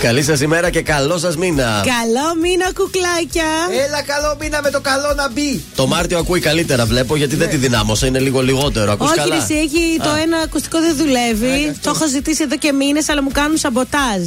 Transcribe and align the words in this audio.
Καλή 0.00 0.22
σας 0.22 0.40
ημέρα 0.40 0.70
και 0.70 0.82
καλό 0.82 1.18
σας 1.18 1.36
μήνα. 1.36 1.64
Καλό 1.64 2.40
μήνα, 2.42 2.64
κουκλάκια. 2.74 3.48
Έλα, 3.86 4.02
καλό 4.02 4.36
μήνα 4.40 4.60
με 4.62 4.70
το 4.70 4.80
καλό 4.80 5.12
να 5.16 5.30
μπει. 5.30 5.64
Το 5.74 5.86
Μάρτιο 5.86 6.18
ακούει 6.18 6.40
καλύτερα, 6.40 6.86
βλέπω, 6.86 7.16
γιατί 7.16 7.36
δεν 7.36 7.46
ναι. 7.46 7.52
τη 7.52 7.58
δυνάμωσα. 7.58 8.06
Είναι 8.06 8.18
λίγο 8.18 8.40
λιγότερο. 8.40 8.92
Ακούς 8.92 9.08
Όχι, 9.08 9.16
καλά; 9.18 9.34
Εσύ, 9.36 9.54
έχει 9.54 9.96
το 10.02 10.08
ένα 10.22 10.36
ακουστικό 10.38 10.80
δεν 10.80 10.96
δουλεύει. 10.96 11.72
το 11.82 11.90
έχω 11.94 12.08
ζητήσει 12.08 12.42
εδώ 12.42 12.56
και 12.56 12.72
μήνες, 12.72 13.08
αλλά 13.08 13.22
μου 13.22 13.30
κάνουν 13.32 13.56
σαμποτάζ. 13.56 14.20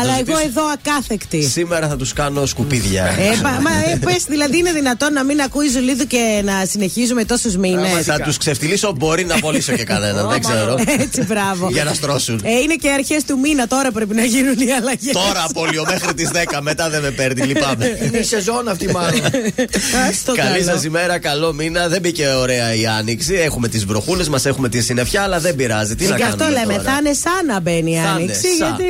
αλλά 0.00 0.18
εγώ 0.18 0.38
εδώ 0.44 0.62
ακάθεκτη. 0.72 1.42
Σήμερα 1.42 1.88
θα 1.88 1.96
τους 1.96 2.12
κάνω 2.12 2.46
σκουπίδια. 2.46 3.04
ε, 3.04 3.40
μα, 3.42 3.70
ε, 3.90 3.98
πες, 4.04 4.24
δηλαδή 4.28 4.58
είναι 4.58 4.72
δυνατόν 4.72 5.12
να 5.12 5.24
μην 5.24 5.40
ακούει 5.40 5.68
Ζουλίδου 5.68 6.06
και 6.06 6.40
να 6.44 6.64
συνεχίζουμε 6.70 7.24
τόσους 7.24 7.56
μήνες; 7.56 8.04
Θα 8.04 8.20
τους 8.20 8.36
ξεφτυλίσω, 8.36 8.92
μπορεί 8.96 9.24
να 9.24 9.34
απολύσω 9.34 9.72
και 9.72 9.84
κανέναν. 9.84 10.28
δεν 10.28 10.40
ξέρω. 10.40 10.74
Έτσι, 10.98 11.22
μπράβο. 11.24 11.68
Για 11.70 11.84
να 11.84 11.94
στρώσουν. 11.94 12.40
Ε, 12.44 12.50
είναι 12.50 12.74
και 12.74 12.90
αρχές 12.90 13.24
του 13.24 13.38
μήνα, 13.38 13.66
τώρα 13.66 13.90
πρέπει 13.90 14.14
να 14.14 14.24
γίνουν 14.24 14.58
οι 14.58 14.72
αλλαγές. 14.72 15.14
Τώρα 15.24 15.44
απόλυο 15.48 15.84
μέχρι 15.86 16.14
τις 16.14 16.30
10, 16.32 16.58
μετά 16.60 16.90
δεν 16.90 17.02
με 17.02 17.10
παίρνει, 17.10 17.42
λυπάμαι. 17.42 17.98
Είναι 18.02 18.18
η 18.18 18.22
σεζόν 18.22 18.68
αυτή 18.68 18.90
μάλλον. 18.90 19.20
Καλή 20.34 20.62
σας 20.62 20.84
ημέρα, 20.84 21.18
καλό 21.18 21.52
μήνα. 21.52 21.88
Δεν 21.88 22.00
μπήκε 22.00 22.28
ωραία 22.28 22.74
η 22.74 22.86
άνοιξη. 22.86 23.34
Έχουμε 23.34 23.68
τις 23.68 23.84
βροχούλες 23.84 24.28
μας, 24.28 24.46
έχουμε 24.46 24.68
τη 24.68 24.80
συννεφιά, 24.80 25.22
αλλά 25.22 25.40
δεν 25.40 25.54
πειράζει. 25.54 25.94
Τι 25.94 26.06
να 26.06 26.18
κάνουμε. 26.18 26.36
Γι' 26.36 26.42
αυτό 26.42 26.58
λέμε, 26.58 26.82
θα 26.82 26.96
είναι 27.00 27.12
σαν 27.12 27.46
να 27.46 27.60
μπαίνει 27.60 27.92
η 27.92 27.98
άνοιξη. 27.98 28.48
Γιατί. 28.56 28.84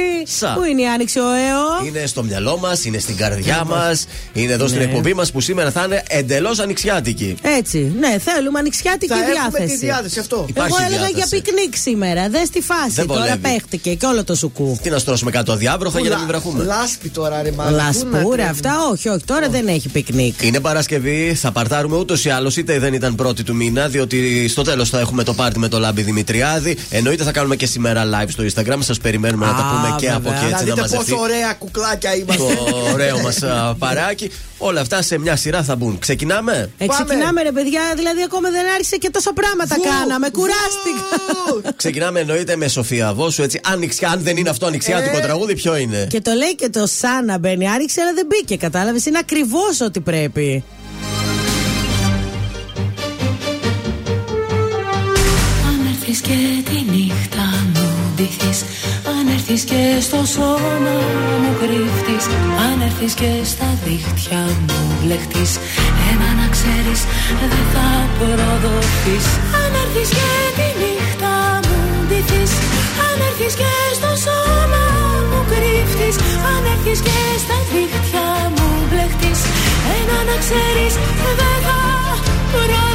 Πού 0.55 0.65
είναι 0.65 0.83
η 0.83 0.87
άνοιξη, 0.87 1.19
ο 1.19 1.30
ΑΕΟ. 1.30 1.87
Είναι 1.87 2.07
στο 2.07 2.23
μυαλό 2.23 2.59
μας, 2.59 2.85
είναι 2.85 2.99
στην 2.99 3.16
καρδιά 3.16 3.65
μας, 3.65 4.07
είναι 4.33 4.52
εδώ 4.52 4.66
στην 4.66 4.79
ναι. 4.79 4.85
εκπομπή 4.85 5.15
μας 5.15 5.33
που 5.33 5.40
σήμερα 5.40 5.71
θα 5.71 5.83
είναι 5.85 6.02
εντελώς 6.09 6.59
ανοιξιάτικη. 6.59 7.37
Έτσι. 7.59 7.93
Ναι, 7.99 8.18
θέλουμε 8.18 8.59
ανοιξιάτικη 8.59 9.15
διάθεση. 9.33 9.79
τη 9.79 9.87
διάθεση 9.87 10.18
αυτό. 10.18 10.46
Εγώ 10.55 10.77
έλεγα 10.87 11.09
για 11.09 11.27
πικνίκ 11.30 11.77
σήμερα. 11.77 12.29
Δες 12.29 12.46
στη 12.46 12.61
φάση. 12.61 13.07
Τώρα 13.07 13.37
παίχτηκε 13.43 13.95
και 13.95 14.07
όλο 14.07 14.24
το 14.24 14.35
ΣουΚου. 14.35 14.79
Τι 14.83 14.90
να 14.90 14.99
στρώσουμε 14.99 15.30
κάτω 15.30 15.57
διάβροχα 15.57 16.01
για 16.01 16.15
να 16.16 16.22
μην 16.22 16.28
βραχούμε 16.28 16.46
έχουμε. 16.46 16.64
Λάσπη 16.64 17.09
τώρα, 17.09 17.42
ρε 17.42 17.50
μάλλον. 17.50 17.74
Λασπούρα, 17.74 18.48
αυτά 18.48 18.72
όχι, 18.90 19.09
όχι. 19.09 19.24
Τώρα 19.24 19.48
δεν 19.48 19.68
έχει 19.68 19.88
πικνίκ. 19.88 20.42
Είναι 20.42 20.60
Παρασκευή, 20.60 21.34
θα 21.34 21.52
παρτάρουμε 21.52 21.96
ούτως 21.96 22.24
ή 22.24 22.30
άλλως, 22.30 22.56
είτε 22.56 22.78
δεν 22.78 22.95
ήταν 22.95 23.14
πρώτη 23.14 23.42
του 23.42 23.54
μήνα, 23.54 23.88
διότι 23.88 24.48
στο 24.48 24.62
τέλος 24.62 24.90
θα 24.90 25.00
έχουμε 25.00 25.22
το 25.22 25.34
πάρτι 25.34 25.59
με 25.59 25.68
το 25.68 25.78
Λάμπη 25.78 26.02
Δημητριάδη. 26.02 26.76
Εννοείται 26.90 27.22
θα 27.24 27.32
κάνουμε 27.32 27.56
και 27.56 27.66
σήμερα 27.66 28.04
live 28.04 28.28
στο 28.28 28.44
Instagram. 28.44 28.78
Σας 28.78 28.98
περιμένουμε 28.98 29.46
να 29.46 29.52
τα 29.52 29.70
πούμε 29.74 29.96
και 29.98 30.10
από 30.10 30.30
εκεί 30.30 30.44
έτσι 30.52 30.64
να 30.64 30.76
μαζευτεί. 30.76 31.10
Πόσο 31.10 31.22
ωραία 31.22 31.52
κουκλάκια 31.52 32.16
είμαστε. 32.16 32.42
Το 32.42 32.76
ωραίο 32.92 33.18
μας 33.18 33.38
παράκι. 33.78 34.30
Όλα 34.59 34.80
αυτά 34.80 35.02
σε 35.02 35.18
μια 35.18 35.37
σειρά 35.37 35.62
θα 35.62 35.76
μπουν. 35.76 35.98
Ξεκινάμε; 35.98 36.70
Ε, 36.78 36.87
ξεκινάμε, 36.87 37.42
ρε 37.42 37.52
παιδιά. 37.52 37.80
Δηλαδή, 37.96 38.22
ακόμα 38.22 38.50
δεν 38.50 38.64
άρχισε 38.74 38.96
και 38.96 39.10
τόσο 39.10 39.32
πράγματα 39.32 39.76
κάναμε. 39.80 40.30
Κουράστηκα. 40.30 41.72
ξεκινάμε 41.76 42.20
εννοείται 42.20 42.56
με 42.56 42.68
Σοφία 42.68 43.14
Βόσου. 43.14 43.42
Έτσι, 43.42 43.60
αν 44.02 44.22
δεν 44.22 44.37
είναι 44.37 44.48
αυτό 44.48 44.66
ανοιξιάτικο 44.66 45.16
ε. 45.16 45.20
τραγούδι, 45.20 45.54
ποιο 45.54 45.76
είναι; 45.76 46.05
Και 46.09 46.21
το 46.21 46.32
λέει 46.32 46.54
και 46.54 46.68
το 46.68 46.87
Σάνα 46.87 47.38
μπαίνει. 47.38 47.71
Άριξε, 47.71 48.01
αλλά 48.01 48.12
δεν 48.15 48.26
μπήκε. 48.26 48.57
Κατάλαβες. 48.57 49.07
Είναι 49.07 49.18
ακριβώς 49.18 49.80
ό,τι 49.80 50.01
πρέπει. 50.01 50.65
Αν 55.68 55.87
έρθεις 55.93 56.21
και 56.21 56.38
τη 56.65 56.96
νύχτα 56.96 57.46
μου 57.74 57.87
ντυθείς 58.16 58.60
Αν 59.15 59.29
έρθεις 59.37 59.62
και 59.62 59.82
στο 60.01 60.24
σώμα 60.34 60.96
μου 61.43 61.52
κρύφτεις 61.60 62.24
Αν 62.66 62.80
έρθεις 62.80 63.15
και 63.15 63.30
στα 63.52 63.68
δίχτυα 63.84 64.43
μου 64.66 64.78
βλεχτείς 65.03 65.59
Ένα 66.10 66.28
να 66.41 66.47
ξέρεις 66.54 67.00
δεν 67.53 67.65
θα 67.72 67.88
προδοθείς 68.19 69.27
Αν 69.62 69.73
έρθεις 69.83 70.09
και 70.19 70.31
τη 70.56 70.69
νύχτα 70.83 71.34
μου 71.67 71.78
ντυθείς 72.09 72.53
Αν 73.06 73.17
έρθεις 73.28 73.55
και 73.55 73.71
στο 73.75 73.75
σώμα 73.77 73.94
μου 73.94 73.96
κρύφτεις 75.97 76.17
Αν 76.53 76.65
έρθεις 76.73 77.01
και 77.01 77.19
στα 77.45 77.59
δίχτυα 77.73 78.27
μου 78.55 78.69
μπλεχτείς 78.89 79.41
Ένα 79.99 80.19
να 80.29 80.37
ξέρεις 80.43 80.95
δεν 81.39 81.57
θα 81.67 81.79
προδοθείς 82.53 82.86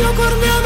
δυο 0.00 0.12
κορμιά 0.16 0.59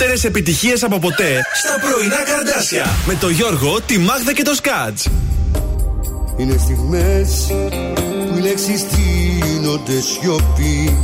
περισσότερε 0.00 0.28
επιτυχίες 0.28 0.82
από 0.82 0.98
ποτέ 0.98 1.40
στα 1.54 1.88
πρωινά 1.88 2.22
καρδάσια. 2.22 2.86
Με 3.06 3.14
το 3.14 3.28
Γιώργο, 3.28 3.80
τη 3.80 3.98
Μάγδα 3.98 4.32
και 4.32 4.42
το 4.42 4.54
Σκάτ. 4.54 4.98
Είναι 6.36 6.56
στιγμές 6.58 7.46
που 8.28 8.36
οι 8.36 8.40
λέξεις 8.40 8.80
στείνονται 8.80 10.00
σιωπή. 10.00 10.98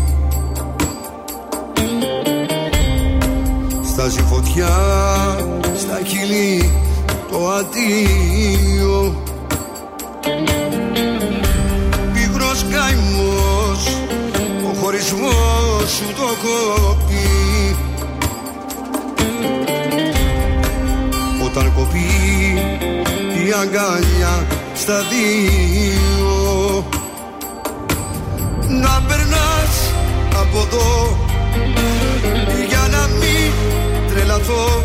Στάζει 3.93 4.25
φωτιά 4.29 4.77
στα 5.79 6.01
χείλη 6.07 6.73
το 7.31 7.49
αντίο. 7.49 9.23
Πίγρος 12.13 12.65
καημός, 12.71 13.87
ο 14.65 14.99
σου 15.87 16.13
το 16.17 16.23
έχω 16.23 16.97
Όταν 21.59 21.73
κοπεί 21.73 22.07
η 23.47 23.53
αγκαλιά 23.61 24.47
στα 24.75 25.05
δύο. 25.11 26.85
Να 28.69 29.03
περνάς 29.09 29.75
από 30.41 30.59
εδώ 30.59 31.19
για 32.69 32.89
να 32.91 33.07
μην 33.07 33.53
τρελαθώ. 34.11 34.83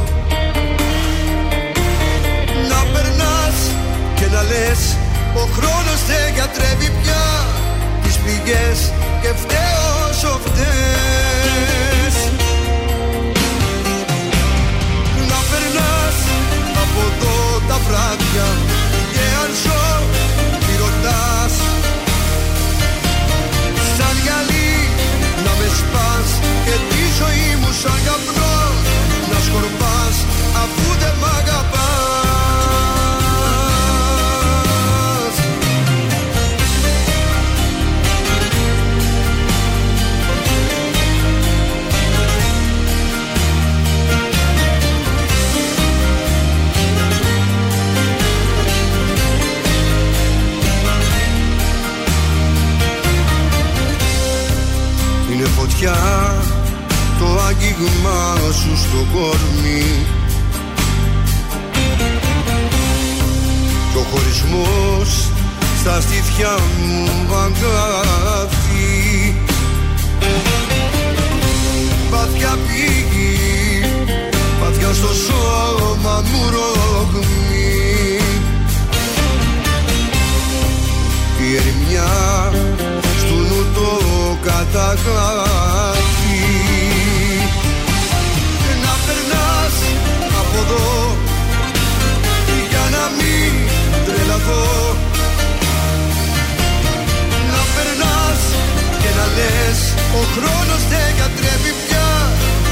Να 2.70 2.86
περνάς 2.94 3.58
και 4.16 4.26
να 4.32 4.42
λες 4.44 4.98
ο 5.36 5.40
χρόνος 5.56 6.06
δεν 6.08 6.34
γιατρεύει 6.34 6.92
πια 7.02 7.46
τις 8.04 8.18
πληγές 8.18 8.94
και 9.22 9.28
φταίω 9.28 10.10
όσο 10.10 10.40
φταίς 10.44 11.91
τα 17.72 17.80
βράδια 17.88 18.48
και 19.14 19.24
αν 19.44 19.52
ζω 19.64 19.84
μη 20.66 20.76
ρωτάς. 20.84 21.54
Σαν 23.96 24.16
γυαλί 24.24 24.74
να 25.46 25.52
με 25.60 25.68
σπάς 25.80 26.30
και 26.66 26.76
τη 26.90 27.02
ζωή 27.20 27.50
μου 27.62 27.72
σαν 27.82 28.00
καπνό 28.06 28.58
να 29.32 29.38
σκορπάς 29.46 29.81
Είναι 55.82 55.90
φωτιά 55.90 56.36
το 57.20 57.26
άγγιγμα 57.48 58.52
σου 58.52 58.78
στο 58.78 59.06
κορμί. 59.14 60.06
Και 63.92 63.98
ο 63.98 64.06
χωρισμός 64.12 65.30
στα 65.80 66.02
στήθια 66.02 66.58
μου 66.80 67.36
αγκάθι 67.36 69.36
Πάθια 72.12 72.58
πήγη, 72.68 73.40
πάθια 74.62 74.94
στο 74.94 75.14
σώμα 75.14 76.24
μου 76.32 76.50
ρογμή 76.50 78.20
Η 81.40 81.56
ερημιά 81.56 82.10
στου 83.18 83.36
νου 83.36 83.66
το 83.74 84.01
καταγράφει. 84.72 86.40
Να 88.84 88.94
περνάς 89.06 89.76
από 90.42 90.58
εδώ 90.64 91.18
για 92.70 92.86
να 92.96 93.04
μην 93.18 93.54
τρελαθώ. 94.06 94.68
Να 97.54 97.62
περνάς 97.76 98.42
και 99.02 99.10
να 99.18 99.26
λες 99.38 99.80
ο 100.20 100.22
χρόνος 100.34 100.82
δεν 100.92 101.08
γιατρεύει 101.18 101.74
πια 101.84 102.10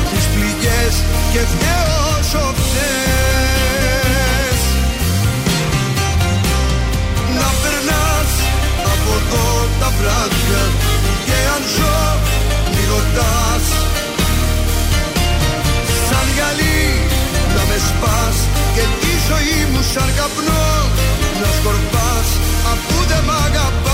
τις 0.10 0.26
πληγές 0.34 0.94
και 1.32 1.42
φταίω 1.52 1.98
όσο 2.20 2.44
φταίς 2.60 3.00
Να 7.38 7.48
περνάς 7.62 8.32
από 8.94 9.12
εδώ 9.20 9.48
τα 9.80 9.90
βράδια 9.98 10.49
σαν 19.94 20.14
καπνό 20.16 20.90
να 21.42 21.48
σκορπάς 21.58 22.30
αφού 22.72 23.06
δεν 23.08 23.24
μ' 23.24 23.30
αγαπάς. 23.30 23.88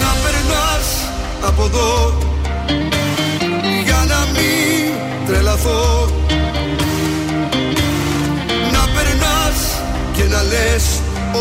Να 0.00 0.10
περνάς 0.22 0.88
από 1.42 1.64
εδώ 1.64 2.17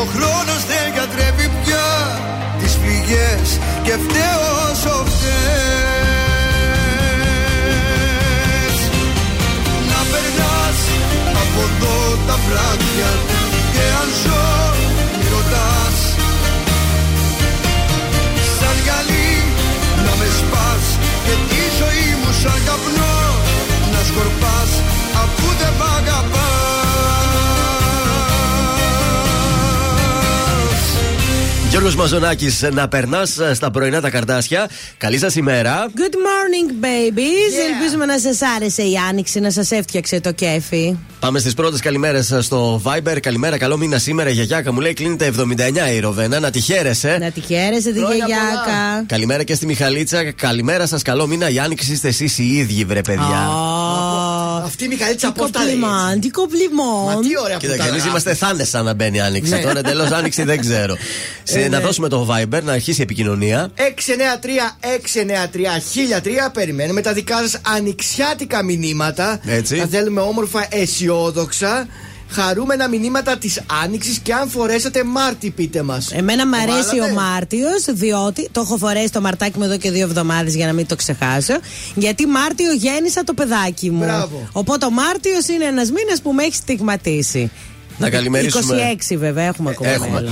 ο 0.01 0.05
χρόνος 0.13 0.61
δεν 0.71 0.85
γιατρεύει 0.95 1.47
πια 1.63 1.89
τις 2.59 2.73
πληγές 2.81 3.47
και 3.85 3.94
φταίω 4.03 4.45
όσο 4.71 4.94
φταίς. 5.11 6.38
Να 9.91 9.99
περνάς 10.11 10.79
από 11.44 11.61
εδώ 11.69 11.97
τα 12.27 12.35
βράδια 12.45 13.11
και 13.73 13.83
αν 14.01 14.09
ζω 14.23 14.47
μη 15.17 15.25
ρωτάς. 15.35 15.97
Σαν 18.57 18.75
γυαλί 18.83 19.33
να 20.05 20.13
με 20.19 20.27
σπάς 20.39 20.85
και 21.25 21.33
τη 21.49 21.61
ζωή 21.79 22.09
μου 22.19 22.31
σαν 22.42 22.59
καπνό 22.68 23.18
να 23.92 23.99
σκορπάς 24.09 24.56
Γιώργος 31.80 31.96
Μαζονάκης 31.96 32.68
να 32.72 32.88
περνάς 32.88 33.38
στα 33.54 33.72
πρωινά 33.72 34.02
τα 34.02 34.10
καρτάσια. 34.10 34.69
Καλή 34.98 35.18
σας 35.18 35.36
ημέρα. 35.36 35.88
Good 35.88 36.14
morning, 36.14 36.86
babies. 36.86 37.74
Ελπίζουμε 37.74 38.06
να 38.06 38.19
σας 38.19 38.40
άρεσε 38.56 38.81
η 38.81 38.94
άνοιξη, 39.10 39.40
να 39.40 39.52
σας 39.52 39.72
έφτιαξε 39.72 40.19
το 40.19 40.31
κέφι. 40.31 40.98
Πάμε 41.19 41.40
στις 41.40 41.54
πρώτες 41.54 41.80
καλημέρες 41.80 42.34
στο 42.40 42.81
Viber. 42.86 43.18
Καλημέρα, 43.22 43.57
καλό 43.57 43.78
μήνα 43.78 43.98
σήμερα. 43.98 44.30
Η 44.30 44.34
γιαγιάκα 44.34 44.74
μου 44.74 44.80
λέει 44.80 44.94
κλείνεται 44.94 45.26
79 45.26 45.94
η 45.94 46.00
Ροβένα. 46.00 46.40
Να 46.40 46.50
τη 46.50 46.60
χαίρεσαι. 46.60 47.18
Να 47.19 47.31
τη 47.31 47.42
χαίρεσαι 47.42 47.92
τη 47.92 48.00
γιαγιάκα. 48.00 49.04
Καλημέρα 49.06 49.44
και 49.44 49.56
στη 49.56 49.66
Μιχαλίτσα. 49.66 50.31
Καλημέρα 50.31 50.88
σας, 50.88 51.02
καλό 51.02 51.28
μήνα. 51.28 51.50
Η 51.50 51.60
άνοιξη 51.60 51.92
είστε 51.92 52.07
εσείς 52.07 52.38
οι 52.38 52.44
ίδιοι, 52.44 52.86
βρε 52.86 53.02
παιδιά. 53.02 53.50
Αυτή 54.80 54.90
η 54.90 54.96
Μιχαλίτσα 54.98 55.31
Τι 55.31 55.40
πώ 55.40 55.50
τα 55.50 55.64
λέει. 55.64 55.74
κομπλιμάν, 55.74 56.19
τι 56.19 56.30
κομπλιμόν. 56.30 57.06
Μα 57.06 57.19
τι 57.19 57.28
ωραία 57.44 57.56
που 57.57 57.62
Κοίτα, 57.62 57.76
τα 57.76 57.84
και 57.84 57.90
εμείς 57.90 57.94
γράφει. 58.04 58.10
είμαστε 58.10 58.34
θάνε 58.34 58.64
σαν 58.64 58.86
να 58.86 58.94
μπαίνει 58.94 59.18
η 59.18 59.19
άνοιξη. 59.19 59.52
Ναι. 59.52 59.60
Τώρα 59.62 59.80
εντελώς 59.80 60.12
άνοιξη 60.12 60.44
δεν 60.44 60.60
ξέρω. 60.60 60.98
Σε- 61.44 61.60
Ε, 61.60 61.68
να 61.69 61.78
ναι. 61.78 61.84
δώσουμε 61.86 62.07
το 62.10 62.28
Viber, 62.31 62.62
να 62.64 62.72
αρχίσει 62.74 63.00
η 63.00 63.04
επικοινωνία. 63.04 63.72
693-693-1003 63.76 66.50
Περιμένουμε 66.54 67.02
τα 67.02 67.14
δικά 67.14 67.38
σας 67.38 67.57
ανοιξιάτικα 67.76 68.64
μηνύματα. 68.64 69.40
Έτσι. 69.46 69.76
Θα 69.78 69.88
θέλουμε 69.88 70.22
όμορφα 70.22 70.66
αισιόδοξα. 70.69 71.88
Χαρούμενα 72.30 72.88
μηνύματα 72.88 73.38
της 73.38 73.62
άνοιξης 73.84 74.19
και 74.19 74.34
αν 74.34 74.50
φορέσατε 74.50 75.04
Μάρτι, 75.04 75.50
πείτε 75.50 75.81
μας. 75.81 76.12
Εμένα 76.12 76.48
μου 76.48 76.56
αρέσει 76.56 77.00
ο 77.00 77.14
Μάρτιος, 77.14 77.86
διότι 77.88 78.50
το 78.52 78.62
έχω 78.62 78.78
φορέσει 78.78 79.12
το 79.12 79.22
μαρτάκι 79.22 79.57
μου 79.57 79.64
εδώ 79.64 79.78
και 79.78 79.92
δύο 79.92 80.04
εβδομάδες 80.04 80.56
για 80.56 80.66
να 80.66 80.74
μην 80.74 80.86
το 80.86 80.96
ξεχάσω. 80.96 81.54
Γιατί 81.96 82.26
Μάρτιο 82.26 82.74
γέννησα 82.74 83.24
το 83.24 83.34
παιδάκι 83.34 83.92
μου. 83.92 84.04
Μπράβο. 84.04 84.50
Οπότε 84.52 84.86
ο 84.86 84.92
Μάρτιος 84.92 85.48
είναι 85.48 85.66
ένας 85.66 85.92
μήνας 85.92 86.22
που 86.22 86.34
με 86.34 86.44
έχει 86.44 86.56
στιγματίσει. 86.56 87.52
Να 87.98 88.10
καλημερίσουμε. 88.10 88.98
26 89.12 89.18
βέβαια, 89.18 89.46
έχουμε 89.46 89.69
ακόμα. 89.69 89.90
Έχουμε. 89.90 90.24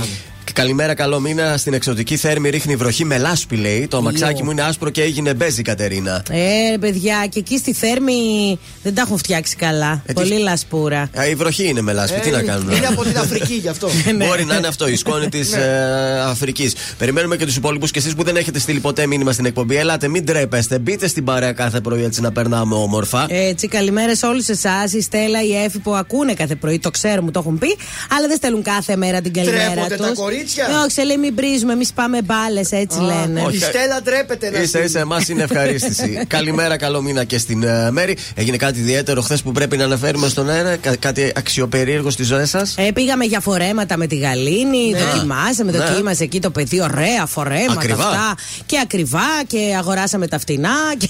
Μέλλον. 0.56 0.76
Καλημέρα, 0.76 0.94
καλό 0.94 1.20
μήνα. 1.20 1.56
Στην 1.56 1.72
εξωτική 1.74 2.16
θέρμη 2.16 2.50
ρίχνει 2.50 2.76
βροχή 2.76 3.04
με 3.04 3.18
λάσπη, 3.18 3.56
λέει. 3.56 3.86
Το 3.90 3.96
αμαξάκι 3.96 4.42
μου 4.42 4.50
είναι 4.50 4.62
άσπρο 4.62 4.90
και 4.90 5.02
έγινε 5.02 5.34
μπέζι, 5.34 5.62
Κατερίνα. 5.62 6.22
Ε, 6.30 6.76
παιδιά, 6.76 7.26
και 7.28 7.38
εκεί 7.38 7.58
στη 7.58 7.72
θέρμη 7.72 8.58
δεν 8.82 8.94
τα 8.94 9.00
έχουν 9.02 9.18
φτιάξει 9.18 9.56
καλά. 9.56 10.02
Ε, 10.06 10.12
Πολύ 10.12 10.30
τι- 10.34 10.40
λασπούρα. 10.42 11.10
Α, 11.18 11.26
η 11.28 11.34
βροχή 11.34 11.68
είναι 11.68 11.80
με 11.80 11.92
λάσπη, 11.92 12.20
τι 12.20 12.30
να 12.30 12.42
κάνουμε; 12.42 12.74
Είναι 12.76 12.86
από 12.86 13.02
την 13.02 13.18
Αφρική 13.24 13.54
γι' 13.54 13.68
αυτό. 13.68 13.88
Μπορεί 14.28 14.44
να 14.44 14.56
είναι 14.56 14.66
αυτό, 14.66 14.88
η 14.88 14.96
σκόνη 14.96 15.28
της 15.28 15.52
ε, 15.52 16.20
Αφρικής. 16.26 16.74
Περιμένουμε 16.98 17.36
και 17.36 17.44
τους 17.44 17.56
υπόλοιπους 17.56 17.90
και 17.90 17.98
εσείς 17.98 18.14
που 18.14 18.22
δεν 18.22 18.36
έχετε 18.36 18.58
στείλει 18.58 18.80
ποτέ 18.80 19.06
μήνυμα 19.06 19.32
στην 19.32 19.44
εκπομπή. 19.44 19.76
Ελάτε, 19.76 20.08
μην 20.08 20.26
τρέπεστε. 20.26 20.78
Μπείτε 20.78 21.08
στην 21.08 21.24
παρέα 21.24 21.52
κάθε 21.52 21.80
πρωί 21.80 22.04
έτσι 22.04 22.20
να 22.20 22.32
περνάμε 22.32 22.74
όμορφα. 22.74 23.26
Έτσι, 23.28 23.68
καλημέρα 23.68 24.16
σε 24.16 24.26
όλους 24.26 24.48
εσάς. 24.48 24.92
Η 24.92 25.00
Στέλλα, 25.00 25.42
η 25.44 25.56
Εφη 25.64 25.78
που 25.78 25.94
ακούνε 25.94 26.34
κάθε 26.34 26.54
πρωί, 26.54 26.78
το 26.78 26.90
ξέρουμε, 26.90 27.30
το 27.30 27.38
έχουν 27.38 27.58
πει, 27.58 27.76
αλλά 28.18 28.26
δεν 28.28 28.36
στέλνουν 28.36 28.62
κάθε 28.62 28.96
μέρα 28.96 29.20
την 29.20 29.32
καλημέρα 29.32 29.64
Τρέπονται 29.70 29.96
τους. 29.96 30.06
Τα 30.54 30.62
κορίτσια; 30.62 30.80
όχι, 30.82 30.90
σε 30.90 31.02
λέει 31.04 31.16
μην 31.16 31.32
μπρίζουμε, 31.32 31.72
εμείς 31.72 31.92
πάμε 31.92 32.22
μπάλες, 32.22 32.72
έτσι 32.72 32.98
λένε. 33.00 33.40
όχι. 33.46 33.56
Η 33.56 33.60
Στέλλα 33.60 34.02
ντρέπεται 34.02 34.50
να 34.50 34.56
Είστε, 34.56 34.66
στείλει. 34.68 34.84
είστε, 34.84 34.98
εμάς 35.00 35.28
είναι 35.28 35.42
ευχαρίστηση. 35.42 36.20
Καλημέρα, 36.36 36.76
καλό 36.76 37.02
μήνα 37.02 37.24
και 37.24 37.38
στην 37.38 37.62
ε, 37.62 37.90
Μέρη. 37.90 38.16
Έγινε 38.34 38.56
κάτι 38.56 38.78
ιδιαίτερο 38.78 39.20
χθες 39.22 39.42
που 39.42 39.52
πρέπει 39.52 39.76
να 39.76 39.84
αναφέρουμε 39.84 40.28
στον 40.28 40.50
αέρα, 40.50 40.76
κα- 40.76 40.96
κάτι 40.96 41.32
αξιοπερίεργο 41.36 42.10
στι 42.10 42.22
ζωέ 42.24 42.44
σας. 42.44 42.74
Ε, 42.78 42.90
πήγαμε 42.94 43.24
για 43.24 43.40
φορέματα 43.40 43.96
με 43.96 44.06
τη 44.06 44.16
Γαλήνη, 44.16 44.94
δοκιμάσαμε, 44.94 45.70
Ναι. 45.70 45.78
δοκίμασε 45.78 46.22
εκεί 46.22 46.40
το 46.40 46.50
παιδί, 46.50 46.80
ωραία 46.82 47.26
φορέματα 47.26 47.72
Ακριβά. 47.72 48.06
αυτά. 48.06 48.34
Και 48.66 48.78
ακριβά 48.82 49.20
και 49.46 49.74
αγοράσαμε 49.78 50.26
τα 50.28 50.38
φτηνά. 50.38 50.74
Και... 50.98 51.08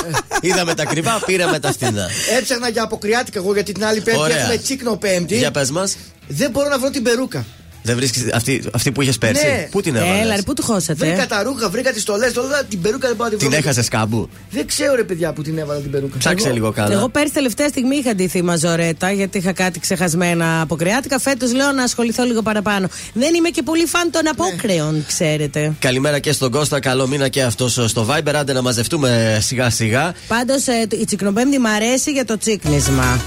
Είδαμε 0.48 0.74
τα 0.74 0.84
κρυβά, 0.84 1.22
πήραμε 1.26 1.58
τα 1.58 1.72
φθηνά. 1.72 2.06
Έψαχνα 2.38 2.68
για 2.68 2.82
αποκριάτικα 2.82 3.38
εγώ 3.38 3.52
γιατί 3.54 3.72
την 3.72 3.84
άλλη 3.84 4.00
Πέμπτη 4.00 4.20
Ωραία. 4.20 4.40
έχουμε 4.40 4.56
τσίκνο 4.56 4.96
Πέμπτη. 4.96 5.36
Για 5.36 5.50
πες 5.50 5.70
μας, 5.70 5.96
Δεν 6.28 6.50
μπορώ 6.50 6.68
να 6.68 6.78
βρω 6.78 6.90
την 6.90 7.02
περούκα. 7.02 7.44
Δεν 7.82 7.96
βρίσκεις 7.96 8.32
αυτή, 8.32 8.62
αυτή 8.72 8.92
που 8.92 9.02
είχες 9.02 9.18
πέρσι; 9.18 9.46
Ναι. 9.46 9.68
Πού 9.70 9.80
την 9.80 9.96
έβαλε. 9.96 10.20
Έλα, 10.20 10.36
ρε, 10.36 10.42
πού 10.42 10.54
του 10.54 10.62
χώσατε. 10.62 11.06
Βρήκα 11.06 11.26
τα 11.26 11.42
ρούχα, 11.42 11.68
βρήκα 11.68 11.92
τις 11.92 12.02
στολές, 12.02 12.36
όλα 12.36 12.62
την 12.68 12.80
περούκα 12.80 13.06
δεν 13.08 13.16
μπορώ 13.16 13.30
να 13.30 13.36
την 13.36 13.48
βρω. 13.48 13.56
Την 13.58 13.66
έχασες 13.66 13.88
κάμπου; 13.88 14.28
Δεν 14.50 14.66
ξέρω 14.66 14.94
ρε 14.94 15.04
παιδιά 15.04 15.32
που 15.32 15.42
την 15.42 15.58
έβαλα 15.58 15.80
την 15.80 15.90
περούκα. 15.90 16.18
Ψάξε 16.18 16.46
Εγώ. 16.46 16.54
λίγο 16.54 16.70
καλά. 16.72 16.92
Εγώ 16.92 17.08
πέρσι 17.08 17.32
τελευταία 17.32 17.68
στιγμή 17.68 17.96
είχα 17.96 18.14
ντυθεί 18.14 18.42
μαζορέτα 18.42 19.10
γιατί 19.10 19.38
είχα 19.38 19.52
κάτι 19.52 19.80
ξεχασμένα 19.80 20.60
από 20.60 20.76
κρεάτικα. 20.76 21.18
Φέτος 21.18 21.52
λέω 21.54 21.72
να 21.72 21.82
ασχοληθώ 21.82 22.24
λίγο 22.24 22.42
παραπάνω. 22.42 22.88
Δεν 23.12 23.34
είμαι 23.34 23.48
και 23.48 23.62
πολύ 23.62 23.86
φαν 23.86 24.04
Ναι. 24.04 24.10
των 24.10 24.28
απόκρεων, 24.28 25.04
ξέρετε. 25.06 25.72
Καλημέρα 25.78 26.18
και 26.18 26.32
στον 26.32 26.50
Κώστα, 26.50 26.80
καλό 26.80 27.06
μήνα 27.06 27.28
και 27.28 27.42
αυτός 27.42 27.84
στο 27.86 28.06
Viber. 28.10 28.32
Άντε 28.34 28.52
να 28.52 28.62
μαζευτούμε 28.62 29.38
σιγά 29.40 29.70
σιγά. 29.70 30.14
Πάντως 30.28 30.64
η 31.00 31.04
τσικνοπέμπτη 31.04 31.58
μ' 31.58 31.66
αρέσει 31.66 32.10
για 32.10 32.24
το 32.24 32.38
τσίκνισμα. 32.38 33.20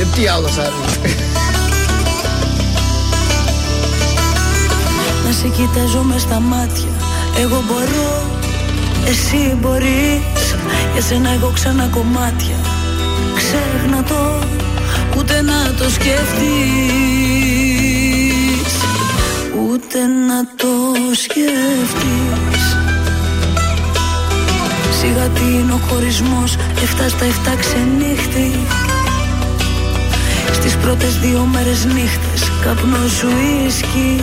Ε, 0.00 0.20
τι 0.20 0.26
άλλο 0.26 0.48
σ' 0.48 0.58
άρεσε. 0.58 1.47
Να 5.28 5.34
σε 5.34 5.48
κοιτάζω 5.48 6.02
μες 6.02 6.22
στα 6.22 6.40
μάτια. 6.40 6.92
Εγώ 7.40 7.62
μπορώ, 7.66 8.22
εσύ 9.06 9.56
μπορείς. 9.60 10.54
Για 10.92 11.02
σένα 11.02 11.30
εγώ 11.30 11.50
ξανά 11.54 11.86
κομμάτια. 11.86 12.56
Ξέχνα 13.36 14.02
το, 14.02 14.38
ούτε 15.18 15.42
να 15.42 15.74
το 15.78 15.90
σκεφτείς 15.90 16.42
Ούτε 19.68 19.98
να 20.28 20.44
το 20.56 20.72
σκεφτείς 21.22 22.76
Σιγά 25.00 25.26
τι 25.28 25.40
είναι 25.40 25.72
ο 25.72 25.80
χωρισμός 25.88 26.56
Εφτά 26.82 27.08
στα 27.08 27.24
εφτά 27.24 27.54
ξενύχτη. 27.54 28.58
Στις 30.52 30.76
πρώτες 30.76 31.18
δύο 31.18 31.48
μέρες 31.52 31.84
νύχτες 31.84 32.50
Καπνός 32.62 33.10
σου 33.10 33.28
ίσκι 33.66 34.22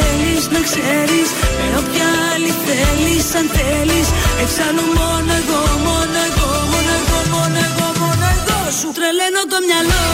θέλεις 0.00 0.44
να 0.54 0.60
ξέρεις 0.68 1.28
Με 1.58 1.66
όποια 1.80 2.08
άλλη 2.32 2.52
θέλεις 2.66 3.26
αν 3.38 3.46
θέλεις. 3.56 4.08
Εξάλλου 4.42 4.84
μόνο 4.98 5.30
εγώ, 5.40 5.62
μόνο 5.86 6.18
εγώ, 6.28 6.50
μόνο 6.72 6.90
εγώ, 7.00 7.18
μόνο 7.34 7.58
εγώ, 7.68 7.86
μόνο 8.00 8.24
εγώ 8.36 8.58
Σου 8.78 8.88
τρελαίνω 8.96 9.42
το 9.52 9.58
μυαλό. 9.66 10.04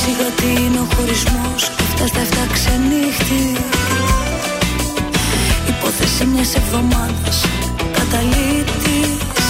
Σιγά 0.00 0.28
τι 0.38 0.62
είναι 0.62 0.78
ο 0.78 0.86
χωρισμός 0.94 1.70
Εφτά 1.88 2.06
στα 2.06 2.20
εφτά 2.20 2.46
ξενύχτη. 2.52 3.42
Υπόθεση 5.68 6.24
μιας 6.24 6.54
εβδομάδας 6.54 7.55
Καταλήτης. 8.10 9.46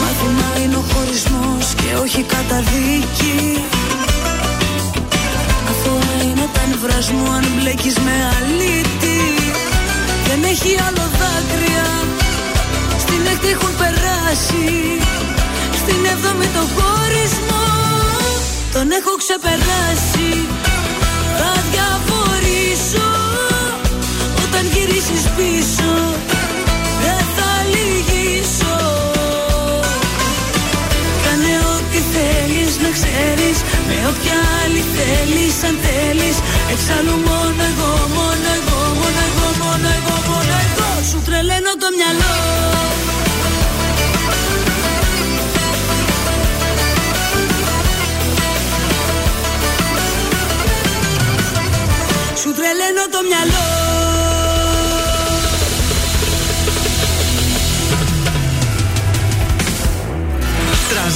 Μάθημα 0.00 0.48
είναι 0.62 0.76
ο 0.76 0.84
χωρισμός 0.92 1.66
Και 1.80 1.94
όχι 2.02 2.22
καταδίκη. 2.22 3.38
Αθώα 5.70 6.14
είναι 6.22 6.48
τα 6.54 6.62
νευράς 6.70 7.10
μου 7.10 7.30
Αν 7.36 7.44
μπλέκεις 7.54 7.96
με 7.98 8.14
αλήτη. 8.36 9.20
Δεν 10.26 10.40
έχει 10.52 10.70
άλλο 10.86 11.04
δάκρυα. 11.20 11.88
Στην 13.04 13.20
έκτη 13.32 13.48
έχουν 13.56 13.72
περάσει. 13.82 14.66
Στην 15.80 16.00
έβδομη 16.12 16.46
το 16.56 16.64
χωρισμό. 16.76 17.66
Τον 18.74 18.86
έχω 18.98 19.12
ξεπεράσει. 19.22 20.30
Θα 21.38 21.52
διαφορήσω 21.72 23.08
Όταν 24.44 24.64
γυρίσεις 24.72 25.22
πίσω 25.36 25.90
να 32.86 32.92
ξέρεις 32.98 33.58
Με 33.88 33.96
όποια 34.10 34.38
άλλη 34.60 34.82
θέλεις 34.96 35.56
αν 35.68 35.76
θέλεις. 35.84 36.36
Εξάλλου 36.72 37.16
μόνο 37.28 37.62
εγώ, 37.70 37.92
μόνο 38.16 38.48
εγώ, 38.58 38.80
μόνο 39.00 39.20
εγώ, 39.28 39.46
μόνο 39.62 39.88
εγώ, 39.98 40.14
μόνο 40.28 40.54
εγώ. 40.66 40.88
Σου 41.10 41.18
τρελαίνω 41.26 41.72
το 41.82 41.88
μυαλό. 41.96 42.34
Σου 52.40 52.50
τρελαίνω 52.58 53.04
το 53.14 53.20
μυαλό 53.28 53.75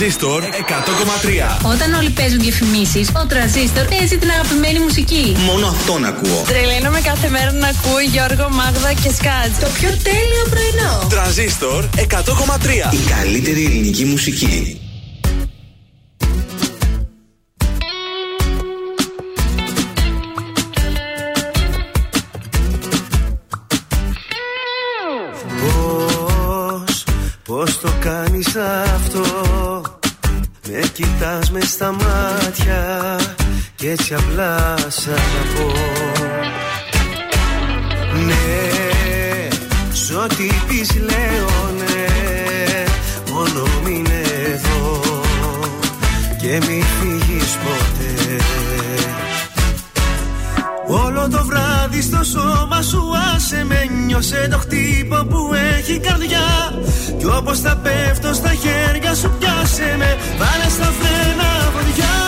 Τρανζίστορ 0.01 0.43
100,3. 0.43 1.71
Όταν 1.73 1.95
όλοι 1.95 2.11
παίζουν 2.11 2.41
διαφημίσει, 2.41 3.07
ο 3.23 3.27
τραζίστορ 3.27 3.85
παίζει 3.85 4.19
την 4.19 4.31
αγαπημένη 4.31 4.79
μουσική. 4.79 5.37
Μόνο 5.39 5.67
αυτόν 5.67 6.05
ακούω. 6.05 6.43
Τρελαίνομαι 6.47 7.01
κάθε 7.01 7.29
μέρα 7.29 7.53
να 7.53 7.69
ακούω 7.69 8.01
Γιώργο, 8.01 8.49
Μάγδα 8.51 8.93
και 8.93 9.11
Σκάτ. 9.11 9.61
Το 9.61 9.69
πιο 9.79 9.89
τέλειο 10.03 10.45
πρωινό. 10.51 11.07
Τρανζίστορ 11.09 11.85
100,3. 11.97 12.93
Η 12.93 12.99
καλύτερη 13.15 13.65
ελληνική 13.65 14.05
μουσική. 14.05 14.81
Κάνεις 28.11 28.57
αυτό; 28.95 29.23
Με 30.69 30.83
κοιτάς 30.93 31.51
μες 31.51 31.69
στα 31.69 31.93
μάτια 31.93 33.17
Κι 33.75 33.87
έτσι 33.89 34.15
απλά 34.15 34.77
σ' 34.89 35.07
αγαπώ. 35.07 35.73
Ναι, 38.27 38.69
σ' 39.93 40.11
ό,τι 40.11 40.49
πεις 40.69 40.95
λέω 40.95 41.71
ναι 41.79 42.07
Μόνο 43.33 43.67
μείνε 43.85 44.23
εδώ 44.53 45.01
Και 46.41 46.67
μη 46.67 46.83
φύγεις 47.01 47.57
ποτέ 47.63 48.00
Όλο 50.91 51.29
το 51.29 51.45
βράδυ 51.45 51.81
βράδυ 51.91 52.03
στο 52.03 52.25
σώμα 52.25 52.83
σου 52.83 53.01
άσε 53.35 53.65
με 53.65 53.89
νιώσε 54.07 54.49
το 54.51 54.59
χτύπο 54.59 55.17
που 55.31 55.51
έχει 55.79 55.99
καρδιά. 55.99 56.49
Κι 57.19 57.27
όπως 57.27 57.61
θα 57.61 57.77
πέφτω 57.77 58.33
στα 58.33 58.53
χέρια 58.55 59.15
σου 59.15 59.31
πιάσε 59.39 59.95
με 59.99 60.19
Βάλε 60.39 60.69
στα 60.77 60.93
φρένα 60.99 61.51
βοδιά 61.73 62.19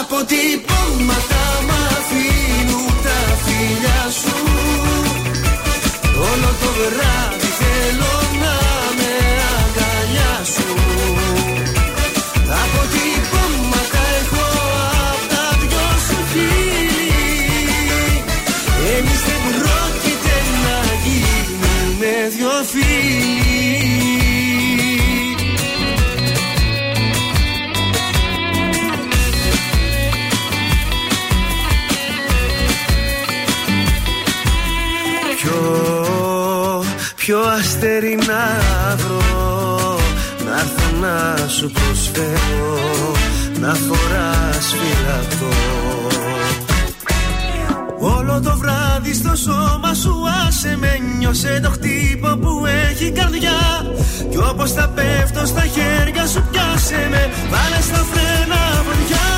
Αποτυπώματα 0.00 1.44
μ' 1.66 1.74
αφήνουν 1.96 2.94
τα 3.04 3.18
φίλια 3.42 4.02
σου. 4.20 4.36
Όλο 6.30 6.50
το 6.60 6.70
βράδυ 6.78 7.48
θέλω 7.60 8.21
φίλοι 22.72 23.42
Ποιο, 35.36 36.84
ποιο 37.16 37.38
αστέρι 37.38 38.18
να 38.26 38.96
βρω 38.96 39.98
Να 40.44 40.58
έρθω 40.58 40.96
να 41.00 41.48
σου 41.48 41.70
προσφέρω 41.70 42.78
Να 43.60 43.74
φοράς 43.74 44.74
φυλακτό 44.78 45.81
Όλο 48.04 48.40
το 48.40 48.56
βράδυ 48.56 49.14
στο 49.14 49.36
σώμα 49.36 49.94
σου 49.94 50.14
άσε 50.46 50.76
με 50.80 50.98
Νιώσε 51.18 51.60
το 51.62 51.70
χτύπο 51.70 52.28
που 52.36 52.66
έχει 52.90 53.10
καρδιά. 53.10 53.60
Κι 54.30 54.36
όπως 54.50 54.72
θα 54.72 54.88
πέφτω 54.88 55.46
στα 55.46 55.60
χέρια 55.60 56.26
σου 56.26 56.42
πιάσε 56.50 57.08
με 57.10 57.30
Βάλε 57.50 57.80
στα 57.82 58.04
φρένα 58.10 58.60
βοδιά 58.84 59.30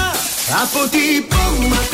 Αποτυπώματα 0.62 1.93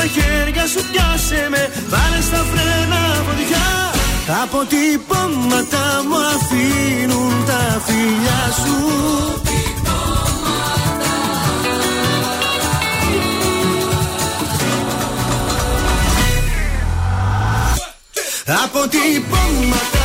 στα 0.00 0.08
χέρια 0.08 0.66
σου 0.66 0.84
πιάσε 0.92 1.48
με. 1.50 1.72
Βάλε 1.88 2.20
στα 2.20 2.36
φρένα 2.36 3.22
βοδιά 3.24 3.92
Αποτυπώματα 4.42 6.02
μου 6.08 6.16
αφήνουν 6.34 7.44
τα 7.46 7.82
φιλιά 7.86 8.42
σου. 8.62 8.74
Αποτυπώματα 18.64 19.99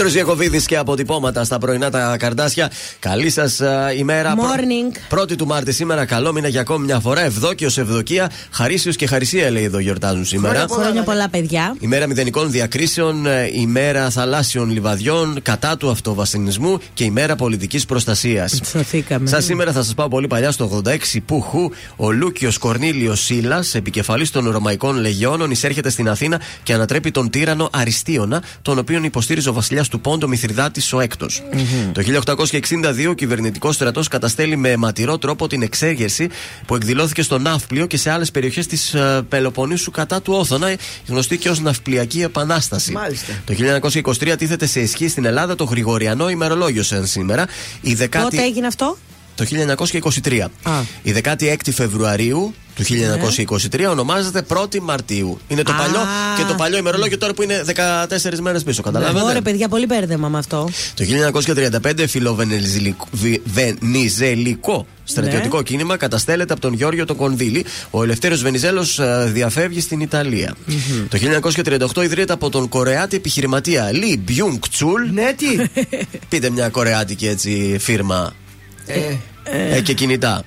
Πέτρος 0.00 0.18
Γιακοβίδης 0.18 0.66
και 0.66 0.76
αποτυπώματα 0.76 1.44
στα 1.44 1.58
πρωινά 1.58 1.90
τα 1.90 2.16
καρντάσια. 2.18 2.70
Καλή 2.98 3.30
σας 3.30 3.60
ημέρα. 3.98 4.34
Morning. 4.36 4.96
Πρώτη 5.08 5.36
του 5.36 5.46
Μάρτη 5.46 5.72
σήμερα. 5.72 6.04
Καλό 6.04 6.32
μήνα 6.32 6.48
για 6.48 6.60
ακόμη 6.60 6.84
μια 6.84 7.00
φορά. 7.00 7.20
Ευδόκιος, 7.20 7.78
ευδοκία. 7.78 8.30
Χαρίσιος 8.50 8.96
και 8.96 9.06
χαρισία 9.06 9.50
λέει 9.50 9.64
εδώ 9.64 9.78
γιορτάζουν 9.78 10.24
σήμερα. 10.24 10.66
Χρόνια 10.70 11.02
πολλά, 11.02 11.28
παιδιά. 11.28 11.76
Ημέρα 11.80 12.06
μηδενικών 12.06 12.50
διακρίσεων, 12.50 13.26
ε, 13.26 13.50
ημέρα 13.52 14.10
θαλάσσιων 14.10 14.70
λιβαδιών, 14.70 15.42
κατά 15.42 15.76
του 15.76 15.90
αυτοτραυματισμού 15.90 16.80
και 16.94 17.04
ημέρα 17.04 17.36
πολιτικής 17.36 17.86
προστασίας. 17.86 18.60
Σωθήκαμε. 18.64 19.28
Σαν 19.28 19.40
σήμερα 19.40 19.72
θα 19.72 19.82
σας 19.82 19.94
πάω 19.94 20.08
πολύ 20.08 20.26
παλιά 20.26 20.50
στο 20.50 20.64
86 20.64 21.20
π.Χ. 21.26 21.70
ο 21.96 22.10
Λούκιος 22.10 22.58
Κορνήλιος 22.58 23.20
Σύλλας, 23.20 23.74
επικεφαλής 23.74 24.30
των 24.30 24.50
Ρωμαϊκών 24.50 24.96
Λεγιώνων, 24.96 25.50
εισέρχεται 25.50 25.90
στην 25.90 26.08
Αθήνα 26.08 26.40
και 26.62 26.72
ανατρέπει 26.72 27.10
τον 27.10 27.30
τύραννο 27.30 27.68
Αριστίωνα, 27.72 28.42
τον 28.62 28.78
οποίον 28.78 29.04
υποστήριζε 29.04 29.48
ο 29.48 29.52
βασιλιάς 29.52 29.88
του 29.90 30.00
Πόντου 30.00 30.28
Μιθριδάτης 30.28 30.82
ο 30.92 31.00
έκτος 31.00 31.26
Το 31.92 32.02
1862 32.26 33.06
ο 33.08 33.12
κυβερνητικός 33.12 33.74
στρατός 33.74 34.08
καταστέλει 34.08 34.56
με 34.56 34.70
αιματηρό 34.70 35.18
τρόπο 35.18 35.46
την 35.46 35.62
εξέγερση 35.62 36.28
που 36.66 36.74
εκδηλώθηκε 36.74 37.22
στο 37.22 37.38
Ναύπλιο 37.38 37.86
και 37.86 37.96
σε 37.96 38.10
άλλες 38.10 38.30
περιοχές 38.30 38.66
της 38.66 38.94
Πελοποννήσου 39.28 39.90
κατά 39.90 40.22
του 40.22 40.32
Όθωνα, 40.32 40.76
γνωστή 41.06 41.38
και 41.38 41.48
ως 41.48 41.60
Ναυπλιακή 41.60 42.22
Επανάσταση. 42.22 42.92
Μάλιστα. 42.92 43.32
Το 43.44 43.54
1923 44.02 44.34
τίθεται 44.38 44.66
σε 44.66 44.80
ισχύ 44.80 45.08
στην 45.08 45.24
Ελλάδα 45.24 45.54
το 45.54 45.64
Γρηγοριανό 45.64 46.28
ημερολόγιο 46.28 46.82
σαν 46.82 47.06
σήμερα. 47.06 47.46
Η 47.80 47.94
δεκάτη... 47.94 48.24
Πότε 48.24 48.42
έγινε 48.42 48.66
αυτό; 48.66 48.96
Το 49.40 49.46
1923. 50.22 50.46
Η 51.02 51.14
16η 51.24 51.70
Φεβρουαρίου 51.72 52.54
του 52.74 52.82
1923 53.72 53.86
ονομάζεται 53.90 54.44
1η 54.48 54.78
Μαρτίου. 54.80 55.38
Είναι 55.48 55.62
το 55.62 55.72
Α. 55.72 55.74
παλιό 55.74 55.98
και 56.36 56.42
το 56.48 56.54
παλιό 56.54 56.78
ημερολόγιο 56.78 57.18
τώρα 57.18 57.32
που 57.34 57.42
είναι 57.42 57.62
14 57.66 58.38
μέρες 58.40 58.62
πίσω. 58.62 58.82
Καταλάβατε; 58.82 59.24
Ωραία, 59.24 59.42
παιδιά, 59.42 59.68
πολύ 59.68 59.86
μπέρδεμα 59.86 60.28
με 60.28 60.38
αυτό. 60.38 60.68
Το 60.94 61.04
1935 61.84 62.04
φιλοβενιζελικό 62.08 64.86
στρατιωτικό 65.04 65.56
Ναι. 65.56 65.62
κίνημα 65.62 65.96
καταστέλλεται 65.96 66.52
από 66.52 66.62
τον 66.62 66.72
Γιώργιο 66.72 67.04
τον 67.04 67.16
Κονδύλη. 67.16 67.64
Ο 67.90 68.02
Ελευθέριος 68.02 68.42
Βενιζέλος 68.42 68.98
ε, 68.98 69.30
διαφεύγει 69.32 69.80
στην 69.80 70.00
ιταλια 70.00 70.54
Το 71.08 71.18
1938 71.94 72.02
ιδρύεται 72.04 72.32
από 72.32 72.50
τον 72.50 72.68
Κορεάτη 72.68 73.16
επιχειρηματία 73.16 73.92
Λι 73.92 74.22
Μπιούγκ 74.24 74.62
Τσούλ. 74.70 75.02
Ναι, 75.12 75.32
τι; 75.36 75.46
Πείτε 76.28 76.50
μια 76.50 76.68
κορεάτικη 76.68 77.26
έτσι 77.26 77.76
φίρμα 77.80 78.32
Ε, 78.86 79.14
ε, 79.44 79.80
και 79.80 79.92
κινητά. 79.92 80.44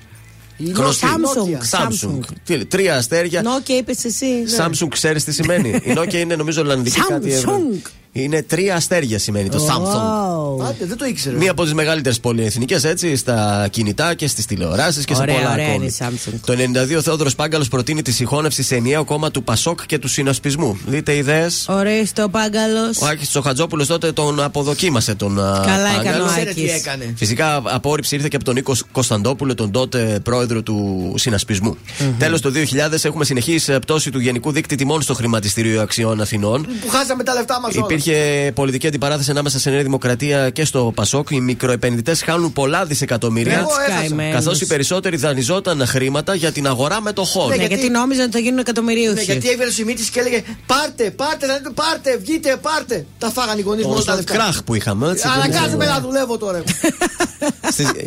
Γνωστή. 0.73 1.06
Samsung. 1.08 1.77
Samsung. 1.79 2.19
Τι 2.45 2.53
λέει, 2.53 2.65
Τρία 2.65 2.95
αστέρια. 2.97 3.41
Νόκια 3.41 3.77
είπες 3.77 4.03
εσύ. 4.06 4.25
ναι. 4.25 4.65
Samsung 4.65 4.88
ξέρεις 4.89 5.23
τι 5.23 5.32
σημαίνει. 5.32 5.69
Η 5.69 5.93
Nokia 5.97 6.13
είναι 6.13 6.36
νομίζω 6.36 6.62
Ολλανδική 6.62 6.99
κάτι. 6.99 7.34
ευρώ. 7.34 7.58
Samsung. 7.60 7.89
Είναι 8.15 8.41
τρία 8.43 8.76
αστέρια 8.76 9.19
σημαίνει 9.19 9.49
το 9.49 9.65
Samsung. 9.69 10.65
Άντε, 10.67 10.86
δεν 10.86 10.97
το 10.97 11.06
ήξερα. 11.06 11.38
Μία 11.38 11.52
από 11.52 11.63
τις 11.63 11.73
μεγαλύτερες 11.73 12.19
πολυεθνικές 12.19 12.84
έτσι 12.84 13.15
στα 13.15 13.67
κινητά 13.71 14.13
και 14.13 14.28
στις 14.28 14.45
τηλεοράσεις 14.45 15.06
και 15.06 15.13
Ωραία, 15.15 15.36
σε 15.36 15.41
πολλά 15.41 15.54
ωραία 15.54 15.67
ακόμη. 15.69 15.86
είναι 15.86 15.86
η 15.86 15.95
Samsung. 15.99 16.34
Το 16.45 16.54
92 16.93 16.97
ο 16.97 17.02
Θεόδωρος 17.02 17.36
Πάγκαλος 17.36 17.67
προτείνει 17.67 18.02
τη 18.02 18.12
συγχώνευση 18.12 18.63
σε 18.63 18.76
ενιαίο 18.76 19.04
κόμμα 19.06 19.32
του 19.32 19.43
Πασόκ 19.43 19.86
και 19.86 19.99
του 19.99 20.08
συνασπισμού. 20.08 20.78
Δείτε 20.86 21.15
ιδέες. 21.15 21.65
Ορίστε 21.69 22.23
ο 22.23 22.30
Πάγκαλος. 22.30 23.02
Ο 23.02 23.06
Άκης 23.06 23.30
Τσοχατζόπουλος 23.30 23.88
τότε 23.88 24.12
τον 24.12 24.41
αποδοκίμασε 24.43 25.15
τον 25.15 25.39
α, 25.39 25.62
Καλά 25.65 25.89
έκανε 25.89 26.04
Πάγκαλος. 26.04 26.28
ο 26.28 26.32
Ξέρετε 26.32 26.54
τι 26.54 26.62
Άκης. 26.62 26.73
έκανε. 26.76 27.13
Φυσικά 27.17 27.62
απόρριψη 27.65 28.15
ήρθε 28.15 28.28
και 28.28 28.36
από 28.36 28.45
τον 28.45 28.54
Νίκο 28.54 28.76
Κωνσταντόπουλο, 28.91 29.56
τον 29.56 29.71
τότε 29.71 30.19
πρόεδρο 30.23 30.62
του 30.62 31.13
συνασπισμού. 31.17 31.78
Τέλος 32.19 32.41
το 32.41 32.52
2000 32.52 33.06
έχουμε 33.06 33.26
συνεχή 33.26 33.60
πτώση 33.82 34.12
του 34.12 34.19
γενικού 34.19 34.52
δίκτυ 34.52 34.76
τιμών 34.76 35.02
στο 35.02 35.13
χρηματιστήριο 35.13 35.82
αξιών 35.82 36.21
Αθηνών. 36.21 36.67
Που 36.82 36.89
χάσαμε 36.89 37.23
τα 37.23 37.34
λεφτά 37.34 37.60
μας 37.60 37.76
όλα. 37.76 37.86
Υπήρχε 38.09 38.51
πολιτική 38.51 38.87
αντιπαράθεση 38.87 39.31
ανάμεσα 39.31 39.59
σε 39.59 39.69
Νέα 39.69 39.81
Δημοκρατία 39.81 40.49
και 40.49 40.65
στο 40.65 40.91
Πασόκ. 40.95 41.29
Οι 41.31 41.39
μικροεπενδυτές 41.41 42.21
χάνουν 42.23 42.53
πολλά 42.53 42.85
δισεκατομμύρια. 42.85 43.57
Εγώ 43.57 43.69
έχασα. 43.87 44.01
Καημένους. 44.01 44.33
Καθώς 44.33 44.61
οι 44.61 44.65
περισσότεροι 44.65 45.17
δανειζόταν 45.17 45.85
χρήματα 45.87 46.35
για 46.35 46.51
την 46.51 46.67
αγορά 46.67 47.01
μετοχών. 47.01 47.47
Ναι, 47.49 47.55
γιατί- 47.55 47.73
γιατί 47.73 47.89
νόμιζαν 47.89 48.23
ότι 48.23 48.31
θα 48.33 48.39
γίνουν 48.39 48.55
Ναι, 48.55 48.61
εκατομμυρίουχοι. 48.61 49.23
γιατί 49.23 49.47
έβγαινε 49.49 49.69
ο 49.69 49.71
Σιμίτης 49.71 50.09
και 50.09 50.19
έλεγε 50.19 50.43
Πάρτε, 50.65 51.11
πάρτε, 51.11 51.37
δηλαδή, 51.45 51.69
πάρτε, 51.73 52.17
βγείτε, 52.17 52.57
πάρτε. 52.61 53.05
Τα 53.17 53.29
φάγανε 53.29 53.59
οι 53.59 53.63
γονείς 53.63 53.85
μου 53.85 53.91
όλα 53.91 54.03
τα 54.03 54.11
Το 54.11 54.15
λεφτά. 54.17 54.33
κράχ 54.33 54.63
που 54.63 54.75
είχαμε. 54.75 55.09
Έτσι, 55.09 55.27
δεν 55.27 55.31
Αναγκάζομαι 55.31 55.85
ξέρω. 55.85 55.99
να 55.99 56.01
δουλεύω 56.07 56.37
τώρα. 56.37 56.63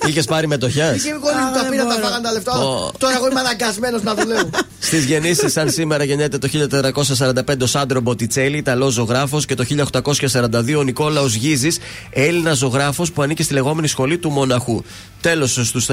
Είχες 0.06 0.24
πάρει 0.24 0.46
μετοχές; 0.46 0.96
Είχε 0.96 1.08
εγώ 1.08 1.28
λίγο 1.38 1.50
τα 1.62 1.68
πήρα, 1.70 1.84
τα 1.86 1.94
φάγανε 2.02 2.22
τα 2.22 2.32
λεφτά. 2.32 2.52
Τώρα 2.98 3.14
εγώ 3.16 3.28
είμαι 3.30 3.40
αναγκασμένος 3.40 4.02
να 4.02 4.14
δουλεύω. 4.14 4.50
Στις 4.78 5.04
γεννήσεις, 5.04 5.52
σαν 5.52 5.70
σήμερα 5.70 6.04
γεννιέται 6.04 6.38
το 6.38 6.48
1445 6.48 7.62
ο 7.62 7.66
Σάντρο 7.66 8.00
Μποτιτσέλη, 8.00 8.56
Ιταλός 8.56 8.92
ζωγράφος, 8.92 9.46
και 9.46 9.54
το 9.54 9.64
1842 9.92 10.74
ο 10.78 10.82
Νικόλαος 10.82 11.34
Γίζης, 11.34 11.78
Έλληνας 12.10 12.58
ζωγράφος 12.58 13.12
που 13.12 13.22
ανήκει 13.22 13.42
στη 13.42 13.54
λεγόμενη 13.54 13.86
σχολή 13.88 14.18
του 14.18 14.30
Μοναχού. 14.30 14.82
Τέλος 15.20 15.60
στους 15.64 15.84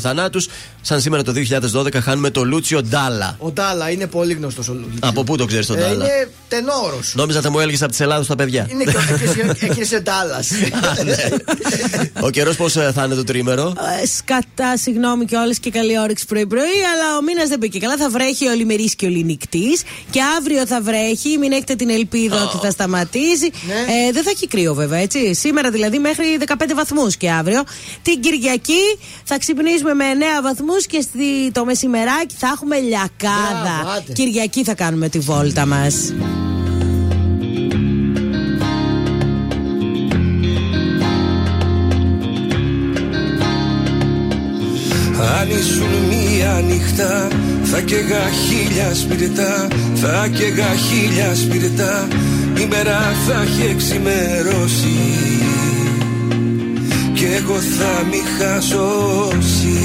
θανάτους, 0.00 0.48
σαν 0.80 1.00
σήμερα 1.00 1.22
το 1.22 1.32
2012 1.32 2.00
χάνουμε 2.00 2.30
το 2.30 2.44
Λούτσιο 2.44 2.82
Ντάλα. 2.82 3.36
Ο 3.38 3.50
Ντάλα 3.50 3.90
είναι 3.90 4.06
πολύ 4.06 4.32
γνωστός 4.34 4.68
ο 4.68 4.72
Λούτσιος. 4.72 4.98
Από 5.02 5.24
πού 5.24 5.36
το 5.36 5.44
ξέρεις 5.44 5.66
τον 5.66 5.76
Ε, 5.76 5.80
Ντάλα; 5.80 5.92
είναι 6.04 6.28
τενόρος. 6.48 7.12
Νόμιζα 7.14 7.40
θα 7.40 7.50
μου 7.50 7.58
έλεγες 7.60 7.82
από 7.82 7.92
τη 7.92 8.02
Ελλάδα 8.02 8.22
στα 8.22 8.34
παιδιά. 8.36 8.68
Είναι 8.70 8.84
και 9.58 9.66
εκεί 9.66 9.84
σε 9.84 10.00
Ντάλλα. 10.00 10.42
Ο 12.20 12.30
καιρός 12.30 12.56
πώς 12.56 12.72
θα 12.72 13.02
είναι 13.04 13.14
το 13.14 13.24
τρίμερο; 13.24 13.74
Ε, 14.02 14.06
Σκατά, 14.06 14.76
συγγνώμη 14.76 15.24
κιόλας 15.24 15.58
και 15.58 15.70
καλή 15.70 15.98
όρεξη 15.98 16.26
πρωί-πρωί, 16.26 16.76
αλλά 16.94 17.16
ο 17.18 17.22
μήνας 17.22 17.48
δεν 17.48 17.58
πήγε 17.58 17.78
καλά. 17.78 17.96
Θα 17.96 18.10
βρέχει 18.10 18.46
ολημερή 18.46 18.94
και 18.94 19.06
ολινικτή. 19.06 19.68
Και 20.10 20.20
αύριο 20.38 20.66
θα 20.66 20.80
βρέχει, 20.82 21.38
μην 21.38 21.52
έχετε 21.52 21.74
την 21.74 21.90
ελπίδα 21.90 22.42
ότι 22.42 22.56
θα 22.66 22.70
σταματήσει. 22.70 23.39
Ε, 23.46 24.12
δεν 24.12 24.22
θα 24.22 24.30
έχει 24.30 24.46
κρύο 24.46 24.74
βέβαια, 24.74 24.98
έτσι. 24.98 25.34
Σήμερα 25.34 25.70
δηλαδή 25.70 25.98
μέχρι 25.98 26.24
15 26.46 26.54
βαθμούς 26.74 27.16
και 27.16 27.30
αύριο. 27.30 27.62
Την 28.02 28.20
Κυριακή 28.20 28.98
θα 29.24 29.38
ξυπνήσουμε 29.38 29.94
με 29.94 30.04
9 30.38 30.42
βαθμούς 30.42 30.86
και 30.86 31.00
στη, 31.00 31.50
το 31.52 31.64
μεσημεράκι 31.64 32.34
θα 32.38 32.50
έχουμε 32.54 32.78
λιακάδα. 32.78 33.80
Μπράβο, 33.80 33.96
άντε. 33.96 34.12
Κυριακή 34.12 34.64
θα 34.64 34.74
κάνουμε 34.74 35.08
τη 35.08 35.18
βόλτα 35.18 35.66
μας. 35.66 36.12
Αν 45.40 45.50
ήσουν 45.50 45.88
μία 46.08 46.62
νύχτα 46.66 47.28
θα 47.72 47.80
καίγα 47.80 48.30
χίλια 48.30 48.94
σπιρτά 48.94 49.68
Θα 49.94 50.28
καίγα 50.32 50.70
χίλια 50.74 51.34
σπιρτά 51.34 52.08
Η 52.60 52.66
μέρα 52.66 52.98
θα 53.26 53.42
έχει 53.42 53.70
εξημερώσει. 53.70 54.98
Κι 57.14 57.24
εγώ 57.24 57.58
θα 57.58 58.04
μη 58.10 58.22
χασώσει. 58.38 59.78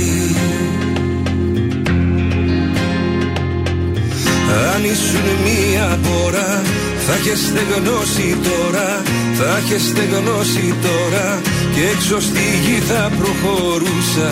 Αν 4.73 4.83
ήσουν 4.83 5.27
μία 5.45 5.99
πόρα 6.03 6.61
θα 7.05 7.15
είχες 7.19 7.39
στεγνώσει 7.39 8.37
τώρα 8.43 9.01
Θα 9.33 9.59
είχες 9.65 9.81
στεγνώσει 9.81 10.73
τώρα. 10.81 11.41
Και 11.75 11.81
έξω 11.95 12.21
στη 12.21 12.43
γη 12.65 12.79
θα 12.79 13.11
προχωρούσα 13.17 14.31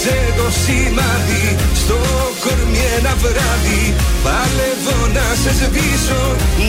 Είσαι 0.00 0.32
το 0.36 0.48
σημάδι 0.62 1.56
στο 1.74 1.98
κορμί 2.42 2.82
ένα 2.98 3.14
βράδυ. 3.22 3.94
Παλεύω 4.24 4.98
να 5.16 5.26
σε 5.42 5.52
σβήσω, 5.58 6.24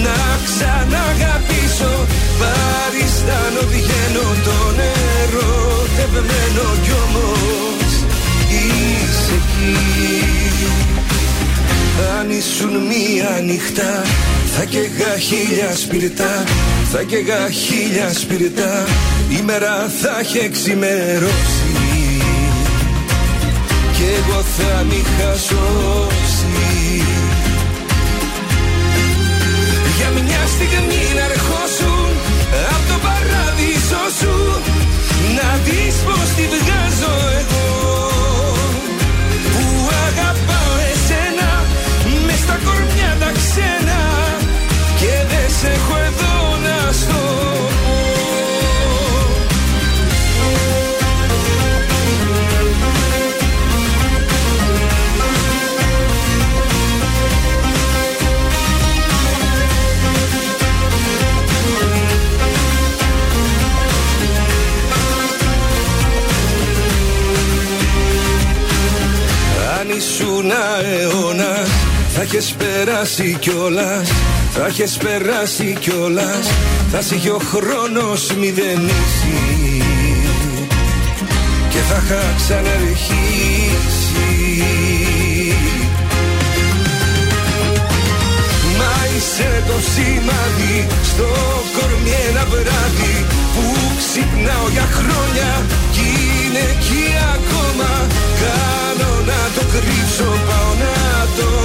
να 0.05 0.19
ξαναγαπήσω. 0.45 1.93
Παριστάνω 2.41 3.61
βγαίνω 3.73 4.27
το 4.47 4.57
νερό 4.79 5.85
τευμένο 5.95 6.65
κι 6.83 6.93
όμως 7.03 7.91
είσαι 8.59 9.33
εκεί. 9.39 10.29
Αν 12.19 12.29
ήσουν 12.29 12.73
μία 12.89 13.41
νύχτα 13.45 14.03
θα 14.55 14.63
καίγα 14.63 15.17
χίλια 15.17 15.75
σπιρτά 15.75 16.43
Θα 16.91 17.01
καίγα 17.01 17.49
χίλια 17.49 18.13
σπιρτά 18.13 18.85
Η 19.39 19.41
μέρα 19.45 19.91
θα 20.01 20.19
έχει 20.19 20.37
εξημερώσει 20.37 21.88
Κι 21.88 21.88
εγώ 24.31 24.41
θα 24.41 24.83
μη 24.83 25.03
χασώσει 25.17 26.47
Για 29.97 30.09
μια 30.23 30.47
στιγμή 30.47 30.98
ήσουν 70.49 70.89
αιώνα 70.99 71.65
θα 72.15 72.21
έχεις 72.21 72.55
περάσει 72.57 73.38
κιόλας. 73.39 74.12
Θα 74.53 74.65
έχεις 74.65 74.97
περάσει 74.97 75.77
κιόλας. 75.79 76.49
Θα 76.91 77.01
σε 77.01 77.15
είχε 77.15 77.29
ο 77.29 77.39
χρόνος 77.39 78.33
μηδενίσει 78.39 79.83
Και 81.69 81.77
θα 81.89 82.01
είχα 82.05 82.33
ξαναρχίσει 82.38 83.39
Μα 88.77 88.93
είσαι 89.15 89.63
το 89.67 89.73
σημάδι 89.93 90.88
στο 91.03 91.27
κορμί 91.75 92.13
ένα 92.29 92.45
βράδυ 92.49 93.25
Που 93.55 93.63
ξυπνάω 93.97 94.67
για 94.71 94.88
χρόνια 94.97 95.65
κι 95.91 96.05
είναι 96.45 96.59
εκεί 96.59 97.05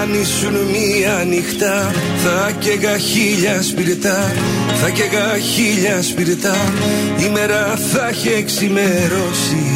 αν 0.00 0.14
ήσουν 0.22 0.54
μία 0.54 1.24
νύχτα 1.28 1.92
θα 2.24 2.50
καίγα 2.58 2.98
χίλια 2.98 3.62
σπιρτά 3.62 4.32
Θα 4.80 4.90
καίγα 4.90 5.38
χίλια 5.38 6.02
σπιρτά. 6.02 6.56
Η 7.26 7.28
μέρα 7.28 7.78
θα 7.92 8.08
έχει 8.08 8.28
εξημερώσει 8.28 9.66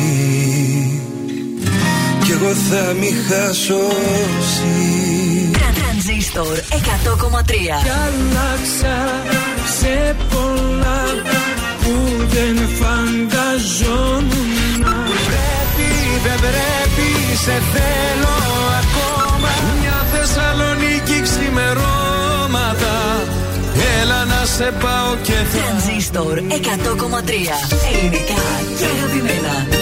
Κι 2.24 2.32
εγώ 2.32 2.54
θα 2.54 2.92
μη 3.00 3.10
χασώσει. 3.28 4.74
Τρανζίστορ 5.74 6.56
100,3 6.56 6.62
Κι 7.52 7.70
άλλαξα 8.06 8.96
σε 9.80 10.16
πολλά 10.30 11.02
που 11.82 11.94
δεν 12.34 12.56
φανταζόμουν. 12.78 14.50
Πρέπει, 15.28 15.88
δεν 16.24 16.38
πρέπει, 16.40 17.08
σε 17.44 17.54
θέλω 17.72 18.34
ακόμα. 18.80 18.90
Μια 18.90 18.99
Θεσσαλονίκη 20.22 21.20
ξημερώματα. 21.22 22.94
Έλα 24.00 24.24
να 24.24 24.44
σε 24.44 24.72
πάω 24.80 25.14
και 25.22 25.32
θα 25.32 25.58
Τρανζίστορ 25.58 26.38
100,3 26.38 26.42
Ελληνικά 27.92 28.42
και 28.78 28.84
αγαπημένα 28.84 29.79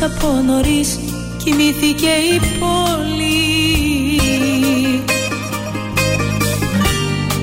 Απόψε 0.00 0.26
από 0.26 0.42
νωρίς 0.46 0.98
κοιμήθηκε 1.44 2.06
η 2.06 2.40
πόλη. 2.58 4.20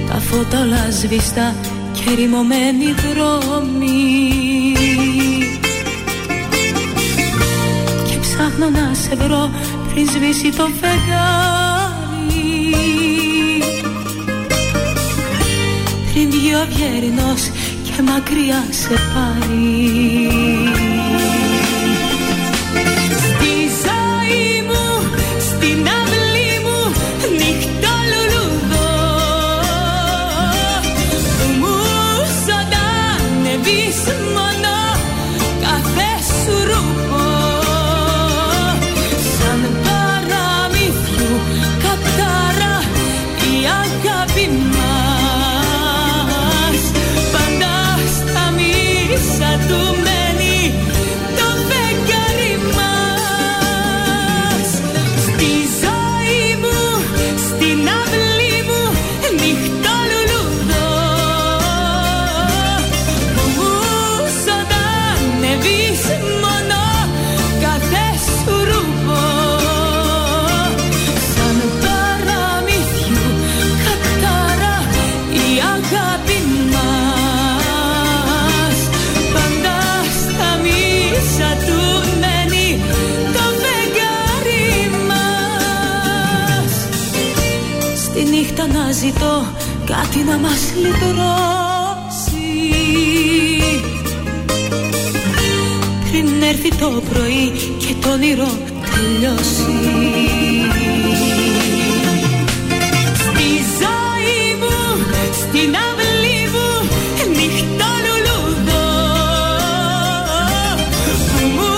Τα 0.08 0.20
φώτα 0.20 0.60
όλα 0.60 0.92
σβηστά 0.92 1.56
και 1.92 2.16
ρημωμένοι 2.16 2.86
δρόμοι. 2.86 4.74
Και 8.08 8.18
ψάχνω 8.22 8.70
να 8.70 8.94
σε 8.94 9.16
βρω 9.16 9.50
πριν 9.94 10.10
σβήσει 10.10 10.50
το 10.58 10.68
φεγγάρι. 10.82 12.34
Πριν 16.14 16.30
βγει 16.30 16.54
ο 16.54 16.60
αυγερινός 16.60 17.42
και 17.84 18.02
μακριά 18.02 18.64
σε 18.70 18.94
πάρει 19.14 20.75
ζητώ 89.00 89.46
κάτι 89.86 90.20
να 90.20 90.38
μας 90.38 90.62
λυτρώσει. 90.82 92.26
Πριν 96.10 96.42
έρθει 96.42 96.70
το 96.70 97.02
πρωί 97.10 97.52
και 97.78 97.94
το 98.02 98.12
όνειρο 98.12 98.48
τελειώσει. 98.94 99.76
Στη 103.24 103.50
ζωή 103.80 104.56
μου, 104.60 105.06
στην 105.42 105.76
αυλή 105.88 106.42
μου, 106.54 106.90
νυχτό 107.36 107.92
λουλούδο 108.06 108.86
που 111.32 111.46
μου 111.56 111.72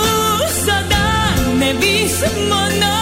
ζωντανεύεις 0.64 2.14
μόνο 2.48 2.97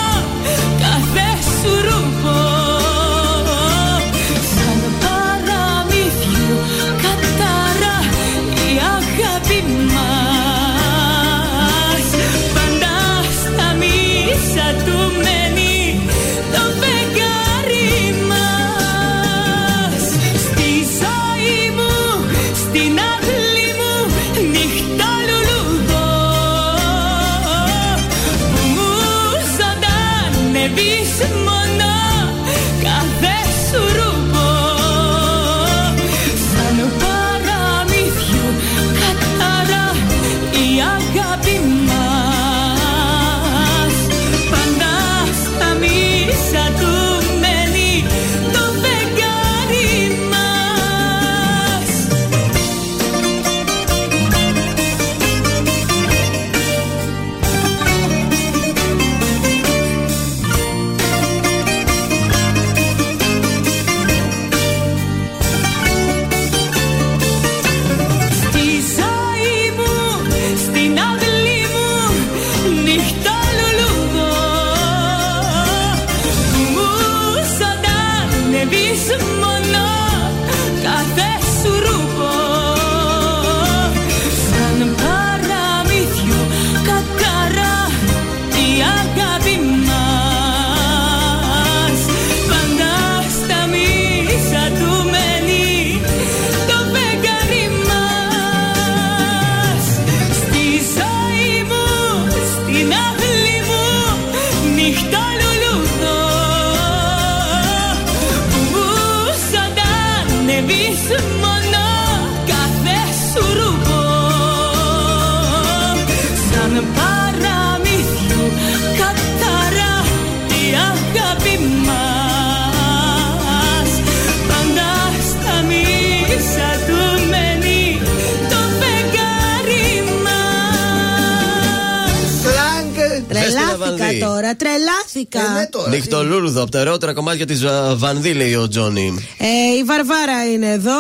τρελάθηκα. 135.24 135.56
Ε, 135.56 135.58
ναι, 135.60 135.66
τώρα. 135.66 135.88
Νυχτολούρδο, 135.88 136.62
από 136.62 136.70
τα 136.70 136.78
ερώτερα 136.78 137.12
κομμάτια 137.12 137.46
της 137.46 137.64
Βανδί, 137.96 138.32
λέει 138.32 138.54
ο 138.54 138.68
Τζόνι. 138.68 139.26
Ε, 139.38 139.78
η 139.78 139.84
Βαρβάρα 139.84 140.52
είναι 140.52 140.70
εδώ. 140.72 140.98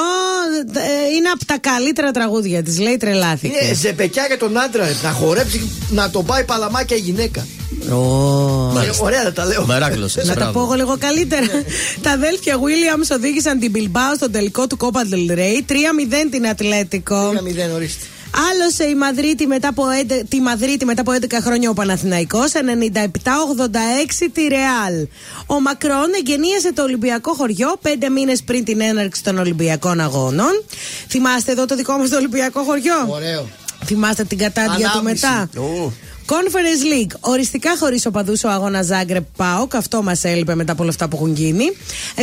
Ε, 0.72 1.14
είναι 1.16 1.28
από 1.34 1.44
τα 1.44 1.58
καλύτερα 1.58 2.10
τραγούδια 2.10 2.62
της. 2.62 2.78
Λέει 2.78 2.96
τρελάθηκες. 2.96 3.62
Είναι 3.62 3.74
ζεπεκιά 3.74 4.24
για 4.26 4.38
τον 4.38 4.58
άντρα. 4.58 4.86
ρε. 4.86 4.94
Να 5.02 5.10
χορέψει, 5.10 5.70
να 5.90 6.10
τον 6.10 6.24
πάει 6.24 6.44
παλαμάκια 6.44 6.96
η 6.96 7.00
γυναίκα. 7.00 7.46
Ω. 7.92 8.80
Ε, 8.80 8.90
Ωραία 9.02 9.22
δεν 9.22 9.32
τα 9.34 9.44
λέω. 9.44 9.66
Μεράκλωσε. 9.66 10.22
Να 10.24 10.34
τα 10.34 10.50
πω 10.52 10.60
εγώ 10.60 10.74
λίγο 10.74 10.96
καλύτερα. 10.98 11.46
τα 12.02 12.10
αδέλφια 12.10 12.54
Williams 12.56 13.16
οδήγησαν 13.16 13.58
την 13.58 13.72
Bilbao 13.74 14.14
στο 14.16 14.30
τελικό 14.30 14.66
του 14.66 14.76
Copa 14.80 14.98
del 15.14 15.30
Rey. 15.38 15.70
3-0 15.70 15.74
την 16.30 16.48
Ατλέτικο. 16.48 17.32
1-0, 17.32 17.74
ορίστε. 17.74 18.04
Άλλωσε 18.50 18.84
η 18.84 18.94
Μαδρίτη 18.94 19.46
μετά 19.46 19.68
από, 19.68 19.88
έντε- 19.88 20.28
τη 20.28 20.40
Μαδρίτη 20.40 20.84
μετά 20.84 21.00
από 21.00 21.12
11 21.12 21.40
χρόνια 21.42 21.70
ο 21.70 21.72
Παναθηναϊκός 21.72 22.52
97-86 22.54 24.28
τη 24.32 24.42
Ρεάλ. 24.46 25.06
Ο 25.46 25.60
Μακρόν 25.60 26.06
εγκαινίασε 26.18 26.72
το 26.72 26.82
Ολυμπιακό 26.82 27.32
χωριό 27.34 27.76
πέντε 27.82 28.08
μήνες 28.08 28.42
πριν 28.42 28.64
την 28.64 28.80
έναρξη 28.80 29.22
των 29.22 29.38
Ολυμπιακών 29.38 30.00
Αγώνων. 30.00 30.64
Θυμάστε 31.08 31.52
εδώ 31.52 31.64
το 31.66 31.76
δικό 31.76 31.96
μας 31.96 32.08
το 32.08 32.16
Ολυμπιακό 32.16 32.62
χωριό; 32.62 33.06
Ωραίο. 33.08 33.48
Θυμάστε 33.84 34.24
την 34.24 34.38
κατάντια 34.38 34.86
του 34.88 34.98
Ανάμνηση. 34.98 35.26
μετά; 35.26 35.48
Ου. 35.60 35.92
Conference 36.26 36.82
League. 36.92 37.16
Οριστικά 37.20 37.76
χωρίς 37.78 38.06
οπαδού 38.06 38.32
ο 38.44 38.48
αγώνα 38.48 38.82
Ζάγκρεπ 38.82 39.24
Πάοκ. 39.36 39.74
Αυτό 39.74 40.02
μας 40.02 40.24
έλειπε 40.24 40.54
μετά 40.54 40.72
από 40.72 40.82
όλα 40.82 40.90
αυτά 40.90 41.08
που 41.08 41.16
έχουν 41.16 41.34
γίνει. 41.34 41.64
7.350 42.16 42.22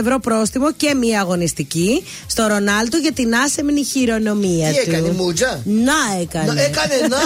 ευρώ 0.00 0.18
πρόστιμο 0.18 0.72
και 0.72 0.94
μία 0.94 1.20
αγωνιστική 1.20 2.04
στο 2.26 2.46
Ρονάλτο 2.46 2.96
για 2.96 3.12
την 3.12 3.34
άσεμνη 3.34 3.84
χειρονομία 3.84 4.68
Τι 4.68 4.74
του. 4.74 4.90
έκανε, 4.90 5.10
Μούτζα; 5.10 5.60
Να 5.64 6.20
έκανε. 6.20 6.52
Να, 6.52 6.62
έκανε 6.62 6.94
να! 7.08 7.18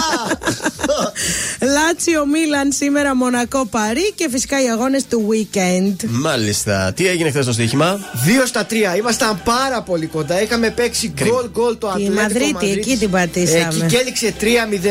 Λάτσιο 1.75 2.25
Μίλαν 2.25 2.71
σήμερα 2.71 3.15
Μονακό 3.15 3.65
Παρί 3.65 4.11
και 4.15 4.27
φυσικά 4.31 4.63
οι 4.63 4.69
αγώνες 4.69 5.05
του 5.09 5.27
weekend. 5.31 5.95
Μάλιστα. 6.09 6.93
Τι 6.95 7.07
έγινε 7.07 7.29
χθες 7.29 7.43
στο 7.43 7.53
στοίχημα; 7.53 7.99
2 8.25 8.27
στα 8.47 8.65
3. 8.69 8.73
Ήμασταν 8.97 9.41
πάρα 9.43 9.81
πολύ 9.81 10.05
κοντά. 10.05 10.41
Είχαμε 10.41 10.69
παίξει 10.69 11.13
γκολ 11.23 11.49
γκολ 11.51 11.77
το 11.77 11.87
Τη 11.87 11.93
Ατλέτικο 11.93 12.21
Μαδρίτη, 12.21 12.53
Μαδρίτης. 12.53 12.75
εκεί 12.85 12.97
την 12.97 13.09
πατήσαμε. 13.09 13.59
Εκεί 13.67 13.81
και 13.87 13.97
έληξε 13.97 14.33
3-0. 14.41 14.45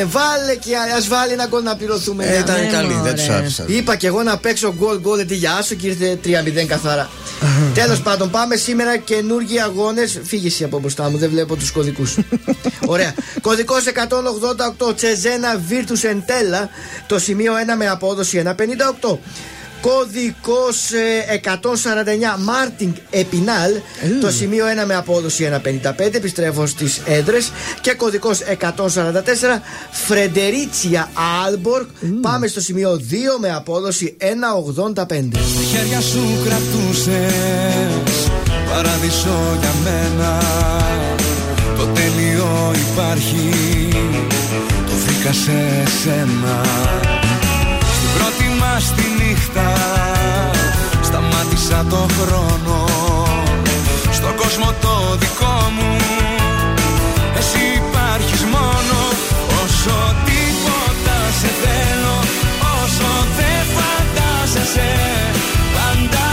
Βάλε 0.07 0.42
και 0.61 0.71
ας 0.97 1.09
βάλει 1.09 1.33
ένα 1.33 1.47
γκολ 1.47 1.63
να 1.63 1.77
πληρωθούμε. 1.77 2.25
Ε, 2.25 2.29
Ναι, 2.31 2.37
ήταν 2.37 2.61
ναι. 2.61 2.67
καλή, 2.67 2.93
δεν 2.93 3.01
ωραία. 3.01 3.15
τους 3.15 3.29
άφησαν. 3.29 3.67
Είπα 3.69 3.97
και 3.97 4.07
εγώ 4.07 4.23
να 4.23 4.37
παίξω 4.39 4.75
γκολ 4.79 5.01
γκολ 5.01 5.17
γιατί 5.17 5.35
για 5.35 5.53
άσο 5.55 5.75
και 5.75 5.87
ήρθε 5.87 6.19
3-0 6.25 6.67
καθαρά. 6.67 7.11
Τέλος 7.75 8.01
πάντων, 8.03 8.31
πάμε 8.31 8.57
σήμερα 8.57 8.97
καινούργιοι 8.97 9.61
αγώνες. 9.61 10.21
Φύγε 10.25 10.47
εσύ 10.47 10.65
από 10.65 10.79
μπροστά 10.81 11.11
μου, 11.11 11.19
δεν 11.19 11.31
βλέπω 11.31 11.57
τους 11.57 11.71
κωδικούς. 11.71 12.19
Ωραία. 12.87 13.15
Κωδικός 13.41 13.85
188 14.89 14.97
Cesena 14.97 15.61
Virtus 15.69 16.07
Entella. 16.11 16.69
Το 17.07 17.19
σημείο 17.19 17.53
1 17.53 17.57
με 17.79 17.89
απόδοση 17.89 18.43
1,58. 18.47 19.19
Κωδικό 19.83 20.69
149 21.43 22.39
Μαρτίγκ 22.39 22.93
Επινάλ. 23.11 23.73
Το 24.21 24.31
σημείο 24.31 24.65
1 24.83 24.87
με 24.87 24.95
απόδοση 24.95 25.51
1,55. 25.65 26.15
Επιστρέφω 26.15 26.67
στις 26.67 27.01
έδρες. 27.07 27.53
Και 27.81 27.95
κωδικό 27.95 28.31
144 28.31 29.63
Φρεντερίτσια 29.91 31.11
Άλμπορκ. 31.47 31.89
Πάμε 32.21 32.47
στο 32.47 32.61
σημείο 32.61 33.01
2 33.11 33.39
με 33.41 33.55
απόδοση 33.55 34.17
1,85. 34.21 34.27
Στα 35.33 35.65
χέρια 35.65 36.01
σου 36.01 36.21
κρατούσες 36.45 38.31
Παράδεισο 38.71 39.59
για 39.61 39.73
μένα 39.85 40.43
Το 41.77 41.87
τέλειο 41.87 42.73
υπάρχει 42.91 43.49
Το 44.87 44.93
βρήκα 45.05 45.33
σε 45.33 45.83
σένα 46.03 46.63
Στην 47.01 47.22
πρώτη 48.83 48.91
μας 48.91 48.93
τη 48.95 49.25
νύχτα. 49.25 49.73
Σταμάτησα 51.03 51.85
το 51.91 52.07
χρόνο 52.19 52.87
Στον 54.13 54.35
κόσμο 54.37 54.73
το 54.81 55.17
δικό 55.19 55.71
μου. 55.77 55.97
Εσύ 57.39 57.63
υπάρχεις 57.77 58.43
μόνο. 58.45 58.99
Όσο 59.63 60.15
τίποτα 60.25 61.19
σε 61.41 61.51
θέλω 61.63 62.17
Όσο 62.83 63.11
δεν 63.37 63.63
φαντάζεσαι 63.75 64.91
Πάντα 65.75 66.32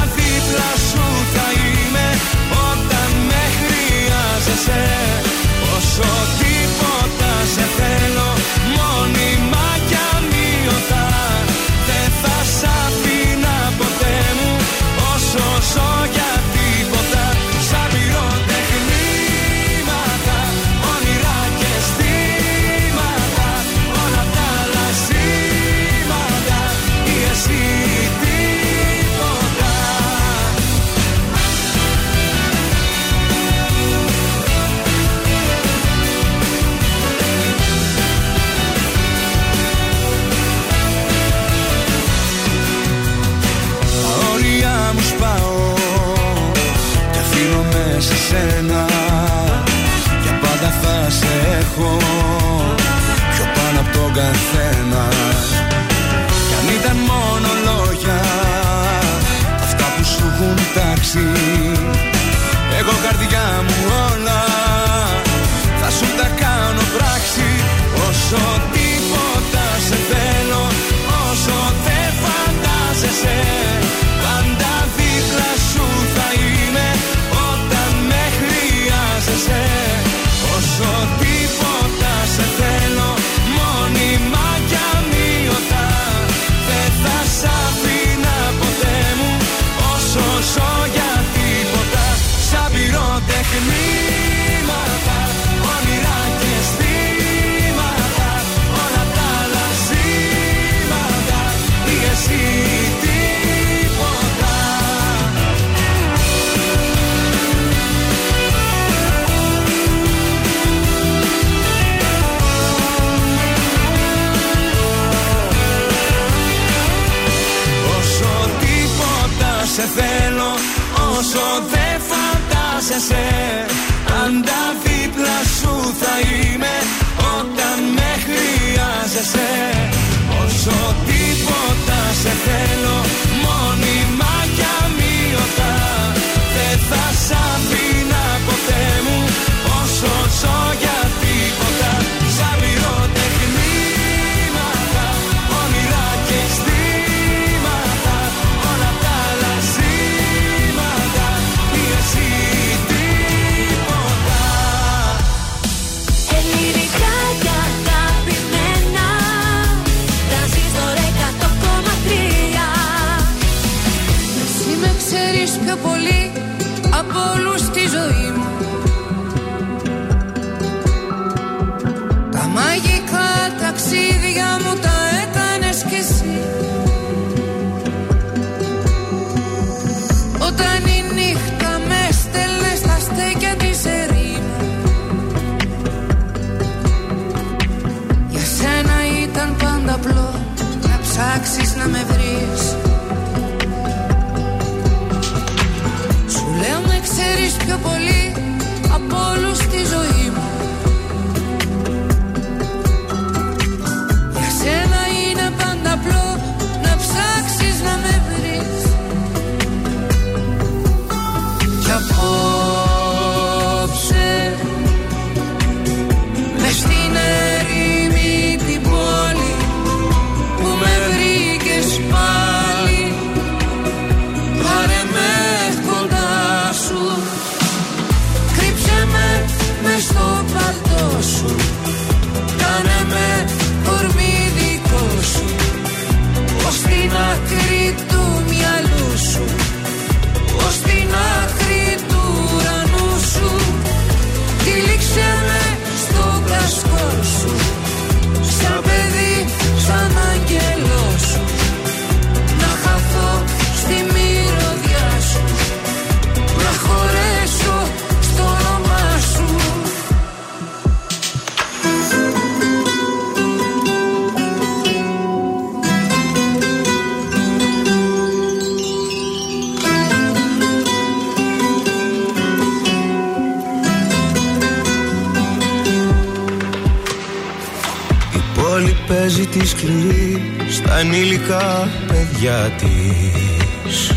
παιδιά 282.50 282.72
της. 282.78 284.12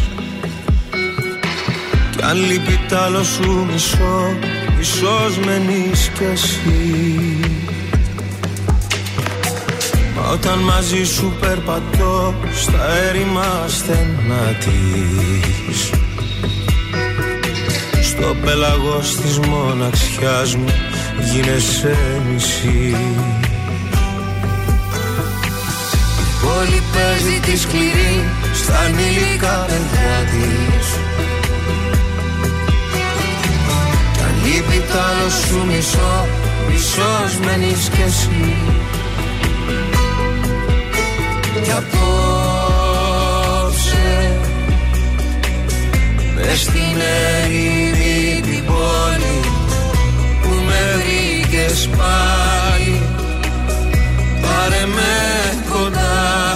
Κι 2.17 2.23
αν 2.23 2.37
λείπει 2.37 2.81
τ' 2.89 2.93
άλλο 2.93 3.23
σου 3.23 3.67
μισό, 3.73 4.37
μισός 4.77 5.39
μένεις 5.47 6.11
κι 6.15 6.25
εσύ. 6.33 7.37
Μα 10.17 10.31
όταν 10.33 10.59
μαζί 10.59 11.05
σου 11.05 11.33
περπατώ 11.41 12.35
στα 12.55 12.93
έρημα 13.09 13.65
στενά 13.67 14.57
της. 14.59 15.91
Στο 18.03 18.37
πέλαγος 18.45 19.17
της 19.17 19.39
μοναξιάς 19.39 20.57
μου 20.57 20.73
γίνεσαι 21.33 21.97
μισή 22.33 22.97
Η 26.63 26.65
πόλη 26.65 26.83
παίζει 26.93 27.41
τη 27.41 27.59
σκληρή 27.59 28.31
στα 28.55 28.79
ανήλικα 28.79 29.65
παιδιά 29.69 30.17
της. 30.31 30.87
Κι 34.13 34.23
αν 34.23 34.35
λείπει 34.45 34.79
τ' 34.89 34.95
άλλο 34.95 35.29
σου 35.31 35.59
μισό, 35.67 36.29
μισός 36.69 37.33
μένεις 37.45 37.89
κι 37.89 38.03
εσύ. 38.07 38.57
Κι 41.63 41.71
απόψε 41.71 43.11
Μες 46.35 46.61
στην 46.61 47.01
ερήμη 47.41 48.41
την 48.41 48.65
πόλη 48.65 49.41
που 50.43 50.51
με 50.67 50.81
βρήκες 50.97 51.89
πάλι. 51.97 52.97
Πάρε 54.43 54.87
με 54.87 55.11
κοντά 55.11 55.42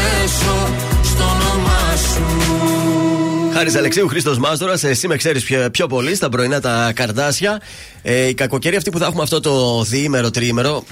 Να 0.00 0.06
χωρέσω 0.06 0.74
στο 1.04 1.22
όνομά 1.22 1.96
σου 1.96 3.52
Χάρης 3.52 3.76
Αλεξίου 3.76 4.08
Χρήστος 4.08 4.38
Μάστορα, 4.38 4.74
εσύ 4.82 5.08
με 5.08 5.16
ξέρεις 5.16 5.44
πιο, 5.44 5.70
πιο 5.70 5.86
πολύ 5.86 6.14
στα 6.14 6.28
πρωινά 6.28 6.60
τα 6.60 6.92
καρδάσια. 6.94 7.60
Ε, 8.02 8.26
η 8.26 8.34
κακοκαιρία 8.34 8.78
αυτή 8.78 8.90
που 8.90 8.98
θα 8.98 9.06
έχουμε 9.06 9.22
αυτό 9.22 9.40
το 9.40 9.82
διήμερο, 9.82 10.30
τριήμερο. 10.30 10.84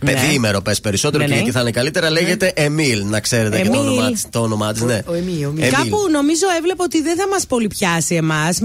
Ναι. 0.00 0.12
Πεδίημερο, 0.12 0.60
πες 0.60 0.80
περισσότερο 0.80 1.22
Ναι, 1.22 1.28
και 1.28 1.34
ναι. 1.34 1.40
εκεί 1.40 1.50
θα 1.50 1.60
είναι 1.60 1.70
καλύτερα. 1.70 2.10
Λέγεται 2.10 2.52
Εμίλ, 2.54 3.04
να 3.06 3.20
ξέρετε 3.20 3.56
και 3.60 3.68
το 3.68 3.72
Εμίλ. 3.78 3.88
όνομά 3.88 4.10
της- 4.10 4.24
το 4.30 4.40
όνομά 4.40 4.72
της. 4.72 4.82
Ναι. 4.82 5.00
Ο 5.06 5.14
Εμίλ, 5.14 5.44
ο 5.44 5.48
Εμίλ. 5.48 5.62
Εμίλ. 5.62 5.70
Κάπου 5.74 5.98
νομίζω 6.12 6.46
έβλεπα 6.58 6.84
ότι 6.84 7.02
δεν 7.02 7.16
θα 7.16 7.28
μας 7.28 7.46
πολυπιάσει 7.46 8.14
εμάς. 8.14 8.58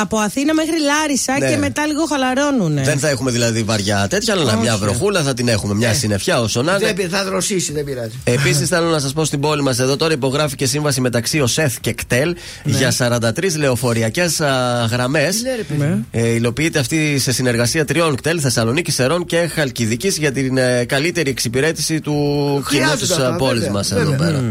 Από 0.00 0.18
Αθήνα 0.18 0.54
μέχρι 0.54 0.74
Λάρισα 0.84 1.38
Ναι. 1.38 1.50
και 1.50 1.56
μετά 1.56 1.86
λίγο 1.86 2.04
χαλαρώνουν. 2.06 2.84
Δεν 2.84 2.98
θα 2.98 3.08
έχουμε 3.08 3.30
δηλαδή 3.30 3.62
βαριά 3.62 4.06
τέτοια, 4.10 4.34
αλλά 4.34 4.56
μια 4.56 4.76
βροχούλα 4.76 5.22
θα 5.22 5.34
την 5.34 5.48
έχουμε. 5.48 5.74
Μια 5.74 5.94
συννεφιά 5.94 6.40
όσο 6.40 6.62
να 6.62 6.72
είναι. 6.74 6.84
Δεν 6.86 6.94
πει- 6.94 7.08
θα 7.10 7.24
δροσίσει, 7.24 7.72
δεν 7.72 7.84
πειράζει. 7.84 8.12
Επίσης, 8.24 8.68
θέλω 8.68 8.88
να 8.88 8.98
σας 8.98 9.12
πω 9.12 9.24
στην 9.24 9.40
πόλη 9.40 9.62
μας 9.62 9.78
εδώ 9.78 9.96
τώρα 9.96 10.12
υπογράφει 10.12 10.56
και 10.56 10.66
σύμβαση 10.66 11.00
μεταξύ 11.00 11.40
ΟΣΕΘ 11.40 11.80
και 11.80 11.92
ΚΤΕΛ 11.92 12.34
για 12.64 12.90
43 12.90 13.56
λεωφοριακές 13.56 14.40
γραμμές. 14.90 15.42
Ναι, 15.42 15.54
ρε 15.56 15.62
παιδί. 15.62 16.04
Ε, 16.10 16.28
υλοποιείται 16.28 16.78
αυτή 16.78 17.18
σε 17.18 17.32
συνεργασία 17.32 17.84
τριών 17.84 18.16
κτέλ, 18.16 18.38
Θεσσαλονίκης, 18.42 18.94
Σερών 18.94 19.24
και 19.26 19.50
Χαλκιδικής 19.54 20.16
για 20.18 20.32
την 20.32 20.56
ε, 20.56 20.71
καλύτερη 20.86 21.30
εξυπηρέτηση 21.30 22.00
του 22.00 22.12
κοινού 22.12 22.62
Χρειάζονται 22.62 22.96
της 23.00 23.10
αυτά, 23.10 23.36
πόλης 23.36 23.58
βέβαια, 23.58 23.72
μας 23.72 23.92
εδώ 23.92 24.10
βέβαια. 24.10 24.26
πέρα. 24.26 24.42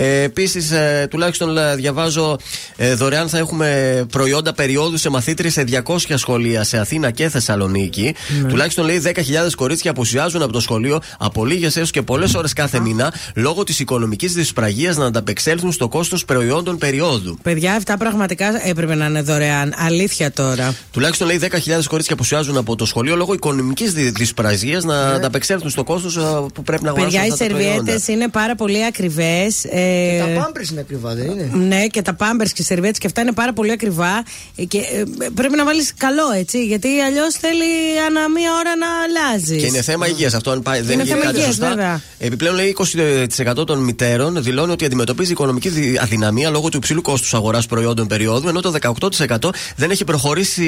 Ε, 0.00 0.22
Επίσης, 0.22 0.72
τουλάχιστον 1.10 1.58
ε, 1.58 1.74
διαβάζω 1.74 2.38
ε, 2.76 2.94
δωρεάν 2.94 3.28
θα 3.28 3.38
έχουμε 3.38 4.06
προϊόντα 4.10 4.52
περίοδου 4.52 4.96
σε 4.96 5.10
μαθήτριες 5.10 5.52
σε 5.52 5.64
200 5.86 5.96
σχολεία 6.14 6.64
σε 6.64 6.78
Αθήνα 6.78 7.10
και 7.10 7.28
Θεσσαλονίκη. 7.28 8.14
Τουλάχιστον 8.48 8.84
λέει 8.84 9.02
10.000 9.04 9.12
κορίτσια 9.56 9.90
απουσιάζουν 9.90 10.42
από 10.42 10.52
το 10.52 10.60
σχολείο 10.60 11.00
από 11.18 11.44
λίγες 11.44 11.76
έως 11.76 11.90
και 11.90 12.02
πολλές 12.02 12.34
ώρες 12.34 12.52
κάθε 12.52 12.80
μήνα 12.80 13.14
λόγω 13.34 13.64
της 13.64 13.80
οικονομικής 13.80 14.32
δυσπραγίας 14.32 14.96
να 14.96 15.06
ανταπεξέλθουν 15.06 15.72
στο 15.72 15.88
κόστος 15.88 16.24
προϊόντων 16.24 16.78
περίοδου. 16.78 17.38
Παιδιά, 17.42 17.74
αυτά 17.74 17.96
πραγματικά 17.96 18.68
έπρεπε 18.68 18.94
να 18.94 19.06
είναι 19.06 19.22
δωρεάν. 19.22 19.74
Αλήθεια 19.76 20.32
τώρα. 20.32 20.74
Τουλάχιστον 20.92 21.26
λέει 21.26 21.40
10.000 21.42 21.48
κορίτσια 21.88 22.14
απουσιάζουν 22.14 22.56
από 22.56 22.76
το 22.76 22.84
σχολείο 22.84 23.16
λόγω 23.16 23.32
οικονομικής 23.32 23.92
δυσπραζία 23.92 24.80
να 24.84 25.08
ανταπεξέλθουν 25.08 25.70
στο 25.70 25.84
κόστος 25.84 26.14
που 26.54 26.62
πρέπει 26.62 26.82
να 26.82 26.90
αγοράσουν. 26.90 27.20
Παιδιά, 27.20 27.26
οι 27.26 27.32
αυτά 27.32 27.46
τα 27.46 27.54
προϊόντα. 27.54 27.74
σερβιέτες 27.74 28.08
είναι 28.08 28.28
πάρα 28.28 28.54
πολύ 28.54 28.84
ακριβές. 28.84 29.64
Ε, 29.64 29.87
Τα 30.18 30.40
πάμπρε 30.40 30.62
είναι 30.70 30.80
ακριβά, 30.80 31.14
δεν 31.14 31.30
είναι; 31.30 31.50
Ναι, 31.54 31.86
και 31.86 32.02
τα 32.02 32.14
πάμπερ 32.14 32.46
και 32.46 32.62
οι 32.62 32.64
σερβιέτε 32.64 32.98
και 32.98 33.06
αυτά 33.06 33.20
είναι 33.20 33.32
πάρα 33.32 33.52
πολύ 33.52 33.70
ακριβά. 33.72 34.22
Ε, 34.56 34.64
Και 34.64 34.78
ε, 34.78 35.02
πρέπει 35.34 35.56
να 35.56 35.64
βάλεις 35.64 35.92
καλό, 35.96 36.30
έτσι. 36.38 36.64
Γιατί 36.64 36.88
αλλιώς 37.00 37.34
θέλει 37.34 37.64
ανά 38.08 38.28
μία 38.28 38.50
ώρα 38.52 38.72
να 38.76 38.86
αλλάζεις. 39.04 39.60
Και 39.60 39.66
είναι 39.66 39.82
θέμα 39.82 40.06
υγείας 40.08 40.34
αυτό, 40.34 40.50
αν 40.50 40.62
πάει, 40.62 40.80
δεν 40.80 40.92
Είναι 40.92 41.02
είναι 41.02 41.10
θέμα 41.10 41.24
κάτι 41.24 41.34
υγείας, 41.36 41.54
σωστά. 41.54 41.68
βέβαια. 41.68 42.00
Επιπλέον, 42.18 42.54
λέει 42.54 42.68
20% 42.68 43.66
των 43.66 43.78
μητέρων 43.78 44.42
δηλώνει 44.42 44.72
ότι 44.72 44.84
αντιμετωπίζει 44.84 45.32
οικονομική 45.32 45.68
δι- 45.68 45.98
αδυναμία 45.98 46.50
λόγω 46.50 46.68
του 46.68 46.76
υψηλού 46.76 47.02
κόστους 47.02 47.34
αγοράς 47.34 47.66
προϊόντων 47.66 48.06
περίοδου, 48.06 48.48
ενώ 48.48 48.60
το 48.60 48.70
18% 48.70 49.50
δεν 49.76 49.90
έχει 49.90 50.04
προχωρήσει 50.04 50.62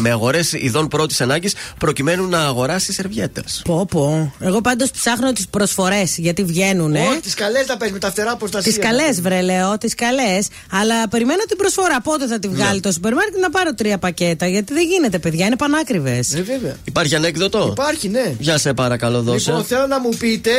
με 0.00 0.10
αγορές 0.10 0.52
ειδών 0.52 0.88
πρώτης 0.88 1.20
ανάγκης 1.20 1.54
προκειμένου 1.78 2.28
να 2.28 2.40
αγοράσει 2.40 2.92
σερβιέτες. 2.92 3.62
Πω, 3.64 3.86
πω. 3.90 4.32
Εγώ 4.40 4.60
πάντως 4.60 4.90
ψάχνω 4.90 5.32
τις 5.32 5.46
προσφορές 5.48 6.14
γιατί 6.18 6.44
βγαίνουν. 6.44 6.94
Όχι, 6.94 7.20
τις 7.22 7.34
καλές 7.34 7.66
να 7.66 7.76
παίζει 7.76 7.94
με 7.94 8.00
τα 8.00 8.10
φτερά 8.10 8.36
προστασία. 8.36 8.61
Τις 8.62 8.78
καλές, 8.78 9.20
βρε, 9.20 9.40
λέω, 9.40 9.78
τις 9.78 9.94
καλές. 9.94 10.48
Αλλά 10.70 11.08
περιμένω 11.08 11.42
την 11.48 11.56
προσφορά. 11.56 12.00
Πότε 12.00 12.26
θα 12.26 12.38
τη 12.38 12.48
βγάλει 12.48 12.80
το 12.80 12.92
σούπερ 12.92 13.14
μάρκετ 13.14 13.40
να 13.40 13.50
πάρω 13.50 13.74
τρία 13.74 13.98
πακέτα. 13.98 14.46
Γιατί 14.46 14.72
δεν 14.74 14.86
γίνεται, 14.86 15.18
παιδιά, 15.18 15.46
είναι 15.46 15.56
πανάκριβες. 15.56 16.34
Ε, 16.34 16.42
βέβαια. 16.42 16.76
Υπάρχει 16.84 17.14
ανέκδοτο; 17.14 17.68
Υπάρχει, 17.72 18.08
ναι. 18.08 18.34
Για 18.38 18.58
σε 18.58 18.72
παρακαλώ, 18.74 19.22
δώσε. 19.22 19.50
Λοιπόν, 19.50 19.64
θέλω 19.66 19.86
να 19.86 20.00
μου 20.00 20.08
πείτε 20.18 20.50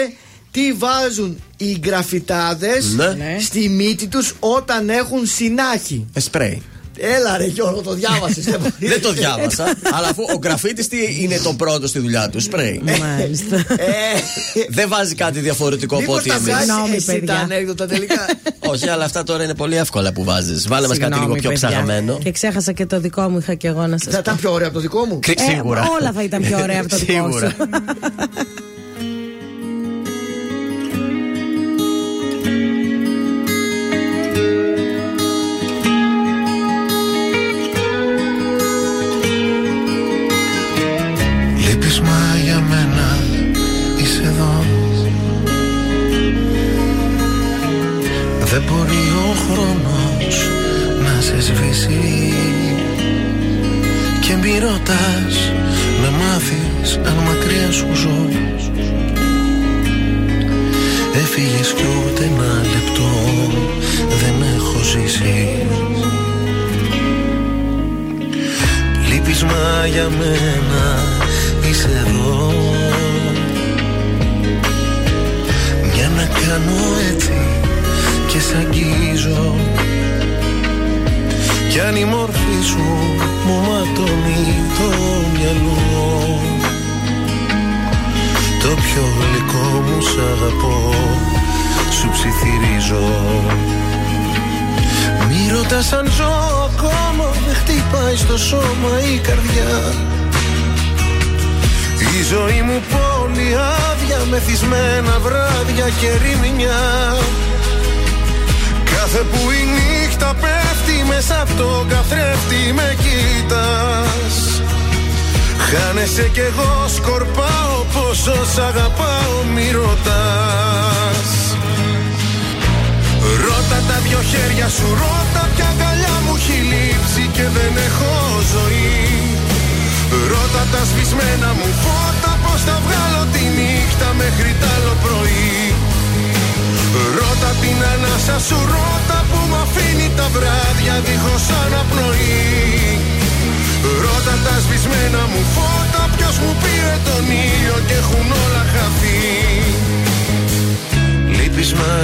τι 0.51 0.73
βάζουν 0.73 1.41
οι 1.57 1.81
γραφιτάδες 1.85 2.93
Ναι. 2.95 3.37
στη 3.39 3.69
μύτη 3.69 4.07
τους 4.07 4.35
όταν 4.39 4.89
έχουν 4.89 5.25
συνάχη. 5.25 6.05
Ε, 6.13 6.19
σπρέι. 6.19 6.61
Έλα 6.97 7.37
ρε 7.37 7.45
Γιώργο, 7.45 7.81
το 7.81 7.93
διάβασες. 7.93 8.43
δεν 8.43 8.59
μπορεί. 8.61 8.73
Δεν 8.79 9.01
το 9.01 9.11
διάβασα. 9.13 9.63
αλλά 9.93 10.07
αφού 10.07 10.23
ο 10.23 10.39
γραφίτης 10.43 10.87
τι 10.87 10.97
είναι 11.21 11.37
το 11.43 11.53
πρώτο 11.53 11.87
στη 11.87 11.99
δουλειά 11.99 12.29
του, 12.29 12.39
σπρέι. 12.41 12.81
Μάλιστα. 12.85 13.55
Ε, 13.55 13.85
Δεν 14.69 14.89
βάζει 14.89 15.15
κάτι 15.15 15.39
διαφορετικό 15.39 15.93
από 15.95 16.01
Μήπως 16.03 16.17
ό,τι 16.19 16.27
τα 16.29 16.33
εμείς. 16.35 16.47
βγάζει 16.47 16.65
Συγγνώμη, 16.65 16.95
εσύ 16.95 17.05
παιδιά. 17.05 17.33
τα 17.33 17.39
ανέκδοτα 17.39 17.85
τελικά; 17.87 18.25
Όχι, 18.71 18.89
αλλά 18.89 19.03
αυτά 19.05 19.23
τώρα 19.23 19.43
είναι 19.43 19.55
πολύ 19.55 19.75
εύκολα 19.77 20.13
που 20.13 20.23
βάζεις. 20.23 20.67
Βάλε 20.67 20.87
μας 20.87 20.97
κάτι 20.97 21.13
Συγγνώμη, 21.13 21.25
λίγο 21.39 21.39
πιο 21.41 21.49
παιδιά. 21.49 21.67
ψαγμένο. 21.69 22.17
Και 22.23 22.31
ξέχασα 22.31 22.71
και 22.71 22.85
το 22.85 22.99
δικό 22.99 23.21
μου, 23.29 23.37
είχα 23.37 23.53
και 23.53 23.67
εγώ 23.67 23.87
να 23.87 23.97
σας 23.97 24.13
Θα 24.13 24.19
ήταν 24.19 24.35
πιο 24.37 24.51
ωραίο 24.51 24.65
από 24.67 24.75
το 24.75 24.81
δικό 24.81 25.05
μου. 25.05 25.19
Κρι- 25.21 25.39
Σίγουρα. 25.39 25.87
όλα 25.99 26.11
θα 26.11 26.23
ήταν 26.23 26.41
πιο 26.41 26.59
ωραία 26.59 26.79
από 26.79 26.89
το 26.89 26.97
δικό 26.97 27.11
Σίγουρα. 27.13 27.55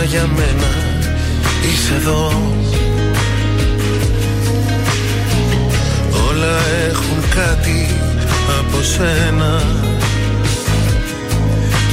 για 0.10 0.28
μένα. 0.36 0.70
Είσαι 1.72 1.94
εδώ. 1.96 2.32
Όλα 6.30 6.58
έχουν 6.90 7.30
κάτι 7.36 7.88
από 8.60 8.82
σένα. 8.84 9.62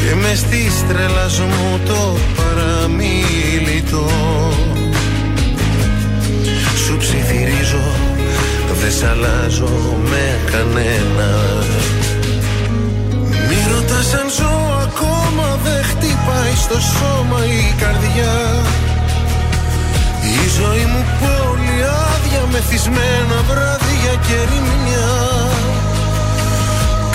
Και 0.01 0.15
με 0.15 0.35
στη 0.35 0.71
τρέλας 0.89 1.41
μου 1.41 1.81
το 1.87 2.17
παραμίλητο. 2.37 4.11
Σου 6.87 6.97
ψιθυρίζω 6.97 7.85
δεν 8.81 8.93
σ' 8.93 9.03
αλλάζω 9.03 9.99
με 10.11 10.39
κανένα. 10.53 11.31
Μη 13.49 13.57
ρωτάς 13.73 14.15
αν 14.15 14.31
ζω 14.31 14.56
ακόμα 14.56 14.56
Δεν 14.56 14.56
χτυπάει 14.56 14.56
στο 16.63 16.79
σώμα 16.81 17.41
η 17.45 17.75
καρδιά. 17.83 18.37
Η 20.35 20.49
ζωή 20.59 20.85
μου 20.93 21.03
πόλη 21.21 21.77
άδεια 22.09 22.43
Μεθυσμένα 22.53 23.39
βράδια 23.49 24.15
και 24.27 24.39
ρημιά 24.51 25.11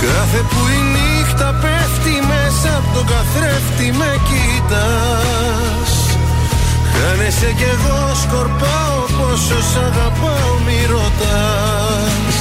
Κάθε 0.01 0.41
που 0.49 0.61
η 0.77 0.81
νύχτα 0.93 1.49
πέφτει 1.61 2.15
μέσα 2.31 2.69
από 2.77 2.89
τον 2.95 3.05
καθρέφτη 3.11 3.87
με 3.99 4.11
κοιτάς. 4.27 5.91
Χάνεσαι 6.93 7.51
κι 7.59 7.67
εγώ 7.75 7.99
σκορπάω 8.21 8.99
πόσο 9.17 9.57
σ' 9.69 9.77
αγαπάω 9.87 10.53
μη 10.65 10.79
ρωτάς. 10.93 12.37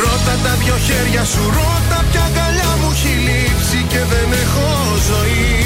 Ρώτα 0.00 0.34
τα 0.44 0.52
δυο 0.60 0.76
χέρια 0.86 1.24
σου 1.32 1.42
ρώτα 1.56 1.98
ποια 2.08 2.22
αγκαλιά 2.28 2.70
μου 2.80 2.90
έχει 2.94 3.14
λείψει 3.26 3.69
και 3.92 4.02
δεν 4.12 4.28
έχω 4.42 4.68
ζωή. 5.10 5.58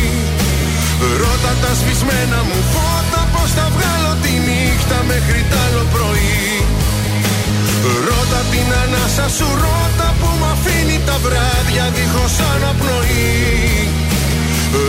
Ρώτα 1.21 1.53
τα 1.63 1.73
σβησμένα 1.81 2.39
μου 2.49 2.59
φώτα 2.73 3.23
πως 3.33 3.51
θα 3.57 3.67
βγάλω 3.75 4.13
τη 4.23 4.33
νύχτα 4.47 4.99
μέχρι 5.11 5.41
τ' 5.51 5.59
άλλο 5.65 5.83
πρωί. 5.95 6.43
Ρώτα 8.07 8.41
την 8.53 8.69
ανάσα 8.83 9.27
σου 9.37 9.49
ρώτα 9.65 10.09
που 10.19 10.29
μ' 10.41 10.49
αφήνει 10.55 10.99
τα 11.09 11.17
βράδια 11.25 11.85
δίχως 11.95 12.35
αναπνοή. 12.53 13.33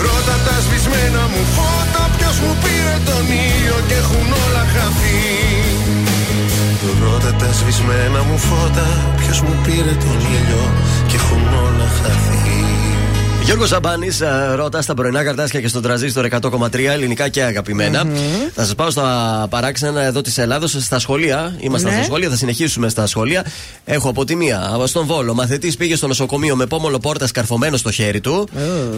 Ρώτα 0.06 0.36
τα 0.46 0.56
σβησμένα 0.66 1.24
μου 1.32 1.44
φώτα 1.56 2.04
Ποιος 2.18 2.36
μου 2.44 2.54
πήρε 2.64 2.98
τον 3.10 3.26
ήλιο 3.48 3.78
και 3.88 3.96
έχουν 4.04 4.28
όλα 4.44 4.64
χαθεί. 4.74 5.20
Ρώτα 7.04 7.32
τα 7.42 7.50
σβησμένα 7.58 8.20
μου 8.28 8.38
φώτα 8.48 8.88
Ποιος 9.20 9.40
μου 9.46 9.54
πήρε 9.66 9.94
τον 10.06 10.20
ήλιο 10.38 10.64
και 11.10 11.16
έχουν 11.22 11.44
όλα 11.66 11.88
χαθεί 12.00 12.75
Γιώργος 13.46 13.70
Σαμπάνη, 13.70 14.08
ρώτα 14.56 14.82
στα 14.82 14.94
πρωινά 14.94 15.24
καρτάσια 15.24 15.62
και 15.62 15.68
στον 15.68 15.82
τραζίστρο 15.82 16.28
100,3 16.42 16.76
ελληνικά 16.92 17.30
και 17.30 17.44
αγαπημενα 17.44 18.06
Θα 18.54 18.64
σας 18.64 18.76
πάω 18.76 18.90
στα 18.90 19.48
παράξενα 19.50 20.04
εδώ 20.04 20.22
της 20.22 20.38
Ελλάδος, 20.38 20.72
στα 20.80 21.00
σχολεία. 21.00 21.56
Είμαστε 21.60 21.90
Ναι. 21.90 21.96
στα 21.96 22.04
σχολεία, 22.04 22.30
θα 22.30 22.36
συνεχίσουμε 22.36 22.90
στα 22.90 23.08
σχολεία. 23.08 23.46
Έχω 23.86 24.10
από 24.10 24.26
τη 24.26 24.36
μία, 24.36 24.70
από 24.74 24.88
στον 24.88 25.06
Βόλο. 25.06 25.34
Μαθητής 25.34 25.76
πήγε 25.78 25.96
στο 25.96 26.08
νοσοκομείο 26.08 26.56
με 26.56 26.66
πόμολο 26.66 27.00
πόρτα 27.00 27.28
καρφωμένο 27.34 27.78
στο 27.78 27.92
χέρι 27.92 28.22
του. 28.22 28.48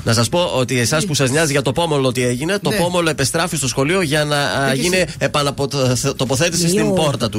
Να 0.04 0.14
σας 0.14 0.30
πω 0.30 0.40
ότι 0.56 0.80
εσάς 0.80 1.06
που 1.06 1.14
σας 1.14 1.30
νοιάζει 1.30 1.52
για 1.52 1.62
το 1.62 1.72
πόμολο 1.72 2.12
τι 2.12 2.24
έγινε, 2.24 2.60
το 2.60 2.70
Ναι. 2.70 2.76
πόμολο 2.78 3.10
επεστράφει 3.10 3.56
στο 3.56 3.68
σχολείο 3.68 4.02
για 4.02 4.24
να 4.24 4.38
α, 4.38 4.74
γίνει 4.74 5.04
επανατοποθέτηση 5.18 6.68
στην 6.68 6.80
Ιού. 6.86 6.94
πόρτα 6.96 7.30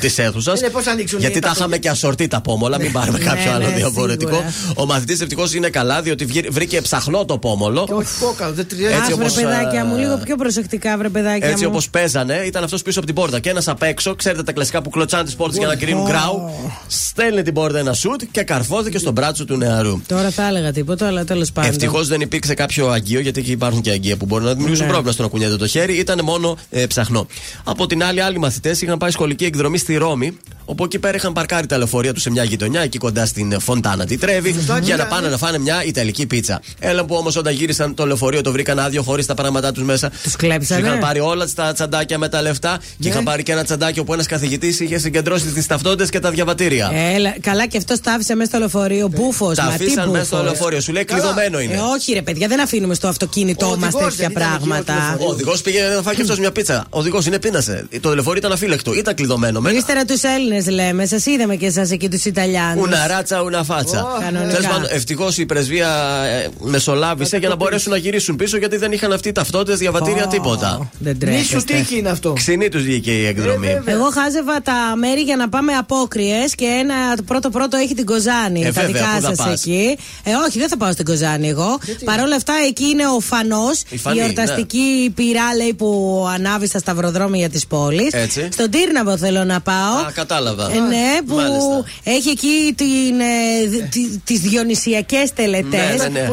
της 0.00 0.18
αίθουσας. 0.18 0.60
Ε, 0.60 0.64
ναι, 0.64 0.70
πώς 0.72 0.82
θα 0.82 0.90
ανοίξουν 0.90 1.18
Γιατί 1.18 1.38
τα 1.38 1.48
τα 1.48 1.54
είχαμε 1.56 1.78
και 1.78 1.88
ασορτή 1.88 2.26
τα 2.26 2.40
πόμολα, 2.40 2.78
μην 2.80 2.92
πάρουμε 2.92 3.18
κάποιο 3.18 3.44
Ναι, 3.44 3.50
άλλο 3.50 3.68
ναι, 3.68 3.74
διαφορετικό. 3.76 4.30
σίγουρα. 4.34 4.52
Ο 4.76 4.86
μαθητής 4.86 5.20
ευτυχώς 5.20 5.54
είναι 5.54 5.68
καλά, 5.68 6.02
διότι 6.02 6.24
βγει- 6.24 6.52
βρήκε 6.54 6.80
ψαχνό 6.80 7.24
το 7.24 7.38
πόμολο. 7.38 7.84
Και 7.86 7.92
όχι 7.92 8.08
κόκαλο, 8.20 8.52
δεν 8.54 8.68
τριάζει. 8.68 8.94
Έτσι 8.94 9.10
Αχ, 9.12 9.16
βρε 9.16 9.24
όπως, 9.24 9.34
παιδάκια 9.34 9.82
α, 9.82 9.84
μου, 9.84 9.96
λίγο 9.96 10.20
πιο 10.24 10.36
προσεκτικά, 10.36 10.96
βρε 10.98 11.08
παιδάκια 11.08 11.48
Έτσι 11.48 11.64
μου. 11.64 11.70
όπως 11.72 11.90
παίζανε, 11.90 12.42
ήταν 12.46 12.64
αυτός 12.64 12.82
πίσω 12.82 12.98
από 12.98 13.06
την 13.06 13.16
πόρτα. 13.16 13.40
Και 13.40 13.50
ένας 13.50 13.68
απ' 13.68 13.82
έξω, 13.82 14.14
ξέρετε 14.14 14.42
τα 14.42 14.52
κλασικά 14.52 14.82
που 14.82 14.90
κλωτσάνε 14.90 15.24
τις 15.24 15.34
πόρτες 15.34 15.58
για 15.58 15.66
να 15.66 15.76
κρίνουν 15.76 16.04
γκράου. 16.06 16.50
Στέλνει 16.86 17.42
την 17.42 17.54
πόρτα 17.54 17.78
ένα 17.78 17.92
σουτ 17.92 18.22
και 18.30 18.42
καρφώθηκε 18.42 18.98
στο 18.98 19.10
μπράτσο 19.12 19.44
του 19.44 19.56
νεαρού. 19.56 20.00
Τώρα 20.06 20.30
θα 20.30 20.46
έλεγα 20.46 20.72
τίποτα, 20.72 21.06
αλλά 21.06 21.24
τέλος 21.24 21.52
πάντων. 21.52 21.70
Ευτυχώς 21.70 22.08
δεν 22.08 22.20
υπήρξε 22.20 22.54
κάποιο 22.54 22.88
αγγείο, 22.88 23.20
γιατί 23.20 23.40
εκεί 23.40 23.50
υπάρχουν 23.50 23.80
και 23.80 23.90
αγγεία 23.90 24.16
που 24.16 24.24
μπορούν 24.26 24.44
να 24.44 24.50
δημιουργήσουν 24.52 24.84
Ναι. 24.84 24.90
πρόβλημα 24.90 25.12
στο 25.14 25.22
να 25.22 25.28
κουνιέται 25.28 25.56
το 25.56 25.66
χέρι. 25.66 25.94
Ήταν 25.94 26.20
μόνο 26.24 26.56
ε, 26.70 26.86
ψαχνό. 26.86 27.26
Από 27.64 27.86
την 27.86 28.04
άλλη, 28.04 28.20
άλλοι 28.20 28.38
μαθητές 28.38 28.82
είχαν 28.82 28.98
πάει 28.98 29.10
σχολική 29.10 29.44
εκδρομή 29.44 29.78
στη 29.78 29.96
Ρώμη, 29.96 30.38
όπου 30.64 30.84
εκεί 30.84 30.98
πέρα 30.98 31.16
είχαν 31.16 31.32
παρκάρει 31.32 31.66
τα 31.66 31.78
λεωφορεία 31.78 32.12
τους 32.12 32.22
σε 32.22 32.30
μια 32.30 32.44
γειτονιά, 32.44 32.80
εκεί 32.80 32.98
κοντά 32.98 33.26
στην 33.26 33.52
ε, 33.52 33.58
Φοντάνα 33.58 34.04
τη 34.06 34.18
Τρέβη, 34.18 34.50
για 34.50 34.74
να 34.74 34.80
κοίτα. 34.80 35.06
πάνε 35.06 35.28
να 35.28 35.36
φάνε 35.36 35.58
μια 35.58 35.84
Ιταλική 35.84 36.26
πίτσα. 36.26 36.43
Έλα 36.78 37.04
που 37.04 37.14
όμως 37.14 37.36
όταν 37.36 37.52
γύρισαν 37.52 37.94
το 37.94 38.06
λεωφορείο 38.06 38.40
το 38.40 38.52
βρήκαν 38.52 38.78
άδειο 38.78 39.02
χωρίς 39.02 39.26
τα 39.26 39.34
πράγματά 39.34 39.72
τους 39.72 39.82
μέσα. 39.82 40.10
Τους 40.22 40.36
κλέψανε. 40.36 40.86
Είχαν 40.86 40.98
πάρει 40.98 41.20
όλα 41.20 41.48
τα 41.54 41.72
τσαντάκια 41.72 42.18
με 42.18 42.28
τα 42.28 42.42
λεφτά 42.42 42.78
και 42.98 43.08
είχαν 43.08 43.24
πάρει 43.24 43.42
και 43.42 43.52
ένα 43.52 43.64
τσαντάκι 43.64 44.00
όπου 44.00 44.12
ένας 44.12 44.26
καθηγητής 44.26 44.80
είχε 44.80 44.98
συγκεντρώσει 44.98 45.46
τις 45.46 45.66
ταυτότητες 45.66 46.10
και 46.10 46.20
τα 46.20 46.30
διαβατήρια. 46.30 46.90
Έλα, 47.14 47.34
καλά 47.40 47.66
και 47.66 47.76
αυτό 47.76 48.00
τα 48.00 48.12
άφησε 48.12 48.34
μέσα 48.34 48.48
στο 48.48 48.58
λεωφορείο. 48.58 49.08
Μπούφος. 49.08 49.56
τα 49.56 49.62
αφήσαν 49.62 50.08
μέσα 50.10 50.24
στο 50.24 50.42
λεωφορείο. 50.42 50.80
Σου 50.80 50.92
λέει 50.92 51.04
κλειδωμένο 51.04 51.60
είναι. 51.60 51.74
Ε, 51.74 51.78
όχι, 51.78 52.12
ρε 52.12 52.22
παιδιά, 52.22 52.48
δεν 52.48 52.60
αφήνουμε 52.60 52.94
στο 52.94 53.06
Ο 53.06 53.10
αυτοκίνητό 53.10 53.76
μας 53.78 53.94
οδηγός 53.94 54.16
τέτοια 54.16 54.28
δεν 54.28 54.36
ήταν 54.36 54.54
εκεί, 54.54 54.66
πράγματα. 54.66 55.14
όχι 55.18 55.26
Ο 55.26 55.30
οδηγός 55.30 55.60
πήγε 55.62 55.82
να 55.82 56.02
φάει 56.02 56.14
και 56.14 56.22
αυτός 56.22 56.38
μια 56.38 56.52
πίτσα. 56.52 56.86
Ο 56.90 56.98
οδηγός 56.98 57.26
είναι 57.26 57.38
πείνασε. 57.38 57.86
Το 58.00 58.14
λεωφορείο 58.14 58.38
ήταν 58.38 58.52
αφύλεκτο. 58.52 58.94
Ήταν 58.94 59.14
κλειδωμένο. 59.14 59.60
Με 59.60 59.70
Ύστερα 59.70 60.04
τους 60.04 60.22
Έλληνες 60.22 60.66
λέμε, 60.68 61.06
σας 61.06 61.26
είδαμε 61.26 61.56
και 61.56 61.66
εσάς 61.66 61.90
εκεί 61.90 62.08
τους 62.08 62.24
Ιταλιάνους. 62.24 62.82
Ούνα 62.84 63.06
ράτσα, 63.06 63.42
ούνα 63.42 63.64
φάτσα. 63.64 64.06
Κανονικά. 64.20 64.52
Τέλος 64.54 64.66
πάντων, 64.66 64.88
ευτυχώς 64.90 65.38
η 65.38 65.46
πρεσβεία 65.46 65.88
ε, 66.24 66.33
μεσολάβησε 66.58 67.36
για 67.36 67.48
να 67.48 67.56
μπορέσουν 67.56 67.90
να 67.92 67.96
γυρίσουν 67.98 68.36
πίσω 68.36 68.56
γιατί 68.56 68.76
δεν 68.76 68.92
είχαν 68.92 69.12
αυτοί 69.12 69.32
ταυτότητες, 69.32 69.78
διαβατήρια, 69.78 70.26
τίποτα. 70.26 70.90
Δεν 70.98 71.16
Μη 71.20 71.42
σου 71.42 71.48
τρέπεστε. 71.48 71.74
τύχει 71.74 71.98
είναι 71.98 72.08
αυτό. 72.08 72.32
Ξινή 72.32 72.68
τους 72.68 72.82
βγήκε 72.82 73.10
η 73.10 73.26
εκδρομή. 73.26 73.66
Ε, 73.66 73.72
βέβαια. 73.72 73.94
Εγώ 73.94 74.08
χάζευα 74.10 74.62
τα 74.62 74.96
μέρη 74.96 75.20
για 75.20 75.36
να 75.36 75.48
πάμε 75.48 75.72
απόκριες 75.72 76.54
και 76.54 76.64
ένα 76.64 76.94
πρώτο-πρώτο 77.26 77.76
έχει 77.76 77.94
την 77.94 78.04
Κοζάνη. 78.06 78.60
Ε, 78.60 78.64
τα 78.64 78.70
βέβαια, 78.82 78.86
δικά 78.86 79.14
πού 79.14 79.20
θα 79.20 79.28
σας 79.28 79.36
πας; 79.36 79.60
εκεί. 79.60 79.96
Ε, 80.24 80.30
όχι, 80.48 80.58
δεν 80.58 80.68
θα 80.68 80.76
πάω 80.76 80.92
στην 80.92 81.04
Κοζάνη 81.04 81.48
εγώ. 81.48 81.78
Παρ' 82.04 82.20
όλα 82.20 82.36
αυτά, 82.36 82.52
εκεί 82.68 82.84
είναι 82.84 83.06
ο 83.16 83.20
φανός, 83.20 83.80
Η 83.80 83.84
η, 83.90 83.96
φανή, 83.96 84.18
ναι. 84.18 84.24
εορταστική 84.24 85.12
πυρά 85.14 85.54
λέει, 85.56 85.74
που 85.74 85.88
ανάβει 86.34 86.66
στα 86.66 86.78
σταυροδρόμια 86.78 87.48
τη 87.50 87.60
πόλη. 87.68 88.08
Έτσι. 88.12 88.48
Στον 88.52 88.70
Τύρναβο 88.70 89.16
θέλω 89.16 89.44
να 89.44 89.60
πάω. 89.60 89.96
Α, 90.06 90.10
κατάλαβα. 90.14 90.70
Ε, 90.72 90.78
ναι, 90.78 91.18
που 91.26 91.34
Μάλιστα. 91.34 91.84
έχει 92.04 92.28
εκεί 92.28 92.74
την, 92.76 93.20
ε, 93.20 93.66
δι- 93.68 93.88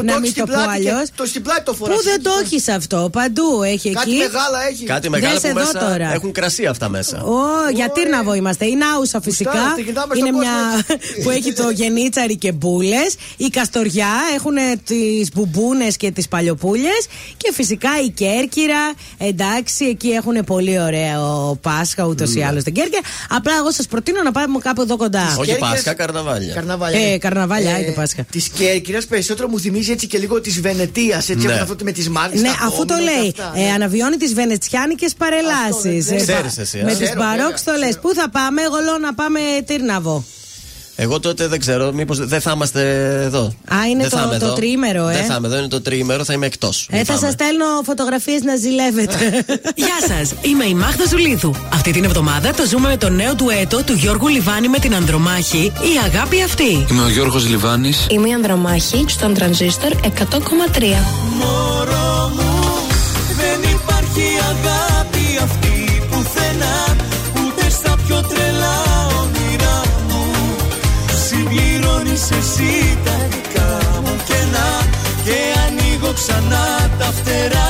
Που 0.00 0.04
να 0.04 0.12
το 0.12 0.18
μην 0.20 0.24
έχεις 0.24 0.34
το 0.34 0.40
στην 0.40 0.54
πω 0.54 0.62
πλάτη 0.64 0.82
και 0.82 0.90
αλλιώς. 0.90 1.08
Το 1.16 1.24
στην 1.26 1.42
πλάτη 1.42 1.62
το 1.68 1.72
φοράς. 1.74 1.96
Πού 1.96 2.02
δεν 2.02 2.22
το 2.22 2.30
έχεις 2.44 2.68
αυτό, 2.68 3.08
παντού 3.12 3.62
έχει 3.74 3.90
Κάτι 3.92 4.10
εκεί. 4.10 4.18
μεγάλα 4.18 4.58
έχεις. 4.70 4.86
Κάτι 4.86 5.08
μεγάλο 5.14 5.32
Δες 5.32 5.40
που 5.40 5.58
εδώ 5.58 5.66
μέσα 5.72 5.78
τώρα. 5.88 6.12
έχουν 6.12 6.32
κρασί 6.32 6.64
αυτά 6.66 6.88
μέσα. 6.88 7.16
Ω, 7.22 7.40
για 7.74 7.90
Τύρναβο 7.90 8.34
είμαστε. 8.34 8.64
Είναι 8.66 8.84
άουσα 8.94 9.20
φυσικά. 9.20 9.50
Γουστάρω, 9.50 9.74
τη 9.74 9.82
κοιτάμε 9.82 10.14
Είναι 10.18 10.28
στον 10.28 10.38
μια 10.38 10.56
που 11.22 11.30
έχει 11.30 11.52
το 11.52 11.70
γενίτσαρι 11.70 12.36
και 12.36 12.52
μπούλες. 12.52 13.10
Η 13.36 13.48
Καστοριά 13.48 14.12
έχουν 14.34 14.56
τις 14.84 15.28
μπουμπούνες 15.34 15.96
και 15.96 16.10
τις 16.10 16.28
παλιοπούλες. 16.28 17.00
Και 17.36 17.50
φυσικά 17.52 17.90
η 18.06 18.08
Κέρκυρα. 18.08 18.92
Εντάξει, 19.18 19.84
εκεί 19.84 20.08
έχουν 20.08 20.44
πολύ 20.44 20.80
ωραίο 20.80 21.58
Πάσχα 21.62 22.04
ούτως 22.04 22.34
ή 22.34 22.40
άλλως 22.42 22.60
στην 22.60 22.74
Κέρκυρα. 22.74 23.00
Απλά 23.28 23.52
εγώ 23.58 23.70
σας 23.72 23.86
προτείνω 23.86 24.22
να 24.22 24.32
πάμε 24.32 24.58
κάπου 24.58 24.82
εδώ 24.82 24.96
κοντά. 24.96 25.34
Όχι 25.38 25.46
Κέρκυρας- 25.50 25.70
Πάσχα, 25.72 25.94
καρναβάλια. 25.94 26.54
Καρναβάλια. 26.54 27.12
Ε, 27.12 27.18
καρναβάλια, 27.18 27.78
είναι 27.78 27.90
Πάσχα. 27.92 28.22
Τη 28.30 28.40
Κέρκυρα 28.58 29.00
περισσότερο 29.08 29.48
μου 29.48 29.58
θυμίζει 29.60 29.81
έτσι 29.88 30.06
και 30.06 30.18
λίγο 30.18 30.40
της 30.40 30.60
Βενετίας. 30.60 31.28
Έτσι 31.28 31.46
Ναι. 31.46 31.52
ναι. 31.54 31.60
αυτό 31.60 31.76
με 31.84 31.92
τις 31.92 32.08
μάρκε. 32.08 32.38
Ναι, 32.40 32.50
αφού 32.66 32.84
το 32.84 32.94
λέει. 32.94 33.34
Ε, 33.66 33.70
αναβιώνει 33.72 34.16
τις 34.16 34.34
βενετσιάνικες 34.34 35.14
παρελάσεις. 35.14 36.04
Αυτό, 36.10 36.14
δεν- 36.14 36.22
Ξέρεις 36.22 36.58
εσύ, 36.58 36.78
ε. 36.78 36.82
Με 36.82 36.90
τις 36.90 36.98
Ξέρω, 37.00 37.20
μπαρόκ 37.20 37.38
βέβαια, 37.40 37.56
στολέ. 37.56 37.88
Πού 38.02 38.14
θα 38.14 38.30
πάμε, 38.30 38.62
εγώ 38.62 38.76
λέω 38.84 38.98
να 38.98 39.14
πάμε 39.14 39.40
Τύρναβο. 39.66 40.24
Εγώ 40.96 41.20
τότε 41.20 41.46
δεν 41.46 41.60
ξέρω, 41.60 41.92
μήπως 41.92 42.26
δεν 42.26 42.40
θα 42.40 42.52
είμαστε 42.54 42.80
εδώ. 43.24 43.42
Α, 43.74 43.86
είναι 43.90 44.00
Δεν 44.02 44.10
το- 44.10 44.16
θα 44.16 44.22
είμαι 44.22 44.38
το 44.38 44.44
εδώ. 44.44 44.54
τριήμερο, 44.54 45.08
ε. 45.08 45.12
Δεν 45.12 45.24
θα 45.24 45.34
είμαι 45.34 45.46
εδώ, 45.46 45.58
είναι 45.58 45.68
το 45.68 45.80
τριήμερο, 45.80 46.24
θα 46.24 46.32
είμαι 46.32 46.46
εκτός. 46.46 46.88
Ε, 46.90 47.04
θα 47.04 47.18
σας 47.18 47.32
στέλνω 47.32 47.64
φωτογραφίες 47.84 48.42
να 48.42 48.56
ζηλεύετε. 48.56 49.44
Γεια 49.84 49.98
σας, 50.08 50.32
είμαι 50.42 50.64
η 50.64 50.74
Μάγδα 50.74 51.04
Ζουλίδου. 51.08 51.54
Αυτή 51.72 51.90
την 51.92 52.04
εβδομάδα 52.04 52.52
το 52.54 52.66
ζούμε 52.66 52.88
με 52.88 52.96
το 52.96 53.08
νέο 53.08 53.34
του 53.34 53.48
έτο 53.60 53.82
του 53.82 53.92
Γιώργου 53.92 54.28
Λιβάνη 54.28 54.68
με 54.68 54.78
την 54.78 54.94
Ανδρομάχη, 54.94 55.58
η 55.58 55.98
αγάπη 56.14 56.42
αυτή. 56.42 56.86
Είμαι 56.90 57.02
ο 57.02 57.08
Γιώργος 57.08 57.48
Λιβάνης. 57.48 58.06
Είμαι 58.10 58.28
η 58.28 58.32
Ανδρομάχη 58.32 59.04
στον 59.08 59.34
τρανζίστορ 59.34 59.90
100,3. 60.02 61.04
Μωρό 61.38 62.32
μου 62.36 62.51
εσύ 72.38 72.98
τα 73.04 73.16
δικά 73.30 73.70
μου 74.04 74.14
κενά 74.28 74.70
Και 75.24 75.38
ανοίγω 75.66 76.12
ξανά 76.12 76.90
τα 76.98 77.04
φτερά 77.04 77.61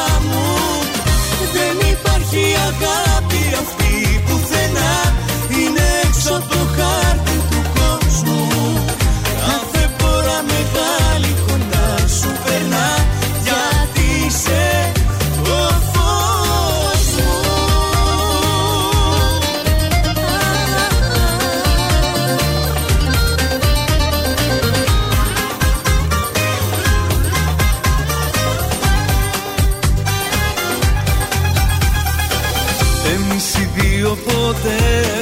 οι 34.02 34.04
δύο 34.04 34.18
ποτέ 34.24 34.80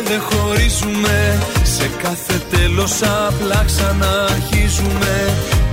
δεν 0.09 0.21
χωρίζουμε. 0.21 1.39
Σε 1.63 1.91
κάθε 2.03 2.41
τέλος 2.51 2.93
απλά 3.03 3.65
ξαναρχίζουμε. 3.67 5.15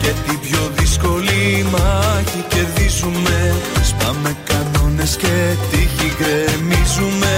Και 0.01 0.11
την 0.25 0.39
πιο 0.39 0.71
δύσκολη 0.77 1.65
μάχη 1.71 2.41
κερδίζουμε. 2.47 3.55
Σπάμε 3.83 4.35
κανόνες 4.49 5.15
και 5.15 5.55
τύχη 5.71 6.09
γκρεμίζουμε. 6.17 7.35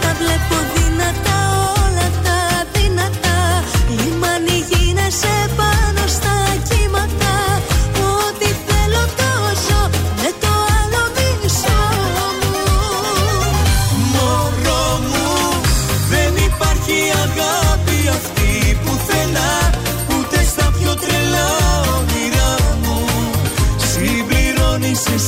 Τα 0.00 0.10
βλέπω 0.18 0.56
δυνατά 0.74 1.38
όλα 1.84 2.08
τα 2.26 2.38
δυνατά. 2.72 3.38
Λιμάνι 3.88 4.64
γίνεσαι 4.70 5.34
πάνω 5.56 5.71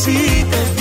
necesites. 0.07 0.74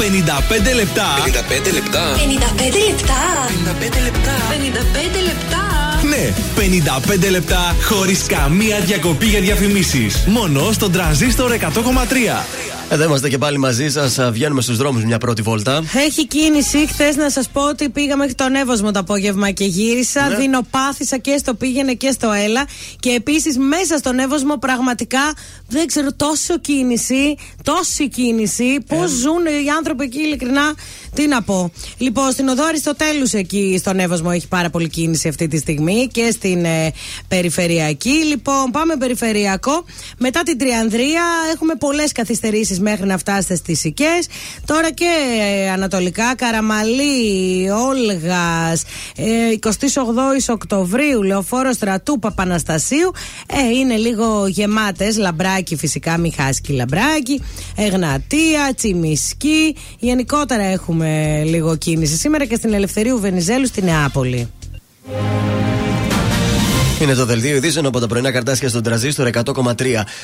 55 0.00 0.74
λεπτά. 0.74 1.04
55 1.24 1.72
λεπτά. 1.72 2.14
55 2.16 2.78
λεπτά 2.84 3.20
55 3.66 3.96
λεπτά. 4.02 4.36
55 4.50 5.22
λεπτά 5.26 5.80
Ναι, 6.08 6.32
55 7.26 7.30
λεπτά 7.30 7.76
χωρίς 7.82 8.22
καμία 8.26 8.80
διακοπή 8.80 9.26
για 9.26 9.40
διαφημίσεις. 9.40 10.24
Μόνο 10.26 10.72
στον 10.72 10.92
τραζίστορ 10.92 11.52
100,3. 11.52 12.44
Εδώ 12.92 13.04
είμαστε 13.04 13.28
και 13.28 13.38
πάλι 13.38 13.58
μαζί 13.58 13.88
σας. 13.88 14.18
Βγαίνουμε 14.30 14.60
στους 14.60 14.76
δρόμους 14.76 15.04
μια 15.04 15.18
πρώτη 15.18 15.42
βόλτα. 15.42 15.82
Έχει 16.06 16.26
κίνηση. 16.26 16.86
Χθες 16.86 17.16
να 17.16 17.30
σας 17.30 17.48
πω 17.48 17.68
ότι 17.68 17.88
πήγα 17.88 18.16
μέχρι 18.16 18.34
τον 18.34 18.54
Εύωσμο 18.54 18.90
το 18.90 18.98
απόγευμα 18.98 19.50
και 19.50 19.64
γύρισα. 19.64 20.28
Ναι. 20.28 20.36
Δεινοπάθησα 20.36 21.16
και 21.16 21.36
στο 21.36 21.54
πήγαινε 21.54 21.94
και 21.94 22.10
στο 22.10 22.32
έλα. 22.32 22.66
Και 23.00 23.10
επίσης 23.10 23.58
μέσα 23.58 23.96
στον 23.98 24.18
Εύωσμο 24.18 24.56
πραγματικά 24.56 25.20
δεν 25.68 25.86
ξέρω 25.86 26.08
τόσο 26.16 26.58
κίνηση, 26.58 27.36
τόση 27.62 28.08
κίνηση. 28.08 28.78
Πώς 28.86 29.10
ζουν 29.10 29.44
οι 29.64 29.70
άνθρωποι 29.78 30.04
εκεί, 30.04 30.20
ειλικρινά, 30.20 30.74
τι 31.14 31.26
να 31.26 31.42
πω. 31.42 31.72
Λοιπόν, 31.98 32.30
στην 32.32 32.48
οδό 32.48 32.64
Αριστοτέλους 32.64 33.32
εκεί 33.32 33.76
στον 33.78 33.98
Εύωσμο 33.98 34.30
έχει 34.32 34.48
πάρα 34.48 34.70
πολύ 34.70 34.88
κίνηση 34.88 35.28
αυτή 35.28 35.48
τη 35.48 35.58
στιγμή 35.58 36.08
και 36.12 36.30
στην 36.32 36.64
ε, 36.64 36.92
περιφερειακή. 37.28 38.24
Λοιπόν, 38.24 38.70
πάμε 38.70 38.96
περιφερειακό. 38.96 39.84
Μετά 40.18 40.42
την 40.42 40.58
Τριανδρία 40.58 41.22
έχουμε 41.52 41.74
πολλές 41.74 42.12
καθυστερήσεις 42.12 42.80
μέχρι 42.80 43.06
να 43.06 43.18
φτάσετε 43.18 43.54
στις 43.54 43.78
Σικέ. 43.78 44.18
Τώρα 44.64 44.92
και 44.92 45.06
ε, 45.40 45.70
ανατολικά, 45.70 46.34
Καραμαλή, 46.34 47.70
Όλγας, 47.70 48.82
ε, 49.16 49.24
28 49.60 49.70
Οκτωβρίου, 50.48 51.22
Λεωφόρο 51.22 51.72
Στρατού, 51.72 52.18
Παπαναστασίου. 52.18 53.12
Ε, 53.46 53.68
είναι 53.78 53.96
λίγο 53.96 54.46
γεμάτες. 54.46 55.16
Λαμπράκι 55.16 55.76
φυσικά, 55.76 56.18
μη 56.18 56.32
χάσει 56.32 56.60
και 56.60 56.72
λαμπράκι. 56.72 57.42
Εγνατία, 57.76 58.72
Τσιμισκή. 58.76 59.76
Γενικότερα 59.98 60.62
έχουμε 60.62 60.99
λίγο 61.44 61.76
κίνηση 61.76 62.16
σήμερα 62.16 62.44
και 62.44 62.54
στην 62.54 62.72
Ελευθερίου 62.72 63.18
Βενιζέλου 63.20 63.66
στη 63.66 63.82
Νεάπολη. 63.82 64.48
Είναι 67.00 67.14
το 67.14 67.24
δελτίο 67.24 67.56
ειδήσεων 67.56 67.86
από 67.86 68.00
τα 68.00 68.06
πρωινά 68.06 68.32
καρτάσια 68.32 68.68
στον 68.68 68.82
τραζίστορ 68.82 69.30
100,3. 69.32 69.72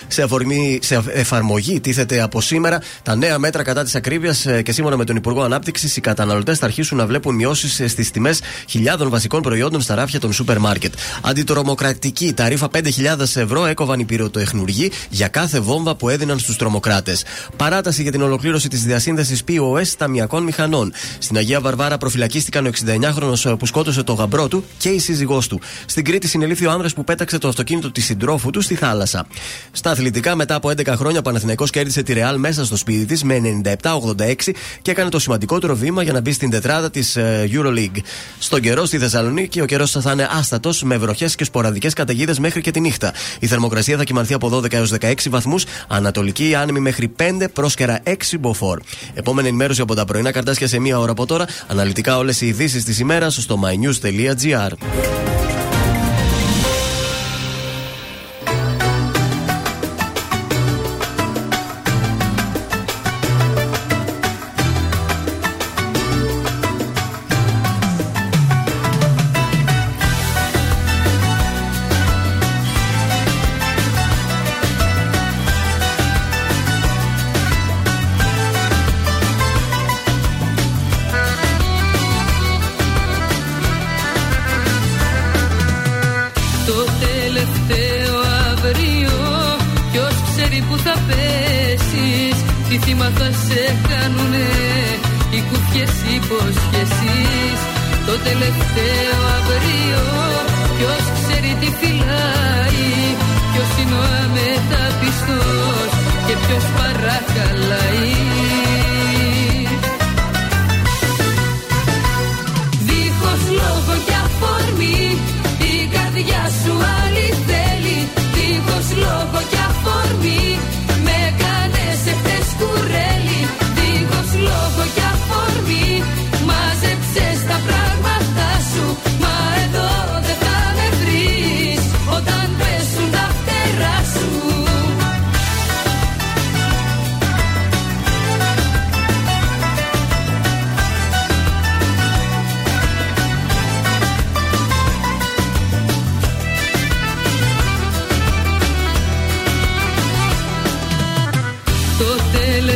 Σε, 0.09 0.23
αφορμή, 0.23 0.79
σε 0.83 1.03
εφαρμογή 1.13 1.81
τίθεται 1.81 2.23
από 2.23 2.41
σήμερα 2.41 2.83
τα 3.03 3.17
νέα 3.17 3.39
μέτρα 3.39 3.63
κατά 3.63 3.85
της 3.85 3.95
ακρίβειας 3.95 4.47
και 4.63 4.73
σύμφωνα 4.73 4.97
με 4.97 5.05
τον 5.05 5.17
Υπουργό 5.17 5.43
Ανάπτυξης, 5.43 5.97
οι 5.97 6.01
καταναλωτές 6.01 6.59
θα 6.59 6.65
αρχίσουν 6.65 6.99
να 6.99 7.07
βλέπουν 7.07 7.35
μειώσεις 7.35 7.91
στις 7.91 8.11
τιμές 8.11 8.41
χιλιάδων 8.69 9.11
βασικών 9.11 9.43
προϊόντων 9.43 9.81
στα 9.81 9.95
ράφια 9.95 10.21
των 10.21 10.33
σούπερ 10.33 10.59
μάρκετ. 10.59 10.95
Αντιτρομοκρατική 11.23 12.33
ταρήφα 12.33 12.69
5.000 12.73 12.83
ευρώ 13.19 13.67
έκοβαν 13.67 14.01
οι 14.01 14.05
πυροτοεχνουργοί 14.05 14.91
για 15.11 15.29
κάθε 15.29 15.61
βόμβα 15.61 15.95
που 15.95 16.09
έδιναν 16.09 16.39
στους 16.39 16.57
τρομοκράτες. 16.57 17.25
Παράταση 17.57 18.03
για 18.03 18.13
την 18.13 18.23
ολοκλήρωση 18.23 18.69
της 18.69 18.83
διασύνδεσης 18.83 19.43
POS 19.49 19.89
ταμιακών 19.99 20.43
μηχανών. 20.43 20.93
Στην 21.19 21.37
Αγία 21.37 21.61
Βαρβάρα 21.61 21.99
προφυλακίστηκαν 21.99 22.67
ο 22.67 22.71
69χρονο 22.85 23.59
που 23.59 23.67
σκότωσε 23.67 24.03
το 24.03 24.13
γαμπρό 24.13 24.49
του 24.49 24.65
και 24.79 24.89
η 24.89 24.99
σύζυγός 24.99 25.49
του. 25.49 25.61
Στην 25.87 26.05
Κρήτη 26.05 26.29
συνελήφθη 26.29 26.66
ο 26.67 26.71
άνδρας 26.71 26.95
που 26.95 27.05
πέταξε 27.05 27.39
το 27.39 27.49
αυτοκίνητο 27.49 27.91
της 27.91 28.05
συντρόφου 28.05 28.51
του 28.51 28.61
στη 28.61 28.75
θάλασσα. 28.75 29.27
Στα 29.73 29.91
αθλητικά, 29.91 30.35
μετά 30.35 30.55
από 30.55 30.69
11 30.69 30.87
χρόνια, 30.87 31.19
ο 31.19 31.23
Παναθηναϊκός 31.23 31.71
κέρδισε 31.71 32.03
τη 32.03 32.13
Ρεάλ 32.13 32.39
μέσα 32.39 32.65
στο 32.65 32.77
σπίτι 32.77 33.05
της 33.05 33.23
με 33.23 33.41
97-86 33.83 34.55
και 34.83 34.91
έκανε 34.91 35.11
το 35.11 35.19
σημαντικότερο 35.19 35.77
βήμα 35.77 36.03
για 36.03 36.13
να 36.13 36.21
μπει 36.21 36.33
στην 36.33 36.51
τετράδα 36.51 36.91
της 36.91 37.17
Euroleague. 37.53 37.99
Στον 38.39 38.61
καιρό 38.61 38.85
στη 38.85 38.99
Θεσσαλονίκη, 38.99 39.61
ο 39.61 39.65
καιρός 39.65 39.91
θα 39.91 40.13
είναι 40.13 40.29
άστατος 40.31 40.83
με 40.83 40.97
βροχές 40.97 41.35
και 41.35 41.45
σποραδικές 41.45 41.93
καταιγίδες 41.93 42.39
μέχρι 42.39 42.61
και 42.61 42.71
τη 42.71 42.81
νύχτα. 42.81 43.13
Η 43.41 43.47
θερμοκρασία 43.47 43.97
θα 43.97 44.05
κοιμανθεί 44.05 44.35
από 44.35 44.49
12 44.49 44.73
έως 44.73 44.93
16 45.01 45.15
βαθμούς, 45.31 45.65
ανατολική 45.89 46.55
άνεμη 46.55 46.81
μέχρι 46.81 47.13
5, 47.17 47.47
πρόσκαιρα 47.53 48.01
6 48.05 48.39
μποφόρ. 48.41 48.81
Επόμενη 49.15 49.49
ενημέρωση 49.49 49.81
από 49.81 49.95
τα 49.95 50.05
πρωινά 50.05 50.31
καρτάσια 50.31 50.69
σε 50.69 50.79
μία 50.79 50.99
ώρα 50.99 51.11
από 51.11 51.27
τώρα. 51.27 51.47
Αναλυτικά 51.67 52.19
όλες 52.19 52.41
οι 52.41 52.47
ειδήσεις 52.47 52.85
της 52.85 52.99
ημέρας 52.99 53.35
στο 53.35 53.61
mynews.gr. 53.65 54.73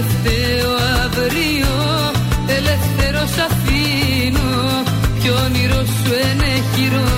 τελευταίο 0.00 0.70
αύριο 1.04 1.74
ελεύθερος 2.56 3.32
αφήνω 3.46 4.52
Κι 5.20 5.30
όνειρο 5.44 5.82
σου 5.98 6.12
ενέχειρο 6.30 7.08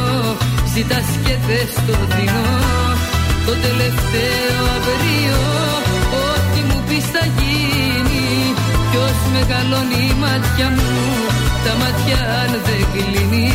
Ζητάς 0.74 1.08
και 1.24 1.34
θες 1.46 1.74
το 1.86 1.96
δίνω. 2.12 2.46
Το 3.46 3.52
τελευταίο 3.66 4.60
αύριο 4.76 5.40
Ό,τι 6.28 6.60
μου 6.68 6.78
πεις 6.88 7.06
θα 7.14 7.24
γίνει 7.36 8.26
Ποιος 8.90 9.18
μεγαλώνει 9.34 10.00
η 10.10 10.14
μάτια 10.22 10.68
μου 10.76 10.90
Τα 11.64 11.72
μάτια 11.80 12.18
αν 12.42 12.52
δεν 12.66 12.82
κλείνει 12.92 13.52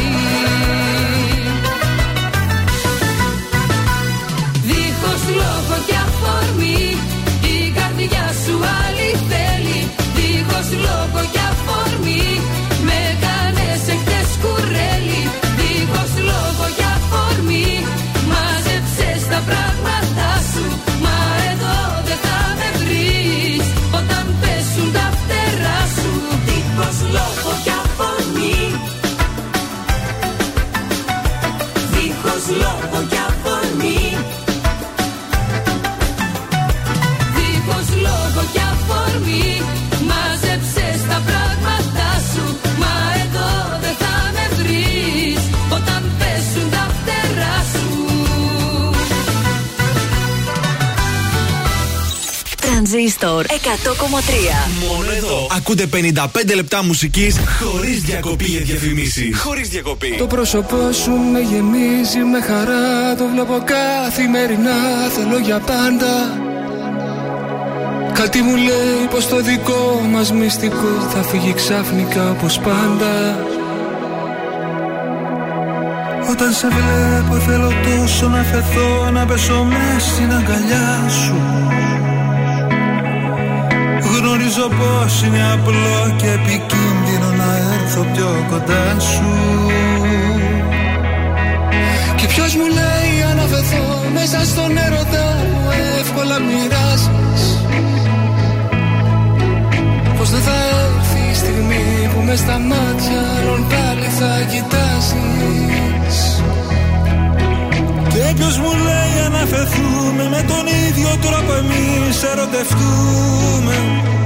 λόγο 10.64 11.27
Τρανζίστορ 53.20 53.46
100,3. 53.46 54.88
Μόνο 54.88 55.12
εδώ. 55.12 55.48
Ακούτε 55.58 55.86
55 55.86 56.56
λεπτά 56.56 56.84
μουσικής 56.84 57.36
χωρίς 57.64 58.02
διακοπή 58.02 58.46
για 58.46 58.60
διαφημίσεις. 58.60 59.38
Χωρίς 59.38 59.70
διακοπή. 59.70 60.16
Το 60.18 60.28
πρόσωπό 60.28 60.92
σου 61.04 61.12
με 61.12 61.40
γεμίζει 61.40 62.20
με 62.32 62.42
χαρά. 62.42 63.16
Το 63.18 63.28
βλέπω 63.34 63.64
καθημερινά, 63.66 65.10
θέλω 65.16 65.38
για 65.38 65.60
πάντα. 65.60 66.42
Κάτι 68.14 68.42
μου 68.42 68.56
λέει 68.56 69.08
πως 69.10 69.28
το 69.28 69.42
δικό 69.42 70.02
μας 70.12 70.32
μυστικό 70.32 71.08
Θα 71.14 71.24
φύγει 71.24 71.54
ξαφνικά 71.54 72.30
όπως 72.30 72.60
πάντα. 72.60 73.40
Όταν 76.30 76.54
σε 76.54 76.68
βλέπω 76.68 77.36
θέλω 77.40 77.72
τόσο 77.86 78.28
να 78.28 78.44
φεθώ 78.44 79.10
Να 79.12 79.26
πέσω 79.26 79.64
μέσα 79.64 80.10
στην 80.10 80.32
αγκαλιά 80.32 81.10
σου 81.10 81.67
Γνωρίζω 84.48 84.70
πως 84.80 85.24
είναι 85.24 85.44
απλό 85.54 86.16
και 86.16 86.26
επικίνδυνο 86.26 87.30
να 87.38 87.50
έρθω 87.74 88.02
πιο 88.14 88.46
κοντά 88.50 89.00
σου. 89.00 89.30
Και 92.16 92.28
ποιος 92.28 92.56
μου 92.56 92.66
λέει 92.80 93.24
αν 93.30 93.40
αφαιθώ 93.40 93.88
μέσα 94.14 94.46
στον 94.46 94.78
έρωτα 94.78 95.26
μου 95.52 95.70
εύκολα 96.00 96.40
μοιράζεις. 96.40 97.44
Πως 100.18 100.30
δεν 100.30 100.42
θα 100.42 100.58
έρθει 100.86 101.22
η 101.32 101.36
στιγμή 101.36 102.10
που 102.14 102.22
μες 102.22 102.40
στα 102.40 102.58
μάτια 102.60 103.20
άλλων 103.38 103.68
πάλι 103.72 104.08
θα 104.20 104.32
κοιτάζεις. 104.52 106.18
Και 108.10 108.34
ποιος 108.36 108.58
μου 108.58 108.72
λέει 108.88 109.26
αν 109.26 109.36
αφαιθούμε 109.36 110.24
με 110.30 110.42
τον 110.52 110.66
ίδιο 110.88 111.12
τρόπο 111.22 111.54
εμείς 111.54 112.24
ερωτευτούμε. 112.32 113.76
Λες 113.90 114.17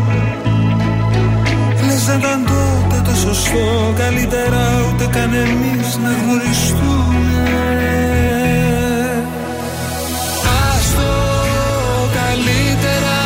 δεν 2.11 2.19
ήταν 2.19 2.45
τότε 2.45 3.01
το 3.09 3.15
σωστό 3.15 3.93
Καλύτερα 3.97 4.63
ούτε 4.87 5.07
καν 5.11 5.33
εμείς 5.33 5.97
να 6.03 6.11
γνωριστούμε. 6.21 7.43
Ας 10.69 10.85
το 10.95 11.11
καλύτερα 12.19 13.19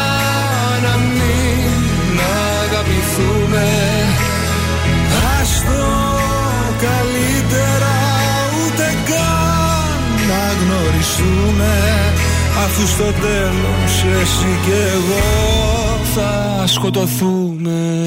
να 0.86 0.94
μην 1.16 2.20
αγαπηθούμε. 2.64 3.68
Ας 5.40 5.52
το 5.68 5.86
καλύτερα 6.86 7.96
ούτε 8.60 8.86
καν 9.10 9.98
να 10.30 10.44
γνωριστούμε. 10.62 11.74
Αφού 12.66 12.88
στο 12.88 13.04
τέλος 13.04 14.22
εσύ 14.22 14.60
και 14.66 14.80
εγώ 14.96 15.46
θα 16.16 16.64
σκοτωθούμε 16.68 18.06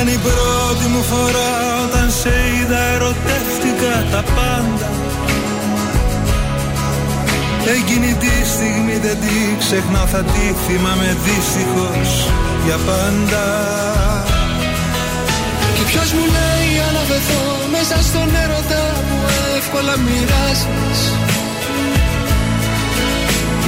Ήταν 0.00 0.14
η 0.14 0.20
πρώτη 0.28 0.86
μου 0.92 1.02
φορά 1.02 1.52
όταν 1.84 2.10
σε 2.20 2.32
είδα 2.54 2.80
ερωτεύτηκα 2.94 3.94
τα 4.12 4.22
πάντα. 4.36 4.88
Εκείνη 7.78 8.12
τη 8.22 8.34
στιγμή 8.54 8.96
δεν 9.06 9.16
τη 9.24 9.34
ξεχνάω 9.58 10.06
θα 10.06 10.22
τη 10.32 10.44
θυμάμαι 10.64 11.16
δυστυχώς 11.26 12.10
για 12.64 12.78
πάντα. 12.88 13.44
Και 15.74 15.84
ποιος 15.90 16.08
μου 16.16 16.24
λέει 16.36 16.70
αναβεθώ 16.88 17.44
μέσα 17.74 17.96
στον 18.08 18.28
έρωτα 18.44 18.82
που 19.06 19.16
εύκολα 19.58 19.94
μοιράζεις. 20.04 21.00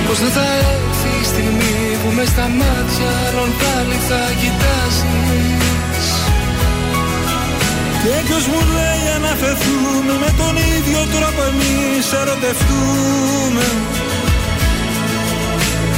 Πως 0.07 0.18
δεν 0.22 0.33
θα 0.37 0.47
έρθει 0.72 1.12
η 1.22 1.24
στιγμή 1.33 1.76
που 2.01 2.11
με 2.16 2.24
στα 2.33 2.47
μάτια 2.59 3.09
άλλων 3.26 3.51
πάλι 3.61 3.99
θα 4.09 4.20
κοιτάζεις 4.41 5.72
Και 8.03 8.15
ποιος 8.27 8.47
μου 8.47 8.61
λέει 8.77 9.05
αναφεθούμε 9.17 10.15
με 10.25 10.31
τον 10.41 10.55
ίδιο 10.77 11.01
τρόπο 11.15 11.41
εμείς 11.51 12.07
ερωτευτούμε. 12.21 13.67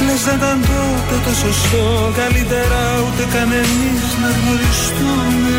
Λες 0.05 0.21
δεν 0.23 0.35
ήταν 0.35 0.59
τότε 0.61 1.15
το 1.25 1.33
σωστό 1.43 2.11
Καλύτερα 2.15 2.81
ούτε 3.05 3.23
καν 3.33 3.51
εμείς 3.51 4.03
να 4.21 4.29
γνωριστούμε 4.37 5.55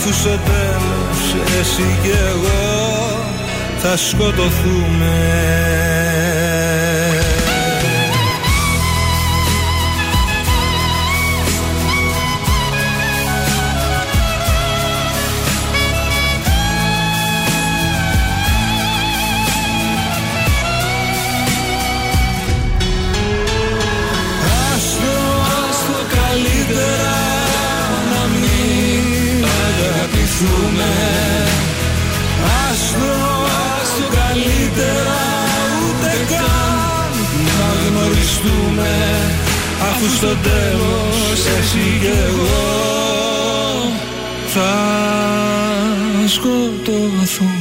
Αφού 0.00 0.12
στο 0.12 0.28
τέλος 0.28 1.34
εσύ 1.60 1.98
και 2.02 2.10
εγώ 2.28 3.20
θα 3.78 3.96
σκοτωθούμε 3.96 5.16
Αφού 40.00 40.16
στο 40.16 40.26
τέλος 40.26 41.46
εσύ 41.58 41.98
και 42.00 42.08
εγώ 42.08 42.72
θα 44.46 44.74
σκοτωθούμε 46.26 47.57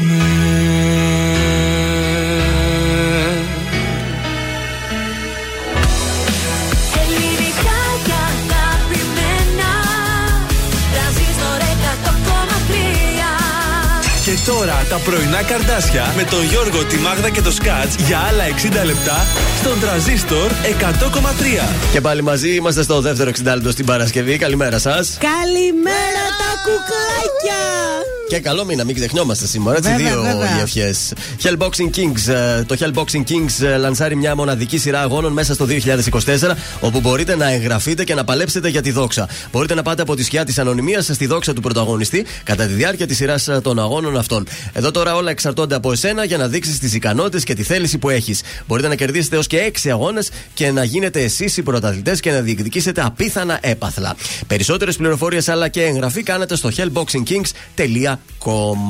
πρωινά 15.10 15.43
καρδάσια 15.43 16.14
με 16.16 16.24
τον 16.24 16.43
Γιώργο, 16.43 16.86
τη 16.86 16.97
Μάγδα 16.97 17.30
και 17.30 17.41
το 17.41 17.51
Σκάτς 17.51 17.95
για 17.95 18.20
άλλα 18.20 18.43
60 18.82 18.86
λεπτά 18.86 19.26
στον 19.58 19.80
τραζίστορ 19.80 20.51
100,3. 20.51 21.91
Και 21.91 22.01
πάλι 22.01 22.22
μαζί 22.24 22.55
είμαστε 22.55 22.82
στο 22.82 23.01
δεύτερο 23.01 23.30
60 23.30 23.43
λεπτό 23.43 23.72
στην 23.72 23.86
Παρασκευή. 23.86 24.38
Καλημέρα 24.38 24.80
σας. 24.80 25.18
Καλημέρα 25.20 26.24
τα 26.39 26.51
κουκλάκια! 26.64 28.16
Και 28.30 28.40
καλό 28.40 28.66
μήνα, 28.66 28.84
μην 28.84 28.96
ξεχνιόμαστε 28.96 29.48
σήμερα. 29.48 29.78
Έτσι, 29.78 29.90
Βέβαια, 29.92 30.12
δύο 30.12 30.22
βέβαια. 30.22 30.62
ευχέ. 30.62 30.96
Hellboxing 31.44 31.96
Kings. 31.98 32.34
ε, 32.34 32.64
Το 32.64 32.76
Hellboxing 32.80 33.24
Kings 33.32 33.66
ε, 33.66 33.78
λανσάρει 33.78 34.16
μια 34.16 34.36
μοναδική 34.36 34.78
σειρά 34.78 35.02
αγώνων 35.02 35.34
μέσα 35.34 35.54
στο 35.54 35.66
2024, 35.66 36.56
όπου 36.80 37.00
μπορείτε 37.00 37.36
να 37.36 37.52
εγγραφείτε 37.52 38.04
και 38.04 38.14
να 38.16 38.24
παλέψετε 38.24 38.70
για 38.70 38.82
τη 38.82 38.92
δόξα. 38.92 39.30
Μπορείτε 39.52 39.74
να 39.74 39.82
πάτε 39.82 40.02
από 40.02 40.16
τη 40.16 40.24
σκιά 40.24 40.46
της 40.46 40.60
ανωνυμίας 40.60 41.06
στη 41.06 41.26
δόξα 41.26 41.54
του 41.54 41.62
πρωταγωνιστή 41.62 42.26
κατά 42.44 42.66
τη 42.66 42.74
διάρκεια 42.74 43.08
της 43.08 43.18
σειράς 43.18 43.50
των 43.62 43.80
αγώνων 43.80 44.18
αυτών. 44.18 44.48
Εδώ 44.74 44.92
τώρα 44.92 45.16
όλα 45.16 45.30
εξαρτώνται 45.32 45.76
από 45.76 45.92
εσένα 45.92 46.24
για 46.24 46.38
να 46.38 46.48
δείξεις 46.48 46.80
τις 46.80 46.94
ικανότητες 46.94 47.44
και 47.44 47.54
τη 47.56 47.64
θέληση 47.64 47.98
που 47.98 48.10
έχεις. 48.10 48.42
Μπορείτε 48.68 48.88
να 48.88 48.96
κερδίσετε 48.96 49.36
έως 49.36 49.48
και 49.48 49.72
6 49.84 49.90
αγώνες 49.90 50.30
και 50.54 50.72
να 50.72 50.84
γίνετε 50.84 51.22
εσείς 51.24 51.58
οι 51.58 51.62
πρωταθλητές 51.64 52.20
και 52.20 52.32
να 52.32 52.40
διεκδικήσετε 52.42 53.02
απίθανα 53.06 53.58
έπαθλα. 53.62 54.16
Περισσότερες 54.48 54.96
πληροφορίες 54.96 55.50
αλλά 55.50 55.68
και 55.68 55.84
εγγραφή 55.84 56.24
κάνετε 56.24 56.56
στο 56.56 56.70
hellboxingkings.com. 56.78 58.16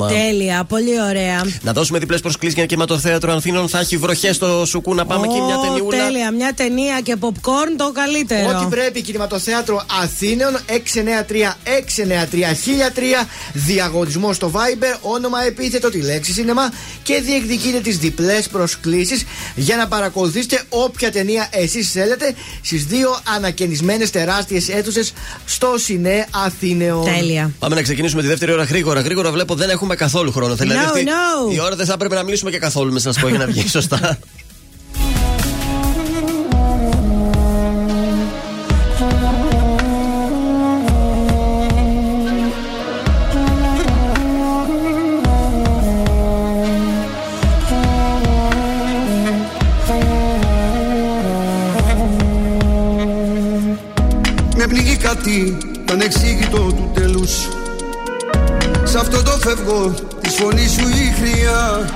Τέλεια, 0.07 0.63
πολύ 0.63 1.01
ωραία. 1.01 1.45
Να 1.61 1.73
δώσουμε 1.73 1.99
διπλές 1.99 2.21
προσκλήσεις 2.21 2.55
για 2.55 2.65
και 2.65 2.77
με 2.77 2.85
το 2.85 2.99
θέατρο 2.99 3.31
Ανθήνων. 3.31 3.69
Θα 3.69 3.79
έχει 3.79 3.97
βροχές 3.97 4.35
στο 4.35 4.65
Σουκού 4.65 4.95
να 4.95 5.05
πάμε 5.05 5.27
εκεί 5.27 5.41
μια 5.41 5.57
Ω, 5.57 5.61
ταινιούλα. 5.61 6.05
Τέλεια, 6.05 6.31
μια 6.31 6.53
ταινία 6.55 6.99
και 7.03 7.15
popcorn 7.19 7.69
το 7.77 7.91
καλύτερο. 7.93 8.49
Ό,τι 8.49 8.65
πρέπει, 8.69 9.01
κινηματοθέατρο 9.01 9.85
Αθήνεων 10.01 10.57
693-693-1003. 10.67 13.27
Διαγωνισμό 13.53 14.33
στο 14.33 14.51
Viber, 14.53 14.97
όνομα 15.01 15.43
επίθετο, 15.43 15.89
τη 15.89 16.01
λέξη 16.01 16.31
σίνεμα 16.31 16.71
και 17.03 17.21
διεκδικείτε 17.25 17.79
τις 17.79 17.97
διπλές 17.97 18.47
προσκλήσεις 18.47 19.25
για 19.55 19.75
να 19.75 19.87
παρακολουθήσετε 19.87 20.61
όποια 20.69 21.11
ταινία 21.11 21.47
εσείς 21.51 21.91
θέλετε 21.91 22.33
στις 22.61 22.85
δύο 22.85 23.17
ανακαινισμένες 23.35 24.09
τεράστιες 24.09 24.69
αίθουσες 24.69 25.13
στο 25.45 25.73
Σινέ 25.77 26.25
Αθήνεων. 26.45 27.05
Τέλεια. 27.05 27.51
Πάμε 27.59 27.75
να 27.75 27.81
ξεκινήσουμε 27.81 28.21
τη 28.21 28.27
δεύτερη 28.27 28.51
ώρα 28.51 28.63
γρήγορα. 28.63 29.01
Γρήγορα 29.01 29.16
βλέπω 29.25 29.55
δεν 29.55 29.69
έχουμε 29.69 29.95
καθόλου 29.95 30.31
χρόνο. 30.31 30.55
Δηλαδή 30.55 30.79
No, 30.79 30.87
αυτή 30.87 31.05
no. 31.05 31.53
η 31.53 31.59
ώρα 31.59 31.75
δεν 31.75 31.85
θα 31.85 31.93
έπρεπε 31.93 32.15
να 32.15 32.23
μιλήσουμε 32.23 32.51
και 32.51 32.59
καθόλου, 32.59 32.91
μες 32.91 33.01
σας 33.01 33.19
πω, 33.19 33.27
για 33.27 33.37
να 33.37 33.45
βγει 33.45 33.67
σωστά. 33.67 34.17
Με 54.57 54.67
πνίγει 54.67 54.97
κάτι 54.97 55.57
το 55.85 55.93
ανεξήγητο 55.93 56.57
του 56.57 56.91
τέλους 56.93 57.47
Σ' 58.91 58.95
αυτό 58.95 59.23
το 59.23 59.31
φεύγω 59.31 59.93
τη 60.21 60.29
φωνή 60.29 60.67
σου 60.67 60.87
η 60.87 61.13
χρειά. 61.19 61.89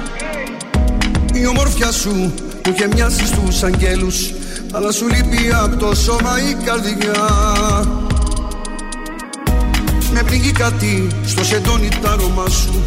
Η 1.33 1.47
ομορφιά 1.47 1.91
σου 1.91 2.33
που 2.61 2.71
είχε 2.73 2.87
μοιάσει 2.87 3.25
στους 3.25 3.63
αγγέλους 3.63 4.33
Αλλά 4.71 4.91
σου 4.91 5.07
λείπει 5.07 5.51
από 5.63 5.75
το 5.75 5.95
σώμα 5.95 6.33
η 6.49 6.63
καρδιά. 6.65 7.29
Με 10.13 10.23
πνίγει 10.23 10.51
κάτι 10.51 11.07
στο 11.25 11.43
σεντόνι 11.43 11.87
τ' 11.87 12.05
άρωμά 12.05 12.49
σου. 12.49 12.83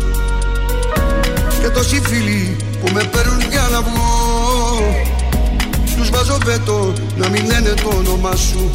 Και 1.61 1.69
τόσοι 1.69 2.01
φίλοι 2.05 2.57
που 2.81 2.93
με 2.93 3.03
παίρνουν 3.13 3.41
για 3.51 3.69
να 3.71 3.81
βγω. 3.81 4.13
Τους 5.97 6.11
βάζω 6.11 6.39
βέτο 6.45 6.93
να 7.17 7.29
μην 7.29 7.47
λένε 7.47 7.75
το 7.83 7.97
όνομά 7.97 8.37
σου. 8.37 8.71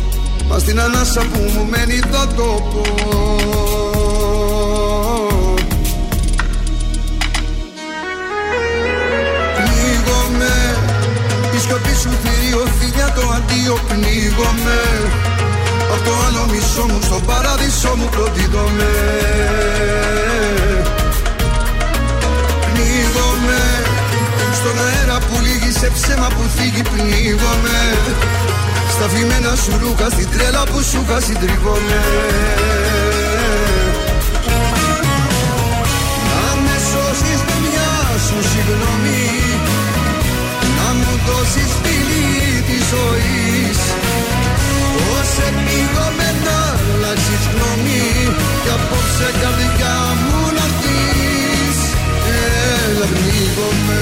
Μα 0.50 0.60
στην 0.60 0.80
ανάσα 0.80 1.22
που 1.22 1.40
μου 1.40 1.68
μένει 1.70 2.00
θα 2.12 2.28
το 2.36 2.44
πω 2.44 3.89
σου 12.02 12.10
θηριωθεί 12.24 12.88
για 12.96 13.10
το 13.16 13.24
αντίο 13.36 13.76
Πνίγομαι. 13.88 14.82
Απ' 15.94 16.04
το 16.06 16.14
άλλο 16.26 16.44
μισό 16.52 16.86
μου 16.90 17.00
στο 17.02 17.20
παράδεισο 17.26 17.92
μου 17.98 18.08
προδίδομαι 18.14 18.92
Πνίγομαι 22.66 23.62
Στον 24.60 24.76
αέρα 24.86 25.18
που 25.26 25.36
λύγει 25.46 25.72
σε 25.80 25.90
ψέμα 25.96 26.28
που 26.36 26.44
φύγει 26.56 26.82
Πνίγομαι. 26.82 27.80
Στα 28.94 29.08
φημένα 29.14 29.56
σου 29.64 29.72
ρούχα 29.82 30.10
Στην 30.10 30.28
τρέλα 30.34 30.64
που 30.64 30.82
σου 30.90 31.06
είχα 31.08 31.20
συντριβόμαι 31.20 32.02
Να 36.30 36.52
με 36.64 36.76
σώσεις 36.90 37.42
με 37.48 37.56
μια 37.66 37.90
σου 38.26 38.38
συγγνώμη 38.52 39.29
ζωής. 42.92 43.80
Ως 45.14 45.32
επίγομαι 45.48 46.30
να 46.46 46.60
αλλάξεις 46.94 47.44
γνώμη 47.54 48.08
Κι 48.64 48.70
απόψε 48.78 49.30
καρδιά 49.42 49.98
μου 50.22 50.40
να 50.58 50.66
δεις 50.80 51.80
Έλα 52.86 53.06
πνίγομαι 53.14 54.02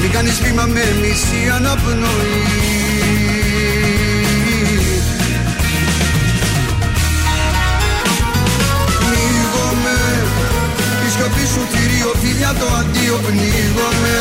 Μην 0.00 0.10
κάνεις 0.10 0.40
βήμα 0.42 0.64
με 0.64 0.84
μισή 1.00 1.40
αναπνοή. 1.56 2.42
Πνίγομαι 8.98 9.98
Η 11.06 11.10
σιωπή 11.10 11.44
σου 11.52 11.62
θηρίο 11.72 12.12
φιλιά 12.22 12.54
το 12.60 12.66
αντίο 12.80 13.16
πνίγομαι. 13.26 14.18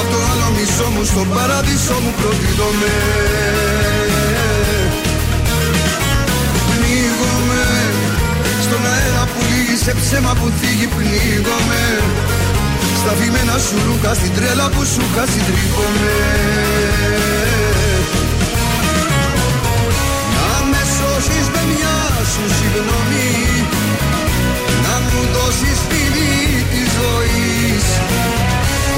Απ' 0.00 0.10
το 0.12 0.18
άλλο 0.30 0.48
μισό 0.56 0.88
μου 0.94 1.04
στον 1.04 1.28
παράδεισο 1.34 1.94
μου 2.02 2.12
προδίδομαι 2.18 2.92
Πνίγομαι 6.68 7.64
Στον 8.64 8.82
αέρα 8.92 9.24
που 9.32 9.40
λύγει 9.50 9.76
σε 9.84 9.94
ψέμα 10.00 10.32
που 10.38 10.52
θίγει 10.60 10.86
πνίγομαι 10.86 11.84
Στα 13.06 13.14
φημένα 13.14 13.56
σου 13.66 13.76
ρούχα 13.86 14.14
στην 14.14 14.32
τρέλα 14.36 14.66
που 14.74 14.82
σου 14.92 15.02
είχα 15.06 15.24
συντρίβομαι 15.32 16.16
Να 20.36 20.50
με 20.70 20.82
σώσεις 20.96 21.46
με 21.54 21.62
μια 21.72 21.96
σου 22.32 22.44
συγγνώμη 22.56 23.30
Να 24.84 24.94
μου 25.06 25.20
δώσεις 25.34 25.78
φιλί 25.88 26.38
της 26.72 26.88
ζωής. 26.98 27.86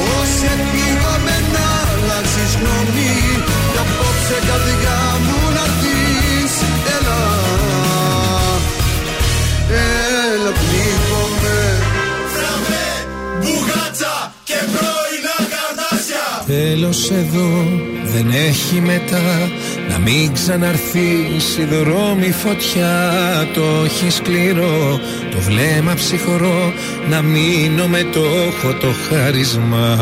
Πώς 0.04 0.32
επίγαμε 0.54 1.36
να 1.54 1.66
αλλάξεις 1.92 2.52
γνώμη 2.60 3.14
Κι 3.72 3.80
απόψε 3.84 4.38
καρδιά 4.48 5.00
μου 5.24 5.38
να 5.56 5.64
Τέλος 16.88 17.10
εδώ 17.10 17.66
δεν 18.04 18.30
έχει 18.48 18.80
μετά 18.80 19.50
Να 19.88 19.98
μην 19.98 20.32
ξαναρθείς 20.32 21.56
η 21.58 21.64
δρόμη 21.64 22.30
φωτιά; 22.30 23.12
Το 23.54 23.62
έχει 23.84 24.10
σκληρό, 24.10 25.00
το 25.30 25.38
βλέμμα 25.38 25.94
ψυχρό 25.94 26.72
Να 27.10 27.22
μείνω 27.22 27.86
με 27.86 28.02
το 28.12 28.20
έχω 28.20 28.72
το 28.72 28.88
χάρισμα. 29.08 29.96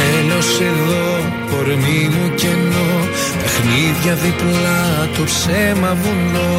Τέλος 0.00 0.60
εδώ, 0.70 1.08
κορμί 1.50 2.02
μου 2.14 2.34
κενό 2.34 2.92
Παιχνίδια 3.40 4.14
διπλά, 4.14 5.08
το 5.16 5.24
ψέμα 5.24 5.96
βουνό. 6.02 6.52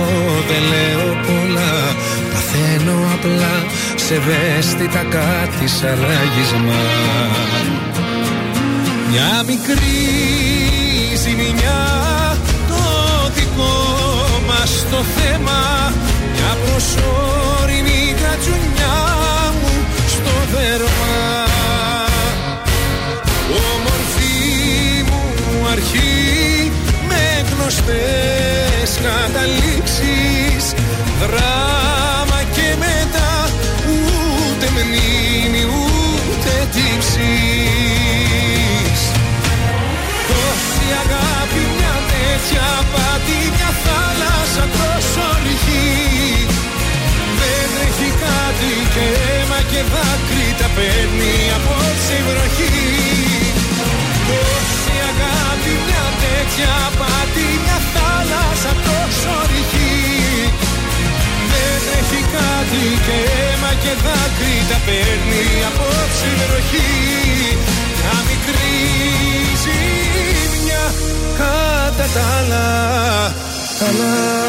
Δεν 0.50 0.64
λέω 0.72 1.08
πολλά, 1.28 1.76
παθαίνω 2.32 2.96
απλά 3.16 3.56
Σε 3.96 4.14
ευαίσθητα 4.14 5.04
κάτι 5.10 5.68
σαν 5.68 5.98
ράγισμα 6.08 6.80
μια 9.12 9.44
μικρή 9.48 10.00
ζημιά 11.24 11.84
το 12.68 12.84
δικό 13.36 13.78
μας 14.48 14.86
το 14.92 14.98
θέμα. 15.16 15.94
Μια 16.34 16.58
προσωρινή 16.64 18.16
κατσουνιά 18.22 18.98
μου 19.62 19.74
στο 20.08 20.36
δέρμα. 20.54 21.18
Όμορφη 23.74 25.04
μου 25.10 25.68
αρχή 25.72 26.72
με 27.08 27.46
γνωστές 27.52 28.90
καταλήξεις. 29.06 30.74
Δράμα 31.22 32.42
και 32.56 32.76
μετά 32.80 33.50
ούτε 33.88 34.68
μνήμη 34.76 35.64
ούτε 35.64 36.68
τύψεις 36.72 38.31
Τόση 40.92 41.04
αγάπη 41.08 41.64
μια 41.78 41.96
τέτοια 42.12 42.68
πάτη 42.94 43.38
μια 43.56 43.72
θάλασσα 43.84 44.66
τόσο 44.78 45.26
λυχή 45.46 45.90
Δεν 47.40 47.70
έχει 47.86 48.10
κάτι 48.24 48.74
και 48.94 49.06
αίμα 49.26 49.60
και 49.72 49.82
δάκρυ 49.94 50.48
τα 50.60 50.68
παίρνει 50.76 51.36
απόψε 51.58 52.16
η 52.20 52.24
βροχή. 52.28 52.80
Τόση 54.28 54.96
αγάπη 55.12 55.74
μια 55.88 56.08
τέτοια 56.24 56.76
πάτη 57.00 57.48
μια 57.64 57.80
θάλασσα 57.94 58.74
τόσο 58.88 59.36
λυχή 59.54 60.00
Δεν 61.52 61.82
έχει 62.00 62.22
κάτι 62.36 62.84
και 63.06 63.18
αίμα 63.38 63.72
και 63.84 63.94
δάκρυ 64.06 64.56
τα 64.70 64.78
παίρνει 64.86 65.46
απόψε 65.70 66.28
η 66.32 66.36
βροχή. 66.42 66.92
Μια 67.98 68.16
μικρή 68.30 68.76
ζημιά 69.64 70.41
κατά 71.38 72.08
τα 72.14 72.22
άλλα. 72.38 73.34
Καλά. 73.80 74.42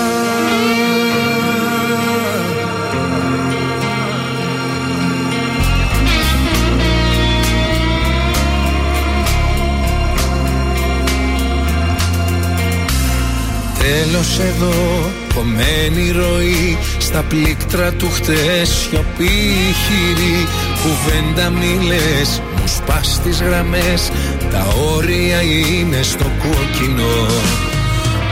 Τέλος 13.79 14.39
εδώ, 14.39 15.11
κομμένη 15.35 16.11
ροή 16.11 16.79
Στα 16.99 17.23
πλήκτρα 17.23 17.93
του 17.93 18.11
χτες 18.11 18.69
σιωπή 18.69 19.51
χειρή. 19.85 20.49
Κουβέντα 20.83 21.51
μη 21.51 21.87
λες, 21.87 22.43
μου 22.57 22.67
σπάς 22.67 23.21
τις 23.25 23.43
γραμμές 23.43 24.11
Τα 24.53 24.67
όρια 24.95 25.43
είναι 25.43 26.03
στο 26.03 26.25
κόκκινο. 26.25 27.27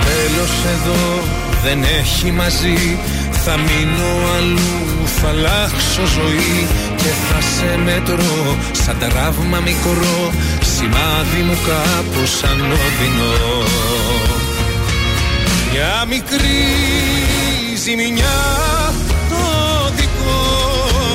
Τέλος 0.04 0.52
εδώ, 0.74 1.22
δεν 1.64 1.82
έχει 2.00 2.30
μαζί. 2.30 2.98
Θα 3.44 3.56
μείνω 3.56 4.10
αλλού, 4.36 5.06
θα 5.20 5.28
αλλάξω 5.28 6.04
ζωή 6.16 6.66
Και 6.96 7.10
θα 7.28 7.40
σε 7.40 7.78
μετρώ, 7.84 8.56
σαν 8.72 8.96
τραύμα 8.98 9.58
μικρό 9.58 10.30
Σημάδι 10.60 11.42
μου 11.46 11.56
κάπως 11.66 12.42
ανώδυνο. 12.42 13.32
Μια 15.72 16.04
μικρή 16.08 16.64
ζημιά 17.84 18.40
το 19.28 19.44
δικό 19.96 20.40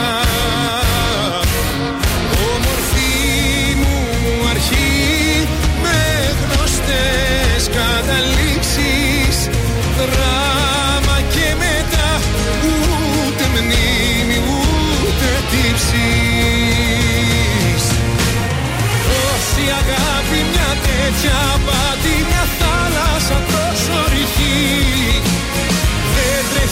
Όμορφη 2.54 3.14
μου 3.80 3.98
αρχή 4.50 5.48
με 5.82 6.00
γνωστές 6.40 7.62
καταλήξεις. 7.78 9.36
Δράμα 9.98 11.18
και 11.34 11.48
μετά 11.64 12.10
ούτε 12.50 13.44
μνήμη 13.52 14.38
ούτε 14.48 15.30
τύψεις. 15.50 15.94
Όση 19.28 19.64
αγάπη 19.80 20.38
μια 20.52 20.70
τέτοια 20.86 21.40
πάτη 21.66 22.14
μια 22.28 22.44
θάλασσα 22.58 23.38
τόσο 23.52 23.96
ρηχή 24.12 25.03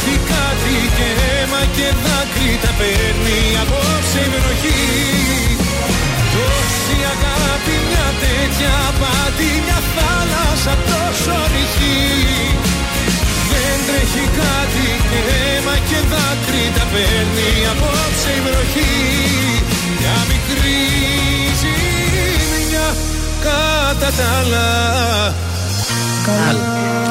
αλλάζει 0.03 0.18
κάτι 0.32 0.76
και 0.96 1.09
αίμα 1.22 1.62
και 1.76 1.88
δάκρυ 2.05 2.53
τα 2.62 2.70
παίρνει 2.78 3.40
απόψε 3.62 4.20
η 4.26 4.28
βροχή. 4.34 4.82
Τόση 6.32 6.96
αγάπη 7.14 7.74
μια 7.88 8.09
τέτοια 8.22 8.74
απάτη 8.90 9.50
μια 9.64 9.80
θάλασσα 9.94 10.74
τόσο 10.90 11.34
ρηχή 11.53 12.00
Δεν 13.50 13.78
τρέχει 13.86 14.24
κάτι 14.40 14.88
και 15.09 15.20
αίμα 15.30 15.76
και 15.88 15.98
δάκρυ 16.12 16.64
τα 16.76 16.84
παίρνει 16.92 17.50
απόψε 17.72 18.30
η 18.38 18.40
βροχή. 18.46 18.94
Μια 19.98 20.18
μικρή 20.30 20.82
ζημιά 21.61 22.88
κατά 23.44 24.11
τα 24.18 24.26
άλλα. 24.38 25.51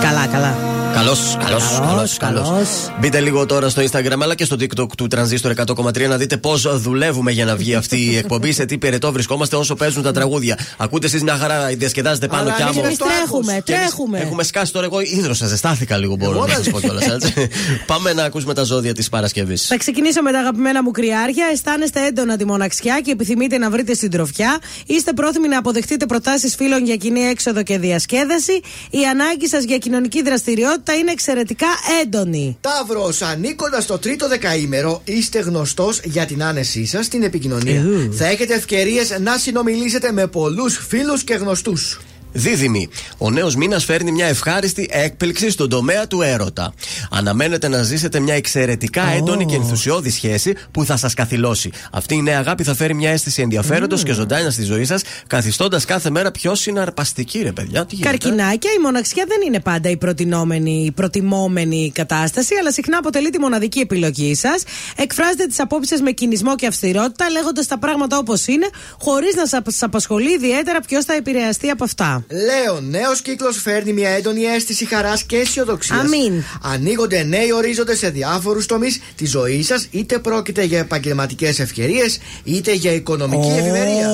Καλά, 0.02 0.28
καλά. 0.32 0.58
Καλώς, 0.94 1.38
καλώς, 1.46 1.64
Καλός, 1.80 2.18
καλώς. 2.18 2.48
καλός. 2.50 2.68
Μπείτε 3.00 3.20
λίγο 3.20 3.46
τώρα 3.46 3.70
στο 3.70 3.82
Instagram 3.82 4.18
αλλά 4.22 4.36
και 4.36 4.46
στο 4.46 4.56
TikTok 4.60 4.88
του 4.98 5.08
Transistor 5.16 5.52
100,3 5.66 6.08
να 6.08 6.18
δείτε 6.18 6.38
πώς 6.38 6.82
δουλεύουμε 6.82 7.32
για 7.32 7.46
να 7.46 7.56
βγει 7.56 7.76
αυτή 7.76 7.98
η 8.12 8.18
εκπομπή, 8.18 8.52
σε 8.52 8.66
τι 8.66 8.78
περαιτό 8.78 9.12
βρισκόμαστε 9.12 9.56
όσο 9.56 9.76
παίζουν 9.76 10.04
τα 10.04 10.12
τραγούδια. 10.12 10.58
Ακούτε 10.78 11.06
εσείς 11.06 11.24
μια 11.24 11.36
χαρά, 11.36 11.66
διασκεδάζετε 11.68 12.28
πάνω 12.28 12.42
Αλλά 12.42 12.52
κι 12.54 12.62
άμμο. 12.62 12.82
εμείς 12.86 12.98
Τρέχουμε, 12.98 13.62
Και 13.64 13.74
εμείς 13.74 13.84
τρέχουμε. 13.86 14.20
Έχουμε 14.20 14.44
σκάσει 14.44 14.72
τώρα. 14.74 14.86
Εγώ 14.86 15.00
ίδρωσα, 15.02 15.48
ζεστάθηκα 15.48 15.98
λίγο 15.98 16.16
μπορώ 16.16 16.32
Εγώ 16.32 16.40
να 16.40 16.46
δεν- 16.54 16.64
σας 16.64 16.70
πω 16.74 16.80
κιόλας. 16.80 17.06
Πάμε 17.92 18.14
να 18.14 18.24
ακούσουμε 18.24 18.54
τα 18.54 18.64
ζώδια 18.64 18.94
της 18.94 19.10
Παρασκευής. 19.10 19.66
Θα 19.68 19.78
ξεκινήσω 19.78 20.22
με 20.22 20.32
τα 20.32 20.40
αγαπημένα 20.40 20.84
μου 20.84 20.92
κρυάρια. 20.92 21.46
Αισθάνεστε 21.54 22.06
έντονα 22.06 22.38
τη 22.38 22.46
μοναξιά 22.46 23.00
και 23.04 23.12
επιθυμείτε 23.12 23.58
να 23.58 23.70
βρείτε 23.70 23.94
συντροφιά. 23.94 24.60
Είστε 24.86 25.14
πρόθυμοι 25.14 25.48
να 25.48 25.58
αποδεχτείτε 25.58 26.06
προτάσεις 26.06 26.56
φίλων 26.56 26.86
για 26.86 26.96
κοινή 26.96 27.20
έξοδο 27.22 27.64
και 27.64 27.78
διασκέδαση. 27.78 28.62
Η 28.90 29.06
ανάγκη 29.12 29.48
σας 29.48 29.64
για 29.64 29.78
κοινωνική 29.78 30.22
δραστηριότητα 30.22 30.94
είναι 30.94 31.12
εξαιρετικά 31.12 31.68
έντονη. 32.02 32.58
Ταύρος, 32.62 33.22
ανήκοντας 33.22 33.84
στο 33.84 33.98
τρίτο 33.98 34.28
δεκαήμερο, 34.28 35.02
είστε 35.04 35.40
γνωστός 35.40 36.00
για 36.04 36.26
την 36.26 36.44
άνεσή 36.44 36.86
σας 36.86 37.06
στην 37.06 37.24
επικοινωνία. 37.24 37.84
Θα 38.12 38.26
έχετε 38.26 38.54
ευκαιρίες 38.54 39.20
να 39.20 39.38
συνομιλήσετε 39.38 40.12
με 40.12 40.28
πολλούς 40.28 40.86
φίλους 40.88 41.24
και 41.24 41.34
γνωστούς. 41.34 42.00
Δίδυμη. 42.32 42.90
Ο 43.18 43.30
νέος 43.30 43.56
μήνας 43.56 43.86
φέρνει 43.86 44.12
μια 44.12 44.26
ευχάριστη 44.26 44.90
έκπληξη 44.92 45.50
στον 45.50 45.70
τομέα 45.70 46.08
του 46.08 46.22
έρωτα. 46.22 46.74
Αναμένετε 47.12 47.68
να 47.68 47.84
ζήσετε 47.84 48.20
μια 48.20 48.34
εξαιρετικά 48.34 49.04
έντονη 49.08 49.46
και 49.46 49.56
ενθουσιώδη 49.56 50.10
σχέση 50.10 50.56
που 50.72 50.86
θα 50.86 50.98
σας 50.98 51.14
καθυλώσει. 51.14 51.72
Αυτή 51.92 52.16
η 52.16 52.22
νέα 52.22 52.40
αγάπη 52.40 52.64
θα 52.64 52.76
φέρει 52.76 52.94
μια 52.94 53.10
αίσθηση 53.10 53.42
ενδιαφέροντος 53.42 54.04
και 54.04 54.14
ζωντάνια 54.14 54.52
στη 54.52 54.64
ζωή 54.64 54.86
σας, 54.86 55.02
καθιστώντας 55.28 55.86
κάθε 55.86 56.10
μέρα 56.10 56.32
πιο 56.32 56.56
συναρπαστική, 56.56 57.42
ρε 57.42 57.52
παιδιά. 57.52 57.86
Τι 57.86 57.96
γίνεται. 57.96 58.18
Καρκινάκια, 58.18 58.72
η 58.72 58.82
μοναξιά 58.82 59.26
δεν 59.28 59.38
είναι 59.48 59.60
πάντα 59.60 59.90
η 59.90 59.98
προτινόμενη, 59.98 60.84
η 60.86 60.92
προτιμόμενη 60.92 61.92
κατάσταση, 61.94 62.56
αλλά 62.60 62.72
συχνά 62.72 62.98
αποτελεί 62.98 63.30
τη 63.30 63.40
μοναδική 63.40 63.80
επιλογή 63.80 64.36
σας. 64.36 64.64
Εκφράζετε 64.96 65.46
τις 65.46 65.60
απόψεις 65.60 65.90
σας 65.90 66.02
με 66.02 66.12
κινησμό 66.12 66.56
και 66.56 66.68
αυστηρότητα, 66.68 67.30
λέγοντας 67.30 67.68
τα 67.68 67.80
πράγματα 67.80 68.18
όπως 68.18 68.48
είναι, 68.48 68.70
χωρίς 69.00 69.36
να 69.36 69.46
σας 69.46 69.82
απασχολεί 69.82 70.34
ιδιαίτερα 70.34 70.80
ποιος 70.80 71.06
θα 71.06 71.14
επηρεαστεί 71.14 71.70
από 71.70 71.84
αυτά. 71.84 72.21
Λέω, 72.30 72.80
νέος 72.82 73.22
κύκλος 73.22 73.62
φέρνει 73.62 73.94
μια 73.94 74.10
έντονη 74.10 74.44
αίσθηση 74.44 74.86
χαράς 74.86 75.24
και 75.24 75.38
αισιοδοξίας. 75.38 76.00
Αμήν. 76.00 76.44
Ανοίγονται 76.62 77.24
νέοι 77.24 77.54
ορίζοντε 77.54 77.96
σε 77.96 78.10
διάφορους 78.10 78.66
τομείς 78.66 79.00
τη 79.16 79.26
ζωή 79.26 79.64
σας, 79.64 79.88
είτε 79.92 80.20
πρόκειται 80.20 80.64
για 80.64 80.80
επαγγελματικές 80.80 81.60
ευκαιρίες, 81.60 82.20
είτε 82.44 82.74
για 82.74 82.92
οικονομική 82.92 83.50
ευημερία. 83.50 84.10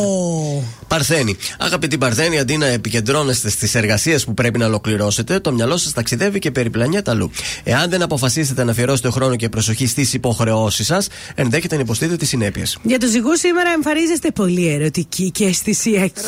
Παρθένη. 0.87 1.37
Αγαπητοί 1.59 1.97
Παρθένη, 1.97 2.39
αντί 2.39 2.57
να 2.57 2.65
επικεντρώνεστε 2.65 3.49
στις 3.49 3.75
εργασίες 3.75 4.25
που 4.25 4.33
πρέπει 4.33 4.59
να 4.59 4.65
ολοκληρώσετε, 4.65 5.39
το 5.39 5.51
μυαλό 5.51 5.77
σας 5.77 5.93
ταξιδεύει 5.93 6.39
και 6.39 6.51
περιπλανιέται 6.51 7.11
αλλού. 7.11 7.31
Εάν 7.63 7.89
δεν 7.89 8.01
αποφασίσετε 8.01 8.63
να 8.63 8.71
αφιερώσετε 8.71 9.09
χρόνο 9.09 9.35
και 9.35 9.49
προσοχή 9.49 9.87
στις 9.87 10.13
υποχρεώσεις 10.13 10.85
σας, 10.85 11.07
ενδέχεται 11.35 11.75
να 11.75 11.81
υποστείτε 11.81 12.15
τις 12.15 12.27
συνέπειες. 12.27 12.77
Για 12.81 12.99
τους 12.99 13.09
ζυγούς 13.09 13.39
σήμερα 13.39 13.69
εμφανίζεστε 13.69 14.31
πολύ 14.31 14.67
ερωτικοί 14.67 15.31
και 15.31 15.45
αισθησιακοί, 15.45 16.21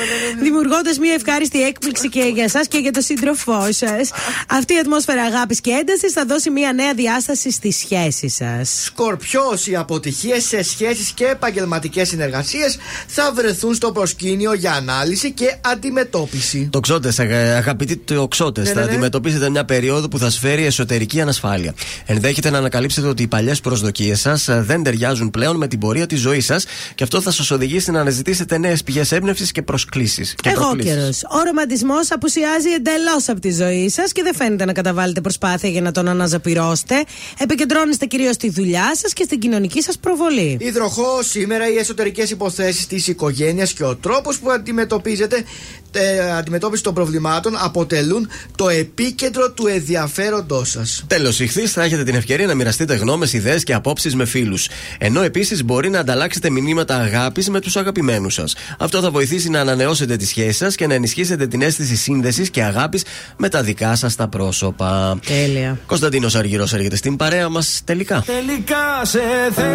δημιουργώντας 0.44 0.98
μια 0.98 1.12
ευχάριστη 1.12 1.62
έκπληξη 1.62 2.08
και 2.08 2.30
για 2.34 2.44
εσά 2.44 2.64
και 2.68 2.78
για 2.78 2.90
τον 2.90 3.02
σύντροφό 3.02 3.66
σας. 3.70 4.10
Αυτή 4.48 4.74
η 4.74 4.78
ατμόσφαιρα 4.78 5.22
αγάπης 5.22 5.60
και 5.60 5.70
έντασης 5.70 6.12
θα 6.12 6.24
δώσει 6.24 6.50
μια 6.50 6.72
νέα 6.72 6.94
διάσταση 6.94 7.50
στη 7.50 7.72
σχέση 7.72 8.28
σας. 8.28 8.82
Σκορπιός, 8.84 9.66
οι 9.66 9.76
αποτυχίες 9.76 10.44
σε 10.44 10.62
σχέσεις 10.62 11.10
και 11.10 11.24
επαγγελματικές 11.24 12.08
συνεργασίες 12.08 12.78
θα 13.06 13.32
βρεθούν 13.34 13.74
στο 13.74 13.92
προσκήνιο 14.06 14.52
για 14.54 14.72
ανάλυση 14.72 15.32
και 15.32 15.56
αντιμετώπιση. 15.60 16.68
Τοξότες, 16.72 17.18
αγαπητοί 17.18 17.96
τοξότες, 17.96 18.64
Ναι, 18.64 18.72
θα 18.72 18.80
ναι, 18.80 18.84
ναι. 18.84 18.92
αντιμετωπίσετε 18.92 19.50
μια 19.50 19.64
περίοδο 19.64 20.08
που 20.08 20.18
θα 20.18 20.30
σα 20.30 20.38
φέρει 20.38 20.64
εσωτερική 20.64 21.20
ανασφάλεια. 21.20 21.74
Ενδέχεται 22.06 22.50
να 22.50 22.58
ανακαλύψετε 22.58 23.06
ότι 23.06 23.22
οι 23.22 23.26
παλιές 23.26 23.60
προσδοκίες 23.60 24.20
σας 24.20 24.48
δεν 24.50 24.82
ταιριάζουν 24.82 25.30
πλέον 25.30 25.56
με 25.56 25.68
την 25.68 25.78
πορεία 25.78 26.06
της 26.06 26.20
ζωής 26.20 26.44
σας 26.44 26.64
και 26.94 27.02
αυτό 27.02 27.20
θα 27.20 27.30
σας 27.30 27.50
οδηγήσει 27.50 27.90
να 27.90 28.00
αναζητήσετε 28.00 28.58
νέες 28.58 28.82
πηγές 28.82 29.12
έμπνευσης 29.12 29.52
και 29.52 29.62
προσκλήσεις. 29.62 30.34
Εγώ 30.44 30.76
καιρός. 30.76 31.22
Ο 31.30 31.42
ρομαντισμός 31.44 32.10
απουσιάζει 32.10 32.68
εντελώς 32.76 33.28
από 33.28 33.40
τη 33.40 33.52
ζωή 33.52 33.88
σας 33.88 34.12
και 34.12 34.22
δεν 34.22 34.34
φαίνεται 34.34 34.64
να 34.64 34.72
καταβάλλετε 34.72 35.20
προσπάθεια 35.20 35.68
για 35.68 35.80
να 35.80 35.92
τον 35.92 36.08
αναζαπυρώσετε. 36.08 37.04
Επικεντρώνεστε 37.38 38.06
κυρίως 38.06 38.34
στη 38.34 38.50
δουλειά 38.50 38.92
σας 38.96 39.12
και 39.12 39.24
στην 39.24 39.38
κοινωνική 39.38 39.82
σας 39.82 39.98
προβολή. 39.98 40.56
Υδροχός, 40.60 41.26
σήμερα 41.26 41.70
οι 41.70 41.76
εσωτερικές 41.76 42.30
υποθέσεις 42.30 42.86
της 42.86 43.06
οικογένειας 43.08 43.72
και 43.72 43.84
ο 43.84 43.95
τρόπος 44.00 44.38
που 44.38 44.50
αντιμετωπίζετε 44.50 45.44
ε, 45.92 46.32
αντιμετώπιση 46.32 46.82
των 46.82 46.94
προβλημάτων 46.94 47.56
αποτελούν 47.58 48.28
το 48.56 48.68
επίκεντρο 48.68 49.50
του 49.50 49.66
ενδιαφέροντός 49.66 50.70
σας. 50.70 51.04
Τέλος, 51.06 51.40
ηχθείς 51.40 51.72
θα 51.72 51.82
έχετε 51.82 52.04
την 52.04 52.14
ευκαιρία 52.14 52.46
να 52.46 52.54
μοιραστείτε 52.54 52.94
γνώμες, 52.94 53.32
ιδέες 53.32 53.64
και 53.64 53.74
απόψεις 53.74 54.14
με 54.14 54.24
φίλους. 54.24 54.68
Ενώ 54.98 55.22
επίσης 55.22 55.64
μπορεί 55.64 55.90
να 55.90 55.98
ανταλλάξετε 55.98 56.50
μηνύματα 56.50 56.96
αγάπης 56.96 57.50
με 57.50 57.60
τους 57.60 57.76
αγαπημένους 57.76 58.34
σας. 58.34 58.54
Αυτό 58.78 59.00
θα 59.00 59.10
βοηθήσει 59.10 59.48
να 59.48 59.60
ανανεώσετε 59.60 60.16
τη 60.16 60.26
σχέση 60.26 60.52
σας 60.52 60.74
και 60.74 60.86
να 60.86 60.94
ενισχύσετε 60.94 61.46
την 61.46 61.62
αίσθηση 61.62 61.96
σύνδεσης 61.96 62.50
και 62.50 62.62
αγάπης 62.62 63.04
με 63.36 63.48
τα 63.48 63.62
δικά 63.62 63.96
σας 63.96 64.14
τα 64.14 64.28
πρόσωπα. 64.28 65.18
Τέλεια. 65.26 65.78
Κωνσταντίνος 65.86 66.34
Αργυρός 66.34 66.74
έρχεται 66.74 66.96
στην 66.96 67.16
παρέα 67.16 67.48
μας 67.48 67.80
τελικά. 67.84 68.22
Τελικά 68.26 69.04
σε 69.04 69.20
θέλω, 69.54 69.74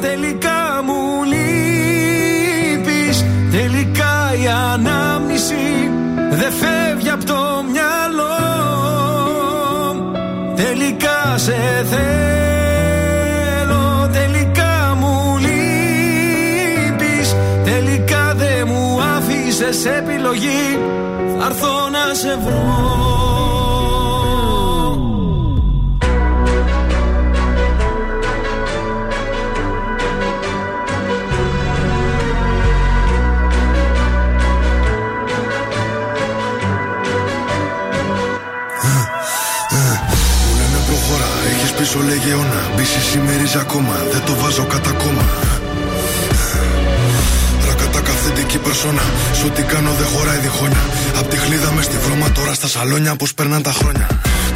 τελικά 0.00 0.57
ανάμνηση 4.78 5.90
δεν 6.30 6.52
φεύγει 6.52 7.10
από 7.10 7.24
το 7.24 7.64
μυαλό. 7.70 8.36
Τελικά 10.56 11.38
σε 11.38 11.84
θέλω, 11.90 13.28
τελικά 14.12 14.96
μου 15.00 15.38
λείπεις. 15.38 16.56
Τελικά 17.64 18.34
δεν 18.36 18.68
μου 18.68 19.00
άφησες 19.16 19.84
επιλογή. 19.84 20.78
Θα 21.38 21.46
έρθω 21.46 21.88
να 21.90 22.14
σε 22.14 22.38
βρω 22.44 23.17
έχεις 41.88 41.96
πίσω 41.96 42.06
λεγεώνα 42.08 42.60
Μπίση 42.76 43.00
σημερίζει 43.10 43.58
ακόμα, 43.58 43.94
δεν 44.12 44.22
το 44.26 44.34
βάζω 44.40 44.64
κατά 44.64 44.90
κόμμα 44.90 45.24
Ρακατά 47.66 48.00
καθεντική 48.00 48.58
περσόνα 48.58 49.04
Σ' 49.38 49.44
ό,τι 49.44 49.62
κάνω 49.62 49.90
δεν 49.98 50.06
χωράει 50.12 50.38
διχόνια 50.38 50.84
Απ' 51.18 51.28
τη 51.30 51.36
χλίδα 51.36 51.72
μες 51.72 51.84
στη 51.84 51.96
βρώμα 52.04 52.28
τώρα 52.32 52.54
στα 52.54 52.68
σαλόνια 52.68 53.16
Πως 53.16 53.34
περνάνε 53.34 53.62
τα 53.62 53.72
χρόνια 53.72 54.06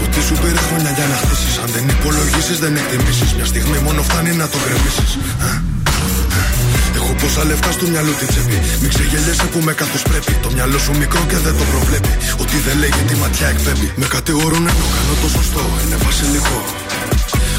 Το 0.01 0.05
τι 0.13 0.21
σου 0.27 0.35
πήρε 0.43 0.63
χρόνια 0.69 0.91
για 0.97 1.07
να 1.11 1.17
χτίσεις 1.23 1.55
Αν 1.63 1.69
δεν 1.75 1.85
υπολογίσεις 1.95 2.59
δεν 2.59 2.77
εκτιμήσεις 2.77 3.31
Μια 3.37 3.47
στιγμή 3.53 3.79
μόνο 3.87 4.03
φτάνει 4.03 4.33
να 4.43 4.47
το 4.53 4.59
γκρεμίσεις 4.65 5.11
Έχω 6.99 7.13
πόσα 7.21 7.45
λεφτά 7.45 7.71
στο 7.77 7.87
μυαλό 7.93 8.13
τη 8.19 8.27
τσέπη. 8.27 8.59
Μην 8.81 8.89
ξεγελιέσαι 8.93 9.47
που 9.53 9.59
με 9.67 9.73
καθώ 9.81 9.99
πρέπει. 10.11 10.33
Το 10.45 10.51
μυαλό 10.55 10.79
σου 10.85 10.93
μικρό 11.03 11.23
και 11.31 11.39
δεν 11.47 11.55
το 11.59 11.65
προβλέπει. 11.73 12.13
Ότι 12.43 12.57
δεν 12.67 12.77
λέγει 12.83 13.03
τη 13.09 13.15
ματιά 13.23 13.49
εκπέμπει. 13.55 13.89
Με 14.01 14.07
κατηγορούν 14.17 14.65
ενώ 14.73 14.87
κάνω 14.95 15.15
το 15.23 15.29
σωστό. 15.37 15.63
Είναι 15.83 15.99
βασιλικό. 16.07 16.59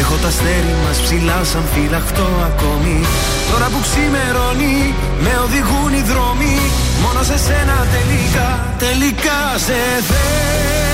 Έχω 0.00 0.16
τα 0.22 0.28
αστέρι 0.28 0.74
μας 0.84 0.98
ψηλά 1.00 1.44
σαν 1.44 1.64
φυλαχτό 1.72 2.28
ακόμη. 2.50 2.98
Τώρα 3.50 3.66
που 3.72 3.80
ξημερώνει, 3.86 4.94
με 5.24 5.32
οδηγούν 5.44 5.92
οι 5.98 6.02
δρόμοι. 6.10 6.56
Μόνο 7.02 7.22
Μόνο 7.22 7.22
σε 7.22 7.38
σένα 7.46 7.76
τελικά, 7.94 8.48
τελικά 8.78 9.38
σε 9.66 9.78
θέλω 10.08 10.85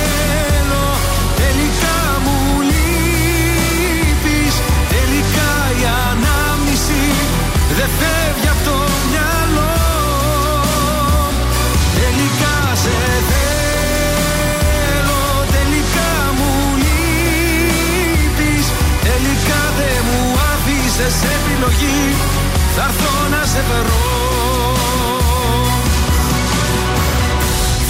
άφησες 20.93 21.15
επιλογή 21.37 21.99
Θα 22.75 22.83
έρθω 22.87 23.13
να 23.33 23.41
σε 23.51 23.61
βρω 23.69 24.01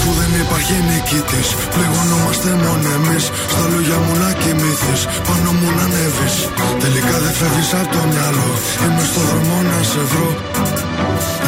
Που 0.00 0.10
δεν 0.18 0.30
υπάρχει 0.44 0.74
νικητής. 0.90 1.48
Πληγωνόμαστε 1.74 2.48
μόνο 2.64 2.88
εμείς. 2.98 3.24
Στα 3.52 3.62
λόγια 3.72 3.98
μου 4.04 4.14
να 4.22 4.30
κοιμηθείς. 4.40 5.02
Πάνω 5.28 5.50
μου 5.58 5.68
να 5.76 5.84
ανέβεις. 5.88 6.34
Τελικά 6.82 7.16
δεν 7.24 7.34
φεύγεις 7.38 7.70
από 7.80 7.90
το 7.94 8.02
μυαλό. 8.10 8.50
Είμαι 8.84 9.04
στο 9.10 9.20
δρόμο 9.28 9.56
να 9.70 9.78
σε 9.90 10.02
βρω. 10.10 10.28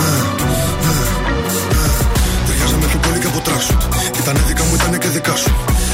Ε, 0.02 0.16
ε, 0.90 0.94
ε. 1.80 1.90
Ταιριάζαμε 2.46 2.86
πιο 2.90 2.98
πολύ 3.04 3.18
και 3.22 3.28
από 3.32 3.40
τράσου. 4.26 4.38
Ήτανε 4.38 4.40
δικά 4.46 4.64
μου, 4.64 4.74
ήτανε 4.74 4.98
και 4.98 5.08
δικά 5.08 5.34
σου. 5.36 5.52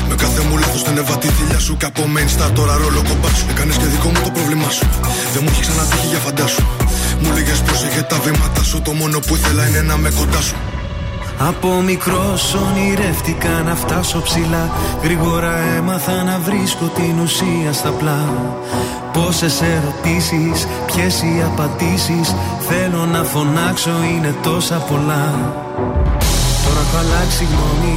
Με 0.09 0.15
κάθε 0.15 0.41
μου 0.47 0.57
λάθος 0.59 0.83
την 0.85 0.97
έβα 0.99 1.17
τη 1.19 1.29
θηλιά 1.29 1.59
σου. 1.59 1.77
Και 1.77 1.87
από 1.91 2.03
main 2.15 2.29
star 2.35 2.51
τώρα 2.55 2.77
ρόλο 2.77 3.03
κομπάς 3.09 3.37
σου. 3.39 3.47
Έκανες 3.51 3.77
και 3.77 3.85
δικό 3.85 4.09
μου 4.09 4.21
το 4.25 4.31
πρόβλημά 4.31 4.71
σου. 4.71 4.87
Δεν 5.33 5.41
μου 5.43 5.49
έχει 5.53 5.61
ξανατύχει 5.61 6.07
για 6.07 6.19
φαντάσου. 6.19 6.65
Μου 7.21 7.33
λέγες 7.37 7.61
πρόσεχε 7.67 8.03
τα 8.03 8.19
βήματα 8.25 8.63
σου. 8.63 8.83
Το 8.83 8.93
μόνο 8.93 9.19
που 9.27 9.35
ήθελα 9.37 9.67
είναι 9.69 9.83
να 9.91 9.97
με 9.97 10.11
κοντά 10.19 10.41
σου. 10.41 10.57
Από 11.51 11.69
μικρός 11.91 12.43
ονειρεύτηκα 12.65 13.53
να 13.67 13.75
φτάσω 13.75 14.19
ψηλά. 14.23 14.65
Γρήγορα 15.03 15.55
έμαθα 15.77 16.23
να 16.23 16.39
βρίσκω 16.47 16.85
την 16.99 17.15
ουσία 17.25 17.73
στα 17.73 17.91
πλά. 17.91 18.23
Πόσες 19.13 19.55
ερωτήσεις, 19.73 20.59
ποιες 20.87 21.15
οι 21.23 21.43
απαντήσεις. 21.49 22.35
Θέλω 22.69 23.07
να 23.15 23.23
φωνάξω, 23.23 23.95
είναι 24.15 24.35
τόσα 24.43 24.75
πολλά. 24.75 25.27
Τώρα 26.65 26.81
έχω 26.87 26.97
αλλάξει 27.05 27.45
γνώμη, 27.53 27.97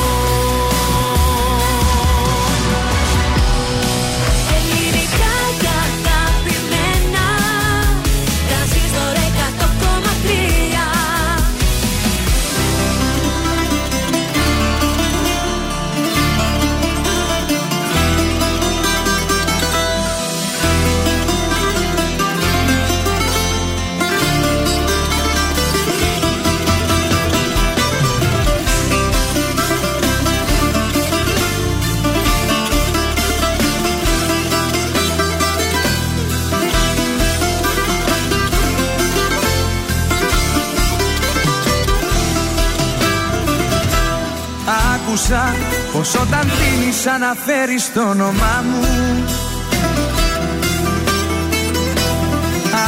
Άκουσα 45.11 45.55
πως 45.93 46.15
όταν 46.15 46.41
πίνεις 46.41 47.05
αναφέρεις 47.05 47.93
το 47.93 48.01
όνομά 48.01 48.63
μου. 48.69 48.85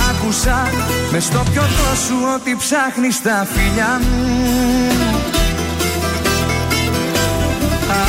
Άκουσα 0.09 0.67
με 1.11 1.19
στο 1.19 1.43
πιωτό 1.51 1.91
σου 2.07 2.15
ότι 2.35 2.55
ψάχνεις 2.55 3.21
τα 3.21 3.47
φιλιά 3.53 3.99
μου. 4.01 4.37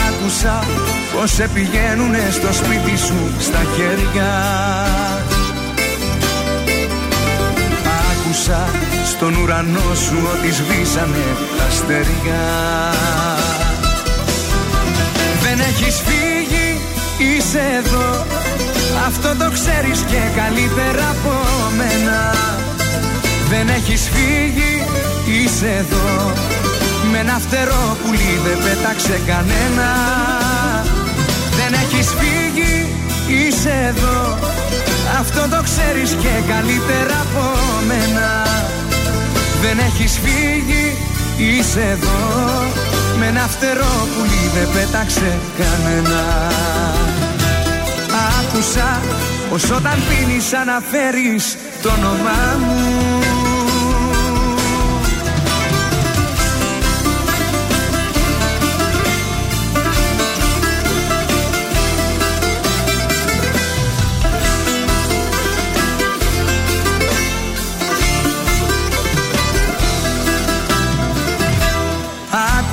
Άκουσα 0.08 0.64
πως 1.12 1.30
σε 1.30 1.48
πηγαίνουνε 1.54 2.28
στο 2.30 2.52
σπίτι 2.52 2.96
σου 2.96 3.32
στα 3.40 3.62
χέρια. 3.76 4.32
Άκουσα 8.10 8.68
στον 9.04 9.34
ουρανό 9.34 9.94
σου 9.94 10.16
ότι 10.34 10.52
σβήσανε 10.52 11.24
τα 11.58 11.64
αστέρια 11.64 12.42
Δεν 15.56 15.66
έχεις 15.66 16.02
φύγει, 16.06 16.80
είσαι 17.18 17.62
εδώ. 17.78 18.26
Αυτό 19.06 19.28
το 19.38 19.50
ξέρεις 19.56 20.00
και 20.10 20.20
καλύτερα 20.40 21.06
από 21.14 21.34
μένα. 21.78 22.18
Δεν 23.48 23.68
έχεις 23.68 24.02
φύγει, 24.14 24.74
είσαι 25.34 25.70
εδώ. 25.82 26.32
Με 27.10 27.18
ένα 27.18 27.38
φτερό 27.38 27.96
πουλί 28.02 28.34
δεν 28.44 28.58
πέταξε 28.64 29.20
κανένα. 29.26 29.88
Δεν 31.58 31.72
έχεις 31.82 32.08
φύγει, 32.18 32.76
είσαι 33.26 33.74
εδώ. 33.90 34.38
Αυτό 35.20 35.40
το 35.54 35.62
ξέρεις 35.68 36.10
και 36.22 36.34
καλύτερα 36.52 37.16
από 37.26 37.44
μένα. 37.88 38.28
Δεν 39.62 39.78
έχεις 39.78 40.12
φύγει, 40.24 40.86
είσαι 41.36 41.84
εδώ 41.96 42.93
Με 43.18 43.26
ένα 43.26 43.46
φτερό 43.46 44.08
πουλί 44.16 44.50
δεν 44.54 44.68
πέταξε 44.72 45.38
κανένα. 45.58 46.22
Άκουσα 48.40 49.00
πως 49.50 49.70
όταν 49.70 49.98
πίνεις 50.08 50.52
αναφέρεις 50.52 51.56
το 51.82 51.88
όνομά 51.88 52.56
μου 52.58 53.13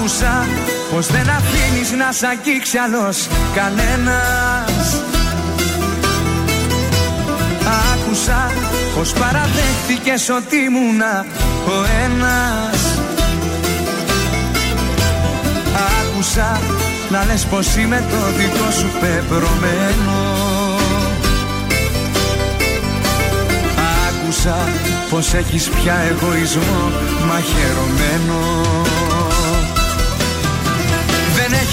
Άκουσα 0.02 0.48
πως 0.92 1.08
δεν 1.08 1.30
αφήνεις 1.30 1.92
να 1.92 2.12
σ' 2.12 2.24
αγγίξει 2.24 2.78
άλλος 2.78 3.28
κανένας. 3.56 5.02
Άκουσα 7.92 8.52
πως 8.96 9.14
παραδέχτηκες 9.14 10.30
ότι 10.30 10.56
ήμουνα 10.56 11.26
ο 11.66 11.86
ένας. 12.06 12.82
Άκουσα 16.00 16.60
να 17.10 17.26
λες 17.26 17.46
πως 17.46 17.76
είμαι 17.76 18.04
το 18.10 18.38
δικό 18.38 18.72
σου 18.72 18.90
πεπρωμένο. 19.00 20.20
Άκουσα 24.08 24.58
πως 25.10 25.34
έχεις 25.34 25.70
πια 25.70 25.96
εγωισμό 26.10 26.92
μαχαιρωμένο. 27.28 28.40
Δεν 29.02 29.11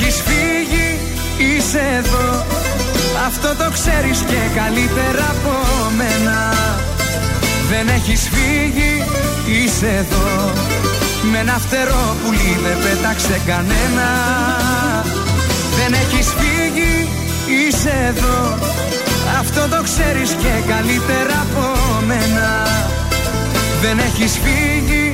έχεις 0.09 0.23
φύγει, 0.23 0.99
είσαι 1.39 1.83
εδώ. 1.99 2.47
Αυτό 3.27 3.49
το 3.63 3.71
ξέρεις 3.73 4.19
και 4.19 4.41
καλύτερα 4.61 5.25
από 5.35 5.55
μένα. 5.97 6.39
Δεν 7.71 7.89
έχεις 7.89 8.31
φύγει, 8.33 9.05
είσαι 9.47 9.87
εδώ. 9.87 10.53
Με 11.33 11.39
ένα 11.39 11.59
φτερό 11.59 12.17
πουλί 12.25 12.55
δεν 12.65 12.79
πέταξε 12.85 13.41
κανένα. 13.47 14.09
Δεν 15.79 15.93
έχεις 16.03 16.29
φύγει, 16.39 17.09
είσαι 17.59 17.95
εδώ. 18.09 18.59
Αυτό 19.41 19.77
το 19.77 19.83
ξέρεις 19.83 20.31
και 20.43 20.55
καλύτερα 20.73 21.37
από 21.47 21.65
μένα. 22.07 22.49
Δεν 23.83 23.99
έχεις 23.99 24.33
φύγει, 24.45 25.07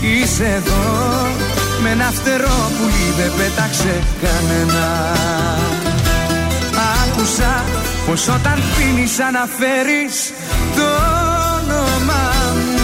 είσαι 0.00 0.44
εδώ 0.44 1.41
Με 1.82 1.90
ένα 1.90 2.10
φτερό 2.10 2.70
που 2.78 2.84
δεν 3.16 3.30
πέταξε 3.36 4.02
κανένα 4.22 5.12
Άκουσα 7.04 7.64
πως 8.06 8.28
όταν 8.28 8.62
πίνεις 8.76 9.18
αναφέρεις 9.18 10.32
το 10.76 10.82
όνομα 11.60 12.30
μου 12.54 12.82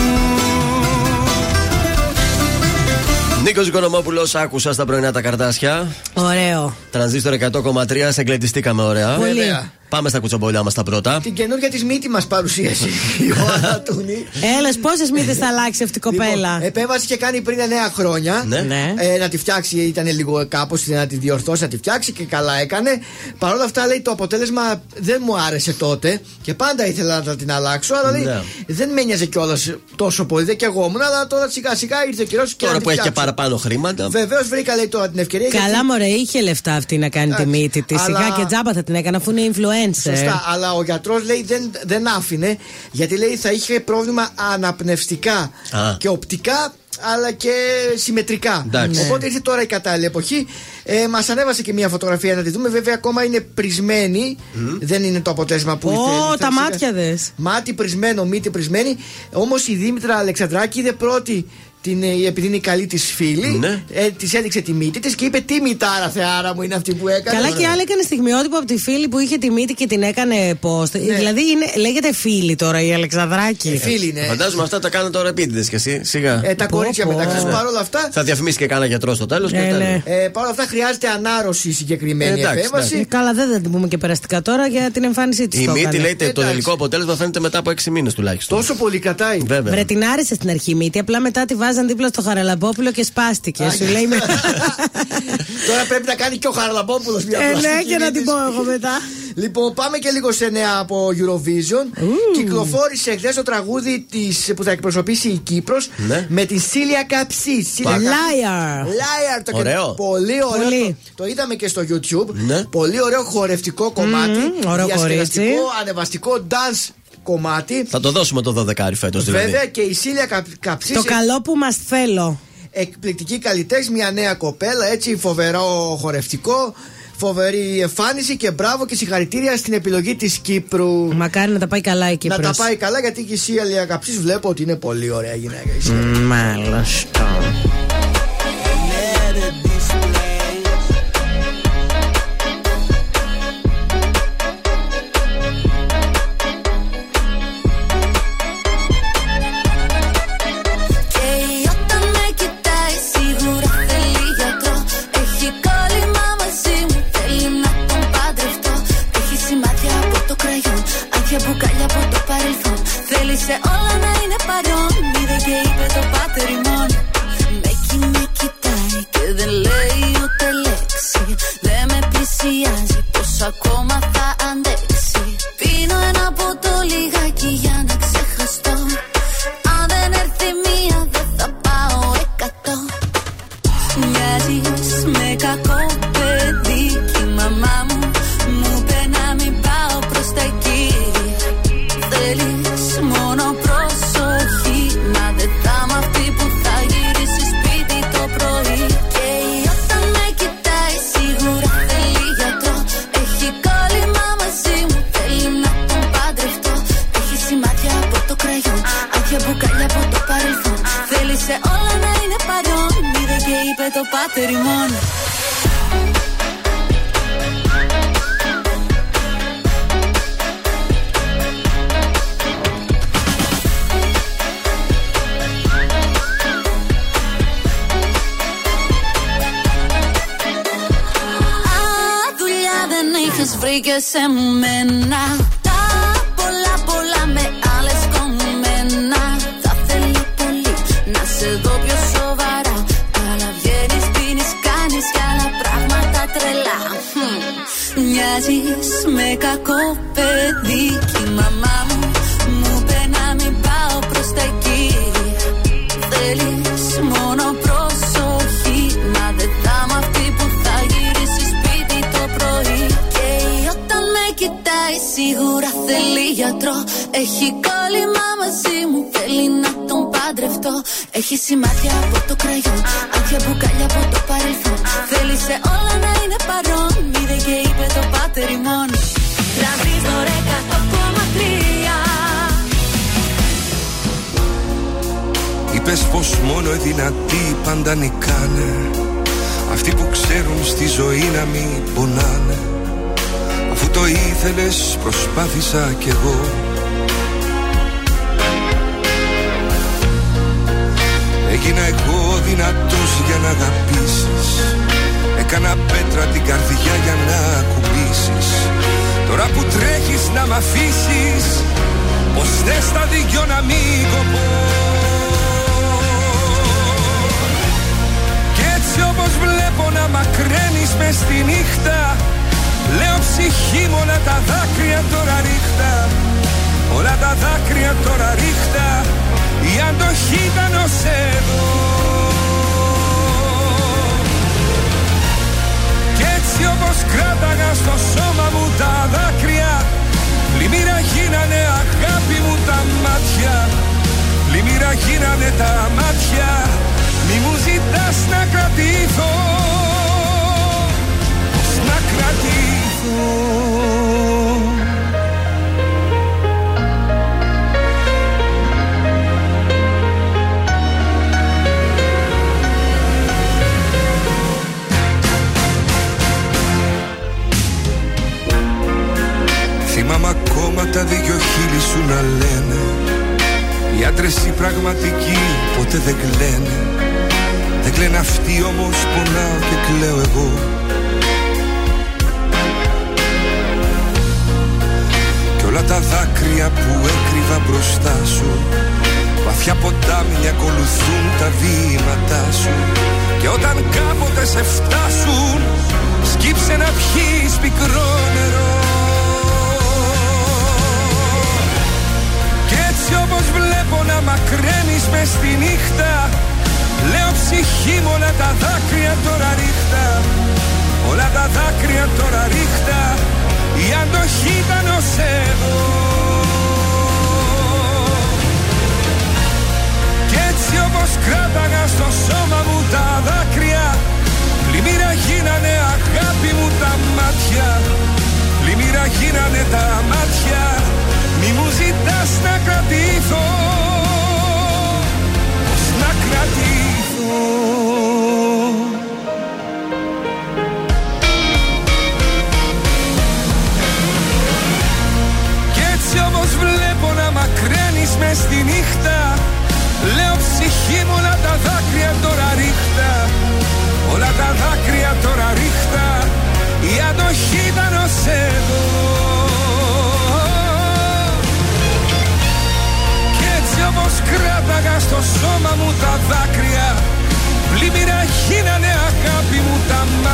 Νίκος 3.43 3.67
Οικονομόπουλος, 3.67 4.35
άκουσα 4.35 4.73
στα 4.73 4.85
πρωινά 4.85 5.13
τα 5.13 5.21
καρτάσια. 5.21 5.87
Ωραίο. 6.15 6.77
Τρανζίστορ 6.91 7.33
100,3, 7.33 8.09
σε 8.11 8.21
εγκλετιστήκαμε 8.21 8.83
ωραία. 8.83 9.15
Πολύ. 9.15 9.71
Πάμε 9.89 10.09
στα 10.09 10.19
κουτσομπολιά 10.19 10.63
μας 10.63 10.75
τα 10.75 10.83
πρώτα. 10.83 11.21
Την 11.23 11.35
καινούργια 11.35 11.71
της 11.71 11.85
μύτη 11.85 12.09
μας 12.09 12.27
παρουσίασε 12.27 12.87
η 12.89 12.93
Ιωάννα 13.29 13.81
Τούνη. 13.85 14.27
Έλα, 14.59 14.71
πόσες 14.81 15.11
μύτες 15.11 15.37
θα 15.37 15.47
αλλάξει 15.49 15.83
αυτή 15.83 15.99
η 15.99 16.01
κοπέλα; 16.01 16.53
Λοιπόν, 16.53 16.63
επέμβαση 16.63 17.05
είχε 17.05 17.17
κάνει 17.17 17.41
πριν 17.41 17.59
9 17.59 17.63
χρόνια. 17.95 18.45
Ναι. 18.47 18.61
Ναι. 18.61 18.95
Ε, 18.97 19.19
να 19.19 19.29
τη 19.29 19.39
φτιάξει, 19.39 19.77
ήταν 19.77 20.07
λίγο 20.07 20.47
κάπως 20.49 20.87
να 20.87 21.07
τη 21.07 21.17
διορθώσει, 21.17 21.63
να 21.63 21.69
τη 21.69 21.77
φτιάξει 21.77 22.13
και 22.13 22.25
καλά 22.25 22.55
έκανε. 22.61 22.91
Παρ' 23.39 23.55
όλα 23.55 23.65
αυτά 23.65 23.87
λέει 23.87 24.01
το 24.01 24.11
αποτέλεσμα 24.11 24.83
δεν 24.97 25.23
μου 25.25 25.39
άρεσε 25.41 25.73
τότε 25.73 26.21
και 26.43 26.55
πάντα 26.55 26.87
ήθελα 26.87 27.23
να 27.23 27.37
την 27.37 27.53
αλλάξω. 27.53 27.95
Αλλά 27.95 28.11
λέει 28.11 28.23
Ναι. 28.25 28.43
δεν 28.67 28.89
με 28.93 29.03
νοιάζε 29.03 29.27
κιόλας 29.27 29.71
τόσο 29.97 30.25
πολύ. 30.25 30.45
Δεν 30.45 30.57
κι 30.57 30.65
εγώ 30.65 30.87
ήμουν, 30.89 31.03
αλλά 31.03 31.27
τώρα 31.27 31.49
σιγά 31.49 31.75
σιγά 31.77 31.97
ήρθε 32.07 32.23
ο 32.23 32.27
καιρός 32.27 32.55
και. 32.55 32.65
Τώρα 32.67 32.73
να 32.73 32.79
που 32.79 32.85
τη 32.89 32.91
έχει 32.95 33.03
και 33.03 33.09
φτιάξω. 33.11 33.33
παραπάνω 33.35 33.57
χρήματα. 33.57 34.09
Βεβαίως 34.09 34.49
βρήκα 34.49 34.77
λέει 34.77 34.89
τώρα 34.89 35.09
την 35.09 35.19
ευκαιρία. 35.19 35.49
Καλά, 35.49 35.67
γιατί- 35.69 35.85
μωρέ, 35.87 36.07
είχε 36.07 36.41
λεφτά 36.43 36.73
αυτή 36.75 36.99
να 36.99 37.09
κάνει 37.09 37.27
τη 37.35 37.43
Εντάξει, 37.43 37.61
μύτη 37.61 37.83
της. 37.83 38.01
Σιγά 38.01 38.19
αλλά- 38.19 38.37
και 38.39 38.45
τζάμπα 38.45 38.73
θα 38.73 38.83
την 38.83 38.95
έκανε 38.95 39.17
αφού 39.17 39.31
είναι 39.31 39.51
influencer. 39.55 39.77
Σωστά, 40.03 40.45
αλλά 40.47 40.73
ο 40.75 40.83
γιατρός 40.83 41.25
λέει 41.25 41.43
δεν, 41.43 41.71
δεν 41.85 42.09
άφηνε 42.09 42.59
γιατί 42.93 43.17
λέει 43.17 43.37
θα 43.37 43.53
είχε 43.53 43.81
πρόβλημα 43.81 44.29
αναπνευστικά 44.53 45.37
Α. 45.71 45.95
και 45.99 46.09
οπτικά 46.09 46.73
αλλά 47.15 47.31
και 47.33 47.53
συμμετρικά. 47.95 48.65
Εντάξει. 48.67 49.01
Οπότε 49.01 49.27
ήρθε 49.27 49.41
τώρα 49.41 49.63
η 49.63 49.67
κατάλληλη 49.67 50.05
εποχή. 50.05 50.47
Ε, 50.85 51.07
Μας 51.09 51.29
ανέβασε 51.29 51.63
και 51.63 51.73
μια 51.73 51.89
φωτογραφία 51.89 52.35
να 52.35 52.43
τη 52.43 52.51
δούμε. 52.51 52.69
Βέβαια, 52.69 52.95
ακόμα 52.95 53.25
είναι 53.25 53.41
πρισμένη. 53.41 54.37
Δεν 54.81 55.05
είναι 55.05 55.21
το 55.21 55.31
αποτέλεσμα 55.31 55.77
που 55.77 55.89
Ω, 55.89 55.93
ήθελε. 55.93 56.37
τα 56.37 56.53
μάτια 56.53 56.93
δες. 56.93 57.31
Μάτι 57.37 57.73
πρισμένο, 57.73 58.25
μύτη 58.25 58.51
πρισμένη. 58.51 58.97
Όμως 59.33 59.67
η 59.69 59.75
Δήμητρα 59.75 60.17
Αλεξανδράκη 60.17 60.79
είδε 60.79 60.93
πρώτη. 60.93 61.47
Την, 61.81 62.03
ε, 62.03 62.07
επειδή 62.27 62.47
είναι 62.47 62.57
η 62.57 62.61
καλή 62.61 62.87
της 62.87 63.05
φίλη, 63.13 63.57
Ναι. 63.59 63.83
ε, 63.93 64.11
της 64.11 64.35
έδειξε 64.35 64.61
τη 64.61 64.73
μύτη 64.73 65.01
της 65.01 65.15
και 65.15 65.25
είπε: 65.25 65.41
Τι 65.41 65.61
μητάρα 65.61 66.09
θεάρα 66.09 66.55
μου 66.55 66.63
είναι 66.63 66.75
αυτή 66.75 66.95
που 66.95 67.09
έκανε. 67.09 67.41
Καλά 67.41 67.57
και 67.57 67.63
η 67.63 67.67
άλλη 67.67 67.81
έκανε 67.81 68.03
στιγμιότυπο 68.03 68.57
από 68.57 68.67
τη 68.67 68.79
φίλη 68.79 69.09
που 69.09 69.19
είχε 69.19 69.39
τη 69.39 69.51
μύτη 69.51 69.75
και 69.75 69.87
την 69.87 70.03
έκανε 70.03 70.59
post. 70.63 70.91
Δηλαδή 70.93 71.41
είναι, 71.51 71.67
λέγεται 71.77 72.13
φίλη 72.15 72.55
τώρα 72.55 72.83
η 72.83 72.93
Αλεξανδράκη. 72.95 73.69
Ναι. 73.69 73.75
Ε, 73.75 73.79
φίλη 73.79 74.09
είναι. 74.09 74.21
Φαντάζομαι 74.21 74.63
αυτά 74.63 74.79
τα 74.79 74.89
κάνουν 74.89 75.13
τώρα 75.13 75.29
επίτηδες 75.29 75.69
κι 75.69 75.75
εσύ. 75.75 76.01
Σιγά. 76.05 76.41
Ε, 76.45 76.55
τα 76.55 76.67
Πω, 76.67 76.77
κορίτσια 76.77 77.05
πω. 77.05 77.11
μεταξύ 77.13 77.35
τους 77.45 77.53
παρόλα 77.53 77.81
αυτά. 77.81 78.09
Θα 78.13 78.23
διαφημίσει 78.23 78.57
και 78.57 78.67
κάνα 78.67 78.87
γιατρό 78.87 79.15
στο 79.15 79.27
τέλος. 79.27 79.53
Ναι, 79.53 79.61
ναι. 79.61 80.03
Ε, 80.05 80.29
Παρ' 80.29 80.43
όλα 80.43 80.51
αυτά 80.51 80.65
χρειάζεται 80.69 81.09
ανάρρωση 81.09 81.69
η 81.69 81.73
συγκεκριμένη 81.73 82.31
Ε, 82.31 82.43
εντάξει, 82.43 82.59
επέμβαση. 82.59 82.97
Ε, 82.99 83.05
καλά, 83.05 83.35
δεν 83.35 83.51
θα 83.53 83.61
την 83.61 83.71
πούμε 83.71 83.89
και 83.89 83.99
περαστικά 83.99 84.43
τώρα 84.43 84.67
για 84.67 84.91
την 84.93 85.05
εμφάνισή 85.05 85.49
της. 85.49 85.61
Η 85.61 85.69
μύτη 85.69 85.99
λέει 85.99 86.17
το 86.17 86.25
Εντάξει. 86.25 86.49
τελικό 86.49 86.73
αποτέλεσμα 86.73 87.17
φαίνεται 87.17 87.41
μετά 87.41 87.59
από 87.59 87.71
6 87.71 87.91
μήνες 87.91 88.15
τουλάχιστον. 88.15 88.59
Τόσο 88.59 88.75
πολύ 88.75 88.99
κρατάει. 88.99 89.39
Βέβαια. 89.47 89.73
Βρε 89.73 89.85
την 89.85 90.05
άρεσε 90.05 90.35
στην 90.35 90.51
αρχή 90.51 90.71
η 90.71 90.75
μύτη, 90.75 90.99
απλά 90.99 91.21
μετά 91.21 91.45
τη 91.45 91.55
βάζαν 91.69 91.87
δίπλα 91.89 92.09
στο 92.09 92.23
Χαραλαμπόπουλο 92.23 92.93
και 92.93 93.05
σπάστηκε. 93.05 93.71
Σου 93.77 93.85
λέει 93.85 94.07
με. 94.07 94.17
Τώρα 95.69 95.85
πρέπει 95.89 96.07
να 96.07 96.15
κάνει 96.15 96.37
και 96.39 96.49
ο 96.49 96.51
Χαρλαμπόπουλο 96.51 97.23
μια 97.29 97.39
Ε, 97.41 97.45
ναι, 97.45 97.51
πλαστική 97.51 97.85
και 97.85 97.97
να 97.99 98.05
την 98.11 98.15
μύτη. 98.21 98.25
πω 98.25 98.53
εγώ 98.53 98.63
μετά. 98.65 98.91
Λοιπόν, 99.35 99.75
πάμε 99.75 99.99
και 99.99 100.11
λίγο 100.11 100.33
σε 100.33 100.49
νέα 100.49 100.79
από 100.79 101.09
Eurovision. 101.09 101.99
Κυκλοφόρησε 102.35 103.17
χθες 103.17 103.35
το 103.35 103.43
τραγούδι 103.43 104.07
της, 104.11 104.53
που 104.57 104.65
θα 104.65 104.71
εκπροσωπήσει 104.71 105.29
η 105.29 105.37
Κύπρος 105.39 105.91
Ναι. 106.09 106.27
με 106.29 106.45
την 106.45 106.61
Σίλια 106.61 107.03
Καψή. 107.09 107.63
Σίλια 107.63 107.91
Καψή. 107.93 108.07
Liar. 108.09 108.85
Liar 108.87 109.43
το 109.45 109.57
Ωραίο. 109.59 109.95
Πολύ 109.95 110.39
ωραίο. 110.53 110.63
Πολύ. 110.65 110.97
Το, 111.15 111.23
το 111.23 111.27
είδαμε 111.27 111.55
και 111.55 111.69
στο 111.69 111.83
YouTube. 111.83 112.29
Ναι. 112.35 112.63
Πολύ 112.65 113.03
ωραίο 113.03 113.23
χορευτικό 113.23 113.91
κομμάτι. 113.91 114.39
ωραίο 114.67 114.87
διασκεδαστικό, 114.87 115.45
κορίτσι. 115.45 115.63
ανεβαστικό 115.81 116.47
dance 116.51 116.89
κομμάτι. 117.33 117.85
Θα 117.85 118.01
το 118.01 118.11
δώσουμε 118.11 118.43
το 118.43 118.65
12 118.79 118.91
φέτος 118.95 119.25
δηλαδή. 119.25 119.45
Βέβαια 119.45 119.67
και 119.67 119.81
η 119.81 119.95
Σίλια 119.95 120.27
Κα, 120.27 120.45
Καψή. 120.61 120.93
Το 120.93 121.03
καλό 121.03 121.41
που 121.43 121.57
μας 121.57 121.77
θέλω. 121.87 122.41
Εκπληκτική 122.71 123.39
καλλιτέχνη, 123.39 123.95
μια 123.95 124.11
νέα 124.11 124.35
κοπέλα, 124.35 124.87
έτσι 124.93 125.17
φοβερό 125.17 125.97
χορευτικό. 126.01 126.75
Φοβερή 127.17 127.81
εμφάνιση 127.81 128.37
και 128.37 128.51
μπράβο 128.51 128.87
και 128.87 128.95
συγχαρητήρια 128.95 129.57
στην 129.57 129.73
επιλογή 129.73 130.15
της 130.15 130.39
Κύπρου. 130.39 131.15
Μακάρι 131.15 131.53
να 131.53 131.59
τα 131.59 131.67
πάει 131.67 131.81
καλά 131.81 132.07
η 132.07 132.11
Να 132.11 132.17
Κύπρος. 132.17 132.57
τα 132.57 132.63
πάει 132.63 132.77
καλά 132.77 133.01
γιατί 133.01 133.23
και 133.25 133.33
η 133.33 133.37
Σίλια 133.37 133.85
Καψής 133.85 134.21
βλέπω 134.21 134.49
ότι 134.49 134.63
είναι 134.63 134.77
πολύ 134.77 135.11
ωραία 135.11 135.35
γυναίκα. 135.35 135.71
η 135.79 135.81
Σίλια. 135.81 136.19
Μάλιστα. 136.21 137.27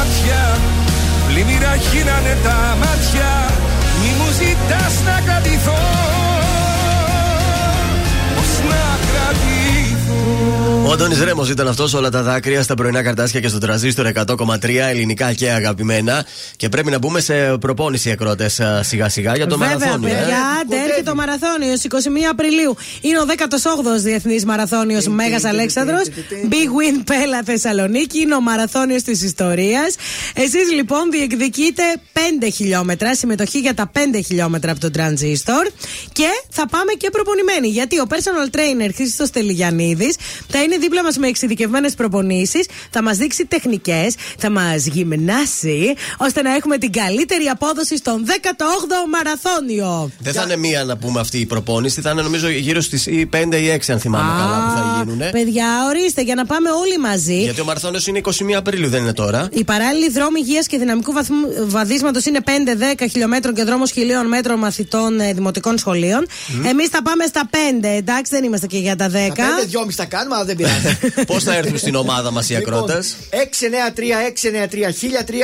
Μάτια. 0.04 0.58
Πλημμύρα 1.26 1.74
γίνανε 1.74 2.36
τα 2.44 2.76
μάτια. 2.78 3.30
Μη 4.00 4.10
μου 4.18 4.30
ζητάς 4.30 4.94
να 5.04 5.20
κρατηθώ 5.20 5.93
Αντώνης 10.94 11.20
Ρέμος 11.20 11.50
ήταν 11.50 11.68
αυτός, 11.68 11.94
όλα 11.94 12.10
τα 12.10 12.22
δάκρυα 12.22 12.62
στα 12.62 12.74
πρωινά 12.74 13.02
καρτάσια 13.02 13.40
και 13.40 13.48
στο 13.48 13.58
τραζίστρο 13.58 14.10
100,3 14.14 14.88
ελληνικά 14.88 15.32
και 15.32 15.50
αγαπημένα. 15.50 16.26
Και 16.56 16.68
πρέπει 16.68 16.90
να 16.90 16.98
μπούμε 16.98 17.20
σε 17.20 17.56
προπόνηση 17.60 18.10
ακρότε 18.10 18.48
σιγά 18.80 19.08
σιγά 19.08 19.36
για 19.36 19.46
το 19.46 19.58
Βέβαια, 19.58 19.78
μαραθώνιο. 19.78 20.08
παιδιά, 20.08 20.26
ε. 20.26 20.60
άντε, 20.60 20.76
έρχεται 20.76 21.02
το 21.02 21.14
μαραθώνιο 21.14 21.76
στις 21.76 21.84
21 21.84 22.08
Απριλίου. 22.30 22.76
Είναι 23.00 23.18
ο 23.18 23.24
18ο 23.28 23.96
Διεθνής 23.96 24.44
Μαραθώνιος 24.44 25.06
Μέγας 25.06 25.44
Αλέξανδρος. 25.44 26.02
Big 26.50 26.70
Win 26.76 27.02
Πέλα 27.04 27.42
Θεσσαλονίκη. 27.44 28.20
Είναι 28.20 28.34
ο 28.34 28.40
μαραθώνιος 28.40 29.02
της 29.02 29.22
ιστορίας. 29.22 29.94
Εσείς 30.34 30.72
λοιπόν 30.74 31.10
διεκδικείτε 31.10 31.82
5 32.12 32.18
χιλιόμετρα, 32.54 33.14
συμμετοχή 33.14 33.58
για 33.58 33.74
τα 33.74 33.90
5 33.94 33.98
χιλιόμετρα 34.26 34.70
από 34.70 34.80
τον 34.80 34.90
Transistor. 34.96 35.64
Και 36.12 36.28
θα 36.50 36.68
πάμε 36.68 36.92
και 36.92 37.10
προπονημένοι. 37.10 37.68
Γιατί 37.68 38.00
ο 38.00 38.06
personal 38.08 38.56
trainer 38.56 38.90
Χρήστος 38.94 39.30
Τελιγιανίδης 39.30 40.16
θα 40.48 40.62
είναι 40.62 40.78
δίπλα 40.84 41.02
μας 41.02 41.16
με 41.16 41.26
εξειδικευμένες 41.26 41.94
προπονήσεις, 41.94 42.66
θα 42.90 43.02
μας 43.02 43.16
δείξει 43.16 43.44
τεχνικές, 43.46 44.14
θα 44.38 44.50
μας 44.50 44.86
γυμνάσει, 44.86 45.94
ώστε 46.18 46.42
να 46.42 46.54
έχουμε 46.54 46.78
την 46.78 46.92
καλύτερη 46.92 47.44
απόδοση 47.44 47.96
στον 47.96 48.24
18ο 48.26 48.98
μαραθώνιο. 49.12 50.10
Δεν 50.18 50.32
θα 50.32 50.42
είναι 50.42 50.56
μία 50.56 50.84
να 50.84 50.96
πούμε 50.96 51.20
αυτή 51.20 51.38
η 51.38 51.46
προπόνηση, 51.46 52.00
θα 52.00 52.10
είναι 52.10 52.22
νομίζω 52.22 52.48
γύρω 52.48 52.80
στις 52.80 53.08
5 53.08 53.56
ή 53.56 53.80
6 53.86 53.92
αν 53.92 53.98
θυμάμαι 54.00 54.32
καλά 54.40 54.56
που 54.64 54.70
θα 54.76 54.82
γίνουν. 54.98 55.30
Παιδιά, 55.30 55.66
ορίστε, 55.88 56.22
για 56.22 56.34
να 56.34 56.46
πάμε 56.46 56.70
όλοι 56.70 56.98
μαζί. 56.98 57.40
Γιατί 57.40 57.60
ο 57.60 57.64
μαραθώνιος 57.64 58.06
είναι 58.06 58.20
21 58.24 58.30
Απριλίου, 58.56 58.88
δεν 58.88 59.02
είναι 59.02 59.12
τώρα. 59.12 59.48
Οι 59.50 59.64
παράλληλοι 59.64 60.10
δρόμοι 60.10 60.40
υγείας 60.40 60.66
και 60.66 60.78
δυναμικού 60.78 61.12
βαδίσματος 61.66 62.24
είναι 62.26 62.40
5-10 62.44 63.06
χιλιόμετρων 63.10 63.54
και 63.54 63.64
δρόμος 63.64 63.90
χιλίων 63.90 64.26
μέτρων 64.26 64.58
μαθητών 64.58 65.20
ε, 65.20 65.32
δημοτικών 65.32 65.78
σχολείων. 65.78 66.26
Εμείς 66.66 66.88
θα 66.88 67.02
πάμε 67.02 67.24
στα 67.26 67.48
5, 67.50 67.56
εντάξει, 67.82 68.34
δεν 68.34 68.44
είμαστε 68.44 68.66
και 68.66 68.78
για 68.78 68.96
τα 68.96 69.06
10. 69.06 69.10
Τα 69.10 69.34
πέντε, 69.34 69.66
δυόμιση 69.66 69.96
τα 69.96 70.04
κάνουμε, 70.04 70.34
αλλά 70.34 70.44
δεν 70.44 70.56
πειράζει. 70.56 70.63
Πώς 71.26 71.44
θα 71.44 71.56
έρθουν 71.56 71.78
στην 71.78 71.94
ομάδα 71.94 72.30
μας 72.30 72.50
οι 72.50 72.56
ακροτε 72.56 72.92
Λοιπόν, 72.92 73.02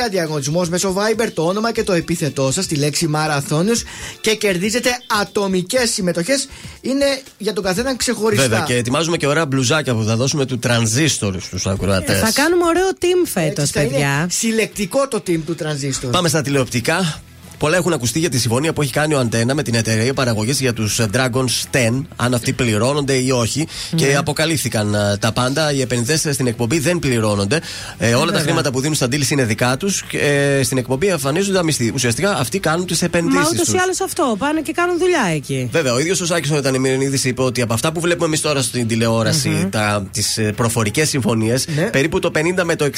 693-693-1003 0.07 0.09
διαγωνισμός 0.09 0.69
μέσω 0.69 0.95
Viber, 0.97 1.27
το 1.33 1.45
όνομα 1.45 1.71
και 1.71 1.83
το 1.83 1.93
επίθετό 1.93 2.51
σας, 2.51 2.67
τη 2.67 2.75
λέξη 2.75 3.07
μαραθώνιο 3.07 3.73
και 4.21 4.35
κερδίζετε 4.35 4.89
ατομικές 5.21 5.89
συμμετοχές. 5.89 6.47
Είναι 6.81 7.21
για 7.37 7.53
τον 7.53 7.63
καθέναν 7.63 7.97
ξεχωριστά. 7.97 8.47
Βέβαια, 8.47 8.63
και 8.65 8.75
ετοιμάζουμε 8.75 9.17
και 9.17 9.27
ωραία 9.27 9.45
μπλουζάκια 9.45 9.93
που 9.93 10.03
θα 10.03 10.15
δώσουμε 10.15 10.45
του 10.45 10.59
τρανζίστορ 10.59 11.41
στους 11.41 11.67
ακροατές. 11.67 12.19
Θα 12.19 12.31
κάνουμε 12.31 12.65
ωραίο 12.65 12.89
team 12.99 13.27
φέτος, 13.27 13.69
παιδιά. 13.69 13.97
Είναι 13.97 14.27
συλλεκτικό 14.29 15.07
το 15.07 15.23
team 15.27 15.39
του 15.45 15.55
Transistor. 15.59 16.11
Πάμε 16.11 16.29
στα 16.29 16.41
τηλεοπτικά. 16.41 17.21
Πολλά 17.61 17.77
έχουν 17.77 17.93
ακουστεί 17.93 18.19
για 18.19 18.29
τη 18.29 18.39
συμφωνία 18.39 18.73
που 18.73 18.81
έχει 18.81 18.91
κάνει 18.91 19.13
ο 19.13 19.19
Αντένα 19.19 19.55
με 19.55 19.63
την 19.63 19.75
εταιρεία 19.75 20.13
παραγωγή 20.13 20.51
για 20.51 20.73
τους 20.73 20.99
Dragons 21.13 21.69
10, 21.71 22.03
αν 22.15 22.33
αυτοί 22.33 22.53
πληρώνονται 22.53 23.13
ή 23.13 23.31
όχι. 23.31 23.67
Και 23.95 24.15
αποκαλύφθηκαν 24.15 24.93
ε, 24.93 25.17
τα 25.17 25.31
πάντα. 25.31 25.73
Οι 25.73 25.81
επενδυτές 25.81 26.33
στην 26.33 26.47
εκπομπή 26.47 26.79
δεν 26.79 26.99
πληρώνονται. 26.99 27.61
Ε, 27.97 28.13
όλα 28.13 28.19
τα 28.19 28.25
βέβαια. 28.25 28.41
χρήματα 28.41 28.71
που 28.71 28.79
δίνουν 28.79 28.95
στα 28.95 29.05
deals 29.05 29.29
είναι 29.29 29.43
δικά 29.43 29.77
τους. 29.77 30.03
Ε, 30.11 30.63
στην 30.63 30.77
εκπομπή 30.77 31.07
εμφανίζονται 31.07 31.57
τα 31.57 31.63
μισθοί. 31.63 31.91
Ουσιαστικά 31.93 32.35
αυτοί 32.35 32.59
κάνουν 32.59 32.85
τις 32.85 33.01
Μα 33.01 33.05
επενδύσει 33.05 33.53
ούτω 33.53 33.63
τους. 33.63 33.73
ή 33.73 33.77
άλλως 33.77 34.01
αυτό. 34.01 34.35
Πάνε 34.37 34.61
και 34.61 34.71
κάνουν 34.71 34.97
δουλειά 34.97 35.31
εκεί. 35.33 35.69
Βέβαια, 35.71 35.93
ο 35.93 35.99
ίδιος 35.99 36.21
ο 36.21 36.25
Σάκης 36.25 36.51
ο 36.51 36.55
Ετανημυρινίδη 36.57 37.29
είπε 37.29 37.41
ότι 37.41 37.61
από 37.61 37.73
αυτά 37.73 37.91
που 37.91 37.99
βλέπουμε 37.99 38.25
εμείς 38.25 38.41
τώρα 38.41 38.61
στην 38.61 38.87
τηλεόραση, 38.87 39.67
τα, 39.71 40.07
τις 40.11 40.37
ε, 40.37 40.51
προφορικές 40.51 41.09
συμφωνίες, 41.09 41.67
περίπου 41.91 42.19
το 42.19 42.31
50 42.35 42.63
με 42.63 42.75
το 42.75 42.89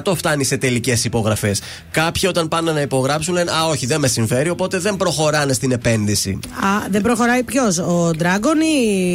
60% 0.00 0.14
φτάνει 0.16 0.44
σε 0.44 0.56
τελικές 0.56 1.04
υπογραφές. 1.04 1.60
Κάποιοι 1.90 2.22
όταν 2.28 2.48
πάνε 2.48 2.72
να 2.72 2.80
υπογράψουν 2.80 3.34
λένε 3.34 3.50
Α, 3.50 3.66
όχι, 3.66 3.79
δεν 3.86 4.00
με 4.00 4.08
συμφέρει, 4.08 4.48
οπότε 4.50 4.78
δεν 4.78 4.96
προχωράνε 4.96 5.52
στην 5.52 5.72
επένδυση. 5.72 6.38
Α, 6.50 6.68
δεν 6.90 7.02
προχωράει 7.02 7.42
ποιος, 7.42 7.78
ο 7.78 8.10
Dragon 8.18 8.56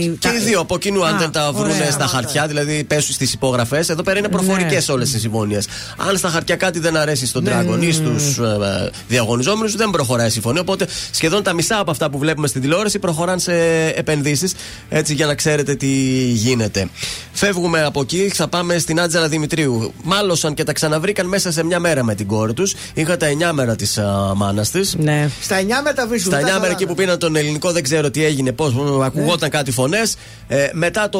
ή. 0.01 0.07
Και 0.19 0.27
οι 0.27 0.39
δύο 0.45 0.59
από 0.59 0.77
κοινού, 0.77 1.05
αν 1.05 1.15
Α, 1.15 1.17
δεν 1.17 1.31
τα 1.31 1.51
βρουν 1.51 1.69
ωραία. 1.71 1.91
στα 1.91 2.05
χαρτιά, 2.07 2.47
δηλαδή 2.47 2.83
πέσουν 2.83 3.13
στις 3.13 3.33
υπογραφές, 3.33 3.89
εδώ 3.89 4.03
πέρα 4.03 4.19
είναι 4.19 4.29
προφορικές 4.29 4.87
Ναι. 4.87 4.93
όλες 4.93 5.13
οι 5.13 5.19
συμφωνίες. 5.19 5.67
Αν 6.09 6.17
στα 6.17 6.29
χαρτιά 6.29 6.55
κάτι 6.55 6.79
δεν 6.79 6.97
αρέσει 6.97 7.25
στον 7.27 7.43
Ναι. 7.43 7.51
Dragon 7.61 7.77
ή 7.83 7.91
στους 7.91 8.37
ε, 8.37 8.89
διαγωνιζόμενους, 9.07 9.75
δεν 9.75 9.89
προχωράει 9.89 10.27
η 10.27 10.29
συμφωνία. 10.29 10.61
Οπότε 10.61 10.87
σχεδόν 11.11 11.43
τα 11.43 11.53
μισά 11.53 11.79
από 11.79 11.91
αυτά 11.91 12.09
που 12.09 12.17
βλέπουμε 12.17 12.47
στην 12.47 12.61
τηλεόραση 12.61 12.99
προχωράνε 12.99 13.39
σε 13.39 13.53
επενδύσεις. 13.95 14.53
Έτσι 14.89 15.13
για 15.13 15.25
να 15.25 15.35
ξέρετε 15.35 15.75
τι 15.75 15.87
γίνεται. 16.31 16.89
Φεύγουμε 17.31 17.83
από 17.83 18.01
εκεί, 18.01 18.31
θα 18.33 18.47
πάμε 18.47 18.77
στην 18.77 18.99
Άτζαρα 18.99 19.27
Δημητρίου. 19.27 19.93
Μάλωσαν 20.03 20.53
και 20.53 20.63
τα 20.63 20.73
ξαναβρήκαν 20.73 21.27
μέσα 21.27 21.51
σε 21.51 21.63
μια 21.63 21.79
μέρα 21.79 22.03
με 22.03 22.15
την 22.15 22.27
κόρη 22.27 22.53
τους. 22.53 22.75
Είχα 22.93 23.17
τα 23.17 23.27
9 23.27 23.51
μέρα 23.53 23.75
της 23.75 23.99
μάνα 24.35 24.55
της. 24.61 24.95
Ναι. 24.99 25.30
Στα 25.41 25.56
9 25.61 25.64
μεταβρίσκουν. 25.84 26.32
Στα 26.32 26.41
9 26.57 26.60
μέρα 26.60 26.72
εκεί 26.72 26.86
που 26.86 26.94
πήραν 26.94 27.19
τον 27.19 27.36
ελληνικό, 27.36 27.72
δεν 27.72 27.84
ξέρω 27.84 28.11
τι 28.11 28.23
έγινε, 28.26 28.52
πώς 28.52 28.73
ακουγόταν 29.03 29.49
κάτι 29.49 29.72
φωνές. 29.72 30.15
Ε, 30.48 30.68
μετά 30.73 31.10
το 31.10 31.19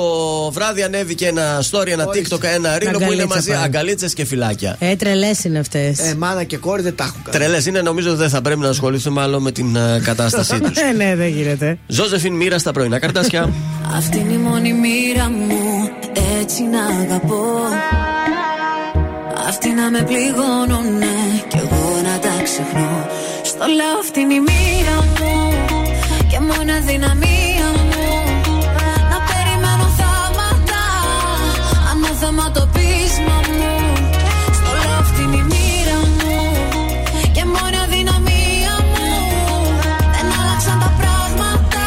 βράδυ 0.52 0.84
ανέβηκε 0.84 1.28
ένα 1.28 1.64
story, 1.72 1.88
ένα 1.88 2.06
TikTok, 2.06 2.44
ένα 2.44 2.78
ρίλο 2.78 2.92
που 2.92 2.98
είναι 2.98 3.06
Αγκαλίτσα 3.06 3.28
μαζί 3.36 3.52
πάλι. 3.52 3.64
αγκαλίτσες 3.64 4.14
και 4.14 4.26
φυλάκια. 4.26 4.76
Ε, 4.80 4.96
τρελές 4.96 5.44
είναι 5.44 5.60
αυτές. 5.60 6.00
Ε, 6.00 6.16
μάνα 6.18 6.44
και 6.44 6.58
κόρη 6.58 6.82
δεν 6.82 6.96
τα 6.96 7.04
έχουν 7.04 7.22
κάνει. 7.24 7.38
Τρελές 7.38 7.66
είναι, 7.66 7.82
νομίζω 7.82 8.10
ότι 8.10 8.18
δεν 8.18 8.30
θα 8.30 8.42
πρέπει 8.42 8.60
να 8.60 8.70
ασχοληθούμε 8.70 9.22
άλλο 9.22 9.40
με 9.40 9.52
την 9.52 9.76
ε, 9.76 10.02
κατάστασή 10.04 10.60
τους. 10.62 10.78
Ε, 10.78 10.92
ναι, 10.98 11.16
δεν 11.16 11.28
γίνεται. 11.28 11.78
Ζώζεφιν 11.88 12.34
μοίρα 12.34 12.58
στα 12.60 12.72
πρωινά 12.72 13.00
καρτάσια. 13.00 13.50
Αυτή 13.96 14.18
είναι 14.18 14.34
η 14.34 14.38
μόνη 14.38 14.74
μοίρα 14.74 15.30
μου 15.30 15.90
Έτσι 16.42 16.64
να 16.64 16.86
αγαπώ 17.04 17.44
Αυτή 19.48 19.70
να 19.70 19.90
με 19.92 20.02
πληγώνουνε 20.02 21.06
Κι 21.48 21.58
εγώ 21.58 22.02
να 22.04 22.20
τα 22.20 22.30
ξεχνώ 22.44 23.08
Στο 23.58 23.66
λέω 23.66 23.98
αυτή 24.04 24.20
είναι 24.20 24.34
η 24.34 24.44
μοίρα 24.50 24.98
μου. 25.18 25.34
Και 26.32 26.40
μόνο 26.40 26.72
αδυναμία 26.80 27.68
μου. 27.90 28.08
Να 29.12 29.18
περιμένω 29.30 29.88
θάματα 30.00 30.84
Ανάθεμα 31.92 32.52
το 32.52 32.64
πείσμα 32.74 33.38
μου. 33.58 33.74
Στο 34.58 34.70
λέω 34.82 34.98
αυτή 35.06 35.22
είναι 35.22 35.40
η 35.44 35.46
μοίρα 35.52 35.98
μου. 36.18 36.38
Και 37.36 37.44
μόνο 37.54 37.78
αδυναμία 37.86 38.76
μου. 38.92 39.10
Δεν 40.14 40.28
άλλαξαν 40.40 40.78
τα 40.84 40.92
πράγματα. 41.00 41.84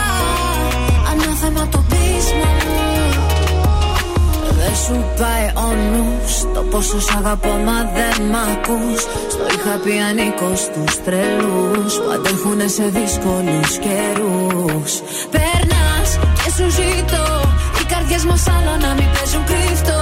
Ανάθεμα 1.11 1.69
το 1.74 1.81
πείσμα 1.90 2.51
μου. 2.65 2.78
Δεν 4.59 4.74
σου 4.85 4.97
πάει 5.19 5.47
ο 5.65 5.69
νους 5.90 6.35
Το 6.59 6.64
πόσο 6.64 7.01
σ' 7.01 7.14
αγαπώ 7.20 7.55
μα 7.66 7.78
δεν 7.97 8.16
μ' 8.32 8.40
ακούς. 8.52 9.01
Στο 9.35 9.44
είχα 9.55 9.74
πει 9.82 9.94
ανήκως 10.09 10.59
στους 10.66 10.93
τρελούς. 11.05 11.93
Που 12.02 12.10
αντέχουνε 12.14 12.68
σε 12.76 12.86
δύσκολους 12.97 13.70
καιρούς. 13.85 14.93
Περνάς 15.35 16.10
και 16.40 16.51
σου 16.56 16.66
ζητώ 16.78 17.26
Οι 17.80 17.85
καρδιές 17.93 18.24
μας 18.30 18.43
άλλο 18.55 18.74
να 18.85 18.90
μην 18.98 19.09
παίζουν 19.14 19.44
κρύφτο. 19.51 19.98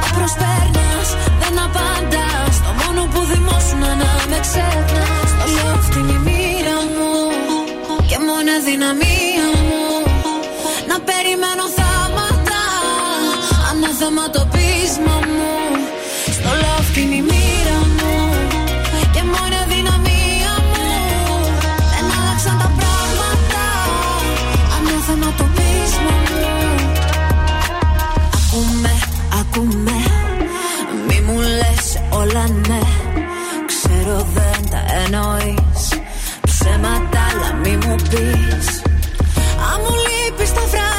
Μα 0.00 0.08
προσπέρνας, 0.16 1.08
δεν 1.40 1.54
απαντάς. 1.66 2.54
Το 2.66 2.72
μόνο 2.80 3.00
που 3.12 3.20
δημόσουν 3.32 3.82
να 4.02 4.12
με 4.30 4.38
ξεχνάς. 4.46 5.28
Το 5.38 5.44
λέω 5.54 5.72
αυτή 5.80 5.98
είναι 6.02 6.16
η 6.18 6.20
μοίρα 6.26 6.78
μου. 6.94 7.12
Και 8.08 8.18
μόνο 8.26 8.50
αδυναμία 8.58 9.09
δεν 35.10 35.20
τα 35.20 35.36
εννοείς 35.38 35.88
Ψέματα 36.40 37.20
αλλά 37.30 37.54
μη 37.62 37.76
μου 37.86 37.94
πεις. 38.10 38.82
Αν 39.72 39.80
μου 39.82 39.94
λείπεις 40.04 40.52
τα 40.52 40.60
βράδια 40.60 40.89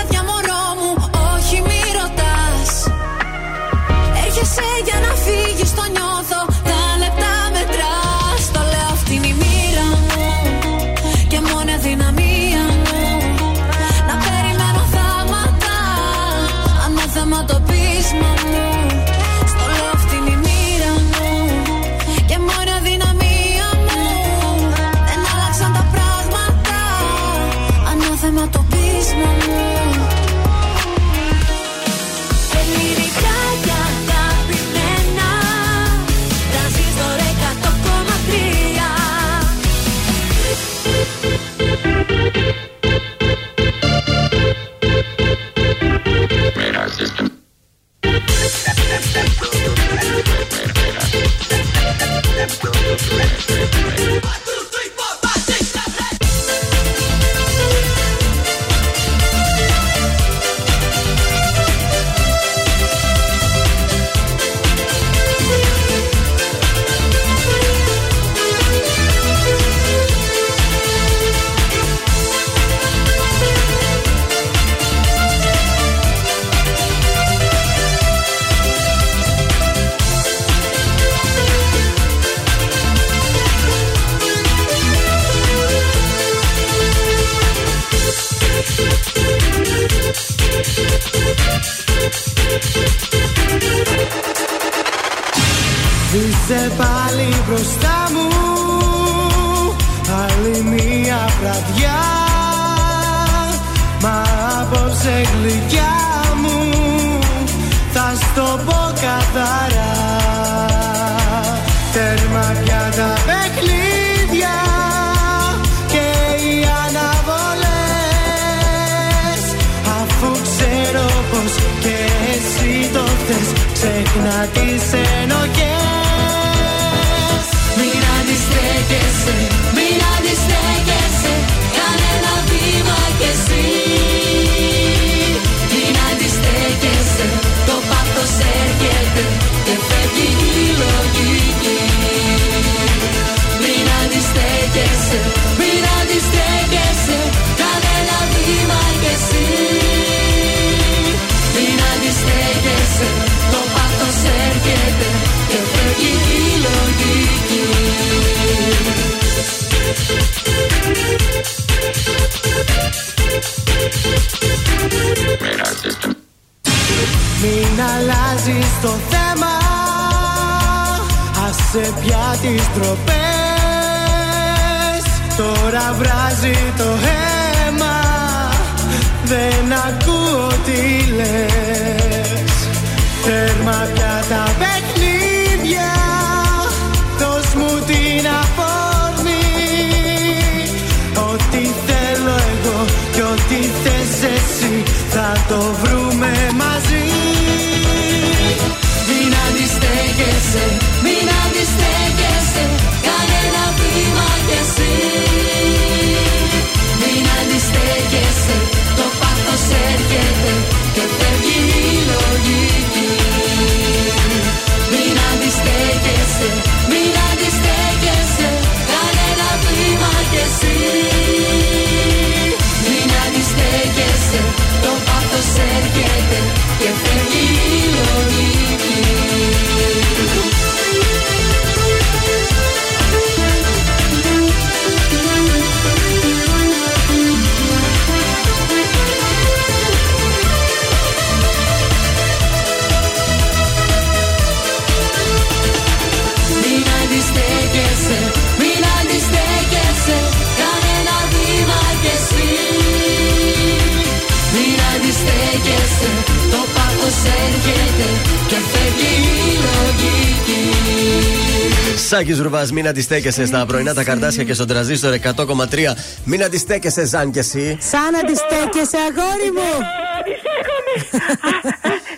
Σάκη 262.22 262.42
Ρουβάς, 262.42 262.72
μην 262.72 262.88
αντιστέκεσαι 262.88 263.46
στα 263.46 263.66
πρωινά 263.66 263.94
τα 263.94 264.04
καρτάσια 264.04 264.44
και 264.44 264.54
στον 264.54 264.68
τραζίστορ 264.68 265.14
100,3. 265.14 265.96
Μην 266.24 266.44
αντιστέκεσαι, 266.44 267.06
Ζαν 267.06 267.32
και 267.32 267.40
εσύ. 267.40 267.78
Σαν 267.82 268.16
αντιστέκεσαι, 268.22 268.98
αγόρι 268.98 269.52
μου. 269.52 269.72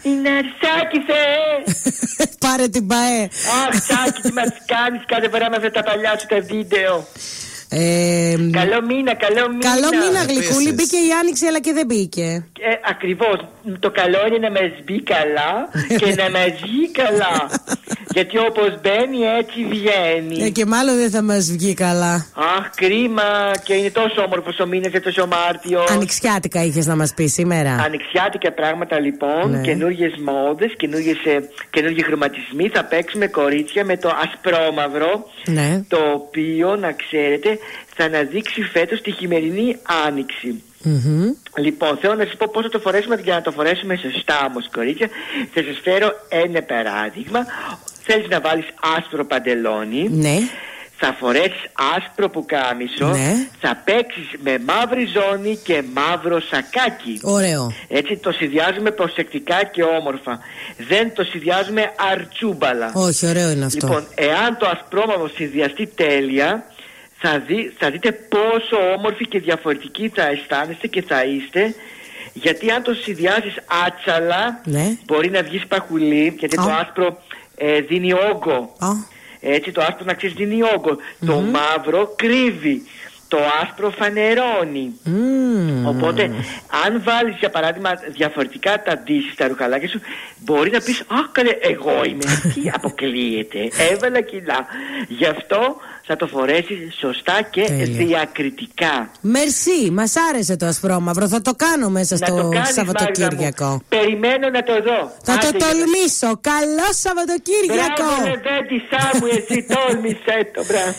Είναι 0.09 0.29
αρσάκι, 0.29 0.99
Θεέ! 1.07 1.75
Πάρε 2.45 2.67
την 2.67 2.87
ΠαΕ. 2.87 3.21
Αχ, 3.67 3.73
Σάκη, 3.83 4.21
τι 4.21 4.33
μας 4.33 4.49
κάνεις 4.65 5.01
κάθε 5.05 5.29
φορά 5.29 5.49
με 5.49 5.55
αυτά 5.55 5.71
τα 5.71 5.83
παλιά 5.83 6.17
σου 6.19 6.25
τα 6.27 6.39
βίντεο. 6.39 7.07
Ε, 7.75 8.35
Καλό 8.59 8.79
μήνα, 8.89 9.13
καλό 9.25 9.49
μήνα. 9.49 9.69
Καλό 9.73 9.89
μήνα, 10.01 10.21
γλυκούλη. 10.29 10.71
Μπήκε 10.71 10.97
η 11.09 11.11
άνοιξη, 11.21 11.45
αλλά 11.45 11.59
και 11.59 11.73
δεν 11.73 11.85
μπήκε. 11.85 12.27
Ε, 12.69 12.71
ακριβώς. 12.89 13.37
Το 13.79 13.91
καλό 13.91 14.19
είναι 14.27 14.37
να 14.47 14.51
μας 14.51 14.71
μπει 14.83 15.01
καλά 15.13 15.51
και 15.99 16.09
να 16.21 16.27
μας 16.35 16.51
βγει 16.63 16.85
καλά. 17.01 17.35
Γιατί 18.13 18.37
όπως 18.37 18.69
μπαίνει 18.81 19.17
έτσι 19.39 19.65
βγαίνει. 19.69 20.43
Ε, 20.43 20.49
και 20.49 20.65
μάλλον 20.65 20.95
δεν 20.95 21.09
θα 21.09 21.21
μας 21.21 21.51
βγει 21.51 21.73
καλά. 21.73 22.13
Αχ, 22.57 22.69
κρίμα. 22.75 23.51
Και 23.63 23.73
είναι 23.73 23.89
τόσο 23.89 24.21
όμορφος 24.21 24.59
ο 24.59 24.65
μήνας 24.65 24.91
και 24.91 24.99
τόσο 24.99 25.27
Μάρτιος. 25.27 25.89
Ανοιξιάτικα 25.89 26.63
είχες 26.63 26.85
να 26.85 26.95
μας 26.95 27.13
πεις 27.13 27.33
σήμερα. 27.33 27.71
Ανοιξιάτικα 27.85 28.51
πράγματα 28.51 28.99
λοιπόν, 28.99 29.49
Ναι. 29.49 29.57
ναι. 29.57 29.63
καινούριε 29.63 30.09
μόδε, 30.25 30.65
καινούργιοι 31.69 32.03
χρωματισμοί. 32.03 32.69
Θα 32.73 32.83
παίξουμε 32.83 33.27
κορίτσια 33.27 33.85
με 33.85 33.97
το 33.97 34.09
ασπρόμαυρο. 34.23 35.25
Ναι. 35.45 35.83
Το 35.87 35.97
οποίο, 36.13 36.75
να 36.75 36.91
ξέρετε, 36.91 37.57
θα 37.95 38.03
αναδείξει 38.03 38.61
φέτος 38.61 39.01
τη 39.01 39.11
χειμερινή 39.11 39.77
άνοιξη. 40.05 40.63
Μμμ. 40.83 41.31
Λοιπόν, 41.57 41.97
θέλω 41.97 42.15
να 42.15 42.25
σας 42.25 42.35
πω 42.37 42.47
πώ 42.53 42.61
θα 42.61 42.69
το 42.69 42.79
φορέσουμε 42.79 43.19
για 43.23 43.33
να 43.33 43.41
το 43.41 43.51
φορέσουμε 43.51 43.95
σωστά 43.95 44.45
όμως, 44.49 44.69
κορίτσια. 44.73 45.09
Θα 45.53 45.61
σας 45.67 45.79
φέρω 45.83 46.09
ένα 46.29 46.61
παράδειγμα. 46.61 47.45
Θέλεις 48.03 48.27
να 48.29 48.39
βάλεις 48.39 48.65
άσπρο 48.97 49.25
παντελόνι. 49.25 50.09
Ναι. 50.09 50.37
Θα 50.97 51.15
φορέσεις 51.19 51.63
άσπρο 51.95 52.29
πουκάμισο. 52.29 53.07
Ναι. 53.07 53.47
Θα 53.59 53.81
παίξεις 53.85 54.29
με 54.43 54.59
μαύρη 54.67 55.05
ζώνη 55.05 55.59
και 55.63 55.83
μαύρο 55.93 56.39
σακάκι. 56.41 57.19
Ωραίο. 57.23 57.73
Έτσι 57.87 58.17
το 58.17 58.31
συνδυάζουμε 58.31 58.91
προσεκτικά 58.91 59.63
και 59.63 59.83
όμορφα. 59.83 60.39
Δεν 60.77 61.13
το 61.13 61.23
συνδυάζουμε 61.23 61.91
αρτσούμπαλα. 62.11 62.91
Όχι, 62.93 63.27
ωραίο 63.27 63.49
είναι 63.51 63.65
αυτό. 63.65 63.87
Λοιπόν, 63.87 64.05
εάν 64.15 64.57
το 64.57 64.67
ασπρόμαυρο 64.67 65.29
συνδυαστεί 65.35 65.87
τέλεια, 65.87 66.65
θα, 67.25 67.39
δει, 67.47 67.73
θα 67.77 67.89
δείτε 67.91 68.11
πόσο 68.11 68.77
όμορφοι 68.97 69.27
και 69.27 69.39
διαφορετικοί 69.39 70.11
θα 70.15 70.27
αισθάνεστε 70.27 70.87
και 70.87 71.01
θα 71.01 71.23
είστε. 71.23 71.75
Γιατί 72.33 72.71
αν 72.71 72.83
το 72.83 72.93
συνδυάζεις 72.93 73.55
άτσαλα, 73.85 74.61
Ναι. 74.65 74.97
μπορεί 75.05 75.29
να 75.29 75.43
βγεις 75.43 75.67
παχουλή, 75.67 76.35
γιατί 76.39 76.55
το 76.55 76.61
Α. 76.69 76.79
άσπρο 76.79 77.21
ε, 77.55 77.81
δίνει 77.81 78.13
όγκο. 78.13 78.75
Έτσι, 79.39 79.71
το 79.71 79.81
άσπρο 79.81 80.05
να 80.05 80.13
ξέρεις 80.13 80.35
δίνει 80.35 80.63
όγκο. 80.63 80.97
Το 81.25 81.39
μαύρο 81.39 82.13
κρύβει. 82.15 82.83
Το 83.33 83.39
άσπρο 83.61 83.89
φανερώνει. 83.99 84.85
Οπότε, 85.85 86.21
αν 86.85 87.01
βάλεις 87.03 87.35
για 87.39 87.49
παράδειγμα 87.49 87.89
διαφορετικά 88.17 88.81
τα 88.83 88.97
ντύσεις 88.97 89.33
στα 89.33 89.47
ρουχαλάκια 89.47 89.89
σου, 89.89 89.99
μπορεί 90.39 90.71
να 90.71 90.79
πεις 90.79 90.99
Α, 90.99 91.15
καλέ, 91.31 91.49
εγώ 91.61 92.03
είμαι. 92.05 92.23
Τι 92.53 92.61
αποκλείεται. 92.77 93.59
Έβαλα 93.91 94.21
κιλά. 94.21 94.65
Γι' 95.07 95.25
αυτό 95.25 95.75
θα 96.05 96.15
το 96.15 96.27
φορέσεις 96.27 96.95
σωστά 96.99 97.41
και 97.49 97.63
Τέλεια. 97.67 98.05
διακριτικά. 98.05 99.09
Μερσή, 99.21 99.89
μας 99.91 100.13
άρεσε 100.29 100.55
το 100.57 100.65
ασπρόμαυρο. 100.65 101.27
Θα 101.27 101.41
το 101.41 101.53
κάνω 101.55 101.89
μέσα 101.89 102.17
Να 102.19 102.25
στο 102.25 102.35
το 102.41 102.49
κάνεις, 102.49 102.73
Σαββατοκύριακο. 102.73 103.63
Μάγδα 103.65 103.69
μου. 103.69 103.81
Περιμένω 103.89 104.49
να 104.49 104.63
το 104.63 104.73
δω. 104.73 105.11
Θα 105.23 105.37
το 105.37 105.47
Άντε, 105.47 105.57
για- 105.57 105.67
τολμήσω. 105.67 106.29
Καλό 106.51 106.87
Σαββατοκύριακο. 107.03 108.03
Μπράβο, 108.07 108.23
ρε 108.25 108.37
Βέντισά 108.45 109.03
μου, 109.19 109.27
εσύ 109.37 109.65
τόλμησε 109.73 110.35
το, 110.53 110.61
μπράβο. 110.67 110.95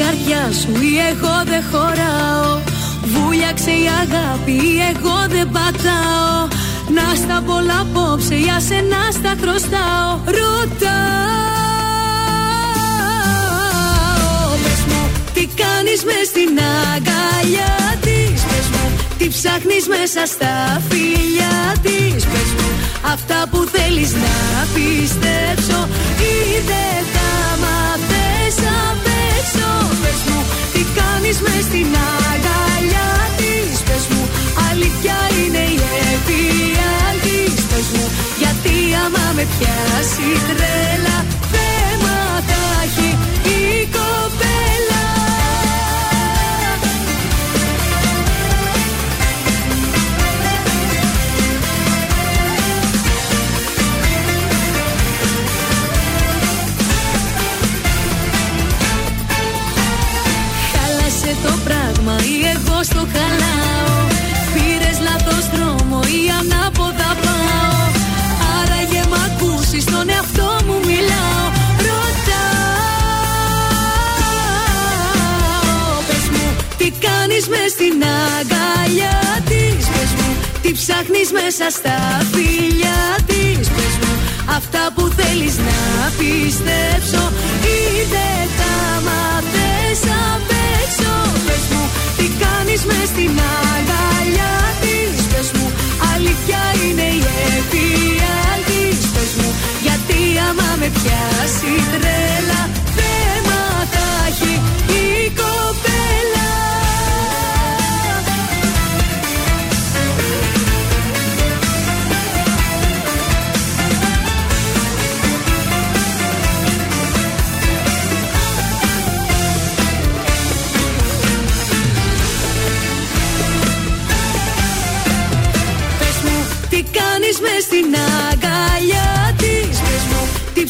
Καρδιά 0.00 0.42
σου 0.60 0.72
ή 0.90 0.92
εγώ 1.10 1.34
δεν 1.50 1.62
χωράω. 1.70 2.52
Βούλιαξε 3.12 3.70
η 3.70 3.86
αγάπη 4.02 4.52
ή 4.72 4.74
εγώ 4.92 5.18
δεν 5.34 5.48
πατάω. 5.56 6.40
Να 6.96 7.06
στα 7.22 7.42
πολλά 7.46 7.80
απόψε 7.80 8.34
για 8.34 8.60
σένα 8.68 9.02
στα 9.18 9.32
χρωστάω. 9.40 10.10
Ρωτάω 10.38 11.38
Πες 14.62 14.80
μου 14.88 15.02
τι 15.34 15.44
κάνεις 15.62 16.00
μες 16.08 16.26
στην 16.32 16.52
αγκαλιά 16.92 17.76
της; 18.04 18.38
Πες 18.48 18.66
μου 18.72 18.84
τι 19.18 19.28
ψάχνεις 19.28 19.84
μέσα 19.94 20.22
στα 20.34 20.54
φιλιά 20.88 21.56
της; 21.82 22.24
Πες 22.32 22.50
μου 22.58 22.68
αυτά 23.12 23.38
που 23.50 23.68
θέλεις 23.74 24.12
να 24.12 24.34
πιστέψω 24.74 25.78
Ή 26.32 26.34
δεν 26.70 27.17
Πες 30.08 30.22
μου 30.28 30.40
τι 30.72 30.82
κάνεις 30.98 31.38
μες 31.44 31.64
στην 31.68 31.90
αγκαλιά 32.28 33.10
της; 33.38 33.78
Πες 33.88 34.04
μου 34.10 34.22
αλήθεια 34.70 35.16
είναι 35.38 35.62
η 35.76 35.78
εφιάλτης 36.12 37.60
Πες 37.70 37.86
μου 37.94 38.04
γιατί 38.40 38.74
άμα 39.04 39.26
με 39.36 39.44
πιάσει 39.52 40.28
τρέλα 40.48 41.16
Θέματα 41.52 42.60
έχει 42.84 43.08
η 43.56 43.88
ψάχνεις 80.88 81.30
μέσα 81.40 81.66
στα 81.78 81.96
φιλιά 82.32 83.00
της. 83.28 83.64
Πες 83.76 83.94
μου 84.02 84.12
αυτά 84.58 84.82
που 84.94 85.04
θέλεις 85.18 85.56
να 85.68 85.80
πιστέψω. 86.18 87.22
Ή 87.76 87.80
δεν 88.14 88.44
τα 88.60 88.76
μαθες 89.06 90.00
απ' 90.32 90.52
έξω. 90.80 91.12
Πες 91.46 91.64
μου 91.72 91.84
τι 92.16 92.26
κάνεις 92.42 92.82
μες 92.88 93.08
στην 93.12 93.34
αγκαλιά 93.56 94.54
της. 94.82 95.16
Πες 95.32 95.48
μου 95.56 95.66
αλήθεια 96.14 96.62
είναι 96.84 97.06
η 97.20 97.22
εφιάλτης 97.56 99.00
Πες 99.14 99.32
μου 99.38 99.50
γιατί 99.84 100.18
άμα 100.48 100.68
με 100.80 100.88
πιάσει 100.96 101.72
τρέλα 101.92 102.60
Θέματα 102.96 104.04
έχει 104.28 104.54
η 105.00 105.32
κοπέλα 105.40 105.87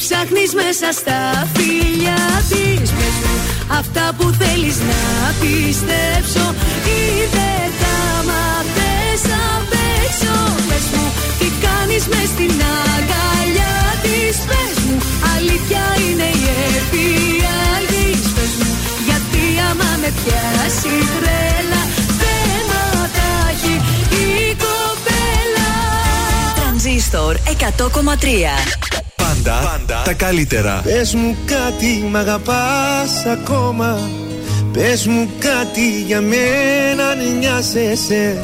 ψάχνεις 0.09 0.53
μέσα 0.63 0.89
στα 1.01 1.19
φιλιά 1.55 2.23
της. 2.51 2.89
Πες 2.99 3.17
μου 3.25 3.37
αυτά 3.81 4.05
που 4.17 4.27
θέλεις 4.41 4.77
να 4.91 5.03
πιστέψω 5.41 6.45
Ή 6.99 7.03
δεν 7.37 7.69
τα 7.83 7.99
μαθες 8.29 9.23
απ' 9.53 9.75
έξω. 10.01 10.37
Πες 10.69 10.87
μου 10.93 11.07
τι 11.39 11.49
κάνεις 11.65 12.05
μες 12.13 12.29
στην 12.35 12.55
αγκαλιά 12.93 13.77
της. 14.05 14.37
Πες 14.49 14.77
μου 14.85 14.97
αλήθεια 15.35 15.85
είναι 16.05 16.29
η 16.43 16.45
εφιάλτης 16.79 18.23
Πες 18.37 18.53
μου 18.61 18.71
γιατί 19.09 19.43
άμα 19.69 19.91
με 20.03 20.11
πιάσει 20.19 20.95
τρέλα 21.15 21.83
Θέματα 22.21 23.29
έχει 23.53 23.75
η 24.25 24.29
κοπέλα. 24.65 25.71
Τρανζίστορ 26.59 27.33
100,3. 27.45 29.08
Πάντα, 29.49 29.69
πάντα 29.70 30.03
τα 30.05 30.12
καλύτερα. 30.12 30.81
Πες 30.85 31.15
μου 31.15 31.37
κάτι 31.47 32.09
μ' 32.11 32.16
αγαπάς 32.16 33.27
ακόμα. 33.33 34.11
Πες 34.73 35.07
μου 35.07 35.29
κάτι 35.39 36.03
για 36.07 36.20
μένα 36.20 37.09
αν 37.09 37.39
νοιάζεσαι. 37.39 38.37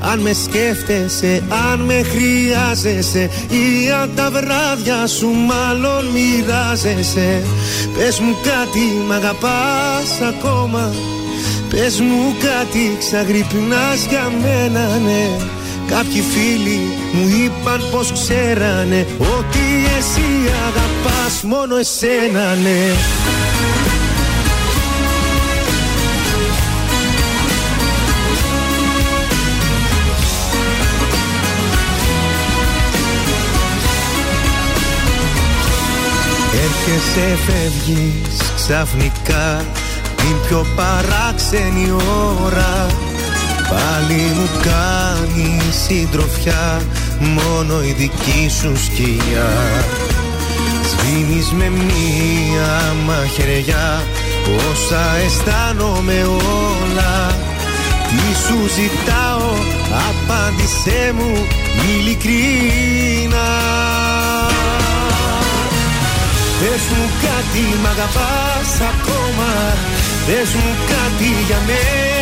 Αν 0.00 0.18
με 0.18 0.32
σκέφτεσαι, 0.32 1.42
αν 1.70 1.80
με 1.80 2.02
χρειάζεσαι. 2.02 3.30
Ή 3.48 3.90
αν 4.02 4.10
τα 4.14 4.30
βράδια 4.30 5.06
σου 5.06 5.28
μάλλον 5.28 6.04
μοιράζεσαι. 6.04 7.42
Πες 7.98 8.20
μου 8.20 8.36
κάτι 8.42 9.06
μ' 9.06 9.12
αγαπάς 9.12 10.10
ακόμα. 10.28 10.94
Πες 11.70 12.00
μου 12.00 12.34
κάτι 12.38 12.96
ξαγρυπνάς 12.98 14.06
για 14.08 14.32
μένα 14.42 14.98
ναι. 14.98 15.26
Κάποιοι 15.88 16.22
φίλοι 16.32 16.80
μου 17.12 17.28
είπαν 17.44 17.80
πως 17.90 18.12
ξέρανε 18.12 19.06
Ότι 19.18 19.71
εσύ 20.02 20.50
αγαπάς 20.68 21.42
μόνο 21.42 21.76
εσένα 21.76 22.54
ναι. 22.54 22.94
Έρχεσαι 36.62 37.36
φεύγεις 37.46 38.52
ξαφνικά 38.56 39.64
Την 40.16 40.36
πιο 40.48 40.66
παράξενη 40.76 41.90
ώρα 42.44 42.86
Πάλι 43.72 44.22
μου 44.34 44.48
κάνει 44.62 45.60
συντροφιά 45.86 46.80
Μόνο 47.18 47.82
η 47.82 47.92
δική 47.92 48.50
σου 48.60 48.72
σκιά. 48.84 49.50
Σβήνεις 50.90 51.52
με 51.52 51.68
μία 51.68 52.94
μαχαιριά 53.06 54.02
Όσα 54.70 55.16
αισθάνομαι 55.24 56.22
όλα. 56.22 57.36
Τι 58.08 58.36
σου 58.46 58.58
ζητάω 58.74 59.50
Απάντησέ 60.08 61.12
μου 61.16 61.46
ειλικρίνα. 61.88 63.46
Πες 66.60 66.82
μου 66.96 67.10
κάτι 67.22 67.64
μ' 67.82 67.86
αγαπάς 67.86 68.72
ακόμα. 68.92 69.50
Πες 70.26 70.54
μου 70.54 70.74
κάτι 70.88 71.28
για 71.46 71.58
μένα 71.66 72.21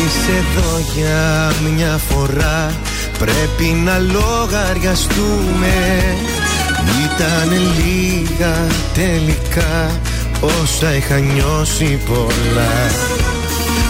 Κάθισε 0.00 0.32
εδώ 0.32 0.78
για 0.96 1.52
μια 1.70 2.00
φορά 2.08 2.72
Πρέπει 3.18 3.64
να 3.64 3.98
λογαριαστούμε. 3.98 5.74
Ήτανε 7.04 7.56
λίγα 7.76 8.56
τελικά 8.94 10.00
Όσα 10.40 10.94
είχα 10.94 11.18
νιώσει 11.18 11.98
πολλά. 12.06 12.90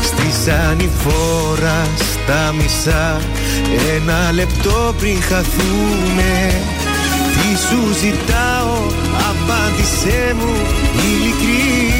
Στη 0.02 0.50
ανηφόρα 0.50 1.86
στα 1.96 2.52
μισά 2.52 3.20
Ένα 3.96 4.32
λεπτό 4.32 4.94
πριν 4.98 5.22
χαθούμε. 5.22 6.60
Τι 7.34 7.58
σου 7.58 7.94
ζητάω 8.00 8.78
Απάντησέ 9.30 10.34
μου 10.38 10.54
ειλικρίνα 10.94 11.99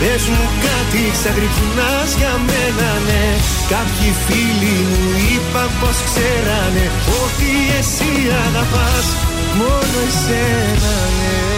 Πες 0.00 0.22
μου 0.28 0.44
κάτι 0.66 1.02
ξαγρυπνάς 1.16 2.10
για 2.18 2.34
μένα 2.48 2.90
ναι. 3.06 3.24
Κάποιοι 3.72 4.10
φίλοι 4.26 4.76
μου 4.90 5.04
είπαν 5.30 5.70
πως 5.80 5.96
ξέρανε 6.08 6.86
Ότι 7.22 7.50
εσύ 7.78 8.12
αγαπάς 8.46 9.06
μόνο 9.58 9.98
εσένα 10.08 10.94
ναι. 11.18 11.54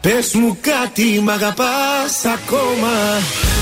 Πες 0.00 0.34
μου 0.34 0.58
κάτι 0.60 1.20
μ' 1.24 1.28
αγαπάς 1.30 2.24
ακόμα 2.24 2.94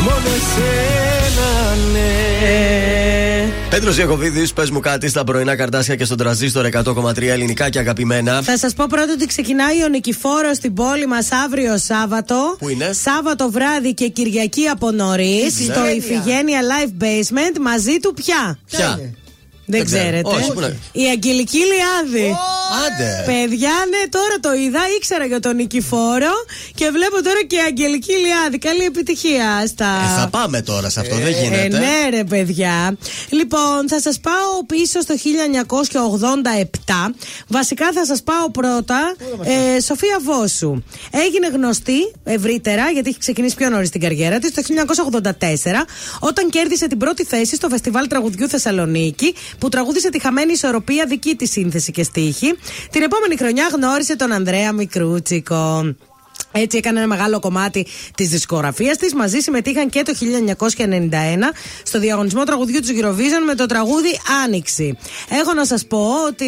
Μόνο 0.00 0.28
εσένα 0.36 1.74
ναι 1.92 2.10
Πέτρος 3.70 3.98
Ιακοβίδη, 3.98 4.52
πες 4.52 4.70
μου 4.70 4.80
κάτι 4.80 5.08
στα 5.08 5.24
πρωινά 5.24 5.56
καρτάσια 5.56 5.96
και 5.96 6.04
στον 6.04 6.16
τραζίστορ 6.16 6.68
100,3 6.72 7.22
ελληνικά 7.22 7.68
και 7.68 7.78
αγαπημένα. 7.78 8.42
Θα 8.42 8.58
σας 8.58 8.74
πω 8.74 8.84
πρώτα 8.88 9.12
ότι 9.12 9.26
ξεκινάει 9.26 9.82
ο 9.84 9.88
νικηφόρος 9.88 10.56
στην 10.56 10.74
πόλη 10.74 11.06
μας 11.06 11.28
αύριο 11.44 11.78
Σάββατο. 11.78 12.56
Πού 12.58 12.68
είναι; 12.68 12.92
Σάββατο 12.92 13.50
βράδυ 13.50 13.94
και 13.94 14.08
Κυριακή 14.08 14.66
από 14.66 14.90
νωρίς. 14.90 15.58
Ναι. 15.58 15.74
Στο 15.74 15.88
Ιφηγένεια 15.88 16.60
Live 16.60 17.02
Basement 17.02 17.58
μαζί 17.60 17.98
του 18.02 18.14
πια. 18.14 18.58
Ποια; 18.70 19.00
Δεν 19.70 19.78
Δεν 19.80 19.84
ξέρω. 19.84 20.02
ξέρετε. 20.02 20.28
Όχι, 20.36 20.52
πού 20.52 20.60
να- 20.60 20.76
Η 20.92 21.04
Αγγελική 21.14 21.58
Λιάδη. 21.72 22.28
Άντε. 22.84 23.10
Παιδιά, 23.26 23.74
ναι, 23.92 24.02
τώρα 24.16 24.36
το 24.40 24.52
είδα. 24.62 24.80
Ήξερα 24.96 25.24
για 25.26 25.40
τον 25.40 25.56
Νικηφόρο 25.56 26.34
και 26.74 26.86
βλέπω 26.96 27.16
τώρα 27.26 27.42
και 27.46 27.58
Αγγελική 27.66 28.12
Λιάδη. 28.12 28.58
Καλή 28.58 28.84
επιτυχία 28.84 29.64
στα. 29.66 29.90
Ε, 30.16 30.20
θα 30.20 30.28
πάμε 30.30 30.62
τώρα 30.62 30.88
σε 30.90 31.00
αυτό, 31.00 31.16
δεν 31.16 31.32
γίνεται. 31.42 31.76
Ε, 31.76 31.80
ναι, 31.84 32.16
ρε 32.16 32.24
παιδιά. 32.24 32.96
Λοιπόν, 33.30 33.88
θα 33.88 34.00
σας 34.00 34.20
πάω 34.20 34.52
πίσω 34.66 35.00
στο 35.00 35.14
1987. 35.16 37.14
Βασικά 37.48 37.92
θα 37.92 38.04
σας 38.06 38.22
πάω 38.22 38.50
πρώτα. 38.50 39.14
Ε, 39.42 39.80
Σοφία 39.80 40.18
Βόσου. 40.22 40.82
Έγινε 41.10 41.48
γνωστή 41.52 42.12
ευρύτερα, 42.24 42.90
γιατί 42.90 43.08
έχει 43.08 43.18
ξεκινήσει 43.18 43.54
πιο 43.56 43.68
νωρίς 43.68 43.90
την 43.90 44.00
καριέρα 44.00 44.38
της, 44.38 44.52
το 44.54 44.62
1984, 44.62 45.86
όταν 46.20 46.50
κέρδισε 46.50 46.86
την 46.86 46.98
πρώτη 46.98 47.24
θέση 47.24 47.54
στο 47.54 47.68
Φεστιβάλ 47.68 48.06
Τραγουδιού 48.06 48.48
Θεσσαλονίκη, 48.48 49.34
που 49.60 49.68
τραγούδισε 49.68 50.10
τη 50.10 50.20
χαμένη 50.20 50.52
ισορροπία 50.52 51.06
δική 51.06 51.34
της 51.34 51.50
σύνθεση 51.50 51.92
και 51.92 52.02
στίχη. 52.02 52.54
Την 52.90 53.02
επόμενη 53.02 53.36
χρονιά 53.36 53.68
γνώρισε 53.72 54.16
τον 54.16 54.32
Ανδρέα 54.32 54.72
Μικρούτσικο. 54.72 55.94
Έτσι 56.52 56.76
έκανε 56.76 56.98
ένα 56.98 57.08
μεγάλο 57.08 57.40
κομμάτι 57.40 57.86
της 58.14 58.28
δισκογραφίας 58.28 58.96
της. 58.96 59.14
Μαζί 59.14 59.38
συμμετείχαν 59.38 59.88
και 59.88 60.02
το 60.02 60.12
1991 60.76 61.52
στο 61.82 61.98
διαγωνισμό 62.00 62.44
τραγουδιού 62.44 62.80
του 62.80 62.88
Eurovision 62.88 63.44
με 63.46 63.54
το 63.54 63.66
τραγούδι 63.66 64.18
Άνοιξη. 64.44 64.98
Έχω 65.40 65.54
να 65.54 65.64
σας 65.64 65.86
πω 65.86 66.06
ότι 66.28 66.46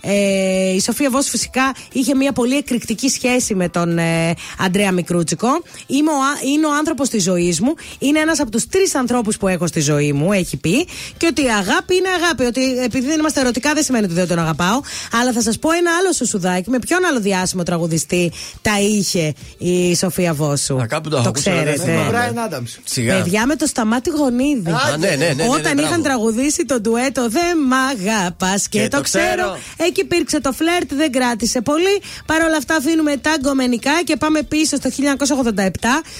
ε, 0.00 0.74
η 0.74 0.80
Σοφία 0.80 1.10
Βός 1.10 1.28
φυσικά 1.28 1.74
είχε 1.92 2.14
μια 2.14 2.32
πολύ 2.32 2.56
εκρηκτική 2.56 3.08
σχέση 3.08 3.54
με 3.54 3.68
τον 3.68 3.98
ε, 3.98 4.34
Αντρέα 4.58 4.92
Μικρούτσικο. 4.92 5.48
Είμαι 5.86 6.10
ο, 6.10 6.14
α- 6.14 6.52
είναι 6.54 6.66
ο 6.66 6.74
άνθρωπος 6.74 7.08
της 7.08 7.22
ζωής 7.22 7.60
μου. 7.60 7.74
Είναι 7.98 8.18
ένας 8.18 8.40
από 8.40 8.50
τους 8.50 8.66
τρεις 8.66 8.94
ανθρώπους 8.94 9.36
που 9.36 9.48
έχω 9.48 9.66
στη 9.66 9.80
ζωή 9.80 10.12
μου, 10.12 10.32
έχει 10.32 10.56
πει. 10.56 10.86
Και 11.16 11.26
ότι 11.26 11.42
η 11.42 11.48
αγάπη 11.48 11.94
είναι 11.94 12.08
αγάπη. 12.22 12.44
Ότι 12.44 12.78
επειδή 12.78 13.06
δεν 13.06 13.18
είμαστε 13.18 13.40
ερωτικά 13.40 13.74
δεν 13.74 13.82
σημαίνει 13.82 14.04
ότι 14.04 14.14
δεν 14.14 14.28
τον 14.28 14.38
αγαπάω. 14.38 14.80
Αλλά 15.20 15.32
θα 15.32 15.42
σας 15.42 15.58
πω 15.58 15.70
ένα 15.70 15.90
άλλο 16.00 16.12
σουσουδάκι 16.12 16.70
με 16.70 16.78
ποιον 16.78 17.04
άλλο 17.04 17.20
διάσημο 17.20 17.62
τραγουδιστή 17.62 18.32
τα 18.62 18.70
είχε 18.96 19.32
η 19.58 19.96
Σοφία 19.96 20.34
Βόσου. 20.34 20.76
Α, 20.82 20.86
κάπου 20.86 21.08
το 21.08 21.16
έχω 21.16 21.28
ακούσει, 21.28 21.50
αλλά 21.50 21.62
δεν 21.62 21.74
ξέρετε. 21.74 21.98
θυμάμαι. 21.98 22.32
Brian 22.34 22.52
Adams. 22.52 22.78
Σιγά. 22.84 23.22
Παιδιά 23.22 23.46
με 23.46 23.56
το 23.56 23.66
σταμάτη 23.66 24.10
γονίδι. 24.10 24.70
Α, 24.70 24.96
ναι, 24.98 25.08
ναι, 25.08 25.16
ναι, 25.16 25.32
ναι, 25.32 25.46
Όταν 25.50 25.74
ναι, 25.74 25.82
είχαν 25.82 26.00
μπράβο. 26.00 26.02
τραγουδήσει 26.02 26.64
το 26.64 26.80
ντουέτο 26.80 27.28
Δεν 27.28 27.58
μ' 27.68 27.72
αγαπάς 27.72 28.68
και, 28.68 28.80
Και 28.80 28.88
το 28.88 28.96
το 28.96 29.02
ξέρω. 29.02 29.24
ξέρω. 29.34 29.58
Εκεί 29.76 30.00
υπήρξε 30.00 30.40
το 30.40 30.52
φλερτ, 30.52 30.94
δεν 30.94 31.12
κράτησε 31.12 31.60
πολύ. 31.60 32.02
Παρ' 32.26 32.42
όλα 32.42 32.56
αυτά 32.56 32.76
αφήνουμε 32.76 33.16
τα 33.16 33.36
γκομενικά 33.40 34.02
και 34.04 34.16
πάμε 34.16 34.42
πίσω 34.42 34.76
στο 34.76 34.90
1987 34.90 35.60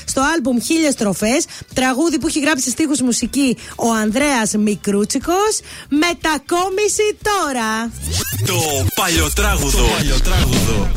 στο 0.04 0.20
άλμπουμ 0.34 0.58
Χίλιες 0.60 0.94
Τροφές. 0.94 1.44
Τραγούδι 1.74 2.18
που 2.18 2.26
έχει 2.26 2.40
γράψει 2.40 2.70
στίχους 2.70 3.00
μουσική 3.00 3.56
ο 3.76 3.92
Ανδρέας 4.02 4.52
Μικρούτσικος. 4.58 5.54
Μετακόμιση 5.88 7.16
τώρα. 7.22 7.90
Το 8.46 8.86
παλιοτράγουδο. 8.94 9.78
Το 9.78 9.84
παλιοτράγουδο. 9.96 10.90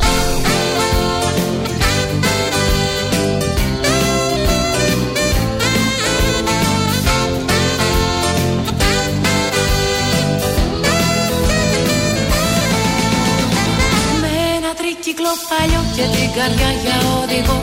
Ένα 15.18 15.32
τρίκυκλο 15.32 15.32
παλιό 15.50 15.82
και 15.96 16.04
την 16.14 16.28
καρδιά 16.36 16.70
για 16.82 16.96
οδηγό. 17.20 17.58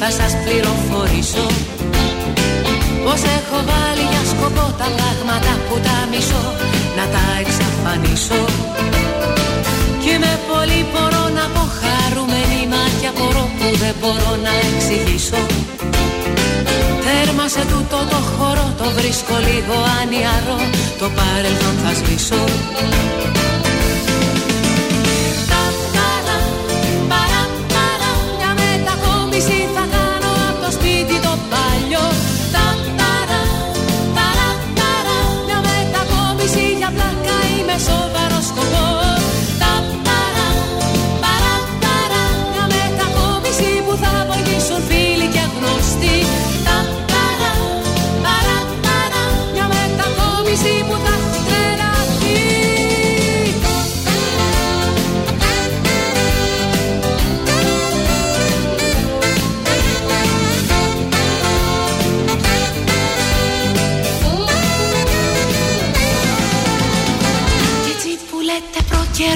Θα 0.00 0.08
σας 0.18 0.32
πληροφορήσω 0.42 1.46
Πως 3.04 3.20
έχω 3.38 3.58
βάλει 3.70 4.04
για 4.12 4.22
σκοπό 4.32 4.66
τα 4.80 4.88
πράγματα 4.96 5.52
που 5.66 5.74
τα 5.86 5.96
μισώ. 6.10 6.44
Να 6.98 7.04
τα 7.14 7.24
εξαφανίσω. 7.42 8.40
Κι 10.00 10.10
είμαι 10.14 10.34
πολύ 10.50 10.80
μπορώ 10.90 11.24
να 11.38 11.44
πω 11.54 11.62
χαρούμενη 11.80 12.62
μα 12.72 12.82
και 13.00 13.08
απορώ 13.12 13.44
που 13.58 13.68
δεν 13.82 13.94
μπορώ 14.00 14.32
να 14.46 14.52
εξηγήσω. 14.68 15.40
Τέρμα 17.04 17.46
σε 17.54 17.62
τούτο 17.70 17.98
το 18.12 18.20
χώρο 18.34 18.66
το 18.80 18.86
βρίσκω 18.98 19.36
λίγο 19.48 19.76
ανιαρό. 20.00 20.58
Το 21.00 21.06
παρελθόν 21.18 21.76
θα 21.82 21.92
σβήσω 21.98 22.42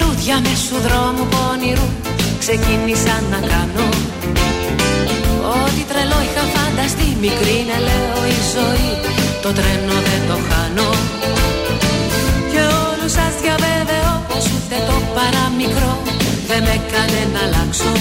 προκαιρού 0.01 0.11
διαμέσου 0.23 0.79
δρόμου 0.87 1.25
πονηρού 1.33 1.89
Ξεκίνησα 2.43 3.17
να 3.33 3.39
κάνω. 3.51 3.87
Ό,τι 5.61 5.83
τρελό 5.91 6.19
είχα 6.27 6.45
φανταστεί 6.55 7.09
Μικρή 7.25 7.55
είναι 7.61 7.79
λέω 7.87 8.21
η 8.37 8.39
ζωή. 8.55 8.91
Το 9.43 9.51
τρένο 9.59 9.97
δεν 10.09 10.21
το 10.29 10.37
χάνω. 10.49 10.91
Και 12.53 12.63
όλους 12.87 13.13
σας 13.19 13.35
διαβεβαιώ 13.43 14.15
Πως 14.29 14.45
ούτε 14.55 14.77
το 14.89 14.97
παραμικρό 15.17 15.93
Δεν 16.49 16.61
με 16.67 16.73
έκανε 16.81 17.21
να 17.35 17.41
αλλάξω. 17.47 17.93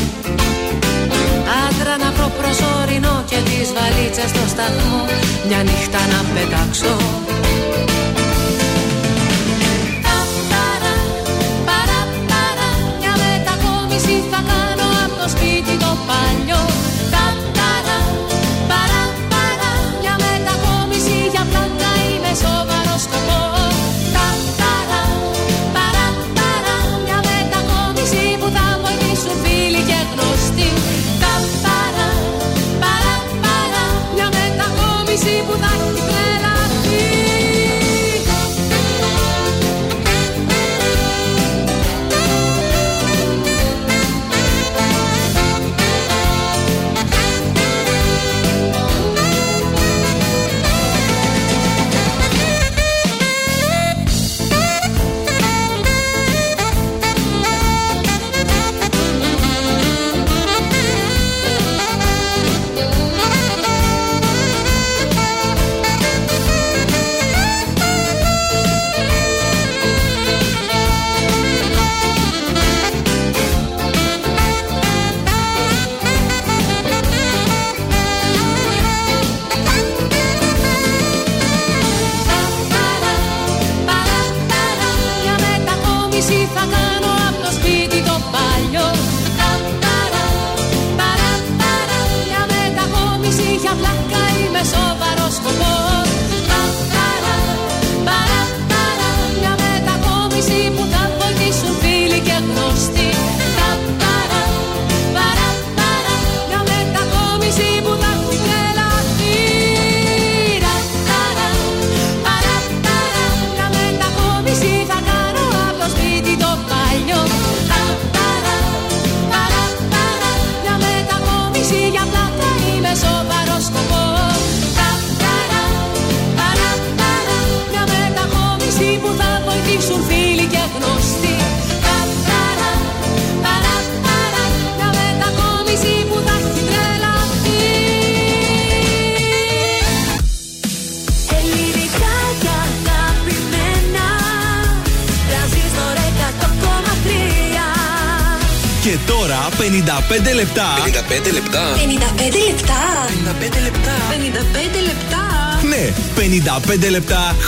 Άντρα 1.63 1.95
να 2.03 2.09
βρω 2.15 2.29
προσωρινό 2.39 3.15
Και 3.29 3.39
τις 3.47 3.67
βαλίτσες 3.75 4.29
στο 4.33 4.43
σταθμό 4.53 4.99
Μια 5.47 5.61
νύχτα 5.67 6.01
να 6.11 6.19
πετάξω 6.33 6.93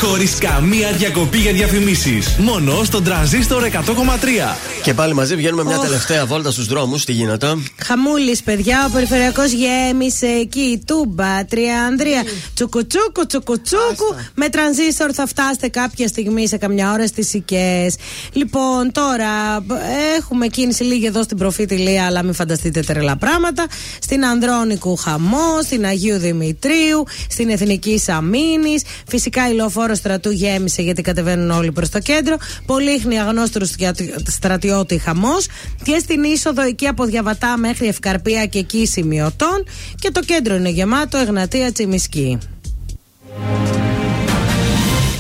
χωρίς 0.01 0.37
καμία 0.37 0.91
διακοπή 0.91 1.37
για 1.37 1.53
διαφημίσεις. 1.53 2.35
Μόνο 2.37 2.83
στον 2.83 3.03
τραζίστορ 3.03 3.63
100,3. 3.63 4.57
Και 4.83 4.93
πάλι 4.93 5.13
μαζί 5.13 5.35
βγαίνουμε 5.35 5.63
μια 5.63 5.77
Οχ. 5.77 5.83
τελευταία 5.83 6.25
βόλτα 6.25 6.51
στους 6.51 6.67
δρόμους. 6.67 7.05
Τι 7.05 7.11
γίνεται; 7.11 7.47
Χαμούλης, 7.83 8.43
παιδιά, 8.43 8.85
ο 8.89 8.91
περιφερειακός 8.91 9.51
γέμισε 9.51 10.27
εκεί. 10.27 10.83
Τούμπα, 10.85 11.45
Τριάνδρια, 11.45 12.23
τσουκουτσούκου, 12.53 13.25
τσουκουτσούκου. 13.27 14.15
Με 14.35 14.49
τρανζίστορ 14.49 15.09
θα 15.13 15.25
φτάσετε 15.27 15.67
κάποια 15.67 16.07
στιγμή 16.07 16.47
σε 16.47 16.57
καμιά 16.57 16.91
ώρα 16.91 17.07
στις 17.07 17.33
οικέ. 17.33 17.91
Λοιπόν, 18.33 18.91
τώρα 18.91 19.59
μπ, 19.65 19.71
έχουμε 20.17 20.47
κίνηση 20.47 20.83
λίγη 20.83 21.05
εδώ 21.05 21.23
στην 21.23 21.37
προφήτη 21.37 21.75
Λία, 21.75 22.05
αλλά 22.05 22.23
μην 22.23 22.33
φανταστείτε 22.33 22.79
τρελά 22.79 23.17
πράγματα. 23.17 23.65
Στην 24.01 24.25
Ανδρώνικου 24.25 24.95
χαμό, 24.95 25.61
στην 25.63 25.85
Αγίου 25.85 26.17
Δημητρίου, 26.17 27.03
στην 27.29 27.49
Εθνική 27.49 27.97
Σαμίνη. 27.99 28.79
Φυσικά 29.07 29.49
η 29.49 29.53
λεωφόρο 29.53 29.90
στρατού 29.95 30.31
γέμισε 30.31 30.81
γιατί 30.81 31.01
κατεβαίνουν 31.01 31.51
όλοι 31.51 31.71
προς 31.71 31.89
το 31.89 31.99
κέντρο. 31.99 32.37
Πολύχνη 32.65 33.19
αγνώστρους 33.19 33.73
στρατιώτη 34.27 34.97
χαμός. 34.97 35.47
Και 35.83 35.99
στην 35.99 36.23
είσοδο 36.23 36.61
εκεί 36.61 36.87
από 36.87 37.05
Διαβατά 37.05 37.57
μέχρι 37.57 37.87
Ευκαρπία 37.87 38.45
και 38.45 38.59
εκεί 38.59 38.85
σημειωτών. 38.85 39.65
Και 39.99 40.11
το 40.11 40.19
κέντρο 40.19 40.55
είναι 40.55 40.69
γεμάτο, 40.69 41.17
Εγνατία 41.17 41.71
Τσιμισκή. 41.71 42.37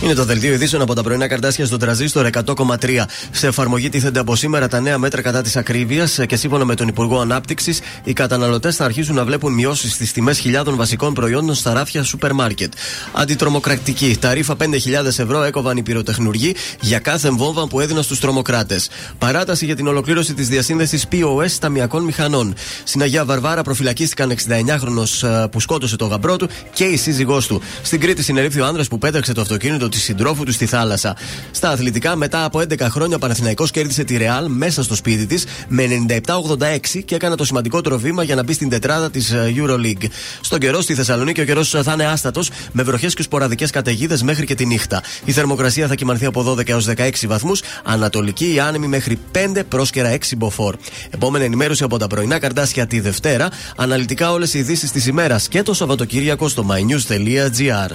Είναι 0.03 0.13
το 0.13 0.25
δελτίο 0.25 0.53
ειδήσεων 0.53 0.81
από 0.81 0.93
τα 0.93 1.03
πρωινά 1.03 1.27
καρτάσια 1.27 1.65
στο 1.65 1.77
τραζίστορ 1.77 2.29
100,3. 2.45 3.03
Σε 3.31 3.47
εφαρμογή 3.47 3.89
τίθενται 3.89 4.19
από 4.19 4.35
σήμερα 4.35 4.67
τα 4.67 4.79
νέα 4.79 4.97
μέτρα 4.97 5.21
κατά 5.21 5.41
της 5.41 5.55
ακρίβειας 5.55 6.19
και 6.27 6.35
σύμφωνα 6.35 6.65
με 6.65 6.75
τον 6.75 6.87
Υπουργό 6.87 7.19
Ανάπτυξης, 7.19 7.79
οι 8.03 8.13
καταναλωτές 8.13 8.75
θα 8.75 8.85
αρχίσουν 8.85 9.15
να 9.15 9.25
βλέπουν 9.25 9.53
μειώσεις 9.53 9.93
στις 9.93 10.11
τιμές 10.11 10.39
χιλιάδων 10.39 10.75
βασικών 10.75 11.13
προϊόντων 11.13 11.55
στα 11.55 11.73
ράφια 11.73 12.03
σούπερ 12.03 12.33
μάρκετ. 12.33 12.73
Αντιτρομοκρατική. 13.11 14.17
Ταρίφα 14.19 14.55
5.000 14.59 15.05
ευρώ 15.05 15.43
έκοβαν 15.43 15.77
οι 15.77 15.81
πυροτεχνουργοί 15.83 16.55
για 16.79 16.99
κάθε 16.99 17.29
βόμβα 17.29 17.67
που 17.67 17.79
έδιναν 17.79 18.03
στους 18.03 18.19
τρομοκράτες. 18.19 18.89
Παράταση 19.17 19.65
για 19.65 19.75
την 19.75 19.87
ολοκλήρωση 19.87 20.33
της 20.33 20.47
διασύνδεσης 20.47 21.05
POS 21.11 21.51
ταμιακών 21.59 22.03
μηχανών. 22.03 22.53
Στην 22.83 23.01
Αγία 23.01 23.25
Βαρβάρα 23.25 23.61
προφυλακίστηκαν 23.61 24.31
69χρονο 24.31 25.03
που 25.51 25.59
σκότωσε 25.59 25.95
το 25.95 26.05
γαμπρό 26.05 26.35
του 26.35 26.49
και 26.73 26.83
η 26.83 26.97
σύζυγός 26.97 27.47
του. 27.47 27.61
Στην 27.81 27.99
Κρήτη 27.99 28.23
συνερήφθη 28.23 28.59
ο 28.59 28.65
άνδρας 28.65 28.87
που 28.87 28.97
πέταξε 28.97 29.33
το 29.33 29.41
αυτοκίνητο 29.41 29.89
τη 29.91 29.99
συντρόφου 29.99 30.43
του 30.43 30.51
στη 30.51 30.65
θάλασσα. 30.65 31.15
Στα 31.51 31.69
αθλητικά, 31.69 32.15
μετά 32.15 32.43
από 32.43 32.59
11 32.59 32.79
χρόνια, 32.89 33.15
ο 33.15 33.19
Παναθηναϊκός 33.19 33.71
κέρδισε 33.71 34.03
τη 34.03 34.17
Ρεάλ 34.17 34.45
μέσα 34.49 34.83
στο 34.83 34.95
σπίτι 34.95 35.25
της 35.25 35.45
με 35.67 35.87
97-86 35.87 37.03
και 37.05 37.15
έκανε 37.15 37.35
το 37.35 37.45
σημαντικότερο 37.45 37.97
βήμα 37.97 38.23
για 38.23 38.35
να 38.35 38.43
μπει 38.43 38.53
στην 38.53 38.69
τετράδα 38.69 39.11
της 39.11 39.33
Euroleague. 39.33 40.05
Στον 40.41 40.59
καιρό 40.59 40.81
στη 40.81 40.93
Θεσσαλονίκη 40.93 41.41
ο 41.41 41.45
καιρός 41.45 41.69
θα 41.69 41.91
είναι 41.93 42.05
άστατος 42.05 42.49
με 42.71 42.83
βροχές 42.83 43.13
και 43.13 43.21
σποραδικές 43.21 43.69
καταιγίδες 43.69 44.23
μέχρι 44.23 44.45
και 44.45 44.55
τη 44.55 44.65
νύχτα. 44.65 45.01
Η 45.25 45.31
θερμοκρασία 45.31 45.87
θα 45.87 45.95
κυμανθεί 45.95 46.25
από 46.25 46.43
12 46.43 46.69
έως 46.69 46.85
16 46.85 47.27
βαθμούς, 47.27 47.61
ανατολική 47.83 48.53
ή 48.53 48.59
άνεμη 48.59 48.87
μέχρι 48.87 49.19
5 49.31 49.63
πρόσκαιρα 49.67 50.09
6 50.09 50.37
μποφόρ. 50.37 50.75
Επόμενη 51.09 51.45
ενημέρωση 51.45 51.83
από 51.83 51.97
τα 51.97 52.07
πρωινά 52.07 52.39
καρτάσια 52.39 52.87
τη 52.87 52.99
Δευτέρα, 52.99 53.49
αναλυτικά 53.75 54.31
όλες 54.31 54.53
οι 54.53 54.59
ειδήσεις 54.59 54.91
της 54.91 55.05
ημέρας 55.07 55.47
και 55.47 55.63
το 55.63 55.73
Σαββατοκύριακο 55.73 56.47
στο 56.47 56.65
mynews.gr. 56.69 57.91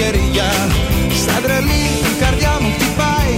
ενώνουν 0.00 0.34
τα 0.34 0.38
χέρια. 0.38 0.50
Σαν 1.24 1.42
τρελή 1.42 1.84
η 2.10 2.14
καρδιά 2.22 2.54
μου 2.60 2.70
χτυπάει 2.74 3.36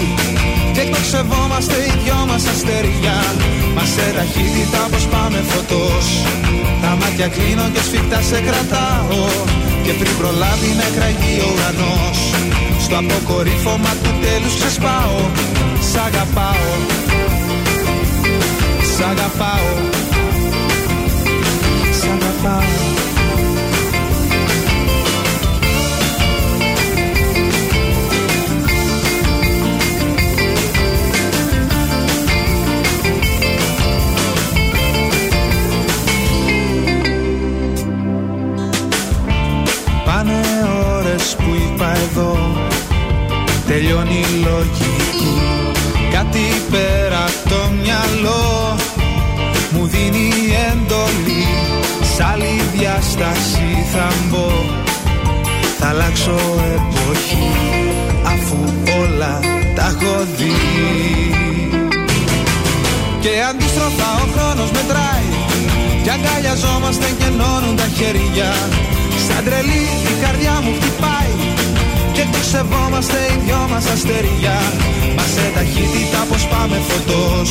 Και 0.74 0.80
εκτοξευόμαστε 0.80 1.76
οι 1.86 1.92
δυο 2.02 2.20
μας 2.28 2.44
αστεριά 2.52 3.18
Μας 3.76 3.88
σε 3.94 4.06
ταχύτητα 4.16 4.82
πως 4.90 5.04
πάμε 5.12 5.38
φωτός. 5.50 6.06
Τα 6.82 6.90
μάτια 7.00 7.28
κλείνω 7.28 7.66
και 7.74 7.80
σφιχτά 7.86 8.20
σε 8.28 8.38
κρατάω 8.46 9.20
Και 9.84 9.92
πριν 9.98 10.14
προλάβει 10.20 10.70
να 10.80 10.86
κραγεί 10.96 11.36
ο 11.44 11.48
ουρανός. 11.52 12.18
Στο 12.84 12.96
αποκορύφωμα 13.02 13.92
του 14.02 14.12
τέλους 14.22 14.54
ξεσπάω. 14.58 15.18
Σ' 15.90 15.98
αγαπάω. 16.06 16.70
Σ' 18.94 19.04
αγαπάω. 19.10 19.70
Σ' 21.98 22.08
αγαπάω 22.14 23.11
Τελειώνει 43.72 44.14
η 44.14 44.44
λογική. 44.44 45.32
Κάτι 46.12 46.44
πέρα 46.70 47.24
απ' 47.24 47.48
το 47.48 47.60
μυαλό 47.82 48.76
Μου 49.70 49.86
δίνει 49.86 50.28
εντολή 50.70 51.46
Σ' 52.14 52.20
άλλη 52.32 52.62
διάσταση 52.74 53.86
θα 53.92 54.08
μπω. 54.28 54.48
Θα 55.78 55.88
αλλάξω 55.88 56.38
εποχή 56.74 57.50
Αφού 58.24 58.56
όλα 59.00 59.40
τα 59.74 59.86
έχω 59.86 60.26
δει. 60.36 60.56
Και 63.20 63.30
αντίστροφα 63.50 64.08
ο 64.22 64.26
χρόνος 64.34 64.70
μετράει 64.70 65.28
Κι 66.02 66.10
αγκαλιαζόμαστε 66.10 67.06
και 67.18 67.24
ενώνουν 67.24 67.76
τα 67.76 67.88
χέρια. 67.96 68.50
Σαν 69.26 69.44
τρελή 69.44 69.84
η 70.12 70.14
καρδιά 70.24 70.60
μου 70.62 70.72
χτυπάει 70.80 71.32
Και 71.38 71.51
το 71.51 71.51
σεβόμαστε 72.52 73.18
οι 73.30 73.36
δυο 73.44 73.62
μας 73.70 73.86
αστεριά. 73.94 74.58
Μας 75.16 75.30
σε 75.34 75.44
ταχύτητα 75.54 76.20
πως 76.28 76.42
πάμε 76.52 76.76
φωτός. 76.88 77.50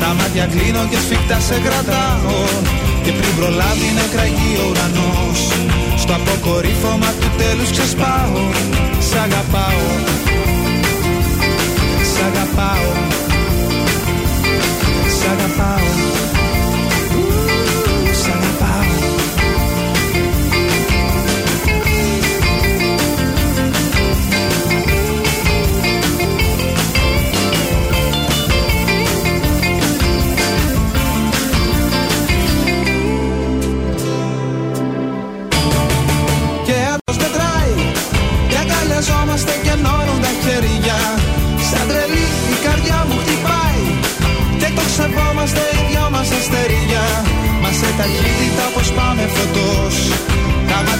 Τα 0.00 0.10
μάτια 0.18 0.46
κλείνω 0.52 0.82
και 0.90 0.98
σφιχτά 1.04 1.38
σε 1.48 1.56
κρατάω. 1.64 2.38
Και 3.04 3.12
πριν 3.18 3.32
προλάβει 3.38 3.88
να 3.98 4.04
κραγεί 4.12 4.52
ο 4.62 4.64
ουρανός 4.70 5.40
Στο 6.02 6.12
αποκορύφωμα 6.20 7.10
του 7.20 7.28
τέλους 7.38 7.70
ξεσπάω. 7.74 8.38
Σ' 9.08 9.16
αγαπάω. 9.24 9.86
Σ' 12.12 12.22
αγαπάω. 12.28 12.88
Σ' 15.18 15.26
αγαπάω 15.32 16.19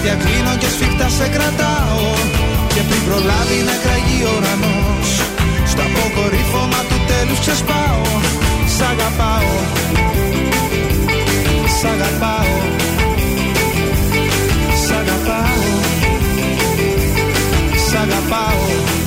μάτια 0.01 0.23
κλείνω 0.23 0.55
και 0.57 0.67
σφιχτά 0.67 1.09
σε 1.09 1.27
κρατάω. 1.27 2.05
Και 2.73 2.81
πριν 2.87 3.03
προλάβει 3.07 3.57
να 3.69 3.75
κραγεί 3.83 4.19
ουρανός 4.31 5.09
Στο 5.71 5.81
αποκορύφωμα 5.89 6.81
του 6.89 6.97
τέλους 7.07 7.39
ξεσπάω. 7.39 8.03
Σ' 8.75 8.81
αγαπάω. 8.91 9.53
Σ' 11.77 11.85
αγαπάω. 11.93 12.57
Σ' 14.83 14.91
αγαπάω. 15.01 15.63
Σ' 17.87 17.95
αγαπάω. 18.03 19.00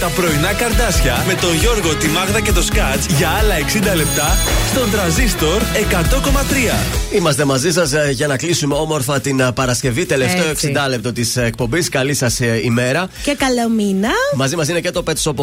Τα 0.00 0.06
πρωινά 0.14 0.52
καρδάσια 0.52 1.24
με 1.26 1.34
τον 1.34 1.54
Γιώργο, 1.54 1.94
τη 1.94 2.08
Μάγδα 2.08 2.40
και 2.40 2.52
το 2.52 2.62
Σκάτς 2.62 3.06
για 3.06 3.28
άλλα 3.28 3.54
60 3.92 3.96
λεπτά 3.96 4.36
στον 4.70 4.90
τραζίστορ 4.90 5.62
100,3. 5.62 7.14
Είμαστε 7.14 7.44
μαζί 7.44 7.72
σας 7.72 7.92
για 8.10 8.26
να 8.26 8.36
κλείσουμε 8.36 8.74
όμορφα 8.74 9.20
την 9.20 9.40
ε, 9.40 9.52
Παρασκευή, 9.52 10.06
τελευταίο 10.06 10.48
Έτσι. 10.48 10.72
60 10.74 10.88
λεπτό 10.88 11.12
της 11.12 11.36
εκπομπής. 11.36 11.88
Καλή 11.88 12.14
σας 12.14 12.40
ημέρα. 12.64 13.08
Και 13.22 13.34
καλό 13.34 13.68
μήνα. 13.68 14.08
Μαζί 14.34 14.56
μας 14.56 14.68
είναι 14.68 14.80
και 14.80 14.90
το 14.90 15.02
Pet 15.06 15.22
Shop 15.22 15.34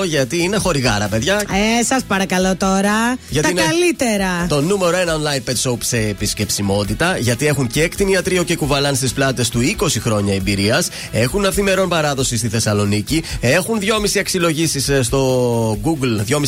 88 0.00 0.04
γιατί 0.06 0.42
είναι 0.42 0.56
χορηγάρα, 0.56 1.06
παιδιά. 1.06 1.34
Ε, 1.34 1.84
σας 1.84 2.02
παρακαλώ 2.02 2.56
τώρα. 2.56 3.16
Γιατί 3.28 3.54
τα 3.54 3.60
είναι 3.60 3.70
καλύτερα. 3.70 4.46
Το 4.48 4.60
νούμερο 4.60 4.96
1 4.96 5.00
online 5.00 5.50
pet 5.50 5.70
shop 5.70 5.78
σε 5.78 5.96
επισκεψιμότητα, 5.96 7.16
γιατί 7.18 7.46
έχουν 7.46 7.66
και 7.66 7.88
κτηνιατρίο 7.88 8.42
και 8.42 8.56
κουβαλάν 8.56 8.94
στις 8.94 9.12
πλάτες 9.12 9.48
του 9.48 9.60
20 9.78 9.86
χρόνια 10.00 10.34
εμπειρίας, 10.34 10.88
έχουν 11.12 11.46
αυθημερών 11.46 11.88
παράδοση 11.88 12.36
στη 12.36 12.48
Θεσσαλονίκη, 12.48 13.22
έχουν 13.40 13.78
2,5 13.80 14.18
αξιολογήσεις 14.18 15.06
στο 15.06 15.78
Google, 15.84 16.30
2.500 16.30 16.38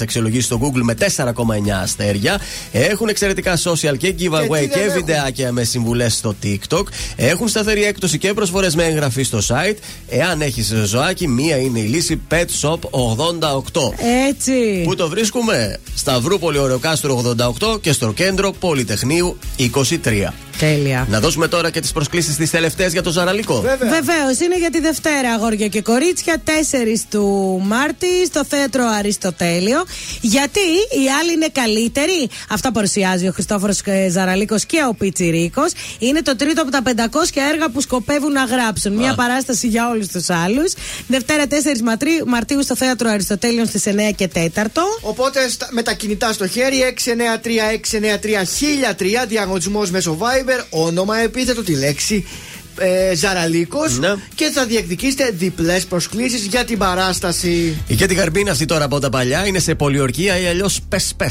αξιολογήσεις 0.00 0.44
στο 0.44 0.60
Google 0.62 0.80
με 0.82 0.94
4,9 1.16 1.34
αστέρια, 1.82 2.40
έχουν 2.72 3.08
εξαιρετικά 3.08 3.58
social 3.64 3.96
και 3.98 4.14
giveaway 4.18 4.48
Και 4.48 4.56
τι 4.56 4.68
και, 4.68 4.74
δεν 4.74 4.82
έχουν; 4.82 4.92
βιντεάκια 4.92 5.52
με 5.52 5.64
συμβουλές 5.64 6.14
στο 6.14 6.34
TikTok, 6.42 6.82
έχουν 7.16 7.48
σταθερή 7.48 7.84
έκπτωση 7.84 8.18
και 8.18 8.34
προσφορές 8.34 8.74
με 8.74 8.84
εγγραφή 8.84 9.22
στο 9.22 9.38
site. 9.38 9.76
Εάν 10.08 10.40
έχεις 10.40 10.72
ζωάκι, 10.84 11.28
μία 11.28 11.56
είναι 11.56 11.78
η 11.78 11.86
λύση 11.86 12.20
Pet 12.30 12.46
Shop 12.60 12.78
88. 12.78 13.92
Έτσι. 14.28 14.82
Πού 14.84 14.94
το 14.94 15.08
βρίσκουμε; 15.08 15.78
Σταυρούπολη 15.94 16.58
Ωρεοκάστρο 16.58 17.34
88 17.60 17.80
και 17.80 17.92
στο 17.92 18.12
κέντρο 18.12 18.52
Πολυτεχνείου 18.52 19.38
23. 19.58 20.32
Τέλεια. 20.60 21.06
Να 21.10 21.20
δώσουμε 21.20 21.48
τώρα 21.48 21.70
και 21.70 21.80
τις 21.80 21.92
προσκλήσεις 21.92 22.36
τις 22.36 22.50
τελευταίες 22.50 22.92
για 22.92 23.02
το 23.02 23.10
Ζαραλίκο. 23.10 23.60
Βεβαίως, 23.60 24.38
είναι 24.44 24.58
για 24.58 24.70
τη 24.70 24.80
Δευτέρα, 24.80 25.32
αγόρια 25.32 25.68
και 25.68 25.82
κορίτσια, 25.82 26.36
4 26.44 27.06
του 27.10 27.60
Μάρτη, 27.64 28.26
στο 28.26 28.44
θέατρο 28.44 28.84
Αριστοτέλειο. 28.98 29.84
Γιατί 30.20 30.60
οι 30.90 31.08
άλλοι 31.20 31.32
είναι 31.32 31.48
καλύτεροι; 31.52 32.28
Αυτά 32.50 32.72
παρουσιάζει 32.72 33.28
ο 33.28 33.32
Χριστόφορος 33.32 33.80
Ζαραλίκος 34.10 34.64
και 34.64 34.78
ο 34.88 34.94
Πιτσυρίκο. 34.94 35.62
Είναι 35.98 36.22
το 36.22 36.36
τρίτο 36.36 36.62
από 36.62 36.70
τα 36.70 36.82
500 36.82 37.40
έργα 37.52 37.68
που 37.70 37.80
σκοπεύουν 37.80 38.32
να 38.32 38.44
γράψουν. 38.44 38.92
Μια 38.92 39.14
παράσταση 39.14 39.66
για 39.66 39.88
όλους 39.88 40.06
τους 40.06 40.30
άλλους. 40.30 40.72
Δευτέρα 41.06 41.46
4 41.46 41.80
Ματρί- 41.82 42.24
Μαρτίου 42.26 42.62
στο 42.62 42.76
θέατρο 42.76 43.10
Αριστοτέλειων 43.10 43.66
στις 43.66 43.86
9 43.86 44.10
και 44.16 44.28
4. 44.28 44.82
Οπότε 45.00 45.48
στα- 45.48 45.68
με 45.70 45.82
τα 45.82 45.92
κινητά 45.92 46.32
στο 46.32 46.46
χέρι 46.46 46.82
693-693-1003 46.82 49.24
διαγωνισμός 49.28 49.90
μέσω 49.90 50.18
Viber, 50.20 50.49
όνομα 50.70 51.18
επίθετο, 51.18 51.62
τη 51.62 51.74
λέξη 51.74 52.26
ε, 52.78 53.14
Ζαραλίκος 53.14 53.98
Ναι. 53.98 54.14
και 54.34 54.50
θα 54.54 54.66
διεκδικήσετε 54.66 55.30
διπλές 55.34 55.84
προσκλήσεις 55.84 56.44
για 56.46 56.64
την 56.64 56.78
παράσταση. 56.78 57.82
Για 57.88 58.06
την 58.06 58.16
Γαρμπίνα 58.16 58.50
αυτή 58.50 58.64
τώρα 58.64 58.84
από 58.84 58.98
τα 58.98 59.08
παλιά 59.08 59.46
είναι 59.46 59.58
σε 59.58 59.74
πολιορκία 59.74 60.40
ή 60.40 60.46
αλλιώς 60.46 60.80
πε 60.88 60.98
πε. 61.16 61.26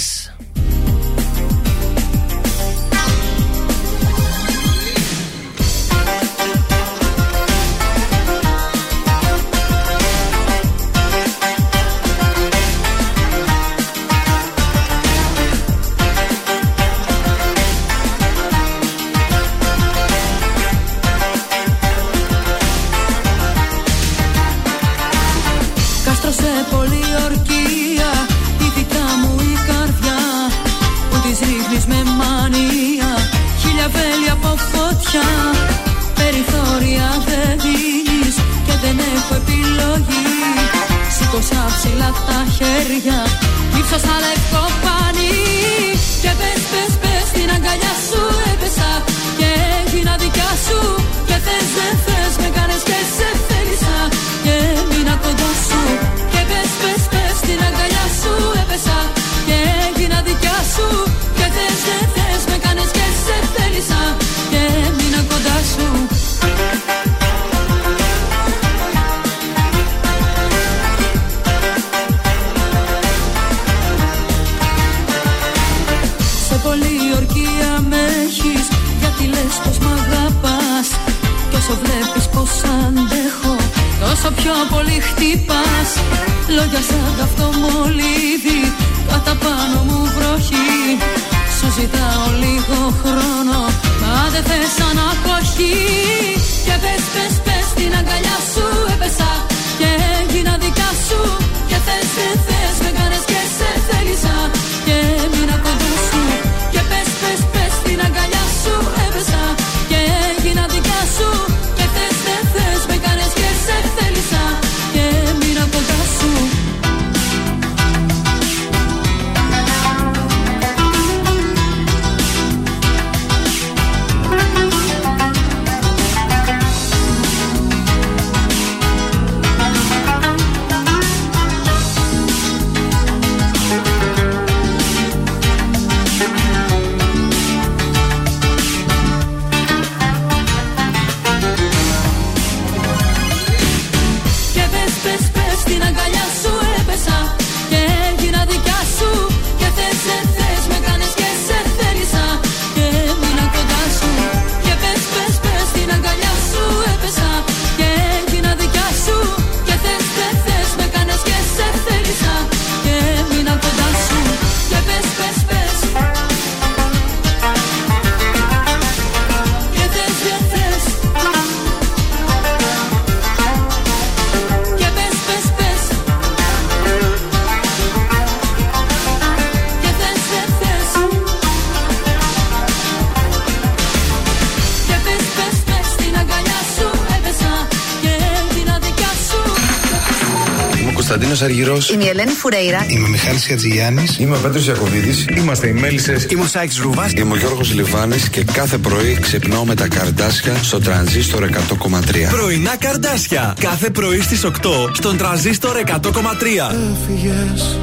Αργυρός. 191.42 191.90
Είμαι 191.90 192.04
η 192.04 192.08
Ελένη 192.08 192.32
Φουρέιρα. 192.32 192.86
Είμαι 192.88 193.06
ο 193.06 193.08
Μιχάλης 193.08 193.46
Χατζηγιάννης. 193.46 194.18
Είμαι 194.20 194.36
ο 194.36 194.40
Πέτρος 194.40 194.68
Ιακοβίδη. 194.68 195.26
Είμαστε 195.38 195.68
οι 195.68 195.72
Μέλισσες. 195.72 196.26
Είμαι 196.30 196.42
ο 196.42 196.48
Σάιξ 196.48 196.78
Ρούβα. 196.78 197.10
Είμαι 197.16 197.34
ο 197.34 197.38
Γιώργος 197.38 197.74
Λιβάνης 197.74 198.30
και 198.30 198.44
κάθε 198.44 198.78
πρωί 198.78 199.18
ξυπνάω 199.22 199.66
με 199.66 199.76
τα 199.76 199.88
καρδάσια 199.88 200.54
στο 200.64 200.80
τρανζίστορ 200.80 201.44
100,3. 201.44 202.30
Πρωινά 202.30 202.78
καρδάσια. 202.78 203.56
Κάθε 203.60 203.90
πρωί 203.90 204.22
στις 204.22 204.44
8 204.44 204.90
στον 204.94 205.18
τραζίστορ 205.18 205.76
100,3. 205.78 206.72
Έφυγες, 206.92 207.80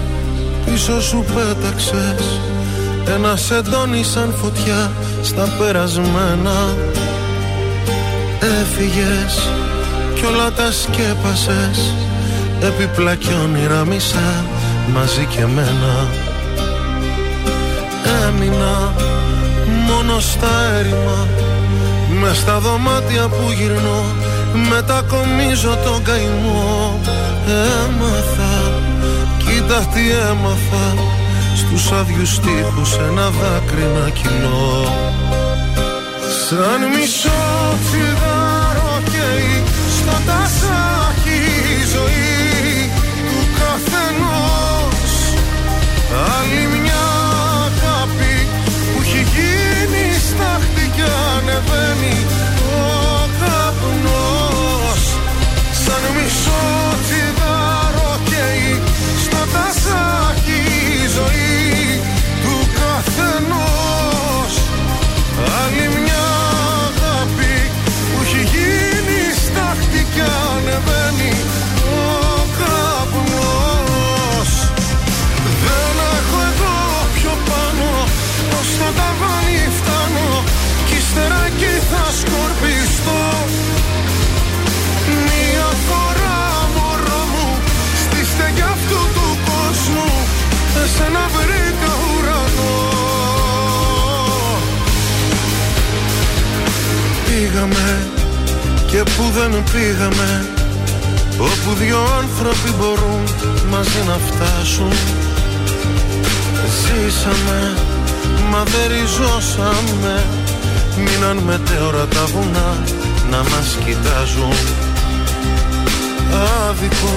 πίσω 0.64 1.02
σου 1.02 1.24
πέταξες 1.34 2.40
Ένα 3.14 3.36
σεντόνι 3.36 4.04
σαν 4.04 4.34
φωτιά 4.42 4.92
στα 5.22 5.56
περασμένα 5.58 6.76
Έφυγες 8.40 9.48
κι 10.14 10.24
όλα 10.24 10.52
τα 10.52 10.72
σκέπασες 10.72 12.05
Έπιπλα 12.60 13.14
κι 13.14 13.32
όνειρα 13.44 13.84
μισά 13.84 14.44
μαζί 14.94 15.24
και 15.24 15.46
μένα 15.46 16.06
Έμεινα 18.26 18.94
μόνο 19.86 20.20
στα 20.20 20.48
έρημα 20.78 21.26
μες 22.20 22.36
στα 22.36 22.58
δωμάτια 22.58 23.28
που 23.28 23.50
γυρνώ 23.58 24.04
Μετακομίζω 24.70 25.78
τον 25.84 26.02
καημό. 26.02 27.00
Έμαθα 27.46 28.72
Κοίτα 29.38 29.78
τι 29.94 30.10
έμαθα 30.10 30.94
Στους 31.56 31.90
άδειους 31.90 32.38
τείχους 32.40 32.96
ένα 32.96 33.30
δάκρυ 33.30 33.86
να 34.00 34.10
κυλώ. 34.10 34.92
Σαν 36.48 36.80
μισό 36.90 37.42
τσιγάρο 37.84 39.00
καίει 39.04 39.62
Στο 39.98 40.16
τασάκι 40.26 40.75
Άλλη 46.16 46.62
μια 46.80 47.04
αγάπη 47.66 48.34
που 48.92 49.00
έχει 49.02 49.22
γίνει 49.34 50.04
στάχτη 50.28 50.84
κι 50.96 51.06
ανεβαίνει 51.34 52.16
ο 52.78 52.84
καπνός. 53.40 55.02
Σαν 55.84 56.02
μισό 56.16 56.64
τσιγάρο 57.04 58.12
καίει 58.28 58.72
στο 59.24 59.40
τασάκι 59.52 60.60
η 60.94 61.06
ζωή 61.16 62.00
του 62.42 62.54
καθενός. 62.78 64.52
Άλλη 65.60 65.86
μια 65.96 66.26
αγάπη 66.86 67.54
που 68.08 68.18
έχει 68.24 68.42
γίνει 68.52 69.20
στάχτη 69.44 70.00
κι 70.14 70.24
ανεβαίνει 70.50 71.32
Ως 78.78 78.82
το 78.82 78.92
ταβάνι 79.00 79.60
φτάνω 79.78 80.44
Κι 80.88 80.96
ύστερα 80.96 81.40
εκεί 81.48 81.74
θα 81.90 82.04
σκορπιστώ. 82.20 83.22
Μια 85.26 85.68
φορά 85.88 86.40
μωρό 86.74 87.22
μου 87.32 87.48
Στη 88.02 88.20
στέγη 88.30 88.64
αυτού 88.76 89.00
του 89.14 89.28
κόσμου 89.48 90.10
Εσένα 90.82 91.24
βρήκα 91.34 91.92
ουρανό. 92.08 92.76
Πήγαμε 97.26 97.88
και 98.90 99.02
που 99.14 99.24
δεν 99.36 99.52
πήγαμε 99.72 100.46
Όπου 101.38 101.74
δυο 101.80 102.00
άνθρωποι 102.20 102.70
μπορούν 102.78 103.22
μαζί 103.70 104.02
να 104.06 104.16
φτάσουν. 104.28 104.92
Ζήσαμε, 106.80 107.85
μα 108.56 108.62
δεν 108.62 108.88
ριζώσαμε 108.92 110.24
Μείναν 110.96 111.36
μετέωρα 111.36 112.06
τα 112.06 112.24
βουνά 112.32 112.70
να 113.30 113.36
μας 113.36 113.78
κοιτάζουν. 113.84 114.56
Άδικο, 116.68 117.16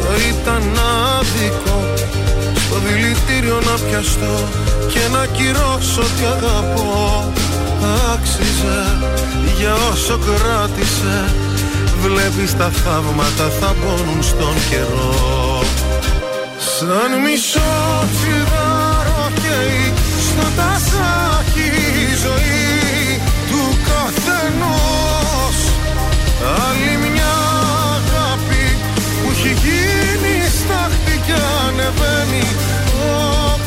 θα 0.00 0.14
ήταν 0.30 0.62
άδικο 1.18 1.78
Στο 2.56 2.76
δηλητήριο 2.86 3.58
να 3.68 3.86
πιαστώ 3.86 4.48
και 4.92 5.00
να 5.12 5.26
κυρώσω 5.26 6.00
τι 6.00 6.24
αγαπώ. 6.36 7.32
Άξιζε 8.12 8.80
για 9.58 9.74
όσο 9.92 10.18
κράτησε. 10.26 11.34
Βλέπεις 12.02 12.56
τα 12.56 12.70
θαύματα 12.70 13.48
θα 13.60 13.74
πόνουν 13.82 14.22
στον 14.22 14.54
καιρό. 14.70 15.62
Σαν 16.58 17.10
μισό 17.24 17.72
τσιγάρο 18.12 19.30
καίει 19.42 20.05
στο 20.36 20.48
τασάκι 20.56 21.68
η 22.04 22.14
ζωή 22.24 23.20
του 23.50 23.62
καθενός. 23.88 25.58
Άλλη 26.64 26.94
μια 27.04 27.34
αγάπη 27.96 28.64
που 29.22 29.30
έχει 29.30 29.52
γίνει 29.64 30.34
στάχτη 30.58 31.14
κι 31.26 31.36
ανεβαίνει 31.66 32.46
ο 33.10 33.16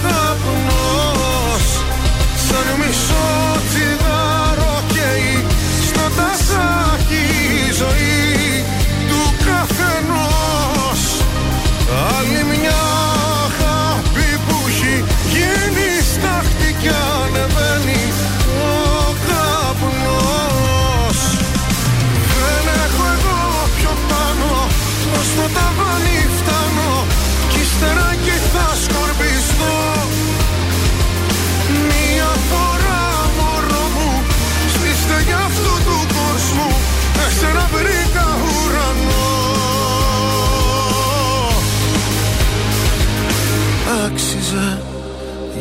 καπνός. 0.04 1.66
Σαν 2.48 2.68
μισό 2.80 3.30
τσιγάρο 3.68 4.76
καίει 4.94 5.46
στο 5.88 6.06
τασάκι 6.18 7.24
η 7.68 7.72
ζωή 7.82 8.66
του 9.10 9.22
καθενός. 9.46 11.02
Άλλη 12.16 12.44
μια 12.52 12.99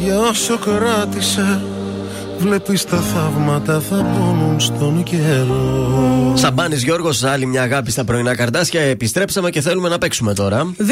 για 0.09 0.19
όσο 0.19 0.59
κράτησε 0.59 1.61
Βλέπεις 2.39 2.85
τα 2.85 2.97
θαύματα 2.97 3.81
θα 3.81 3.97
πόνουν 3.97 4.61
στον 4.61 5.03
καιρό 5.03 6.19
Σαμπάνη 6.37 6.77
Γιώργος, 6.77 7.23
άλλη 7.23 7.47
μια 7.47 7.63
αγάπη 7.63 7.91
στα 7.91 8.05
πρωινά 8.05 8.35
καρτάσια. 8.35 8.81
Επιστρέψαμε 8.81 9.51
και 9.51 9.61
θέλουμε 9.61 9.89
να 9.89 9.99
παίξουμε 9.99 10.35
τώρα. 10.35 10.75
266-233, 10.79 10.83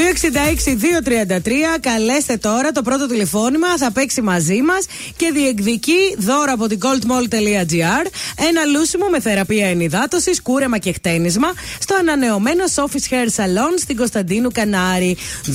καλέστε 1.80 2.36
τώρα 2.36 2.72
το 2.72 2.82
πρώτο 2.82 3.06
τηλεφώνημα, 3.06 3.76
θα 3.78 3.92
παίξει 3.92 4.22
μαζί 4.22 4.62
μας 4.62 4.86
και 5.16 5.30
διεκδικεί 5.34 6.16
δώρα 6.18 6.52
από 6.52 6.66
την 6.66 6.78
goldmall.gr 6.82 8.06
ένα 8.48 8.64
λούσιμο 8.72 9.06
με 9.06 9.20
θεραπεία 9.20 9.66
ενυδάτωσης, 9.66 10.42
κούρεμα 10.42 10.78
και 10.78 10.92
χτένισμα 10.92 11.48
στο 11.78 11.94
ανανεωμένο 12.00 12.64
Office 12.74 13.12
Hair 13.12 13.28
Salon 13.36 13.74
στην 13.78 13.96
Κωνσταντίνου 13.96 14.50
Κανάρη. 14.52 15.16
266-233, 15.46 15.52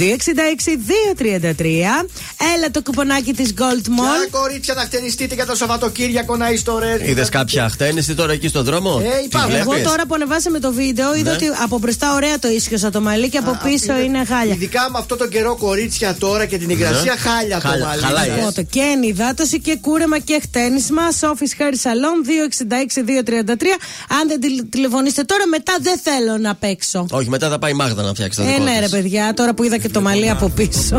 έλα 2.55 2.71
το 2.71 2.81
κουπονάκι 2.81 3.33
της 3.33 3.53
Gold 3.57 3.87
Mall. 3.87 4.19
Για 4.19 4.39
κορίτσια 4.39 4.73
να 4.73 4.81
χτενιστείτε 4.81 5.35
για 5.35 5.45
το 5.45 5.55
Σαββατοκύριακο 5.85 6.35
να 6.35 6.49
είστε 6.51 6.71
ωραίες. 6.71 6.99
Είδες 7.07 7.29
κάποια 7.29 7.69
χτένιστη 7.69 8.13
τώρα 8.15 8.31
εκεί 8.33 8.47
στον 8.47 8.63
δρόμο; 8.63 9.01
Ε, 9.03 9.07
Τι 9.19 9.25
υπάρχουν. 9.25 9.53
Εγώ 9.55 9.69
βλέπεις; 9.71 9.89
τώρα 9.89 10.05
που 10.05 10.13
ανεβάσαμε 10.15 10.59
το 10.59 10.71
βίντεο 10.73 11.15
είδα 11.15 11.29
Ναι. 11.29 11.35
ότι 11.35 11.45
από 11.63 11.77
μπροστά 11.77 12.13
ωραία 12.15 12.39
το 12.39 12.47
ίσχυσα 12.47 12.89
το 12.89 13.01
μαλλί 13.01 13.29
και 13.29 13.37
από 13.37 13.57
πίσω 13.63 13.93
είδε- 13.93 14.03
είναι 14.05 14.25
χάλια. 14.25 14.53
Ειδικά 14.53 14.89
με 14.91 14.97
αυτό 14.97 15.15
τον 15.17 15.29
καιρό 15.29 15.55
κορίτσια 15.55 16.15
τώρα 16.19 16.45
και 16.45 16.57
την 16.57 16.69
υγρασία, 16.69 17.15
χάλια, 17.17 17.55
Ναι. 17.55 17.61
Χάλια, 17.61 17.79
το 17.83 17.85
μαλλί. 17.89 18.01
χαλάει, 18.01 18.27
σας. 18.27 18.37
ε. 18.37 18.41
Οπότε 18.41 18.61
και 18.63 18.79
ενυδάτωση 18.95 19.59
και 19.59 19.77
κούρεμα 19.81 20.19
και 20.19 20.39
χτένισμα. 20.41 21.01
Office 21.19 21.53
Hair 21.61 21.75
Salon 21.85 22.17
266-233. 22.29 23.75
Αν 24.21 24.27
δεν 24.27 24.39
τηλε- 24.39 24.65
τηλεφωνήσετε 24.69 25.23
τώρα, 25.23 25.47
μετά 25.47 25.73
δεν 25.81 25.97
θέλω 26.03 26.37
να 26.37 26.55
παίξω. 26.55 27.05
Όχι, 27.11 27.29
μετά 27.29 27.49
θα 27.49 27.59
πάει 27.59 27.71
η 27.71 27.75
Μάγδα 27.75 28.01
να 28.03 28.13
φτιάξει 28.13 28.37
τα 28.39 28.43
Ε, 28.43 28.47
δικό 28.51 28.63
ναι, 28.63 28.73
ρε 28.75 28.81
της. 28.81 28.89
παιδιά, 28.91 29.33
τώρα 29.35 29.53
που 29.53 29.63
είδα 29.63 29.77
και 29.77 29.89
το 29.89 30.01
μαλλί 30.01 30.29
από 30.29 30.49
πίσω. 30.49 30.95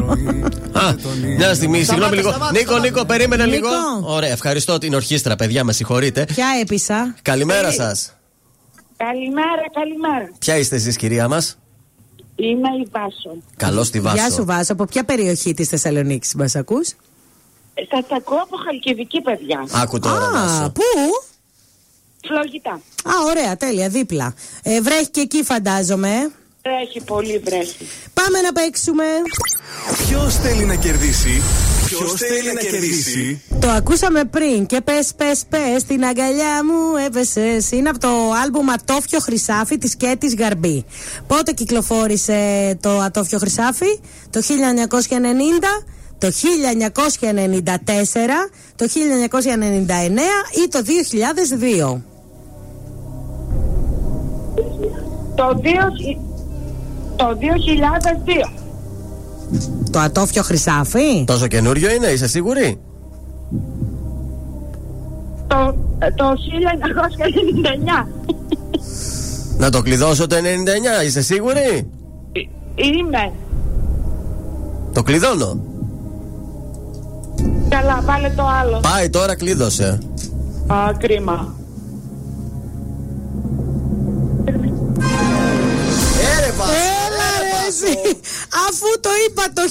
Α, 0.73 0.95
μια 1.37 1.55
στιγμή, 1.55 1.85
συγγνώμη 1.85 2.17
λίγο. 2.17 2.29
σταμάτα, 2.29 2.53
Νίκο, 2.53 2.65
σταμάτα. 2.65 2.87
Νίκο, 2.89 3.05
περίμενε 3.05 3.45
Νίκο. 3.45 3.57
λίγο. 3.57 4.15
Ωραία, 4.15 4.31
ευχαριστώ 4.31 4.72
την 4.79 4.95
ορχήστρα, 4.95 5.37
παιδιά, 5.37 5.65
με 5.65 5.73
συγχωρείτε. 5.73 6.25
Ποια 6.25 6.47
έπεισα; 6.61 7.15
Καλημέρα 7.23 7.73
σας. 7.73 8.17
Καλημέρα, 8.97 9.63
καλημέρα. 9.73 10.31
Ποια 10.39 10.57
είστε 10.57 10.77
εσείς, 10.77 10.97
κυρία 10.97 11.29
μας; 11.29 11.59
Είμαι 12.37 12.69
η 12.85 12.89
Βάσο. 12.91 13.37
Καλώς 13.57 13.91
τη 13.91 14.01
βάσο. 14.01 14.17
Γεια 14.17 14.31
σου, 14.31 14.45
Βάσο. 14.45 14.73
Από 14.73 14.85
ποια 14.85 15.05
περιοχή 15.05 15.55
της 15.55 15.69
Θεσσαλονίκης 15.69 16.35
μας 16.35 16.55
ακούς; 16.57 16.89
Ε, 17.75 17.87
Θα 17.89 18.05
τα 18.09 18.17
ακούω 18.17 18.39
από 18.43 18.57
χαλκιδική 18.65 19.21
παιδιά. 19.21 19.67
Άκου 19.73 19.99
τώρα, 19.99 20.25
Α, 20.27 20.31
Βάσο. 20.31 20.71
πού; 20.71 20.83
Φλογητά. 22.29 22.71
Α, 23.05 23.13
ωραία, 23.31 23.57
τέλεια, 23.57 23.89
δίπλα. 23.89 24.35
Ε, 24.63 24.81
βρέχει 24.81 25.11
και 25.11 25.21
εκεί, 25.21 25.43
φαντάζομαι. 25.45 26.31
Έχει 26.83 27.01
πολύ 27.05 27.39
βρέσει. 27.39 27.77
Πάμε 28.15 28.41
να 28.41 28.53
παίξουμε. 28.53 29.05
Ποιος 30.07 30.37
θέλει 30.37 30.65
να 30.65 30.75
κερδίσει. 30.75 31.43
Ποιος 31.97 32.13
θέλει 32.15 32.53
να 32.55 32.61
κερδίσει. 32.61 33.43
Το 33.61 33.69
ακούσαμε 33.69 34.25
πριν 34.25 34.67
και 34.67 34.81
πες, 34.81 35.13
πες, 35.17 35.45
πες, 35.49 35.81
στην 35.81 36.05
αγκαλιά 36.05 36.65
μου 36.65 36.97
έπεσε. 37.07 37.59
Είναι 37.71 37.89
από 37.89 37.99
το 37.99 38.09
άλμπουμ 38.43 38.71
Ατόφιο 38.71 39.19
Χρυσάφι 39.19 39.79
της 39.79 39.97
Κέτης 39.97 40.35
Γαρμπή. 40.35 40.85
Πότε 41.27 41.53
κυκλοφόρησε 41.53 42.39
το 42.81 42.99
Ατόφιο 42.99 43.39
Χρυσάφι, 43.39 44.01
το 44.31 44.41
1990, 44.41 45.85
το 46.19 46.31
1994, 46.31 46.39
το 48.77 48.87
1999 48.89 48.95
ή 50.65 50.69
το 50.69 50.83
2002. 50.83 52.01
Το, 55.35 55.61
2, 55.63 56.17
το 57.17 57.39
2002. 57.41 58.62
Το 59.91 59.99
Ατόφιο 59.99 60.43
Χρυσάφι; 60.43 61.25
Τόσο 61.27 61.47
καινούριο 61.47 61.91
είναι, 61.91 62.07
είσαι 62.07 62.29
σίγουρη; 62.29 62.81
Το, 65.47 65.75
το 66.15 66.35
1999. 68.05 68.09
Να 69.59 69.71
το 69.71 69.83
κλειδώσω 69.83 70.27
το 70.27 70.37
99, 70.37 71.05
είσαι 71.07 71.23
σίγουρη; 71.23 71.89
Είμαι. 72.75 73.33
Το 74.93 75.03
κλειδώνω. 75.03 75.61
Καλά, 77.69 78.01
βάλε 78.05 78.29
το 78.37 78.47
άλλο. 78.61 78.81
Πάει 78.81 79.11
τώρα, 79.11 79.35
κλείδωσε. 79.37 79.99
Α, 80.67 80.93
κρίμα. 80.99 81.55
Έλα 87.63 87.69
ρε 87.69 87.69
εσύ, 87.69 88.21
αφού 88.69 89.01
το 89.01 89.09
είπα 89.29 89.43
το 89.53 89.63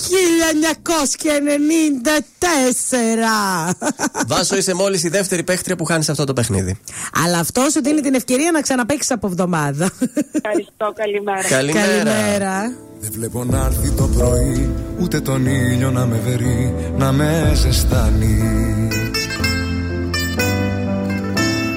1994. 4.21 4.25
Βάσο, 4.27 4.55
είσαι 4.57 4.73
μόλις 4.73 5.03
η 5.03 5.09
δεύτερη 5.09 5.43
παίχτρια 5.43 5.75
που 5.75 5.85
χάνεις 5.85 6.09
αυτό 6.09 6.23
το 6.23 6.33
παιχνίδι. 6.33 6.79
Αλλά 7.25 7.39
αυτό 7.39 7.61
σου 7.71 7.81
δίνει 7.81 8.01
την 8.01 8.13
ευκαιρία 8.13 8.51
να 8.51 8.61
ξαναπέξει 8.61 9.13
από 9.13 9.27
εβδομάδα. 9.27 9.89
Ευχαριστώ, 10.31 10.93
καλημέρα. 10.95 11.47
Καλημέρα. 11.47 12.75
Δεν 12.99 13.11
βλέπω 13.13 13.43
να 13.43 13.65
έρθει 13.65 13.91
το 13.91 14.07
πρωί 14.07 14.69
Ούτε 15.01 15.19
τον 15.19 15.45
ήλιο 15.45 15.91
να 15.91 16.05
με 16.05 16.19
βερεί 16.25 16.75
Να 16.97 17.11
με 17.11 17.51
ζεστάνει 17.55 18.37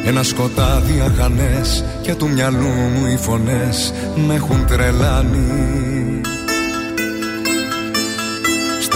Ένα 0.05 0.23
σκοτάδι 0.23 1.01
αχανές 1.01 1.85
Και 2.03 2.15
του 2.15 2.29
μυαλού 2.29 2.69
μου 2.69 3.07
οι 3.07 3.17
φωνές 3.17 3.93
Με 4.27 4.35
έχουν 4.35 4.67
τρελάνει 4.67 6.04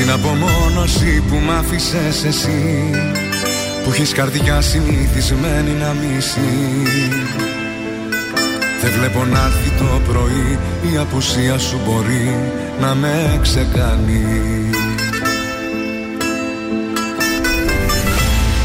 Στην 0.00 0.10
απομόνωση 0.10 1.22
που 1.28 1.36
μ' 1.36 1.50
άφησες 1.50 2.24
εσύ 2.24 2.90
Που 3.84 3.90
έχεις 3.90 4.12
καρδιά 4.12 4.60
συνηθισμένη 4.60 5.70
να 5.70 5.92
μισεί 5.92 6.82
δεν 8.82 8.92
βλέπω 8.98 9.24
να 9.24 9.38
έρθει 9.44 9.70
το 9.78 10.00
πρωί 10.12 10.58
Η 10.92 10.96
απουσία 10.96 11.58
σου 11.58 11.80
μπορεί 11.84 12.52
να 12.80 12.94
με 12.94 13.38
ξεκάνει 13.42 14.24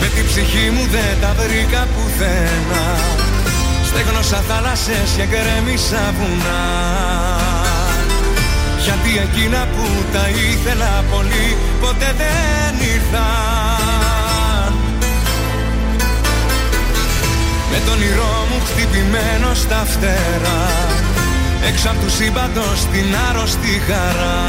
Με 0.01 0.07
την 0.15 0.25
ψυχή 0.25 0.69
μου 0.69 0.87
δεν 0.91 1.17
τα 1.21 1.35
βρήκα 1.37 1.87
πουθένα 1.93 2.83
Στέγνωσα 3.85 4.37
θάλασσες 4.37 5.09
και 5.17 5.25
γκρέμισα 5.25 6.13
βουνά 6.17 7.62
Γιατί 8.83 9.11
εκείνα 9.25 9.67
που 9.73 9.85
τα 10.13 10.25
ήθελα 10.29 11.03
πολύ 11.11 11.57
Ποτέ 11.81 12.15
δεν 12.17 12.73
ήρθαν. 12.93 14.73
Με 17.71 17.77
τον 17.85 17.93
όνειρό 17.93 18.47
μου 18.49 18.59
χτυπημένο 18.65 19.53
στα 19.53 19.85
φτερά 19.85 20.63
Έξω 21.67 21.89
απ' 21.89 21.99
τους 22.01 22.13
σύμπαντος 22.13 22.85
την 22.91 23.15
άρρωστη 23.29 23.81
χαρά. 23.87 24.41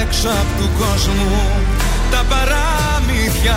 Έξω 0.00 0.28
απ' 0.28 0.60
του 0.60 0.70
κόσμου 0.78 1.40
τα 2.10 2.24
παραμύθια 2.28 3.56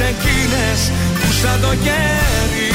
εκείνες 0.00 0.92
που 1.20 1.32
σαν 1.32 1.60
το 1.60 1.68
κέρι 1.68 2.71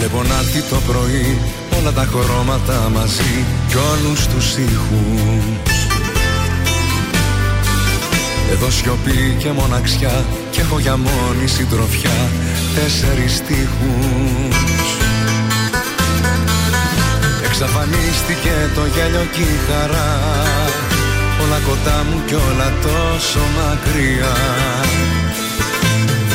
βλέπω 0.00 0.22
να 0.22 0.38
έρθει 0.38 0.62
το 0.62 0.76
πρωί 0.86 1.38
όλα 1.78 1.92
τα 1.92 2.08
χρώματα 2.12 2.90
μαζί 2.94 3.44
κι 3.68 3.76
όλους 3.76 4.26
τους 4.26 4.56
ήχους. 4.56 5.76
Εδώ 8.52 8.70
σιωπή 8.70 9.36
και 9.38 9.50
μοναξιά 9.50 10.24
και 10.50 10.60
έχω 10.60 10.78
για 10.78 10.96
μόνη 10.96 11.46
συντροφιά 11.46 12.18
τέσσερις 12.74 13.36
στίχους. 13.36 14.86
Εξαφανίστηκε 17.46 18.54
το 18.74 18.80
γέλιο 18.94 19.26
και 19.34 19.40
η 19.40 19.58
χαρά 19.66 20.10
Όλα 21.42 21.58
κοντά 21.68 22.04
μου 22.08 22.22
κι 22.26 22.34
όλα 22.34 22.72
τόσο 22.82 23.40
μακριά 23.56 24.34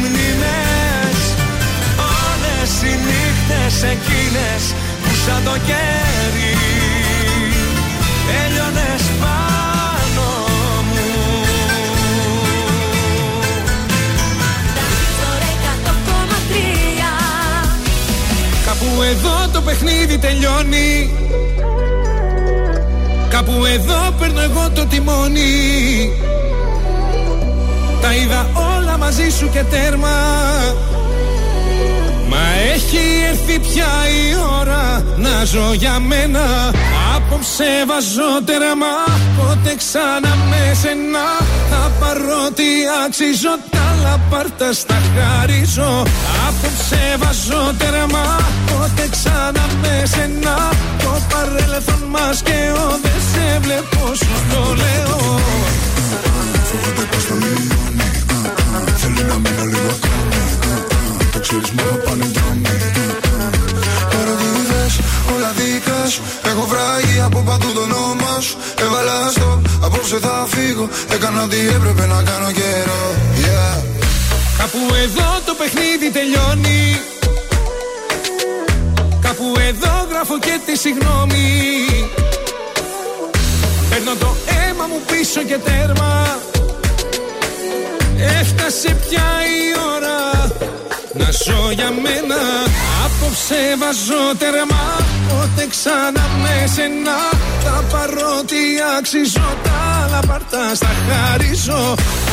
μνήμες. 0.00 1.20
Όλες 2.22 2.72
οι 2.82 2.94
νύχτες 3.06 3.74
εκείνες 3.92 4.62
που 5.02 5.10
σαν 5.24 5.40
το 5.44 5.54
κέρι 5.66 6.58
Έλειωνες 8.44 9.02
πάνω 9.20 10.26
μου. 10.90 11.06
Κάπου 18.66 19.02
εδώ 19.02 19.48
το 19.52 19.60
παιχνίδι 19.60 20.18
τελειώνει. 20.18 21.10
Κάπου 23.28 23.64
εδώ 23.64 24.14
παίρνω 24.18 24.40
εγώ 24.40 24.70
το 24.74 24.86
τιμόνι. 24.86 26.12
Τα 28.00 28.14
είδα 28.14 28.50
όλα 28.54 28.67
μαζί 28.98 29.28
σου 29.38 29.50
και 29.50 29.62
τέρμα. 29.70 30.16
Μα 32.30 32.44
έχει 32.74 33.02
έρθει 33.30 33.58
πια 33.58 33.92
η 34.20 34.36
ώρα 34.60 35.04
να 35.16 35.44
ζω 35.44 35.72
για 35.72 35.98
μένα. 35.98 36.44
Απόψε 37.16 37.70
βάζω 37.86 38.30
τέρμα 38.44 38.94
Πότε 39.36 39.74
ξανά 39.76 40.32
με 40.50 40.74
σένα. 40.82 41.26
Θα 41.70 41.90
πάρω 42.00 42.42
τι 42.54 42.70
αξίζω 43.04 43.54
Τα 43.70 43.86
λαπάρτα 44.02 44.72
στα 44.72 44.98
χαρίζω. 45.14 46.02
Απόψε 46.48 47.02
βάζω 47.18 47.74
τέρμα 47.78 48.24
Πότε 48.66 49.08
ξανά 49.10 49.66
με 49.80 50.02
σένα. 50.12 50.56
Το 51.02 51.12
παρέλθον 51.30 52.02
μας 52.10 52.42
και 52.42 52.58
ο 52.84 52.98
Δεν 53.02 53.20
σε 53.32 53.58
βλέπω 53.60 54.14
σου 54.14 54.36
το 54.50 54.62
λέω. 54.82 55.40
Φοβάται 56.70 57.04
πως 57.10 57.24
θα 57.24 57.34
λιώνει 57.34 58.17
ξέρεις 61.48 61.70
μόνο 61.78 61.96
πάνε 62.04 62.26
δρόμοι 62.36 62.68
Τώρα 64.12 64.34
τι 64.40 64.48
θες, 64.70 64.94
όλα 65.34 65.50
δικά 65.58 66.00
σου. 66.12 66.22
Έχω 66.50 66.64
βράγει 66.72 67.20
από 67.28 67.38
παντού 67.48 67.70
το 67.76 67.80
όνομα 67.80 68.34
σου. 68.40 68.56
Έβαλα 68.84 69.30
στο, 69.30 69.62
απόψε 69.86 70.18
θα 70.18 70.46
φύγω. 70.52 70.88
Έκανα 71.14 71.42
ό,τι 71.42 71.58
έπρεπε 71.76 72.04
να 72.06 72.22
κάνω 72.28 72.50
καιρό. 72.58 73.04
Yeah. 73.44 73.76
Κάπου 74.58 74.80
εδώ 75.04 75.28
το 75.46 75.54
παιχνίδι 75.60 76.08
τελειώνει. 76.16 76.82
Κάπου 79.26 79.46
εδώ 79.68 79.94
γράφω 80.10 80.38
και 80.38 80.54
τη 80.66 80.74
συγγνώμη. 80.78 81.46
Παίρνω 83.90 84.14
το 84.22 84.30
αίμα 84.56 84.84
μου 84.90 85.00
πίσω 85.10 85.42
και 85.42 85.58
τέρμα. 85.66 86.12
Έφτασε 88.40 88.90
πια 89.04 89.28
η 89.56 89.62
ώρα 89.94 90.17
να 91.28 91.34
ζω 91.44 91.70
για 91.78 91.90
μένα 92.04 92.40
Απόψε 93.04 93.60
βάζω 93.80 94.22
τέρμα. 94.40 94.84
Πότε 95.28 95.64
ξανά 95.74 96.24
με 96.42 96.54
σένα 96.74 97.18
Τα 97.64 97.76
παρότι 97.92 98.62
αξίζω. 98.98 99.48
Τα 99.66 99.80
λαπαρτά 100.10 100.64
στα 100.78 100.92
χαρίζω. 101.06 101.82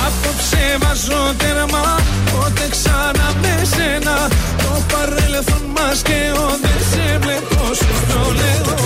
Απόψε 0.08 0.64
βάζω 0.82 1.22
τέρμα. 1.42 1.86
Πότε 2.32 2.66
ξανά 2.76 3.28
με 3.42 3.56
σένα 3.74 4.16
Το 4.64 4.72
παρέλθον 4.92 5.64
μας 5.76 5.98
και 6.08 6.20
ο 6.44 6.46
Δεν 6.64 6.80
σε 6.90 7.06
βλέπω 7.24 7.62
σου 7.80 7.94
το 8.10 8.22
λέω. 8.40 8.78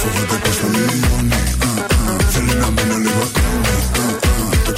Φοβάται 0.00 0.36
πως 0.42 0.56
θα 0.60 0.66
λιώνει 0.74 1.42
Θέλει 2.32 2.54
να 2.62 2.68
μείνω 2.74 2.96
λίγο 3.04 3.22
ακόμη 3.28 3.74
Το 3.96 3.97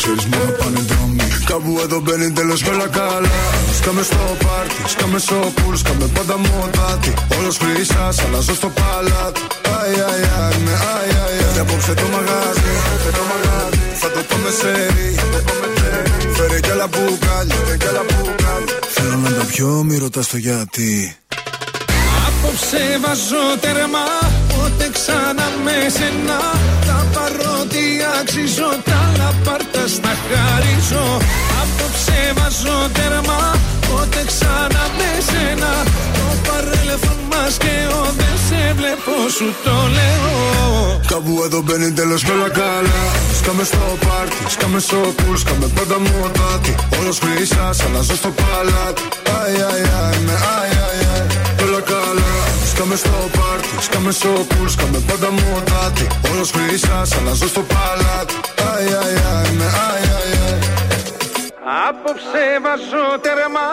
ξέρεις 0.01 0.25
μόνο 0.33 0.51
πάνε 0.61 0.81
δρόμοι. 0.91 1.27
Κάπου 1.51 1.71
εδώ 1.85 1.99
μπαίνει 2.05 2.29
τέλος 2.39 2.59
και 2.65 2.71
όλα 2.75 2.89
καλά. 2.99 3.33
Σκάμε 3.79 4.03
στο 4.09 4.21
πάρτι, 4.45 4.81
σκάμε 4.93 5.19
στο 5.27 5.39
πουλ 5.57 5.75
Σκάμε 5.83 6.07
πάντα 6.17 6.37
μοτάτι. 6.45 7.13
Όλος 7.37 7.57
χρυσάς, 7.63 8.17
αλλάζω 8.25 8.55
στο 8.61 8.69
παλάτι. 8.79 9.41
Αι, 9.69 9.79
αι, 9.99 10.19
αι, 10.45 10.59
με 10.65 10.75
αι, 10.85 11.01
αι, 11.13 11.27
αι. 11.45 11.53
Και 11.55 11.61
απόψε 11.65 11.93
το 12.01 12.07
μαγάζι, 12.15 12.73
το 13.19 13.23
μαγάζι. 13.31 13.81
Θα 14.03 14.09
το 14.15 14.21
πάμε 14.29 14.51
σε 14.59 14.71
ρί, 14.95 15.09
Φέρε 16.37 16.61
κι 16.61 16.71
άλλα 16.71 16.87
μπουκάλια, 16.93 17.55
φέρε 17.55 17.77
κι 17.77 17.87
άλλα 17.91 18.05
μπουκάλια 18.09 18.79
Θέλω 18.95 19.17
να 19.25 19.31
τα 19.39 19.45
πιω, 19.45 19.83
μη 19.87 19.97
ρωτάς 19.99 20.27
το 20.29 20.37
γιατί 20.37 21.17
Απόψε 22.43 22.83
βάζω 23.03 23.45
τέρμα 23.61 24.05
Πότε 24.53 24.87
ξανά 24.97 25.47
με 25.65 25.77
σένα. 25.97 26.39
Τα 26.87 26.99
παρότι 27.15 27.85
αξίζω 28.21 28.71
Τα 28.91 29.01
λαπάρτα 29.19 29.85
στα 29.95 30.13
χαρίζω. 30.27 31.05
Απόψε 31.61 32.21
βάζω 32.37 32.79
τέρμα 32.97 33.41
Πότε 33.89 34.23
ξανά 34.31 34.85
με 34.99 35.11
σένα. 35.29 35.73
Το 36.17 36.27
παρέλθον 36.47 37.21
μας 37.31 37.55
και 37.63 37.75
ο 37.99 38.03
Δεν 38.19 38.37
σε 38.47 38.61
βλέπω 38.79 39.15
σου 39.37 39.49
το 39.65 39.77
λέω. 39.97 41.01
Κάπου 41.13 41.33
εδώ 41.47 41.61
μπαίνει 41.65 41.93
τέλος 41.93 42.21
και 42.25 42.33
όλα 42.37 42.51
καλά. 42.61 43.01
Σκάμε 43.39 43.65
στο 43.71 43.85
πάρτι, 44.05 44.43
σκάμε 44.55 44.81
στο 44.87 44.99
πουλ 45.17 45.37
Σκάμε 45.43 45.67
πάντα 45.77 45.97
μοτάτι. 46.07 46.75
Όλος 46.99 47.19
χρυσάς, 47.23 47.79
αλλάζω 47.85 48.17
στο 48.21 48.31
παλάτι. 48.39 49.03
Αι, 49.29 49.41
αι, 49.57 49.71
αι, 50.05 50.19
με 50.27 50.33
αι, 50.33 50.67
αι, 50.73 51.05
αι. 51.05 51.10
Όλα 51.10 51.10
καλά 51.10 51.10
Σκάμε 52.81 52.97
στο 52.97 53.11
πάρτι, 53.11 53.83
σκάμε 53.83 54.11
στο 54.11 54.29
πουλ 54.29 54.67
Σκάμε 54.67 54.99
πάντα 55.07 55.31
μοτάτι. 55.31 56.07
Όλος 56.33 56.51
χρυσάς, 56.51 57.17
αλλάζω 57.19 57.49
στο 57.49 57.61
παλάτι. 57.61 58.35
Αι, 58.55 58.85
αι, 58.85 58.99
αι, 58.99 59.53
με 59.53 59.65
αι, 59.65 60.01
αι, 60.05 60.35
αι. 60.35 60.59
Απόψε 61.89 62.45
βάζω 62.63 63.19
τέρμα 63.21 63.67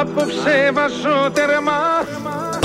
Απόψε 0.00 0.70
βάζω 0.72 1.30
τέρμα 1.32 1.78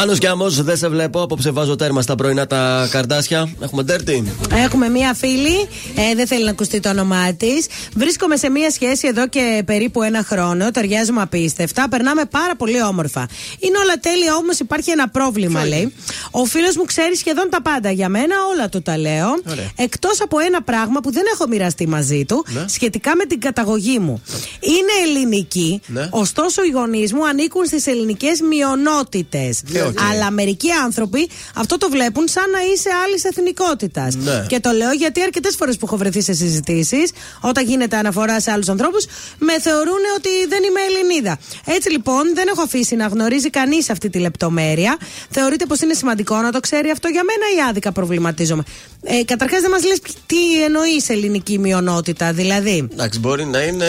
Πάνω 0.01 0.13
Γιάμο, 0.13 0.49
δεν 0.49 0.77
σε 0.77 0.87
βλέπω. 0.87 1.21
Απόψε 1.21 1.51
βάζω 1.51 1.75
τέρμα 1.75 2.01
στα 2.01 2.15
πρωινά 2.15 2.47
τα 2.47 2.87
καρδάσια. 2.91 3.49
Έχουμε 3.61 3.83
τέρτη. 3.83 4.23
Έχουμε 4.53 4.89
μία 4.89 5.13
φίλη, 5.13 5.67
ε, 5.95 6.15
δεν 6.15 6.27
θέλει 6.27 6.43
να 6.43 6.49
ακουστεί 6.49 6.79
το 6.79 6.89
όνομά 6.89 7.33
της. 7.33 7.65
Βρίσκομαι 7.95 8.35
σε 8.35 8.49
μία 8.49 8.71
σχέση 8.71 9.07
εδώ 9.07 9.27
και 9.27 9.63
περίπου 9.65 10.01
ένα 10.01 10.23
χρόνο. 10.23 10.71
Ταιριάζουμε 10.71 11.21
απίστευτα. 11.21 11.89
Περνάμε 11.89 12.25
πάρα 12.25 12.55
πολύ 12.55 12.83
όμορφα. 12.83 13.27
Είναι 13.59 13.77
όλα 13.77 13.93
τέλεια, 13.99 14.35
όμως 14.35 14.59
υπάρχει 14.59 14.91
ένα 14.91 15.09
πρόβλημα, 15.09 15.65
λέει. 15.65 15.93
Ο 16.31 16.45
φίλος 16.45 16.75
μου 16.75 16.83
ξέρει 16.85 17.15
σχεδόν 17.15 17.49
τα 17.49 17.61
πάντα 17.61 17.91
για 17.91 18.09
μένα, 18.09 18.35
όλα 18.53 18.69
του 18.69 18.81
τα 18.81 18.97
λέω. 18.97 19.27
Εκτός 19.75 20.21
από 20.21 20.39
ένα 20.39 20.61
πράγμα 20.61 20.99
που 20.99 21.11
δεν 21.11 21.23
έχω 21.33 21.47
μοιραστεί 21.47 21.87
μαζί 21.87 22.25
του, 22.25 22.45
Ναι. 22.47 22.65
σχετικά 22.67 23.15
με 23.15 23.25
την 23.25 23.39
καταγωγή 23.39 23.99
μου. 23.99 24.21
Είναι 24.61 25.09
ελληνική, 25.09 25.81
Ναι. 25.87 26.07
ωστόσο 26.11 26.63
οι 26.63 26.69
γονείς 26.69 27.13
μου 27.13 27.27
ανήκουν 27.27 27.65
στις 27.65 27.87
ελληνικές 27.87 28.41
μειονότητες. 28.41 29.61
Ε, 29.99 30.01
οκ. 30.03 30.09
Αλλά 30.11 30.31
μερικοί 30.31 30.71
άνθρωποι 30.71 31.29
αυτό 31.55 31.77
το 31.77 31.89
βλέπουν 31.89 32.27
σαν 32.27 32.49
να 32.49 32.59
είσαι 32.73 32.89
άλλης 33.05 33.23
εθνικότητας. 33.23 34.15
Ναι. 34.15 34.45
Και 34.47 34.59
το 34.59 34.71
λέω 34.71 34.91
γιατί 34.91 35.21
αρκετές 35.21 35.55
φορές 35.55 35.77
που 35.77 35.85
έχω 35.85 35.97
βρεθεί 35.97 36.21
σε 36.21 36.33
συζητήσεις, 36.33 37.11
όταν 37.41 37.65
γίνεται 37.65 37.97
αναφορά 37.97 38.39
σε 38.41 38.51
άλλους 38.51 38.69
ανθρώπους, 38.69 39.05
με 39.39 39.59
θεωρούν 39.59 40.01
ότι 40.17 40.29
δεν 40.49 40.59
είμαι 40.63 40.79
Ελληνίδα. 40.89 41.37
Έτσι 41.65 41.89
λοιπόν 41.91 42.23
δεν 42.35 42.47
έχω 42.47 42.61
αφήσει 42.61 42.95
να 42.95 43.07
γνωρίζει 43.07 43.49
κανείς 43.49 43.89
αυτή 43.89 44.09
τη 44.09 44.19
λεπτομέρεια. 44.19 44.97
Θεωρείτε 45.29 45.65
πως 45.65 45.79
είναι 45.81 45.93
σημαντικό 45.93 46.35
να 46.41 46.51
το 46.51 46.59
ξέρει 46.59 46.89
αυτό 46.89 47.07
για 47.07 47.21
μένα 47.23 47.65
ή 47.65 47.69
άδικα 47.69 47.91
προβληματίζομαι. 47.91 48.63
Ε, 49.03 49.23
Καταρχάς 49.23 49.61
δεν 49.61 49.71
μας 49.71 49.83
λες 49.83 49.99
τι 50.25 50.63
εννοείς 50.63 51.09
ελληνική 51.09 51.59
μειονότητα, 51.59 52.33
δηλαδή. 52.33 52.87
Εντάξει, 52.91 53.19
μπορεί 53.19 53.45
να 53.45 53.61
είναι. 53.61 53.85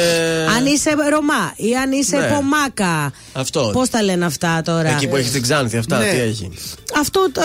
Αν 0.57 0.66
είσαι 0.66 0.91
Ρωμά 1.11 1.53
ή 1.57 1.77
αν 1.77 1.93
είσαι 1.93 2.16
Ναι. 2.16 2.27
Πομάκα. 2.35 3.12
Αυτό. 3.33 3.70
Πώς 3.73 3.89
τα 3.89 4.03
λένε 4.03 4.24
αυτά 4.24 4.62
τώρα; 4.65 4.89
Εκεί 4.89 5.09
που 5.09 5.16
έχεις 5.16 5.31
την 5.31 5.43
Ξάνθη, 5.43 5.77
αυτά 5.83 5.99
Ναι. 5.99 6.11
τι 6.11 6.17
έχει. 6.21 6.51
Αυτό, 6.99 7.29
το- 7.33 7.43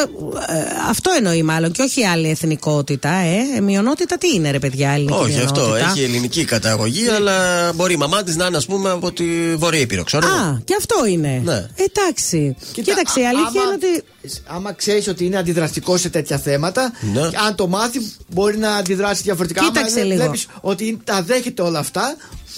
ε, 0.47 0.53
αυτό 0.89 1.11
εννοεί 1.17 1.43
μάλλον 1.43 1.71
και 1.71 1.81
όχι 1.81 2.03
άλλη 2.05 2.29
εθνικότητα. 2.29 3.09
Ε. 3.09 3.59
Μειονότητα 3.61 4.17
τι 4.17 4.33
είναι, 4.35 4.51
ρε 4.51 4.59
παιδιά, 4.59 4.89
ελληνική 4.91 5.13
Όχι, 5.23 5.39
αυτό. 5.39 5.59
μειονότητα; 5.61 5.89
Έχει 5.91 6.03
ελληνική 6.03 6.45
καταγωγή, 6.45 7.07
αλλά 7.07 7.35
μπορεί 7.73 7.93
η 7.93 7.97
μαμά 7.97 8.23
της 8.23 8.35
να 8.35 8.45
είναι, 8.45 8.57
ας 8.57 8.65
πούμε, 8.65 8.89
από 8.89 9.11
τη 9.11 9.25
Βορεια 9.55 9.79
Ήπειρο. 9.79 10.03
Ξέρω. 10.03 10.27
εγώ. 10.27 10.35
Α, 10.35 10.61
και 10.65 10.75
αυτό 10.79 11.05
είναι. 11.05 11.41
Ναι. 11.43 11.67
Εντάξει. 11.75 12.55
Κοίταξε, 12.73 13.19
η 13.19 13.25
αλήθεια 13.25 13.61
άμα- 13.61 13.73
είναι 13.73 13.73
ότι. 13.73 14.03
Άμα 14.47 14.73
ξέρεις 14.73 15.07
ότι 15.07 15.25
είναι 15.25 15.37
αντιδραστικό 15.37 15.97
σε 15.97 16.09
τέτοια 16.09 16.37
θέματα, 16.37 16.91
Ναι. 17.13 17.21
αν 17.21 17.55
το 17.55 17.67
μάθει, 17.67 18.11
μπορεί 18.27 18.57
να 18.57 18.75
αντιδράσει 18.75 19.21
διαφορετικά. 19.21 19.63
Κοίταξε 19.63 19.99
άμα 19.99 20.03
λίγο. 20.09 20.21
βλέπεις 20.23 20.47
ότι 20.61 20.99
τα 21.03 21.21
δέχεται 21.21 21.61
όλα 21.61 21.79
αυτά, 21.79 22.15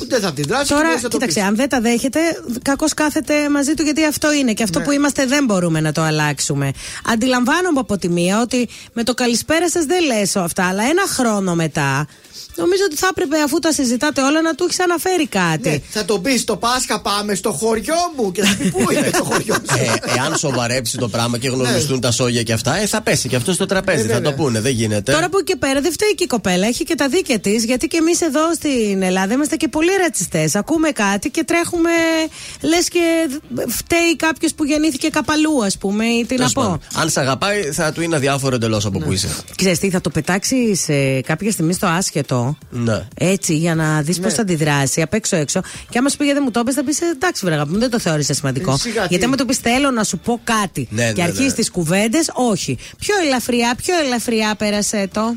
δεν 0.07 0.19
θα 0.21 0.27
αντιδράσει. 0.27 0.65
και 0.67 0.73
Τώρα, 0.73 0.87
μπορείς 0.87 1.01
να 1.03 1.09
το 1.09 1.17
κοίταξε, 1.17 1.39
πεις. 1.39 1.47
αν 1.49 1.55
δεν 1.55 1.69
τα 1.69 1.81
δέχεται, 1.81 2.19
κακώς 2.61 2.93
κάθεται 2.93 3.49
μαζί 3.49 3.73
του 3.73 3.83
γιατί 3.83 4.05
αυτό 4.05 4.33
είναι. 4.33 4.53
Και 4.53 4.63
Ναι. 4.63 4.69
αυτό 4.73 4.79
που 4.81 4.91
είμαστε 4.91 5.25
δεν 5.25 5.45
μπορούμε 5.45 5.79
να 5.81 5.91
το 5.91 6.01
αλλάξουμε. 6.01 6.71
Αντιλαμβάνομαι 7.11 7.79
από 7.79 7.97
τη 7.97 8.09
μία 8.09 8.41
ότι 8.41 8.69
με 8.93 9.03
το 9.03 9.13
καλησπέρα 9.13 9.69
σας 9.69 9.85
δεν 9.85 10.03
λέσω 10.05 10.39
αυτά, 10.39 10.67
αλλά 10.67 10.83
ένα 10.83 11.03
χρόνο 11.07 11.55
μετά. 11.55 12.07
Νομίζω 12.55 12.83
ότι 12.85 12.95
θα 12.95 13.07
έπρεπε 13.11 13.37
αφού 13.41 13.59
τα 13.59 13.71
συζητάτε 13.71 14.21
όλα 14.21 14.41
να 14.41 14.55
του 14.55 14.63
έχεις 14.63 14.79
αναφέρει 14.79 15.27
κάτι. 15.27 15.69
Ναι, 15.69 15.79
θα 15.89 16.05
το 16.05 16.19
πεις 16.19 16.43
το 16.43 16.57
Πάσχα 16.57 17.01
πάμε 17.01 17.35
στο 17.35 17.51
χωριό 17.51 17.95
μου 18.17 18.31
και 18.31 18.43
θα 18.43 18.55
πει 18.57 18.69
πού 18.69 18.91
είναι 18.91 19.09
το 19.09 19.23
χωριό 19.23 19.53
σου. 19.53 19.77
Ε, 19.77 20.17
εάν 20.17 20.37
σοβαρέψει 20.37 20.97
το 20.97 21.07
πράγμα 21.09 21.37
και 21.37 21.49
γνωριστούν 21.49 21.99
τα 22.01 22.11
σόγια 22.11 22.43
και 22.43 22.53
αυτά, 22.53 22.77
ε, 22.77 22.85
θα 22.85 23.01
πέσει 23.01 23.27
και 23.27 23.35
αυτός 23.35 23.55
στο 23.55 23.65
τραπέζι. 23.65 24.07
θα 24.07 24.21
το 24.21 24.33
πούνε, 24.33 24.61
δεν 24.61 24.71
γίνεται. 24.71 25.11
Τώρα 25.11 25.29
που 25.29 25.43
και 25.43 25.55
πέρα 25.55 25.81
δεν 25.81 25.91
φταίει 25.91 26.15
και 26.15 26.23
η 26.23 26.27
κοπέλα, 26.27 26.67
έχει 26.67 26.83
και 26.83 26.95
τα 26.95 27.07
δίκαια 27.07 27.39
της, 27.39 27.63
γιατί 27.65 27.87
και 27.87 27.97
εμείς 27.97 28.21
εδώ 28.21 28.53
στην 28.53 29.01
Ελλάδα 29.01 29.33
είμαστε 29.33 29.55
και 29.55 29.67
πολύ 29.67 29.89
ρατσιστές. 30.01 30.55
Ακούμε 30.55 30.89
κάτι 30.89 31.29
και 31.29 31.43
τρέχουμε. 31.43 31.89
Λες 32.61 32.87
και 32.87 33.29
φταίει 33.67 34.15
κάποιος 34.15 34.53
που 34.53 34.65
γεννήθηκε 34.65 35.09
καπαλού, 35.09 35.63
ας 35.65 35.77
πούμε, 35.77 36.05
ή 36.05 36.25
τι 36.25 36.35
να 36.35 36.37
Τέλος 36.37 36.53
πω. 36.53 36.61
πάντων, 36.61 36.79
Αν 36.95 37.09
σε 37.09 37.19
αγαπάει, 37.19 37.61
θα 37.61 37.91
του 37.91 38.01
είναι 38.01 38.15
αδιάφορο 38.15 38.55
εντελώς 38.55 38.85
από 38.85 38.99
που 38.99 39.11
είσαι. 39.11 39.29
Ξέρεις 39.55 39.79
τι, 39.79 39.89
θα 39.89 40.01
το 40.01 40.09
πετάξεις 40.09 40.89
ε, 40.89 41.21
κάποια 41.25 41.51
στιγμή 41.51 41.73
στο 41.73 41.87
άσχετο. 41.87 42.28
Ναι. 42.69 43.07
Έτσι, 43.15 43.55
για 43.55 43.75
να 43.75 44.01
δεις 44.01 44.19
πώς 44.19 44.33
θα 44.33 44.41
αντιδράσει 44.41 45.01
απ' 45.01 45.13
έξω 45.13 45.35
έξω. 45.35 45.61
Και 45.89 45.97
άμα 45.97 46.09
σου 46.09 46.17
πει 46.17 46.23
γιατί 46.23 46.39
δεν 46.39 46.47
μου 46.47 46.53
το 46.53 46.63
πες 46.63 46.73
θα 46.73 46.83
πεις 46.83 47.01
εντάξει, 47.01 47.45
βρε 47.45 47.53
αγαπητέ 47.53 47.73
μου, 47.73 47.79
δεν 47.81 47.89
το 47.89 47.99
θεώρησε 47.99 48.33
σημαντικό. 48.33 48.71
Ε, 48.71 48.77
σιγά 48.77 49.01
τι. 49.01 49.07
γιατί 49.09 49.25
άμα 49.25 49.35
του 49.35 49.45
πεις 49.45 49.57
θέλω 49.57 49.91
να 49.91 50.03
σου 50.03 50.17
πω 50.17 50.41
κάτι 50.43 50.87
Ναι, 50.91 51.11
και 51.11 51.21
ναι, 51.21 51.23
αρχίσει 51.23 51.43
ναι. 51.47 51.53
τις 51.53 51.71
κουβέντες, 51.71 52.31
όχι. 52.33 52.77
Πιο 52.99 53.15
ελαφριά, 53.25 53.75
πιο 53.75 53.95
ελαφριά 54.05 54.55
πέρασε 54.57 55.09
το. 55.13 55.35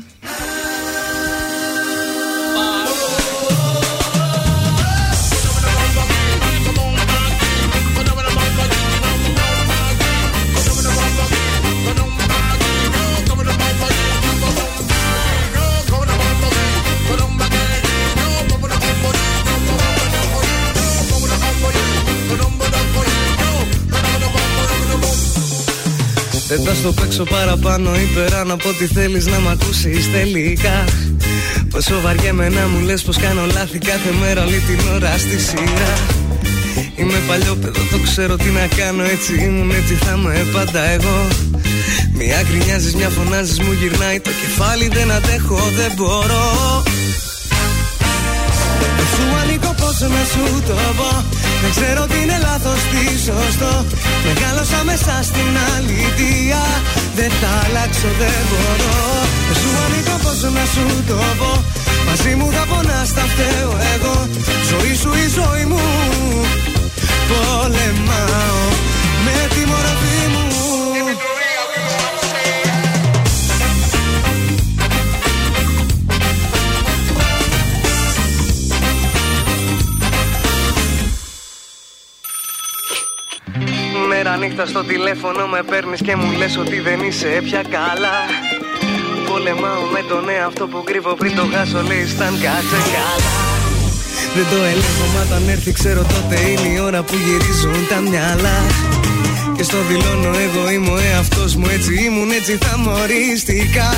Δεν 26.55 26.65
θα 26.65 26.73
στο 26.73 26.91
παίξω 26.91 27.23
παραπάνω 27.23 27.95
ή 27.95 28.05
πέραν 28.15 28.51
από 28.51 28.69
ό,τι 28.69 28.85
θέλεις 28.87 29.25
να 29.25 29.39
μ' 29.39 29.47
ακούσεις 29.47 30.11
τελικά. 30.11 30.83
Πόσο 31.69 32.01
βαριέμαι 32.01 32.49
να 32.49 32.67
μου 32.67 32.79
λες 32.85 33.01
πως 33.01 33.17
κάνω 33.17 33.45
λάθη 33.53 33.77
κάθε 33.77 34.11
μέρα 34.19 34.43
όλη 34.43 34.57
την 34.67 34.79
ώρα 34.93 35.17
στη 35.17 35.39
σειρά. 35.39 35.93
Είμαι 36.95 37.19
παλιό 37.27 37.55
παιδό, 37.55 37.79
το 37.91 37.97
ξέρω 38.03 38.35
τι 38.35 38.49
να 38.49 38.67
κάνω 38.75 39.03
έτσι 39.03 39.33
ήμουν 39.33 39.71
έτσι 39.71 39.93
θα 39.93 40.15
είμαι 40.17 40.45
πάντα 40.53 40.81
εγώ. 40.83 41.27
Μια 42.13 42.41
γκρινιάζεις, 42.41 42.95
μια 42.95 43.09
φωνάζεις, 43.09 43.59
μου 43.59 43.71
γυρνάει 43.71 44.19
το 44.19 44.29
κεφάλι 44.41 44.87
δεν 44.87 45.11
αντέχω, 45.11 45.59
δεν 45.75 45.91
μπορώ. 45.95 46.83
Δεν 48.97 49.05
σου 49.15 49.23
ανήκω 49.93 50.07
πώς 50.07 50.09
να 50.09 50.23
σου 50.31 50.61
το 50.67 50.73
πω. 50.97 51.11
Δεν 51.61 51.71
ξέρω 51.75 52.05
τι 52.05 52.17
είναι 52.23 52.37
λάθος, 52.41 52.81
τι 52.91 53.03
σωστό. 53.25 53.85
Μεγάλωσα 54.25 54.79
μέσα 54.83 55.13
στην 55.29 55.53
αλήθεια. 55.75 56.61
Δεν 57.15 57.31
θα 57.39 57.51
αλλάξω, 57.65 58.09
δεν 58.21 58.39
μπορώ. 58.49 58.95
Δεν 59.47 59.57
σου 59.61 59.69
ανήκω 59.83 60.15
πώς 60.23 60.39
να 60.57 60.65
σου 60.73 60.85
το 61.09 61.19
πω. 61.39 61.51
Μαζί 62.07 62.31
μου 62.37 62.47
θα 62.55 62.63
πονάς, 62.69 63.09
θα 63.17 63.25
φταίω 63.31 63.71
εγώ. 63.93 64.15
Ζωή 64.69 64.93
σου 65.01 65.11
η 65.23 65.27
ζωή 65.37 65.65
μου. 65.71 65.83
Πολεμάω 67.29 68.61
με 69.25 69.37
τη 69.53 69.61
μορφή 69.71 70.19
μου 70.33 70.42
Μέρα 84.25 84.37
νύχτα 84.37 84.65
στο 84.65 84.83
τηλέφωνο 84.83 85.47
με 85.47 85.63
παίρνεις 85.69 86.01
και 86.01 86.15
μου 86.15 86.31
λες 86.31 86.57
ότι 86.57 86.79
δεν 86.79 86.99
είσαι 86.99 87.41
πια 87.43 87.61
καλά. 87.61 88.17
Πολεμάω 89.27 89.83
με 89.93 90.01
τον 90.09 90.29
εαυτό 90.29 90.67
που 90.67 90.83
κρύβω 90.83 91.13
πριν 91.13 91.35
το 91.35 91.45
χάσω 91.53 91.81
λέει 91.81 92.05
σταν 92.07 92.33
κάτσε 92.43 92.79
καλά 92.93 93.35
Δεν 94.35 94.45
το 94.51 94.57
ελέγχω 94.71 95.05
μα 95.13 95.21
όταν 95.21 95.49
έρθει 95.49 95.71
ξέρω 95.71 96.01
τότε 96.01 96.35
είναι 96.49 96.67
η 96.75 96.79
ώρα 96.79 97.03
που 97.03 97.15
γυρίζουν 97.25 97.87
τα 97.89 97.99
μυαλά. 97.99 98.57
Και 99.55 99.63
στο 99.63 99.77
δηλώνω 99.87 100.31
εγώ 100.45 100.71
είμαι 100.71 100.89
ο 100.89 100.97
εαυτός 100.97 101.55
μου 101.55 101.67
έτσι 101.75 102.03
ήμουν 102.05 102.31
έτσι 102.31 102.57
θα 102.57 102.77
μοριστικά 102.77 103.89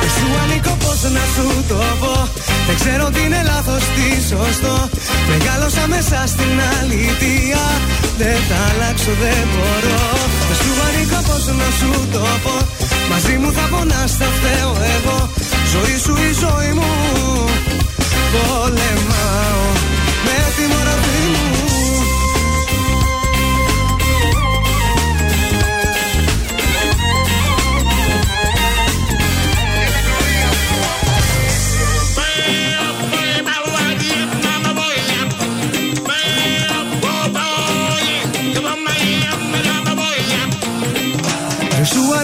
δεν 0.00 0.10
σου 0.16 0.26
ανήκω 0.42 0.76
πώς 0.84 1.02
να 1.02 1.24
σου 1.34 1.64
το 1.68 1.74
πω 2.00 2.14
Δεν 2.68 2.76
ξέρω 2.80 3.04
τι 3.14 3.20
είναι 3.26 3.42
λάθος, 3.50 3.82
τι 3.94 4.06
σωστό. 4.30 4.76
Μεγάλωσα 5.30 5.84
μέσα 5.94 6.18
στην 6.32 6.56
αλήθεια. 6.80 7.62
Δεν 8.20 8.38
θα 8.48 8.58
αλλάξω, 8.68 9.12
δεν 9.22 9.42
μπορώ. 9.52 10.02
Δεν 10.48 10.56
σου 10.62 10.72
ανήκω 10.86 11.20
πώς 11.28 11.44
να 11.60 11.68
σου 11.78 11.90
το 12.14 12.24
πω. 12.44 12.56
Μαζί 13.10 13.34
μου 13.40 13.50
θα 13.56 13.64
πονάς, 13.72 14.12
θα 14.20 14.28
φταίω 14.36 14.72
εγώ. 14.96 15.18
Ζωή 15.72 15.96
σου 16.04 16.14
η 16.28 16.30
ζωή 16.42 16.72
μου. 16.78 16.92
Πολεμάω 18.32 19.67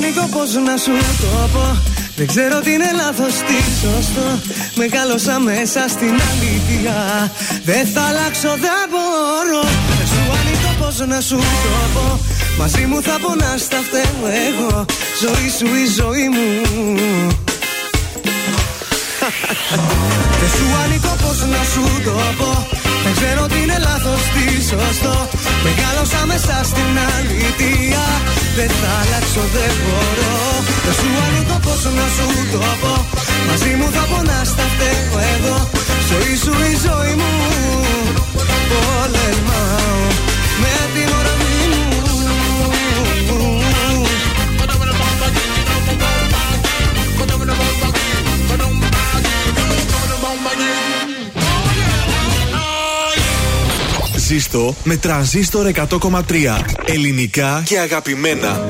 Δεν 0.05 0.12
σου 0.12 0.20
ανήκω 0.20 0.39
πώς 0.39 0.55
να 0.55 0.76
σου 0.76 0.93
το 1.20 1.48
πω. 1.52 1.76
Δεν 2.16 2.26
ξέρω 2.26 2.60
τι 2.60 2.72
είναι 2.72 2.90
λάθος, 2.94 3.35
τι 3.47 3.56
σωστό. 3.81 4.40
Μεγάλωσα 4.74 5.39
μέσα 5.39 5.89
στην 5.89 6.14
αλήθεια. 6.31 6.97
Δεν 7.64 7.86
θα 7.86 8.01
αλλάξω, 8.01 8.48
δεν 8.48 8.85
μπορώ. 8.90 9.62
Δεν 9.98 10.06
σου 10.12 10.22
ανήκω 10.39 10.70
πώς 10.81 11.06
να 11.06 11.20
σου 11.20 11.36
το 11.36 11.43
πω. 11.94 12.18
Μαζί 12.59 12.86
μου 12.86 13.02
θα 13.02 13.18
πονάς, 13.22 13.62
θα 13.62 13.81
φταίω 13.86 14.26
εγώ. 14.48 14.85
Ζωή 15.22 15.48
σου 15.59 15.66
η 15.85 15.86
ζωή 16.01 16.28
μου. 16.35 16.48
Δεν 20.40 20.51
σου 20.56 20.66
ανήκω 20.85 21.12
πώς 21.22 21.39
να 21.55 21.62
σου 21.72 21.82
το 22.05 22.12
πω 22.39 22.84
Δεν 23.05 23.12
ξέρω 23.18 23.43
τι 23.47 23.59
είναι 23.62 23.78
λάθος, 23.86 24.22
τι 24.35 24.44
σωστό. 24.70 25.16
Μεγάλωσα 25.66 26.20
μέσα 26.31 26.56
στην 26.70 26.93
αλήθεια. 27.16 28.05
Δεν 28.57 28.70
θα 28.78 28.91
αλλάξω, 29.00 29.42
δεν 29.55 29.73
μπορώ. 29.83 30.36
Δεν 30.84 30.94
σου 30.99 31.08
ανήκω 31.24 31.57
πώς 31.66 31.83
να 31.99 32.07
σου 32.16 32.28
το 32.52 32.62
πω. 32.83 32.94
Μαζί 33.49 33.73
μου 33.78 33.89
θα 33.94 34.05
πονάς, 34.10 34.49
θα 34.58 34.66
φταίω 34.73 35.15
εγώ. 35.34 35.57
Ζωή 36.08 36.34
σου 36.42 36.52
η 36.70 36.74
ζωή 36.86 37.15
μου. 37.20 37.33
Πολεμάω 38.70 39.99
με 40.62 40.74
τη 40.94 41.02
μορφή 41.12 41.58
μου 41.70 41.94
Ζήστο 54.25 54.75
με 54.85 54.97
τρανζίστορ 54.97 55.70
100,3. 55.75 56.20
Ελληνικά 56.85 57.62
και 57.65 57.78
αγαπημένα. 57.78 58.67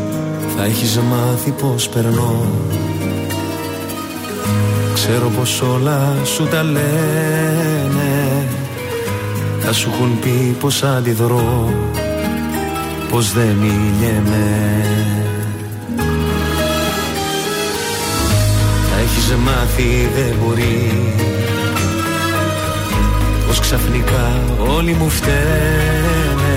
Θα 0.56 0.64
έχεις 0.64 0.96
μάθει 0.98 1.50
πως 1.50 1.88
περνώ. 1.88 2.46
Ξέρω 4.94 5.28
πως 5.28 5.62
όλα 5.62 6.16
σου 6.24 6.46
τα 6.46 6.62
λένε. 6.62 8.46
Θα 9.60 9.72
σου 9.72 9.90
έχουν 9.94 10.18
πει 10.18 10.56
πως 10.60 10.82
αντιδρώ. 10.82 11.74
Πως 13.10 13.32
δεν 13.32 13.56
μιλιέμαι 13.60 14.82
Θα 18.90 19.00
έχεις 19.00 19.34
μάθει 19.44 20.08
δεν 20.14 20.36
μπορεί. 20.44 20.92
Πως 21.46 21.53
ξαφνικά 23.76 24.42
όλοι 24.76 24.92
μου 24.92 25.10
φταίνε. 25.10 26.56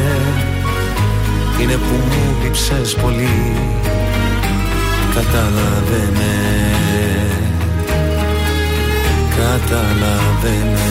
Είναι 1.62 1.74
που 1.74 1.96
μου 1.96 2.36
λείψες 2.44 2.96
πολύ 2.96 3.56
Κατάλαβε 5.16 6.12
με 6.14 6.36
Κατάλαβε 9.30 10.56
με 10.74 10.90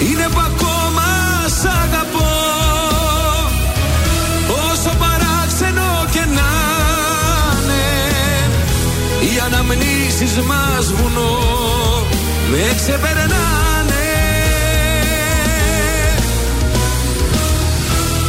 Είναι 0.00 0.26
που 0.32 0.40
ακόμα 0.40 1.08
σ' 1.46 1.64
αγαπώ 1.64 2.32
Όσο 4.48 4.96
παράξενο 4.98 6.04
και 6.10 6.18
να 6.18 6.50
είναι. 7.60 7.84
Οι 9.20 9.38
αναμνήσεις 9.46 10.40
μας 10.46 10.92
βουνό 10.92 11.49
με 12.50 12.74
ξεπερνάνε. 12.76 14.08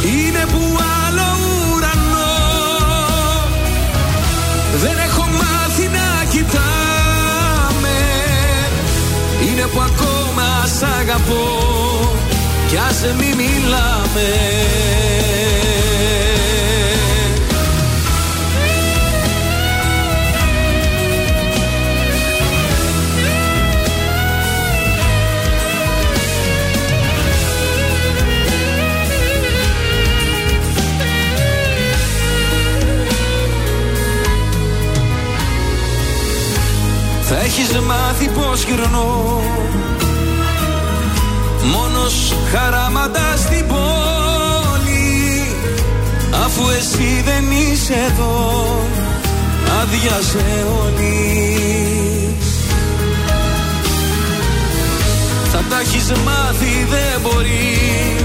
Είναι 0.04 0.44
που 0.52 0.78
άλλο 1.04 1.28
ουρανό. 1.74 2.34
Δεν 4.74 4.96
έχω 5.06 5.22
μάθει 5.22 5.88
να 5.88 6.24
κοιτάμε. 6.30 7.98
Είναι 9.46 9.66
που 9.72 9.80
ακόμα 9.80 10.66
σ' 10.78 10.82
αγαπώ. 11.00 11.46
Κι 12.68 12.76
ας 12.76 13.00
μη 13.18 13.34
μιλάμε. 13.36 14.30
Θα 37.34 37.40
έχεις 37.40 37.70
μάθει 37.70 38.28
πως 38.28 38.62
γυρνώ. 38.64 39.40
Μόνος 41.72 42.34
χαράματας 42.52 43.40
στην 43.40 43.66
πόλη 43.66 45.44
Αφού 46.44 46.62
εσύ 46.78 47.22
δεν 47.24 47.50
είσαι 47.50 47.94
εδώ. 48.10 48.64
Άδειασε 49.80 50.66
όλης. 50.82 52.46
Θα 55.52 55.60
τα 55.70 55.80
έχεις 55.80 56.12
μάθει 56.24 56.86
δεν 56.90 57.20
μπορεί. 57.22 58.16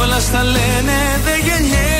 Όλα 0.00 0.20
στα 0.20 0.42
λένε 0.42 1.20
δεν 1.24 1.40
γεννιέμαι 1.44 1.99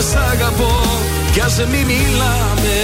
σ' 0.00 0.14
αγαπώ 0.14 0.70
Κι 1.32 1.40
ας 1.40 1.56
μη 1.58 1.84
μιλάμε 1.84 2.78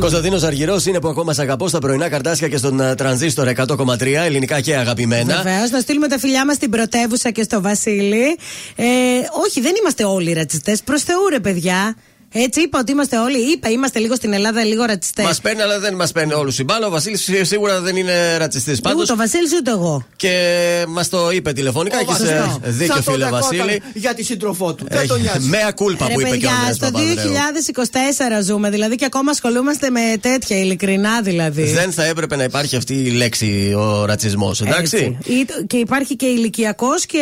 Κωνσταντίνος 0.00 0.42
Αργυρός 0.42 0.86
είναι 0.86 1.00
που 1.00 1.08
ακόμα 1.08 1.32
σε 1.32 1.42
αγαπώ 1.42 1.68
στα 1.68 1.78
πρωινά 1.78 2.08
καρτάσια 2.08 2.48
και 2.48 2.56
στον 2.56 2.80
ε, 2.80 2.94
τρανζίστορ 2.94 3.48
100,3 3.56 4.00
ελληνικά 4.00 4.60
και 4.60 4.76
αγαπημένα. 4.76 5.42
Βεβαίως, 5.42 5.70
να 5.70 5.80
στείλουμε 5.80 6.08
τα 6.08 6.18
φιλιά 6.18 6.44
μας 6.44 6.56
στην 6.56 6.70
πρωτεύουσα 6.70 7.30
και 7.30 7.42
στο 7.42 7.60
Βασίλη. 7.60 8.38
Ε, 8.76 8.84
όχι, 9.46 9.60
δεν 9.60 9.72
είμαστε 9.80 10.04
όλοι 10.04 10.32
ρατσιστές. 10.32 10.82
Προς 10.82 11.02
Θεού, 11.02 11.28
ρε 11.30 11.40
παιδιά. 11.40 11.96
Έτσι 12.32 12.60
είπα 12.60 12.78
ότι 12.78 12.92
είμαστε 12.92 13.18
όλοι. 13.18 13.38
Είπα, 13.52 13.68
είμαστε 13.70 13.98
λίγο 13.98 14.14
στην 14.14 14.32
Ελλάδα, 14.32 14.64
λίγο 14.64 14.84
ρατσιστές. 14.84 15.24
Μας 15.24 15.40
παίρνει, 15.40 15.62
αλλά 15.62 15.78
δεν 15.78 15.94
μας 15.94 16.12
παίρνει 16.12 16.32
όλους 16.32 16.58
η 16.58 16.64
μπάλα. 16.64 16.86
Ο 16.86 16.90
Βασίλης 16.90 17.30
σίγουρα 17.42 17.80
δεν 17.80 17.96
είναι 17.96 18.36
ρατσιστής. 18.36 18.80
Πάντως. 18.80 19.02
Ούτε 19.02 19.12
ο 19.12 19.16
Βασίλης 19.16 19.52
ούτε 19.60 19.70
εγώ. 19.70 20.06
Και 20.16 20.34
μας 20.88 21.08
το 21.08 21.30
είπε 21.30 21.52
τηλεφωνικά. 21.52 21.98
Έχεις 21.98 22.16
δίκιο, 22.76 22.94
Θα 22.94 23.02
το 23.02 23.10
φίλε 23.10 23.24
δεχόταν 23.24 23.40
Βασίλη. 23.40 23.82
Για 23.94 24.14
τη 24.14 24.22
σύντροφό 24.22 24.74
του. 24.74 24.86
Δεν 24.90 25.06
τον 25.06 25.20
νοιάζει. 25.20 25.48
Μέα 25.48 25.70
κούλπα 25.72 26.06
που 26.06 26.18
Ρε 26.18 26.28
είπε 26.28 26.36
και 26.36 26.46
ο 26.46 26.48
παιδιά, 26.48 26.50
Ανδρέας 26.54 26.76
στο 26.76 26.84
Παπανδρέου. 26.86 27.14
2024 28.38 28.42
ζούμε, 28.44 28.70
δηλαδή 28.70 28.94
και 28.94 29.04
ακόμα 29.04 29.30
ασχολούμαστε 29.30 29.90
με 29.90 30.00
τέτοια, 30.20 30.58
ειλικρινά 30.60 31.20
δηλαδή. 31.22 31.62
Δεν 31.62 31.92
θα 31.92 32.04
έπρεπε 32.04 32.36
να 32.36 32.42
υπάρχει 32.42 32.76
αυτή 32.76 32.94
η 32.94 33.10
λέξη 33.10 33.74
ο 33.76 34.04
ρατσισμός, 34.04 34.60
εντάξει; 34.60 35.18
Έτσι. 35.22 35.32
Ή- 35.32 35.64
Και 35.66 35.76
υπάρχει 35.76 36.16
και 36.16 36.26
ηλικιακός 36.26 37.06
και. 37.06 37.18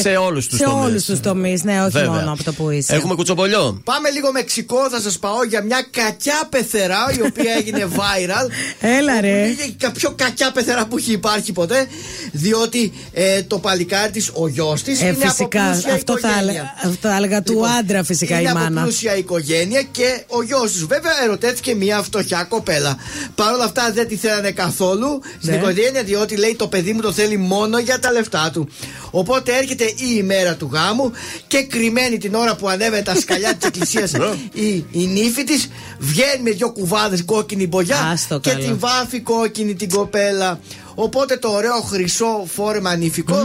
Σε 0.00 0.08
όλους 0.16 0.46
τους 0.46 0.58
σε 0.58 0.64
τομείς. 0.64 0.84
όλους 0.84 1.04
τους 1.04 1.20
τομείς, 1.20 1.62
ναι, 1.64 1.80
όχι 1.82 1.90
Βέβαια. 1.90 2.10
μόνο 2.10 2.32
από 2.32 2.44
το 2.44 2.52
που 2.52 2.70
είσαι. 2.70 2.94
Έχουμε 2.94 3.14
κουτσομπολιό. 3.14 3.80
Πάμε 3.84 4.10
λίγο 4.10 4.30
Μεξικό, 4.42 4.90
θα 4.90 5.00
σας 5.00 5.18
πάω 5.18 5.44
για 5.44 5.62
μια 5.62 5.86
κακιά 5.90 6.40
πεθερά 6.50 7.12
η 7.18 7.22
οποία 7.22 7.52
έγινε 7.58 7.88
viral. 7.96 8.50
Έλα 8.80 9.20
ρε. 9.20 9.28
Είναι 9.46 9.62
η 9.62 9.76
πιο 9.94 10.10
κακιά 10.16 10.50
πεθερά 10.52 10.86
που 10.86 10.96
έχει 10.98 11.12
υπάρχει 11.12 11.52
ποτέ. 11.52 11.86
Διότι 12.32 12.92
ε, 13.12 13.42
το 13.42 13.58
παλικάρι 13.58 14.10
της, 14.12 14.30
ο 14.34 14.48
γιος 14.48 14.82
της, 14.82 15.00
Ε, 15.02 15.06
είναι 15.06 15.16
φυσικά, 15.26 15.62
από 15.62 15.70
πλούσια 15.72 15.92
αυτό 15.94 16.18
θα, 16.18 16.28
οικογένεια. 16.28 16.50
έλεγα- 16.50 16.74
αυτό 16.84 17.08
θα 17.08 17.16
έλεγα 17.16 17.42
του 17.42 17.52
Λοιπόν, 17.52 17.68
άντρα 17.70 18.04
φυσικά 18.04 18.34
είναι 18.34 18.42
η 18.48 18.50
από 18.50 18.58
μάνα. 18.58 18.82
πλούσια 18.82 19.16
οικογένεια 19.16 19.82
και 19.82 20.22
ο 20.26 20.42
γιος 20.42 20.72
του 20.72 20.86
βέβαια 20.86 21.12
ερωτέθηκε 21.24 21.74
μια 21.74 22.02
φτωχιά 22.02 22.42
κοπέλα. 22.48 22.96
Παρ' 23.34 23.52
όλα 23.54 23.64
αυτά 23.64 23.90
δεν 23.92 24.08
τη 24.08 24.16
θέλανε 24.16 24.50
καθόλου 24.50 25.20
στην 25.40 25.50
Ναι. 25.52 25.56
οικογένεια 25.58 26.02
διότι 26.02 26.36
λέει 26.36 26.54
το 26.58 26.68
παιδί 26.68 26.92
μου 26.92 27.00
το 27.00 27.12
θέλει 27.12 27.36
μόνο 27.36 27.78
για 27.78 27.98
τα 27.98 28.12
λεφτά 28.12 28.50
του. 28.52 28.68
Οπότε 29.10 29.56
έρχεται 29.56 29.84
η 29.84 29.94
ημέρα 30.16 30.54
του 30.54 30.70
γάμου 30.72 31.12
και 31.46 31.62
κρυμμένη 31.62 32.18
την 32.18 32.34
ώρα 32.34 32.56
που 32.56 32.68
ανέβαινε 32.68 33.02
τα 33.02 33.14
σκαλιά 33.14 33.54
της 33.54 33.66
εκκλησίας 33.68 34.12
η, 34.52 34.84
η 34.90 35.06
νύφη 35.06 35.44
της 35.44 35.68
βγαίνει 35.98 36.42
με 36.42 36.50
δυο 36.50 36.70
κουβάδες 36.72 37.24
κόκκινη 37.24 37.66
μπογιά 37.66 38.00
Άστο 38.12 38.38
και 38.38 38.50
καλό. 38.50 38.64
την 38.64 38.78
βάφει 38.78 39.20
κόκκινη 39.20 39.74
την 39.74 39.90
κοπέλα. 39.90 40.60
Οπότε 40.94 41.36
το 41.36 41.48
ωραίο 41.48 41.80
χρυσό 41.80 42.46
φόρεμα 42.54 42.96
νύφικο 42.96 43.36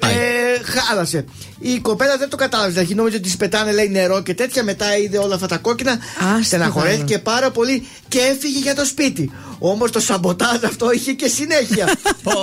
ε, 0.00 0.62
χάλασε. 0.62 1.24
Η 1.58 1.78
κοπέλα 1.78 2.16
δεν 2.16 2.28
το 2.28 2.36
κατάλαβε. 2.36 2.70
Δηλαδή 2.72 2.94
νόμιζε 2.94 3.16
ότι 3.16 3.24
της 3.24 3.36
πετάνε 3.36 3.72
λέει 3.72 3.88
νερό 3.88 4.22
και 4.22 4.34
τέτοια. 4.34 4.64
Μετά 4.64 4.96
είδε 4.96 5.18
όλα 5.18 5.34
αυτά 5.34 5.46
τα 5.46 5.56
κόκκινα. 5.56 5.98
Στεναχωρέθηκε 6.42 7.18
πάρα 7.18 7.50
πολύ 7.50 7.86
και 8.08 8.18
έφυγε 8.18 8.58
για 8.58 8.74
το 8.74 8.84
σπίτι. 8.84 9.30
Όμως 9.58 9.90
το 9.90 10.00
σαμποτάζ 10.00 10.62
αυτό 10.64 10.92
είχε 10.92 11.12
και 11.12 11.28
συνέχεια. 11.28 11.92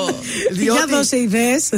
Για 0.64 0.86
δώσε 0.90 1.18
ιδέες. 1.18 1.70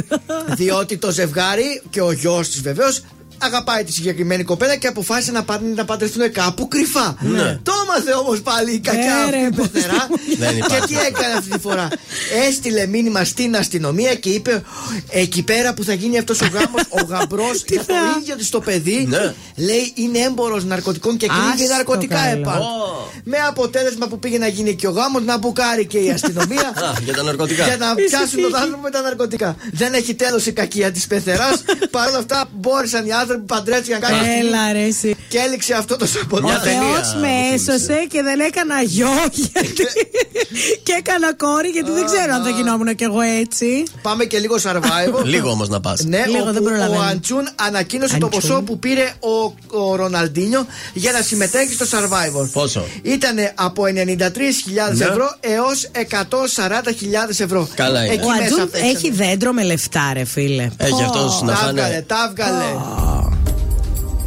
διότι 0.46 0.96
το 0.96 1.10
ζευγάρι 1.10 1.82
και 1.90 2.00
ο 2.00 2.12
γιος 2.12 2.48
της 2.48 2.60
βεβαίως 2.60 3.02
αγαπάει 3.38 3.84
τη 3.84 3.92
συγκεκριμένη 3.92 4.42
κοπέλα 4.44 4.76
και 4.76 4.86
αποφάσισε 4.86 5.30
να 5.32 5.42
πάνε 5.44 5.72
να 5.74 5.84
παντρευτούν 5.84 6.32
κάπου 6.32 6.68
κρυφά. 6.68 7.16
Ναι. 7.20 7.58
Το 7.62 7.72
έμαθε 7.84 8.12
όμως 8.14 8.40
πάλι 8.42 8.72
η 8.72 8.78
κακιά 8.78 9.26
Ε, 9.26 9.30
ρε, 9.30 9.46
αυτή 9.46 9.60
η 9.62 9.68
πεθερά. 9.68 10.06
Δεν 10.38 10.50
και 10.50 10.56
υπάρχει. 10.56 10.86
τι 10.86 10.94
έκανε 11.06 11.34
αυτή 11.38 11.50
τη 11.50 11.58
φορά; 11.58 11.88
Έστειλε 12.48 12.86
μήνυμα 12.86 13.24
στην 13.24 13.56
αστυνομία 13.56 14.14
και 14.14 14.28
είπε 14.30 14.62
εκεί 15.10 15.42
πέρα 15.42 15.74
που 15.74 15.84
θα 15.84 15.92
γίνει 15.92 16.18
αυτός 16.18 16.40
ο 16.40 16.46
γάμος, 16.52 16.82
ο 16.88 17.04
γαμπρός 17.08 17.62
για 17.68 17.84
το 17.84 17.94
ίδιος 18.20 18.36
της 18.38 18.48
το 18.48 18.60
παιδί 18.60 19.06
Ναι. 19.08 19.34
λέει 19.56 19.92
είναι 19.94 20.18
έμπορος 20.18 20.64
ναρκωτικών 20.64 21.16
και 21.16 21.26
κρύβει 21.26 21.62
Άστο 21.62 21.74
ναρκωτικά 21.74 22.16
καλό. 22.16 22.40
επάνω. 22.40 22.64
Με 23.24 23.36
αποτέλεσμα 23.48 24.06
που 24.06 24.18
πήγε 24.18 24.38
να 24.38 24.46
γίνει 24.46 24.74
και 24.74 24.86
ο 24.86 24.90
γάμος 24.90 25.22
να 25.24 25.38
μπουκάρει 25.38 25.86
και 25.86 25.98
η 25.98 26.10
αστυνομία. 26.10 26.72
Α, 26.86 26.92
για 27.04 27.14
τα 27.14 27.22
ναρκωτικά. 27.22 27.64
Για 27.64 27.76
να 27.76 27.94
πιάσουν 27.94 28.42
τον 28.42 28.54
άνθρωπο 28.56 28.82
με 28.82 28.90
τα 28.90 29.00
ναρκωτικά. 29.00 29.56
Δεν 29.72 29.94
έχει 29.94 30.14
τέλος 30.14 30.46
η 30.46 30.52
κακία 30.52 30.92
της 30.92 31.06
πεθεράς. 31.06 31.62
Παρ' 31.90 32.08
όλα 32.08 32.18
αυτά 32.18 32.44
μπόρεσαν 32.52 33.06
οι 33.06 33.12
άνθρωποι 33.24 33.44
παντρέθηκαν 33.54 34.00
κάτι. 34.00 34.14
Έλα 34.40 34.72
ρε 34.72 34.82
εσύ. 34.82 35.16
Και 35.28 35.38
έληξε 35.38 35.74
αυτό 35.74 35.96
το 35.96 36.04
Ο 36.04 36.08
Σαββατοκύριακο. 36.08 36.62
Θεός 36.94 37.08
με 37.20 37.28
έσωσε 37.54 38.06
και 38.12 38.22
δεν 38.22 38.40
έκανα 38.40 38.82
γιο 38.82 39.08
γιατί... 39.32 39.84
και 40.86 40.92
έκανα 40.98 41.34
κόρη 41.34 41.68
γιατί 41.68 41.90
δεν 41.90 42.04
ξέρω 42.04 42.34
αν 42.34 42.42
θα 42.44 42.50
γινόμουν 42.50 42.94
κι 42.94 43.04
εγώ 43.04 43.20
έτσι. 43.20 43.82
Πάμε 44.02 44.24
και 44.24 44.38
λίγο 44.38 44.56
survival. 44.62 45.24
Λίγο 45.34 45.50
όμως 45.50 45.68
να 45.68 45.80
πας. 45.80 46.04
Ναι, 46.04 46.22
Λίγο, 46.26 46.42
όπου 46.42 46.52
δεν 46.52 46.62
προλαβαίνω. 46.62 47.00
ο 47.00 47.02
Αντσούν 47.02 47.48
ανακοίνωσε 47.66 48.18
το 48.18 48.26
Αντσούν. 48.26 48.48
ποσό 48.48 48.62
που 48.62 48.78
πήρε 48.78 49.12
ο, 49.20 49.54
ο 49.78 49.94
Ροναλντίνιο 49.96 50.66
για 50.94 51.12
να 51.12 51.20
συμμετέχει 51.22 51.72
στο 51.74 51.84
Survivor. 51.98 52.48
Πόσο; 52.52 52.84
Ήταν 53.02 53.36
από 53.54 53.82
93.000 53.82 53.90
Ναι. 54.94 55.04
ευρώ 55.04 55.36
έως 55.40 55.90
140.000 56.10 57.30
ευρώ. 57.38 57.68
Καλά 57.74 58.04
είναι. 58.04 58.14
Εκεί 58.14 58.24
Ο 58.24 58.28
μέσα 58.28 58.42
Ατζούν 58.42 58.70
παίξανε. 58.70 58.92
έχει 58.92 59.10
δέντρο 59.10 59.52
με 59.52 59.62
λεφτά, 59.62 60.10
ρε 60.14 60.24
φίλε. 60.24 60.68
Έχει 60.76 61.02
αυτός 61.02 61.42
να 61.42 61.52
Τα 61.52 61.56
φάνε. 61.58 61.80
έβγαλε, 61.80 62.00
τα 62.06 62.16
έβγαλε. 62.30 62.64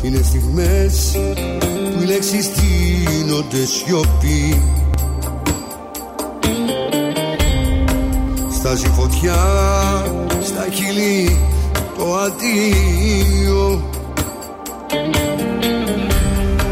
Είναι 0.01 0.21
στιγμές 0.23 1.17
που 1.93 2.01
οι 2.01 2.05
λέξεις 2.05 2.49
τίνονται 2.51 3.65
σιωπή. 3.65 4.61
Στάζει 8.59 8.87
φωτιά 8.87 9.35
στα 10.43 10.67
χείλη 10.73 11.39
το 11.97 12.15
αντίο. 12.15 13.91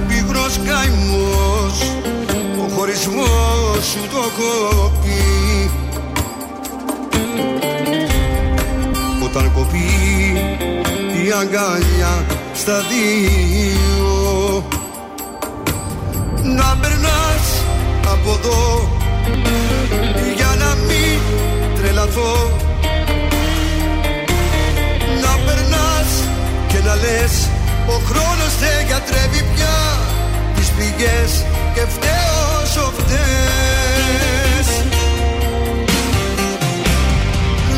Πίγρος 0.07 0.59
καημός 0.65 1.91
ο 2.59 2.69
χωρισμός 2.75 3.85
σου 3.91 3.99
το 4.11 4.21
κόπει. 4.37 5.69
Όταν 9.23 9.51
κοπεί 9.51 9.85
η 11.25 11.31
αγκαλιά 11.41 12.25
στα 12.53 12.77
δύο. 12.89 14.63
Να 16.43 16.77
περνάς 16.81 17.45
από 18.13 18.39
εδώ 18.39 18.89
για 20.35 20.51
να 20.59 20.75
μην 20.87 21.19
τρελαθώ. 21.77 22.35
Να 25.21 25.33
περνάς 25.45 26.09
και 26.67 26.79
να 26.85 26.95
λες 26.95 27.49
ο 27.87 27.95
χρόνος 28.09 28.53
δεν 28.59 28.85
γιατρεύει 28.87 29.43
πια 29.53 29.77
τις 30.55 30.69
πληγές 30.69 31.45
και 31.73 31.81
φταίω 31.93 32.61
όσο 32.63 32.93
φταίς 32.97 34.67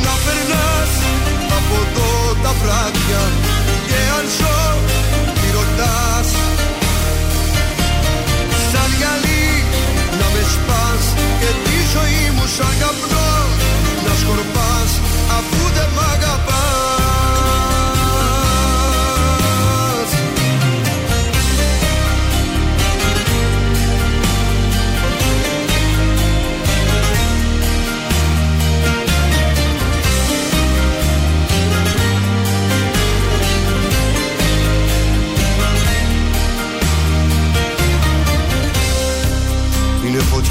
να 0.06 0.14
περνάς 0.26 0.92
από 1.58 1.76
εδώ 1.86 1.98
τα 1.98 2.07
βράδια 2.62 3.24
και 3.88 4.00
αν 4.18 4.26
ζω 4.38 4.60
μη 5.40 5.50
ρωτάς. 5.58 6.30
Σαν 8.72 8.90
γυαλί 8.98 9.48
να 10.20 10.28
με 10.34 10.44
σπάς 10.54 11.06
και 11.40 11.50
τη 11.64 11.78
ζωή 11.94 12.24
μου 12.36 12.46
σαν 12.56 12.74
καπνό 12.80 13.17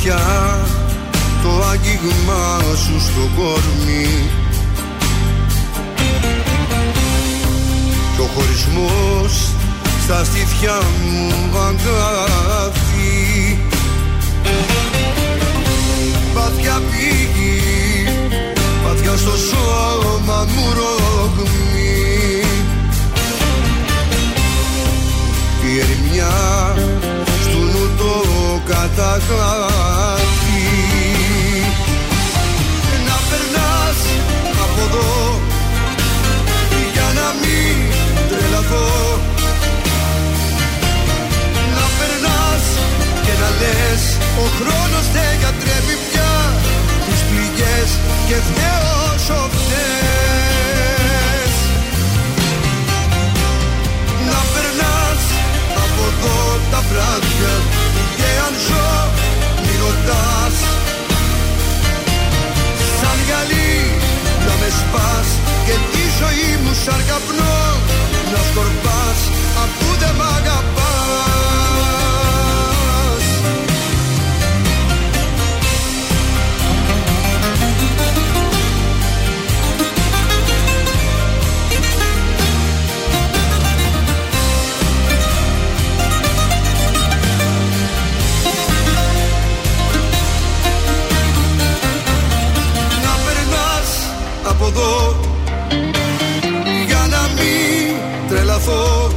Είναι 0.07 0.15
φωτιά 0.15 0.67
το 1.43 1.65
άγγιγμα 1.65 2.61
σου 2.77 3.01
στο 3.01 3.31
κορμί. 3.37 4.31
Και 8.15 8.21
ο 8.21 8.29
χωρισμός 8.35 9.49
στα 10.03 10.25
στήθια 10.25 10.81
μου 11.03 11.59
αγκάθι 11.59 13.59
Βαθιά 16.35 16.83
πήγη, 16.91 17.61
βαθιά 18.85 19.17
στο 19.17 19.37
σώμα 19.37 20.47
μου 20.55 20.73
ρογμή 20.75 22.43
Η 25.65 25.81
ερημιά 25.81 25.97
στου 25.97 26.47
νου 26.47 26.75
το 26.75 26.76
καταγράφει. 28.73 30.63
Να 33.09 33.17
περνάς 33.29 34.01
από 34.65 34.81
εδώ 34.87 35.41
για 36.95 37.09
να 37.19 37.29
μην 37.41 37.77
τρελαθώ. 38.31 38.91
Να 41.77 41.87
περνάς 41.99 42.65
και 43.25 43.35
να 43.43 43.51
λες 43.61 44.03
ο 44.43 44.45
χρόνος 44.59 45.07
δεν 45.15 45.31
γιατρεύει 45.41 45.97
πια 46.07 46.33
τις 47.07 47.21
πληγές 47.29 47.89
και 48.29 48.37
φταίω 48.47 48.91
όσο 49.15 49.39
φταίς 49.57 50.27
να 54.31 54.41
περνάς 54.53 55.23
από 55.85 56.03
εδώ 56.11 56.37
τα 56.71 56.81
βράδια 56.89 57.55
ρωτάς 59.87 60.57
σαν 62.99 63.19
γυαλί 63.27 63.75
να 64.47 64.55
με 64.61 64.69
σπάς 64.81 65.29
και 65.67 65.77
τη 65.93 66.03
ζωή 66.21 66.51
μου 66.63 66.73
σαν 66.85 67.01
καπνό 67.09 67.61
να 68.33 68.41
σκορπάς. 68.49 69.21
Αφού 69.63 69.89
δεν 70.03 70.15
μ' 70.19 70.25
από 94.67 94.79
εδώ. 94.79 95.17
Για 96.87 97.07
να 97.11 97.23
μην 97.37 97.95
τρελαθώ. 98.29 99.11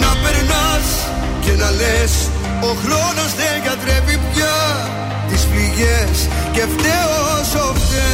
Να 0.00 0.10
περνάς 0.22 0.86
και 1.40 1.52
να 1.52 1.70
λες 1.70 2.12
ο 2.60 2.70
χρόνος 2.82 3.30
δεν 3.40 3.54
γιατρεύει 3.62 4.18
πια 4.32 4.56
τις 5.28 5.42
πληγές 5.50 6.28
και 6.52 6.60
φταίω 6.72 7.14
όσο 7.40 7.74
φταίς 7.82 8.04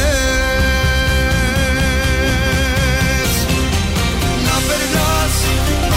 να 4.47 4.55
περνάς 4.67 5.35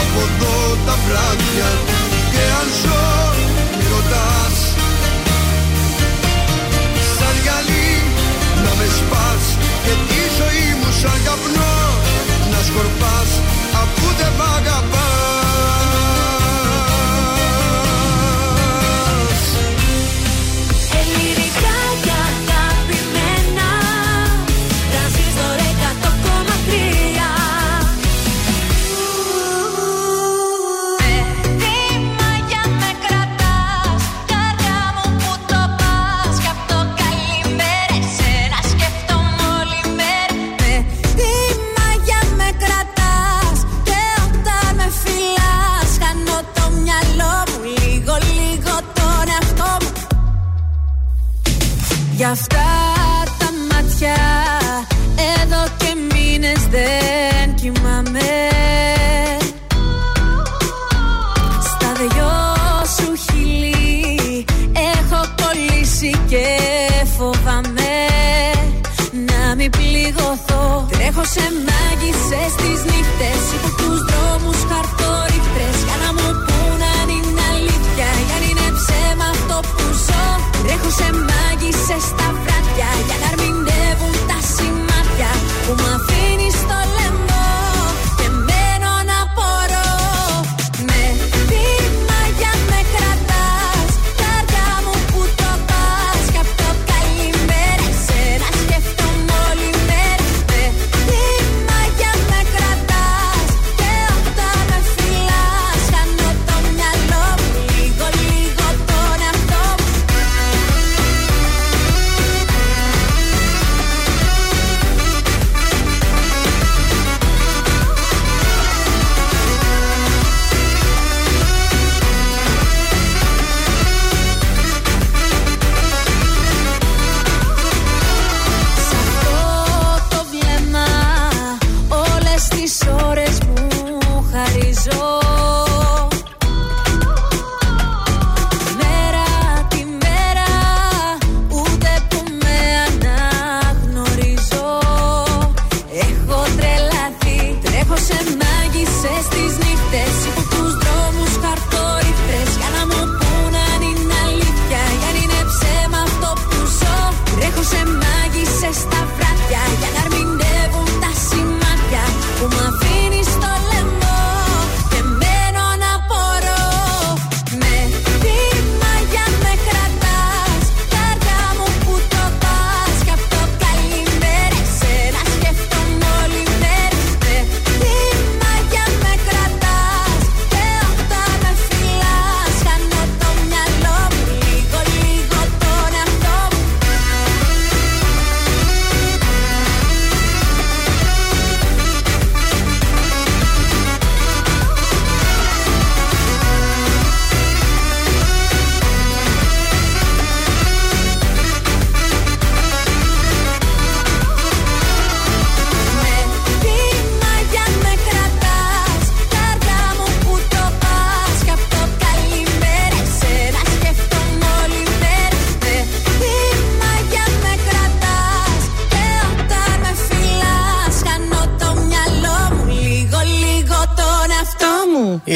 από 0.02 0.20
εδώ 0.28 0.76
τα 0.86 0.94
βράδια 1.06 2.01
να 12.74 12.78
σκορπάς 12.78 13.21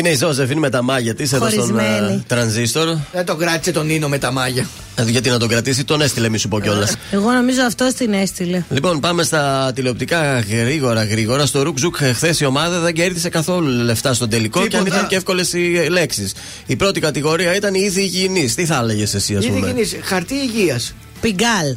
Είναι 0.06 0.14
η 0.14 0.18
Ζώζεφιν 0.18 0.58
με 0.58 0.70
τα 0.70 0.82
μάγια 0.82 1.14
της 1.14 1.32
εδώ 1.32 1.50
στον 1.50 1.60
Χωρισμένη. 1.64 2.12
ε, 2.12 2.22
τρανζίστορ. 2.26 2.96
Δεν 3.12 3.24
τον 3.24 3.38
κράτησε 3.38 3.72
τον 3.72 3.86
Νίνο 3.86 4.08
με 4.08 4.18
τα 4.18 4.32
μάγια. 4.32 4.66
Ε, 4.94 5.02
Γιατί 5.02 5.28
να 5.30 5.38
τον 5.38 5.48
κρατήσει, 5.48 5.84
τον 5.84 6.00
έστειλε, 6.00 6.28
μη 6.28 6.38
σου 6.38 6.48
πω 6.48 6.60
κιόλας. 6.60 6.96
Εγώ 7.10 7.30
νομίζω 7.30 7.62
αυτό 7.62 7.88
την 7.98 8.12
έστειλε. 8.12 8.62
Λοιπόν, 8.70 9.00
πάμε 9.00 9.22
στα 9.22 9.72
τηλεοπτικά 9.74 10.40
γρήγορα 10.40 11.04
γρήγορα. 11.04 11.46
Στο 11.46 11.62
Ρουκ 11.62 11.78
χθες 12.12 12.40
η 12.40 12.44
ομάδα 12.44 12.80
δεν 12.80 12.94
κέρδισε 12.94 13.28
καθόλου 13.28 13.68
λεφτά 13.84 14.14
στον 14.14 14.28
τελικό 14.28 14.66
και 14.66 14.76
αν 14.76 14.82
Τίποτα. 14.84 14.96
ήταν 14.96 15.08
και 15.08 15.16
εύκολες 15.16 15.52
οι 15.52 15.86
λέξεις. 15.90 16.34
Η 16.66 16.76
πρώτη 16.76 17.00
κατηγορία 17.00 17.54
ήταν 17.54 17.74
η 17.74 17.80
είδη 17.84 18.00
υγιεινή. 18.00 18.50
Τι 18.54 18.64
θα 18.66 18.78
έλεγες 18.82 19.14
εσύ, 19.14 19.36
ας 19.36 19.44
Ήδη 19.44 19.52
πούμε; 19.54 19.66
γίνεις 19.66 19.96
χαρτί 20.02 20.34
υγείας. 20.34 20.94
Πιγκάλ. 21.20 21.76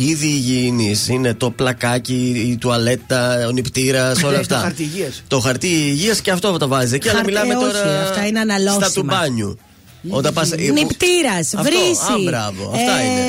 Είδη 0.00 0.26
υγιεινής 0.26 1.08
είναι 1.08 1.34
το 1.34 1.50
πλακάκι, 1.50 2.44
η 2.50 2.56
τουαλέτα, 2.56 3.46
ο 3.46 3.50
νηπτήρα, 3.50 4.10
όλα 4.24 4.32
Το 4.32 4.38
αυτά. 4.40 4.56
χαρτί 4.58 4.82
υγείας. 4.82 5.22
Το 5.28 5.40
χαρτί 5.40 5.66
υγείας 5.66 6.20
και 6.20 6.30
αυτό 6.30 6.56
τα 6.56 6.66
βάζει 6.66 6.94
εκεί. 6.94 7.08
Αλλά 7.08 7.16
Χαρτί, 7.18 7.32
μιλάμε 7.32 7.52
ε, 7.52 7.56
όχι, 7.56 7.66
τώρα 7.72 8.00
αυτά 8.02 8.26
είναι 8.26 8.40
αναλώσιμα. 8.40 8.84
στα 8.86 9.00
του 9.00 9.06
μπάνιου. 9.06 9.58
Όταν 10.08 10.32
πας, 10.32 10.50
Νυπτήρας, 10.50 11.54
Αυτό, 11.54 11.62
βρύση. 11.62 12.12
α, 12.12 12.30
μπράβο, 12.30 12.70
αυτά 12.74 13.02
είναι. 13.02 13.24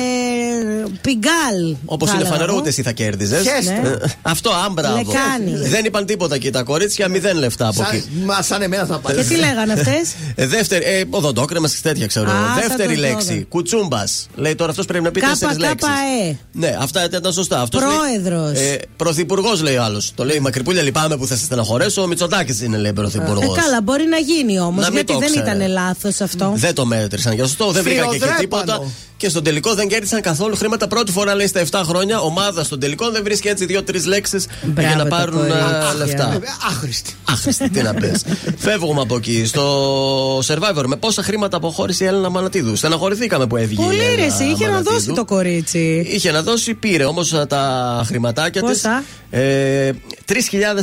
Πιγκάλ. 1.00 1.76
Όπως 1.84 2.08
θα 2.08 2.14
είναι 2.14 2.22
έλεγα 2.22 2.34
φανερό, 2.36 2.50
εγώ. 2.52 2.60
ούτε 2.60 2.68
εσύ 2.68 2.82
θα 2.82 2.92
κέρδιζες. 2.92 3.44
Ναι. 3.44 3.94
Αυτό, 4.22 4.50
άμπραβο. 4.66 4.96
Λεκάνη. 4.96 5.68
Δεν 5.68 5.84
είπαν 5.84 6.06
τίποτα 6.06 6.34
εκεί 6.34 6.50
τα 6.50 6.62
κορίτσια, 6.62 7.08
μηδέν 7.08 7.36
λεφτά 7.36 7.66
από 7.66 7.82
Σαν, 7.84 7.96
εκεί. 7.96 8.08
μα, 8.24 8.42
σαν 8.42 8.62
εμένα 8.62 8.84
θα 8.86 8.98
πάει. 8.98 9.16
Και 9.16 9.22
τι 9.22 9.34
λέγανε 9.36 9.72
αυτές; 9.72 10.14
Ε, 10.34 10.46
δεύτερη, 10.46 10.84
ε, 10.84 11.02
οδοντόκρεμα 11.10 11.68
και 11.68 11.74
τέτοια 11.82 12.06
ξέρω. 12.06 12.30
Α, 12.30 12.34
δεύτερη 12.54 12.94
σαν 12.94 12.94
το 12.94 13.00
λέξη. 13.08 13.32
δώδα. 13.32 13.44
Κουτσούμπας. 13.48 14.26
Λέει 14.34 14.54
τώρα 14.54 14.70
αυτός 14.70 14.86
πρέπει 14.86 15.04
να 15.04 15.10
πει 15.10 15.20
τέσσερις 15.20 15.58
λέξεις. 15.58 15.88
ΚΚΕ. 15.88 16.38
Ναι, 16.52 16.76
αυτά 16.80 17.04
ήταν 17.04 17.32
σωστά. 17.32 17.60
Αυτός 17.60 17.80
λέει- 17.82 17.90
Πρόεδρος. 18.20 18.58
Ε, 18.58 18.78
Πρωθυπουργός 18.96 19.62
λέει 19.62 19.76
ο 19.76 19.82
άλλος. 19.82 20.12
Το 20.14 20.24
λέει 20.24 20.38
Μακρυπούλια, 20.40 20.82
λυπάμαι 20.82 21.16
που 21.16 21.26
θα 21.26 21.36
σε 21.36 21.44
στεναχωρέσω. 21.44 22.02
Ο 22.02 22.06
Μητσοτάκης 22.06 22.60
είναι 22.62 22.76
λέει 22.76 22.92
πρωθυπουργός. 22.92 23.56
Ε, 23.56 23.60
καλά, 23.60 23.80
μπορεί 23.82 24.04
να 24.04 24.16
γίνει 24.18 24.60
όμως. 24.60 24.84
Να 24.84 24.90
μην 24.90 24.92
Γιατί 24.94 25.12
το 25.12 25.18
δεν 25.18 25.30
ξέρε. 25.30 25.46
ήταν 25.56 25.68
λάθος 25.70 26.20
αυτό. 26.20 26.52
Δεν 26.56 26.74
το 26.74 26.84
μέτρησαν 26.86 27.32
για 27.32 27.44
σωστό, 27.44 27.70
δεν 27.70 27.82
βρήκα 27.82 28.00
και 28.02 28.06
εκεί 28.08 28.18
Φιλοδρέπανο. 28.18 28.62
τίποτα. 28.62 28.90
Και 29.16 29.28
στον 29.28 29.42
τελικό 29.44 29.74
δεν 29.74 29.88
κέρδισαν 29.88 30.20
καθόλου 30.20 30.56
χρήματα. 30.56 30.88
Πρώτη 30.90 31.12
φορά 31.12 31.34
λέει 31.34 31.46
στα 31.46 31.62
7 31.70 31.80
χρόνια 31.84 32.20
ομάδα 32.20 32.64
στον 32.64 32.80
τελικό 32.80 33.10
δεν 33.10 33.22
βρίσκει 33.24 33.48
έτσι 33.48 33.64
δύο-τρεις 33.66 34.06
λέξεις 34.06 34.46
για 34.62 34.68
Μπράβο 34.72 34.94
να 34.96 35.02
τα 35.02 35.08
πάρουν 35.08 35.36
κορίτσια. 35.38 35.90
ε, 35.94 35.96
λεφτά. 35.96 36.32
Ε, 36.32 36.38
Άχρηστη. 36.70 37.14
Άχρηστη, 37.24 37.70
τι 37.70 37.82
να 37.82 37.94
πες. 37.94 38.24
Φεύγουμε 38.66 39.00
από 39.00 39.16
εκεί. 39.16 39.44
Στο 39.44 40.38
Survivor, 40.38 40.84
με 40.86 40.96
πόσα 40.96 41.22
χρήματα 41.22 41.56
αποχώρησε 41.56 42.04
η 42.04 42.06
Έλληνα 42.06 42.28
Μανατίδου; 42.30 42.76
Στεναχωρηθήκαμε 42.76 43.46
που 43.46 43.56
έβγε. 43.56 43.82
η 43.82 43.84
Πολύ 43.84 43.98
Έλληνα 44.00 44.14
ρε, 44.16 44.24
εσύ, 44.26 44.44
είχε 44.44 44.64
να 44.64 44.70
Μανατίδου. 44.70 44.94
δώσει 44.94 45.12
το 45.12 45.24
κορίτσι. 45.24 46.06
Είχε 46.10 46.30
να 46.30 46.42
δώσει, 46.42 46.74
πήρε 46.74 47.04
όμως 47.04 47.34
τα 47.48 48.02
χρηματάκια 48.06 48.62
της. 48.62 48.80
Πόσα; 48.80 49.02
Ε, 49.30 49.90
3.000 50.26 50.36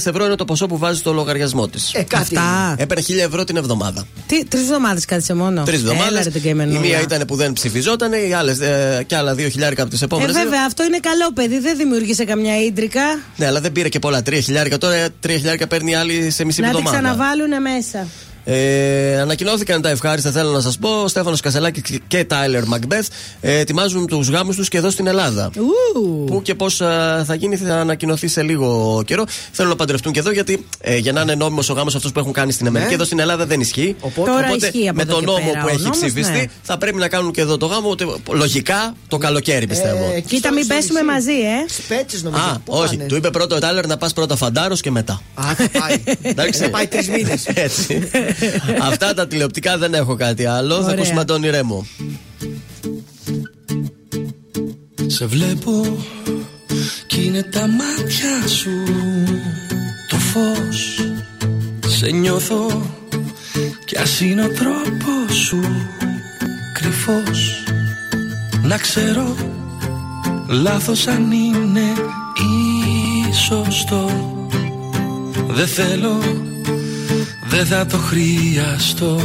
ευρώ 0.03 0.25
είναι 0.25 0.35
το 0.35 0.45
ποσό 0.45 0.65
που 0.67 0.77
βάζει 0.77 0.99
στο 0.99 1.13
λογαριασμό 1.13 1.67
της. 1.67 1.93
Ε, 1.93 2.03
κάτι. 2.03 2.37
Αυτά. 2.37 2.75
Έπαιρνε 2.77 3.03
1.000 3.07 3.17
ευρώ 3.25 3.43
την 3.43 3.57
εβδομάδα. 3.57 4.05
Τι, 4.27 4.45
τρεις 4.45 4.61
εβδομάδες 4.63 5.05
κάθισε 5.05 5.33
μόνο. 5.33 5.63
Τρεις 5.63 5.79
Έλα, 5.81 5.91
εβδομάδε. 5.91 6.23
ρε, 6.23 6.29
την 6.29 6.41
καημένη 6.41 6.73
Η 6.75 6.77
μία 6.77 6.95
όλα. 6.95 7.01
ήταν 7.01 7.25
που 7.27 7.35
δεν 7.35 7.53
ψηφιζόταν, 7.53 8.11
οι 8.29 8.33
άλλες 8.33 8.59
ε, 8.59 9.03
και 9.07 9.15
άλλα 9.15 9.35
2.000 9.37 9.41
από 9.77 9.89
τις 9.89 9.96
Ε, 10.01 10.05
επόμενες. 10.05 10.35
βέβαια, 10.35 10.65
αυτό 10.65 10.83
είναι 10.83 10.99
καλό 10.99 11.31
παιδί, 11.33 11.59
δεν 11.59 11.77
δημιούργησε 11.77 12.23
καμιά 12.25 12.61
ίντρικα. 12.65 13.01
Ναι, 13.35 13.45
αλλά 13.45 13.61
δεν 13.61 13.71
πήρε 13.71 13.89
και 13.89 13.99
πολλά. 13.99 14.21
3.000 14.29 14.77
τώρα, 14.79 15.07
3.000 15.27 15.31
παίρνει 15.69 15.91
η 15.91 15.95
άλλη 15.95 16.29
σε 16.29 16.45
μισή 16.45 16.61
Να 16.61 16.69
τη 16.69 16.77
εβδομάδα. 16.77 16.97
ξαναβάλουν 16.99 17.61
μέσα. 17.61 18.07
Ε, 18.49 19.19
ανακοινώθηκαν 19.19 19.81
τα 19.81 19.89
ευχάριστα, 19.89 20.31
θέλω 20.31 20.51
να 20.51 20.59
σας 20.59 20.77
πω. 20.77 21.07
Στέφανος 21.07 21.39
Κασελάκης 21.41 21.83
και 22.07 22.23
Τάιλερ 22.25 22.65
Μακμπεθ 22.65 23.07
ε, 23.41 23.57
ετοιμάζουν 23.59 24.07
τους 24.07 24.29
γάμους 24.29 24.55
τους 24.55 24.67
και 24.69 24.77
εδώ 24.77 24.89
στην 24.89 25.07
Ελλάδα. 25.07 25.49
Πού 26.25 26.41
και 26.43 26.55
πώς 26.55 26.75
θα 27.25 27.35
γίνει 27.37 27.55
θα 27.55 27.75
ανακοινωθεί 27.79 28.27
σε 28.27 28.41
λίγο 28.41 29.01
καιρό. 29.05 29.23
Θέλουν 29.51 29.71
να 29.71 29.77
παντρευτούν 29.77 30.11
και 30.11 30.19
εδώ 30.19 30.31
γιατί 30.31 30.65
ε, 30.81 30.97
για 30.97 31.11
να 31.11 31.21
είναι 31.21 31.35
νόμιμος 31.35 31.69
ο 31.69 31.73
γάμος 31.73 31.95
αυτός 31.95 32.11
που 32.11 32.19
έχουν 32.19 32.31
κάνει 32.33 32.51
στην 32.51 32.67
Αμερική, 32.67 32.89
Ναι. 32.89 32.95
εδώ 32.95 33.05
στην 33.05 33.19
Ελλάδα 33.19 33.45
δεν 33.45 33.59
ισχύει. 33.59 33.95
Οπότε- 33.99 34.31
Τώρα 34.31 34.55
ισχύει 34.55 34.87
από 34.87 34.95
με 34.97 35.01
εδώ 35.01 35.11
τον 35.13 35.19
και 35.19 35.25
νόμο 35.25 35.45
πέρα. 35.51 35.59
που 35.61 35.65
Ο 35.67 35.69
έχει 35.69 35.81
νόμος, 35.81 35.97
ψηφιστεί 35.97 36.31
ναι. 36.37 36.43
θα 36.63 36.77
πρέπει 36.77 36.97
να 36.97 37.07
κάνουν 37.07 37.31
και 37.31 37.41
εδώ 37.41 37.57
το 37.57 37.65
γάμο. 37.65 37.89
Ότι, 37.89 38.05
λογικά 38.31 38.95
το 39.07 39.17
καλοκαίρι 39.17 39.67
πιστεύω. 39.67 40.11
Ε, 40.15 40.19
Κοίτα, 40.19 40.53
μην 40.53 40.67
πέσουμε 40.67 41.03
μαζί, 41.03 41.31
ε. 41.31 41.69
Σπέτσε 41.83 42.19
νομίζω. 42.23 42.43
Α, 42.43 42.59
Πού 42.65 42.73
όχι. 42.75 42.95
πάνε; 42.97 43.07
Του 43.09 43.15
είπε 43.15 43.29
πρώτο 43.29 43.55
ο 43.55 43.59
Τάιλερ 43.59 43.87
να 43.87 43.97
πας 43.97 44.13
πρώτα 44.13 44.35
φαντάρος 44.35 44.81
και 44.81 44.91
μετά. 44.91 45.21
Α, 45.33 45.43
θα 45.55 45.69
πάει. 45.79 46.17
Εντάξει. 46.21 46.59
Θα 46.61 46.69
πάει 46.69 46.87
τρεις 46.87 47.09
μήνες. 47.09 47.45
Έτσι. 47.53 48.09
Αυτά 48.91 49.13
τα 49.13 49.27
τηλεοπτικά 49.27 49.77
δεν 49.77 49.93
έχω 49.93 50.15
κάτι 50.15 50.45
άλλο. 50.45 50.75
Θα 50.75 50.81
Ωραία. 50.81 50.93
ακούσουμε 50.93 51.25
τον 51.25 51.43
ηρέμο. 51.43 51.85
Σε 55.07 55.25
βλέπω 55.25 55.97
κι 57.07 57.25
είναι 57.25 57.43
τα 57.43 57.67
μάτια 57.67 58.47
σου 58.47 58.69
το 60.09 60.15
φως 60.17 60.99
Σε 61.87 62.11
νιώθω 62.11 62.81
κι 63.85 63.97
ας 63.97 64.19
είναι 64.19 64.43
ο 64.43 64.47
τρόπος 64.51 65.37
σου 65.37 65.59
κρυφός 66.73 67.63
Να 68.63 68.77
ξέρω 68.77 69.35
λάθος 70.47 71.07
αν 71.07 71.31
είναι 71.31 71.93
ή 72.35 73.33
σωστό 73.33 74.09
Δεν 75.47 75.67
θέλω, 75.67 76.17
δεν 77.57 77.65
θα 77.65 77.85
το 77.85 77.97
χρειαστώ. 77.97 79.21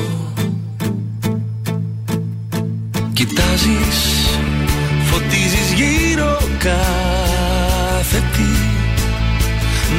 Κοιτάζεις, 3.12 3.98
φωτίζεις 5.04 5.72
γύρω 5.74 6.38
κάθε 6.58 8.22
τι. 8.32 8.50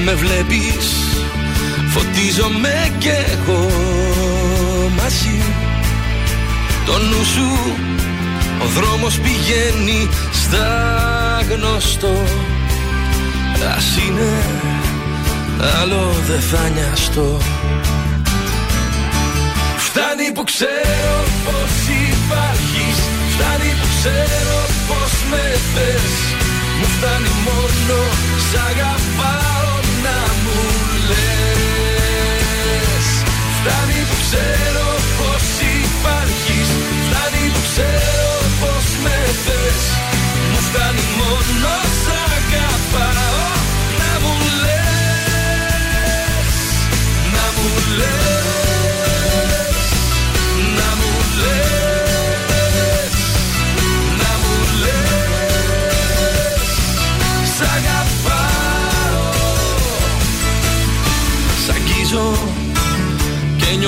Με 0.06 0.14
βλέπεις, 0.14 0.88
φωτίζομαι 1.88 2.92
κι 3.00 3.08
εγώ 3.08 3.68
μαζί. 4.96 5.42
Το 6.86 6.92
νου 6.92 7.26
σου, 7.26 7.74
ο 8.62 8.66
δρόμος 8.66 9.20
πηγαίνει 9.20 10.10
στα 10.32 10.68
γνωστό. 11.50 12.24
Ας 13.78 13.98
είναι, 13.98 14.32
άλλο 15.82 16.14
δεν 16.28 16.40
θα 16.40 16.70
νοιαστώ 16.70 17.53
Φτάνει 19.96 20.30
που 20.36 20.44
ξέρω 20.52 21.16
πως 21.46 21.74
υπάρχεις. 22.12 22.98
Φτάνει 23.34 23.72
που 23.80 23.88
ξέρω 23.96 24.58
πως 24.90 25.14
με 25.32 25.46
θες. 25.74 26.14
Μου 26.78 26.88
φτάνει 26.96 27.32
μόνο 27.48 27.98
σ' 28.48 28.58
αγαπάω 28.70 29.74
να 30.06 30.20
μου 30.44 30.60
λες. 31.10 33.06
Φτάνει 33.58 34.00
που 34.10 34.18
ξέρω 34.26 34.88
πως 35.20 35.46
υπάρχεις. 35.82 36.70
Φτάνει 37.06 37.44
που 37.54 37.62
ξέρω 37.70 38.32
πως 38.62 38.86
με 39.04 39.18
θες. 39.46 39.82
Μου 40.52 40.60
φτάνει 40.68 41.06
μόνο 41.20 41.74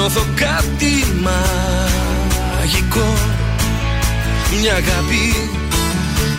νιώθω 0.08 0.26
κάτι 0.36 0.94
μαγικό. 1.24 3.14
Μια 4.60 4.74
αγάπη 4.74 5.50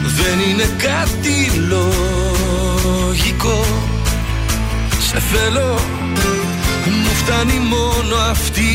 δεν 0.02 0.38
είναι 0.48 0.68
κάτι 0.78 1.50
λογικό. 1.68 3.64
Σε 4.98 5.18
θέλω 5.20 5.78
μου 6.86 7.12
φτάνει 7.14 7.58
μόνο 7.58 8.16
αυτή 8.30 8.68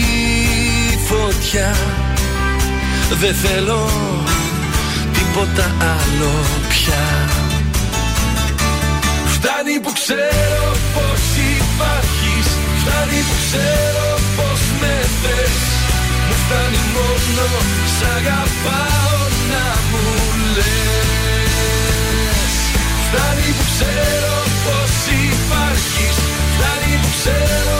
η 0.91 0.97
φωτιά. 1.07 1.75
Δεν 3.09 3.35
θέλω 3.35 3.89
τίποτα 5.13 5.75
άλλο 5.79 6.33
πια. 6.69 7.29
Φτάνει 9.25 9.79
που 9.83 9.91
ξέρω 9.93 10.75
πως 10.93 11.21
υπάρχεις. 11.57 12.47
Φτάνει 12.79 13.19
που 13.27 13.35
ξέρω 13.45 14.20
φτάνει 16.51 16.83
μόνο 16.95 17.45
σ' 17.95 18.03
αγαπάω 18.15 19.19
να 19.51 19.65
μου 19.89 20.05
λες 20.55 21.73
Φτάνει 23.05 23.49
που 23.57 23.65
ξέρω 23.73 24.35
πως 24.65 24.93
υπάρχεις 25.31 26.17
Φτάνει 26.53 26.95
που 27.01 27.09
ξέρω 27.17 27.70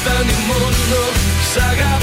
φτάνει 0.00 0.34
μόνο 0.48 0.68
Σ' 1.52 1.56
αγαπάω 1.70 1.97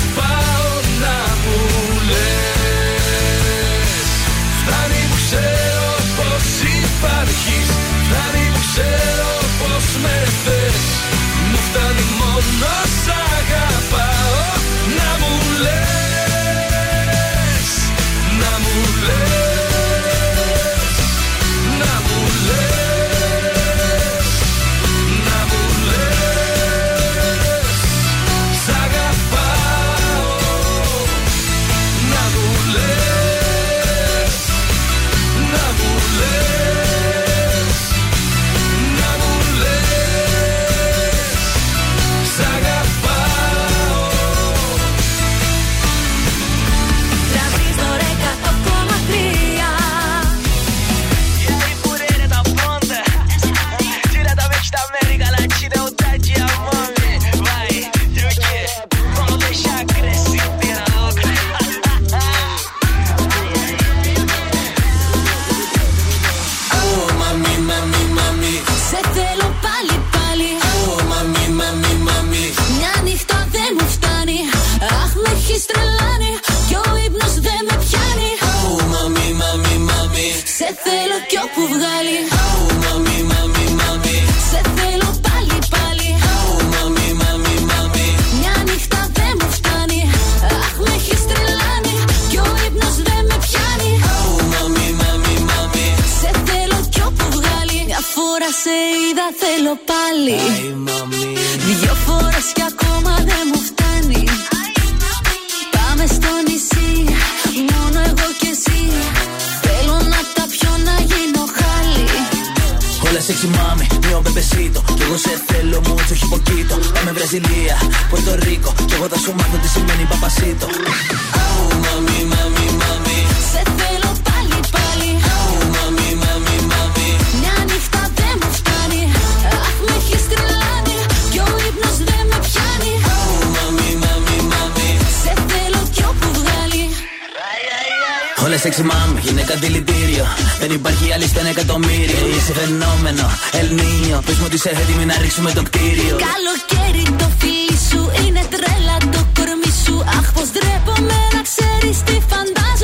sexy 138.66 138.84
mami, 138.92 139.19
γυναίκα 139.22 139.56
δηλητήριο. 139.56 140.26
Δεν 140.60 140.72
υπάρχει 140.72 141.14
άλλη 141.14 141.27
στο 141.27 141.40
ένα 141.40 141.50
εκατομμύριο 141.50 142.22
Είσαι 142.38 142.53
φαινόμενο, 142.53 143.26
El 143.60 143.69
Niño. 143.80 144.18
Πες 144.26 144.38
μου 144.40 144.45
ότι 144.45 144.56
είσαι 144.56 144.69
έτοιμη 144.82 145.06
να 145.06 145.16
ρίξουμε 145.22 145.52
το 145.52 145.64
κτίριο. 145.64 146.16
Καλοκαίρι 146.30 147.06
το 147.22 147.27
φίλι 147.40 147.77
σου 147.90 148.02
είναι 148.24 148.42
τρέλα 148.53 148.98
το 149.16 149.22
κορμί 149.38 149.72
σου. 149.84 149.95
Αχ 150.18 150.27
πως 150.35 150.48
ντρέπομαι 150.53 151.18
να 151.35 151.42
ξέρεις 151.50 151.98
τι 152.08 152.16
φαντάζομαι 152.30 152.75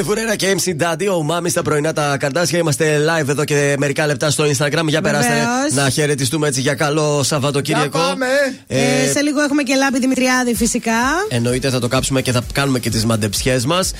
Ελένη 0.00 0.14
Φουρέρα 0.18 0.36
και 0.36 0.56
MC 0.58 0.82
Daddy, 0.82 1.16
ο 1.18 1.22
Μάμις 1.22 1.52
στα 1.52 1.62
πρωινά 1.62 1.92
τα 1.92 2.16
καρτάσια. 2.16 2.58
Είμαστε 2.58 2.98
live 3.06 3.28
εδώ 3.28 3.44
και 3.44 3.74
μερικά 3.78 4.06
λεπτά 4.06 4.30
στο 4.30 4.44
Instagram. 4.44 4.84
Για 4.86 5.00
περάστε 5.00 5.32
Βεβαίως. 5.32 5.72
να 5.84 5.90
χαιρετιστούμε 5.90 6.48
έτσι 6.48 6.60
για 6.60 6.74
καλό 6.74 7.22
Σαββατοκύριακο. 7.22 7.98
Για 7.98 8.06
πάμε. 8.08 8.26
Ε, 8.66 8.78
Ε, 9.04 9.10
σε 9.12 9.20
λίγο 9.20 9.40
έχουμε 9.40 9.62
και 9.62 9.74
λάμπη 9.74 9.98
Δημητριάδη 9.98 10.54
φυσικά. 10.54 10.92
Εννοείται 11.28 11.70
θα 11.70 11.78
το 11.80 11.88
κάψουμε 11.88 12.22
και 12.22 12.32
θα 12.32 12.42
κάνουμε 12.52 12.78
και 12.78 12.90
τις 12.90 13.04
μαντεψιές 13.04 13.64
μας. 13.66 13.92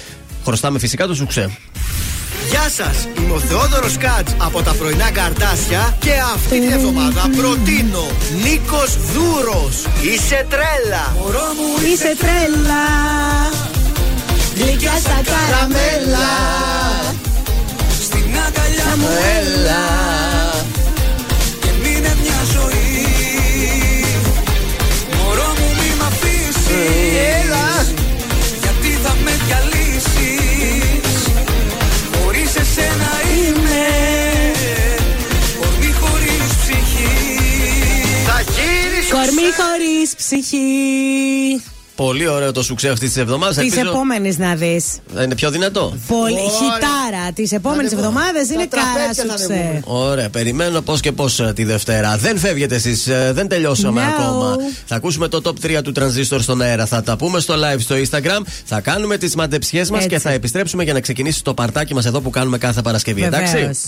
Χρωστάμε 0.45 0.79
φυσικά 0.79 1.07
το 1.07 1.15
σουξέ. 1.15 1.51
Γεια 2.51 2.69
σας! 2.77 3.09
Είμαι 3.19 3.33
ο 3.35 3.39
Θεόδωρος 3.39 3.97
Κάτ 3.97 4.29
από 4.39 4.63
τα 4.63 4.73
πρωινά 4.73 5.11
καρτάσια 5.11 5.97
και 6.01 6.13
αυτή 6.35 6.61
την 6.61 6.71
εβδομάδα 6.71 7.31
προτείνω 7.37 8.07
Νίκος 8.43 8.97
Δούρος. 9.13 9.85
Είσαι 10.03 10.47
τρέλα! 10.49 11.15
Μωρό 11.19 11.47
μου 11.57 11.87
Είσαι 11.93 12.17
τρέλα. 12.19 13.70
Γλυκιά 14.61 14.93
στα 14.99 15.21
καραμέλα. 15.31 16.31
Στην 18.03 18.31
αγκαλιά 18.47 18.97
μου 18.99 19.09
Έλα. 19.39 19.85
και 21.61 21.69
μείνε 21.83 22.17
μια 22.23 22.41
ζωή 22.53 24.05
Μωρό 25.17 25.49
μου 25.59 25.69
μη 25.79 25.91
μ' 25.99 26.03
αφήσεις 26.03 27.15
Έλα! 27.43 27.69
Γιατί 28.61 28.99
θα 29.03 29.17
με 29.25 29.33
διαλύσεις; 29.47 31.33
Χωρίς 32.15 32.55
εσένα 32.57 33.13
είμαι 33.37 33.87
Κορμί 35.61 35.93
χωρίς 36.01 36.51
ψυχή 36.61 37.17
Θα 38.27 38.41
γίνει 38.41 39.01
Κορμί 39.11 39.49
χωρίς 39.59 40.15
ψυχή. 40.17 41.63
Πολύ 42.07 42.29
ωραίο 42.29 42.53
το 42.53 42.63
σουξέ 42.63 42.89
αυτής 42.89 43.09
της 43.13 43.23
εβδομάδας. 43.23 43.57
Της 43.57 43.77
επόμενης 43.77 44.39
να 44.39 44.55
δεις. 44.55 44.85
Θα 45.15 45.23
είναι 45.23 45.35
πιο 45.35 45.51
δυνατό. 45.51 45.95
Πολύ 46.07 46.33
Ωραία. 46.33 46.45
χιτάρα 46.45 47.33
της 47.35 47.53
επόμενης 47.53 47.93
Ανεβώ. 47.93 48.09
εβδομάδας 48.09 48.47
Τα 48.49 48.55
είναι 48.55 48.67
κάρα 48.67 48.83
τραπέζια 48.95 49.25
θα 49.25 49.39
σου 49.39 49.45
ξέ. 49.45 49.53
ανεβούμε. 49.53 49.83
Ωραία, 49.85 50.29
περιμένω 50.29 50.81
πώς 50.81 51.01
και 51.01 51.13
πώς 51.13 51.41
τη 51.55 51.65
Δευτέρα. 51.65 52.17
Δεν 52.17 52.39
φεύγετε 52.39 52.75
εσείς, 52.75 53.09
δεν 53.33 53.49
τελειώσαμε 53.49 54.01
No. 54.03 54.13
ακόμα. 54.21 54.57
Θα 54.87 54.95
ακούσουμε 54.97 55.29
το 55.29 55.41
top 55.45 55.55
3 55.61 55.83
του 55.83 55.93
τρανζίστορ 55.93 56.41
στον 56.43 56.61
αέρα. 56.63 56.87
Θα 56.87 57.03
τα 57.03 57.17
πούμε 57.17 57.41
στο 57.41 57.55
live 57.55 57.81
στο 57.81 57.95
Instagram. 57.97 58.43
Θα 58.65 58.81
κάνουμε 58.81 59.17
τις 59.19 59.35
μαντεψιές 59.35 59.91
μας 59.91 59.99
Έτσι. 60.05 60.09
και 60.11 60.19
θα 60.19 60.31
επιστρέψουμε 60.31 60.85
για 60.85 60.93
να 60.93 61.01
ξεκινήσει 61.01 61.43
το 61.45 61.55
παρτάκι 61.55 61.95
μας 61.95 62.07
εδώ 62.07 62.21
που 62.21 62.31
κάνουμε 62.31 62.59
κάθε 62.59 62.83
Παρασκευή. 62.83 63.23
Εντάξει; 63.23 63.53
Βεβαίως. 63.55 63.79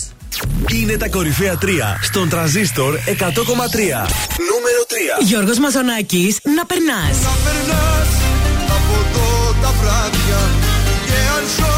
Είναι 0.73 0.97
τα 0.97 1.09
κορυφαία 1.09 1.55
3 1.61 1.97
στον 2.01 2.29
τραζίστορ 2.29 2.97
100,3. 3.05 4.07
Νούμερο 4.51 4.81
3. 4.87 5.25
Γιώργος 5.25 5.59
Μαζονάκης, 5.59 6.37
να 6.55 6.65
περνάς. 6.65 7.17
Να 7.21 7.29
περνάς 7.29 7.31
από 7.35 7.49
εδώ 7.49 8.02
τα 9.61 9.71
βράδια 9.79 10.41
Και 11.07 11.19
αν 11.35 11.43
ζω 11.57 11.77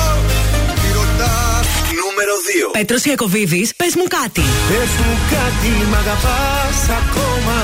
τι 0.82 0.88
ρωτάς 0.98 1.68
Νούμερο 2.02 2.36
2. 2.72 2.78
Πέτρος 2.80 3.04
Ιακωβίδης, 3.06 3.68
πες 3.80 3.94
μου 3.98 4.06
κάτι. 4.18 4.46
Πες 4.72 4.92
μου 5.02 5.14
κάτι, 5.36 5.72
μ' 5.92 5.98
αγαπάς 6.04 6.80
ακόμα 7.02 7.60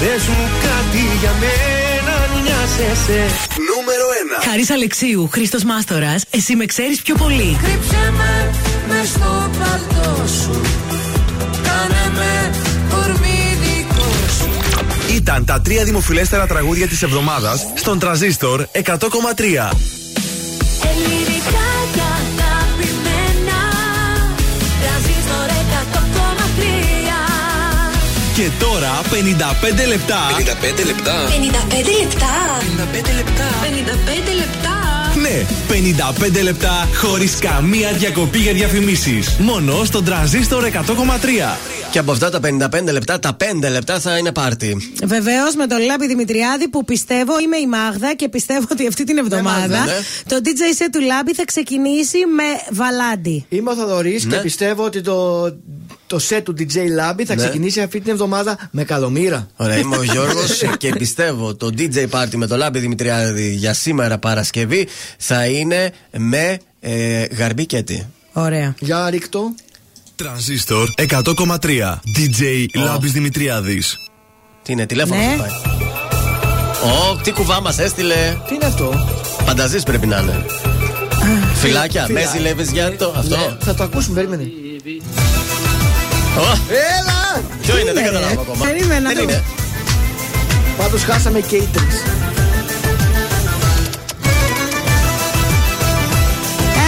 Πες 0.00 0.22
μου 0.32 0.42
κάτι 0.66 1.02
για 1.22 1.32
μένα, 1.42 2.12
αν 2.24 2.30
νοιάζεσαι 2.44 3.20
Νούμερο 3.70 4.06
1. 4.42 4.48
Χαρίς 4.48 4.70
Αλεξίου, 4.70 5.28
Χρήστος 5.32 5.64
Μάστορας, 5.64 6.24
εσύ 6.30 6.52
με 6.56 6.64
ξέρεις 6.72 7.02
πιο 7.02 7.14
πολύ. 7.14 7.58
Κρύψε 7.64 8.02
με 8.18 8.32
μες 8.88 9.08
στο 9.08 9.50
παλτό 9.58 10.26
σου 10.38 10.60
Ήταν 15.20 15.44
τα 15.44 15.60
τρία 15.60 15.84
δημοφιλέστερα 15.84 16.46
τραγούδια 16.46 16.88
της 16.88 17.02
εβδομάδας 17.02 17.66
στον 17.74 17.98
τραζίστορ 17.98 18.66
100,3. 18.72 18.80
Ελληνικά 18.82 19.10
και 21.94 22.00
αγαπημένα 22.00 23.60
Τρανζίστορ 24.80 25.48
100,3 25.92 26.20
Και 28.34 28.48
τώρα 28.58 29.00
55 29.10 29.86
λεπτά 29.88 30.18
55 30.36 30.84
λεπτά. 30.86 31.26
55 31.26 31.94
λεπτά. 32.02 32.58
55 32.60 33.12
λεπτά. 33.16 33.48
55 33.62 34.34
λεπτά. 34.34 34.79
Ναι, 35.20 35.46
55 36.38 36.42
λεπτά 36.42 36.88
χωρίς 36.96 37.38
καμία 37.38 37.92
διακοπή 37.92 38.38
για 38.38 38.52
διαφημίσεις. 38.52 39.36
Μόνο 39.38 39.84
στον 39.84 40.04
τραζίστορ 40.04 40.64
100,3. 40.64 41.58
Και 41.90 41.98
από 41.98 42.12
αυτά 42.12 42.30
τα 42.30 42.40
55 42.42 42.92
λεπτά, 42.92 43.18
τα 43.18 43.36
5 43.36 43.70
λεπτά 43.70 44.00
θα 44.00 44.18
είναι 44.18 44.32
πάρτι. 44.32 44.92
Βεβαίως 45.04 45.54
με 45.54 45.66
τον 45.66 45.80
Λάμπη 45.80 46.06
Δημητριάδη 46.06 46.68
που 46.68 46.84
πιστεύω 46.84 47.38
είμαι 47.40 47.56
η 47.56 47.66
Μάγδα 47.66 48.14
και 48.14 48.28
πιστεύω 48.28 48.66
ότι 48.70 48.86
αυτή 48.86 49.04
την 49.04 49.18
εβδομάδα 49.18 49.58
Μάγδα, 49.60 49.84
ναι. 49.84 49.92
το 50.28 50.36
DJ 50.44 50.82
set 50.82 50.88
του 50.92 51.00
Λάμπη 51.00 51.34
θα 51.34 51.44
ξεκινήσει 51.44 52.18
με 52.36 52.42
βαλάντι. 52.70 53.44
Είμαι 53.48 53.70
ο 53.70 53.74
Θαδωρή 53.74 54.20
Ναι. 54.26 54.36
και 54.36 54.42
πιστεύω 54.42 54.84
ότι 54.84 55.00
το, 55.00 55.42
το 56.10 56.20
set 56.28 56.40
του 56.44 56.54
DJ 56.58 56.62
Labi 56.74 57.22
θα 57.24 57.34
Ναι. 57.34 57.42
ξεκινήσει 57.42 57.80
αυτή 57.80 58.00
την 58.00 58.12
εβδομάδα 58.12 58.68
με 58.70 58.84
καλομήρα. 58.84 59.46
Ωραία, 59.56 59.78
είμαι 59.78 59.96
ο 59.96 60.02
Γιώργος 60.02 60.62
και 60.78 60.88
πιστεύω 60.98 61.54
το 61.54 61.70
DJ 61.78 62.06
party 62.10 62.34
με 62.34 62.46
το 62.46 62.56
Λάμπη 62.56 62.78
Δημητριάδη 62.78 63.50
για 63.54 63.72
σήμερα 63.74 64.18
Παρασκευή 64.18 64.88
θα 65.18 65.46
είναι 65.46 65.92
με 66.16 66.58
ε, 66.80 67.24
γαρμπή 67.24 67.66
και 67.66 67.82
τι. 67.82 68.02
Ωραία. 68.32 68.74
Για 68.80 69.10
ρίκτο. 69.10 69.54
Τρανζίστορ 70.16 70.88
100,3. 70.96 72.00
DJ 72.16 72.66
Λάμπης 72.74 73.12
Δημητριάδης. 73.12 73.96
Τι 74.62 74.72
είναι, 74.72 74.86
τηλέφωνο 74.86 75.20
Ναι. 75.20 75.36
θα 75.36 75.42
πάει. 75.42 75.50
Ω, 76.92 77.16
τι 77.22 77.32
κουβά 77.32 77.60
μας 77.60 77.78
έστειλε. 77.78 78.36
Τι 78.48 78.54
είναι 78.54 78.64
αυτό; 78.66 79.08
Πανταζή 79.44 79.82
πρέπει 79.82 80.06
να 80.06 80.18
είναι. 80.20 80.44
Φιλάκια, 81.54 82.04
φιλά- 82.04 82.24
με 82.24 82.30
ζηλεύεις 82.36 82.70
για 82.70 82.96
το 82.96 83.14
αυτό. 83.16 83.36
Ναι, 83.36 83.56
θα 83.60 83.74
το 83.74 83.82
ακούσουμε, 83.82 84.14
περίμενε. 84.14 84.50
Ω, 86.38 86.42
Έλα! 86.42 87.20
καν. 87.34 87.44
Ποιο 87.62 87.78
είναι, 87.78 87.92
δεν 87.92 88.04
καταλάβω 88.04 88.40
ακόμα. 88.40 88.64
Περίμενα 88.64 89.08
Δεν 89.08 89.16
το- 89.16 89.22
είναι. 89.22 89.42
Πάντως 90.78 91.02
χάσαμε 91.04 91.40
και 91.40 91.56
οι 91.56 91.68
τρεις. 91.72 92.02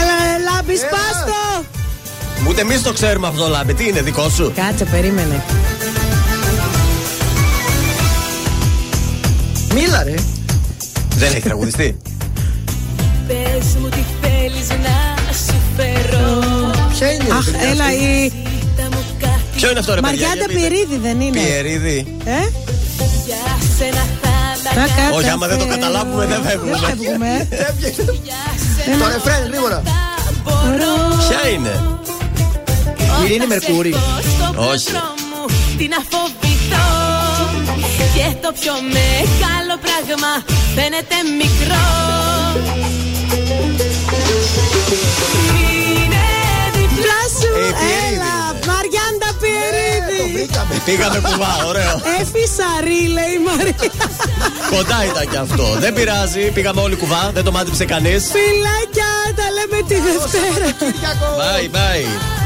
Έλα, 0.00 0.52
λάμπη, 0.54 0.76
σπάστο! 0.76 1.64
Ούτε 2.48 2.60
εμείς 2.60 2.82
το 2.82 2.92
ξέρουμε 2.92 3.26
αυτό, 3.26 3.48
Λάμπη. 3.48 3.74
Τι 3.74 3.88
είναι, 3.88 4.00
δικό 4.02 4.28
σου; 4.28 4.52
Κάτσε, 4.56 4.84
περίμενε. 4.84 5.42
Μίλα 9.74 10.02
ρε. 10.02 10.14
Δεν 11.16 11.32
έχει 11.32 11.40
τραγουδιστεί. 11.40 11.96
Πες 13.26 13.76
μου 13.80 13.88
τι 13.88 13.98
θέλεις 14.20 14.68
να 14.68 15.32
σου 15.32 15.54
φέρω 15.76 16.40
Ποια 16.98 17.12
είναι 17.12 17.24
Αχ, 17.32 17.46
έλα 17.70 17.92
η. 17.92 18.32
Ποιο 19.62 19.70
είναι 19.70 19.80
αυτό, 19.80 19.94
ρε 19.94 20.00
παιδιά. 20.00 20.28
Μαριάντα 20.28 20.52
για 20.52 20.60
πείτε. 20.60 20.68
Πυρίδη 20.68 20.96
δεν 20.96 21.20
είναι. 21.20 21.40
Πιερίδη. 21.40 22.16
Ε; 22.24 22.40
Για 23.26 23.42
σένα 23.78 24.02
θα 24.22 24.34
τα 24.64 24.70
Τα 24.74 24.94
κάνω 24.96 25.16
Όχι, 25.16 25.28
άμα 25.28 25.46
δεν 25.46 25.58
το 25.58 25.66
καταλάβουμε, 25.66 26.26
δεν 26.26 26.42
φεύγουμε. 26.42 26.70
Δεν 26.70 26.88
φεύγουμε. 26.88 27.48
Το 28.98 29.06
ρεφρέν, 29.12 29.46
γρήγορα. 29.50 29.82
Ποια 31.28 31.48
είναι; 31.52 31.72
Η 33.20 33.24
Ειρήνη 33.24 33.46
Μερκούρη. 33.46 33.94
Όχι. 34.56 34.90
Τι 35.78 35.88
να 35.88 35.96
φοβηθώ 36.10 36.88
Και 38.14 38.36
το 38.42 38.52
πιο 38.60 38.72
μεγάλο 38.98 39.74
πράγμα 39.84 40.30
φαίνεται 40.74 41.16
μικρό 41.40 41.86
Είναι 45.58 46.24
διπλά 46.76 47.20
σου 47.38 47.50
Ε, 47.58 47.72
Πιερίδη. 47.78 48.14
Έλα, 48.14 48.32
Μαριάντα 48.32 48.41
Πιερίδη. 50.24 50.48
Πήγαμε 50.84 51.18
κουβά, 51.28 51.64
ωραίο. 51.66 51.94
Έφη 52.20 52.44
Σαρή, 52.56 53.02
λέει 53.16 53.34
η 53.38 53.42
Μαρία. 53.48 53.90
Κοντά 54.70 55.04
ήταν 55.04 55.28
κι 55.30 55.36
αυτό. 55.36 55.76
Δεν 55.78 55.92
πειράζει, 55.94 56.50
πήγαμε 56.50 56.80
όλοι 56.80 56.96
κουβά, 56.96 57.30
δεν 57.34 57.44
το 57.44 57.52
μάτυψε 57.52 57.84
κανείς. 57.84 58.22
Φιλάκια, 58.36 59.12
τα 59.38 59.46
λέμε 59.56 59.78
τη 59.88 59.94
Δευτέρα. 59.94 60.68
Bye, 61.40 61.68
bye. 61.76 62.41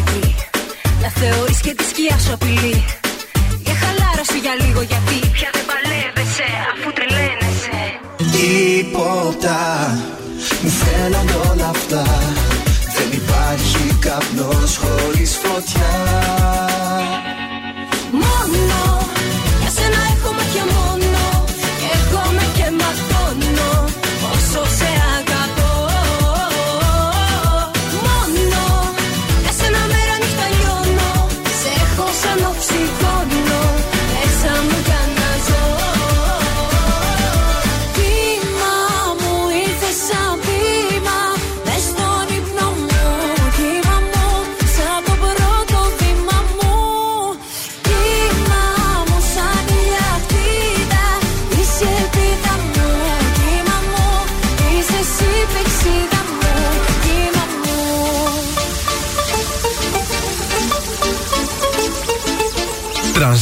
Έχει 0.00 0.08
φτάσει 0.08 0.08
ως 0.08 0.08
εκεί 0.08 0.34
Να 1.02 1.08
θεωρείς 1.08 1.60
και 1.60 1.74
τη 1.74 1.84
σκιά 1.84 2.18
σου 2.18 2.32
απειλή. 2.32 2.84
Για 3.64 3.74
χαλάρωση 3.82 4.38
για 4.38 4.54
λίγο 4.54 4.80
γιατί. 4.82 5.18
Πια 5.36 5.50
δεν 5.52 5.64
παλεύεσαι 5.70 6.48
αφού 6.72 6.92
τρελαίνεσαι. 6.92 7.80
Τίποτα 8.34 9.58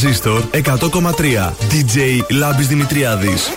Τρανζίστορ 0.01 0.43
100,3 0.53 1.51
DJ 1.69 2.21
Λάμπης 2.29 2.67
Δημητριάδης 2.67 3.49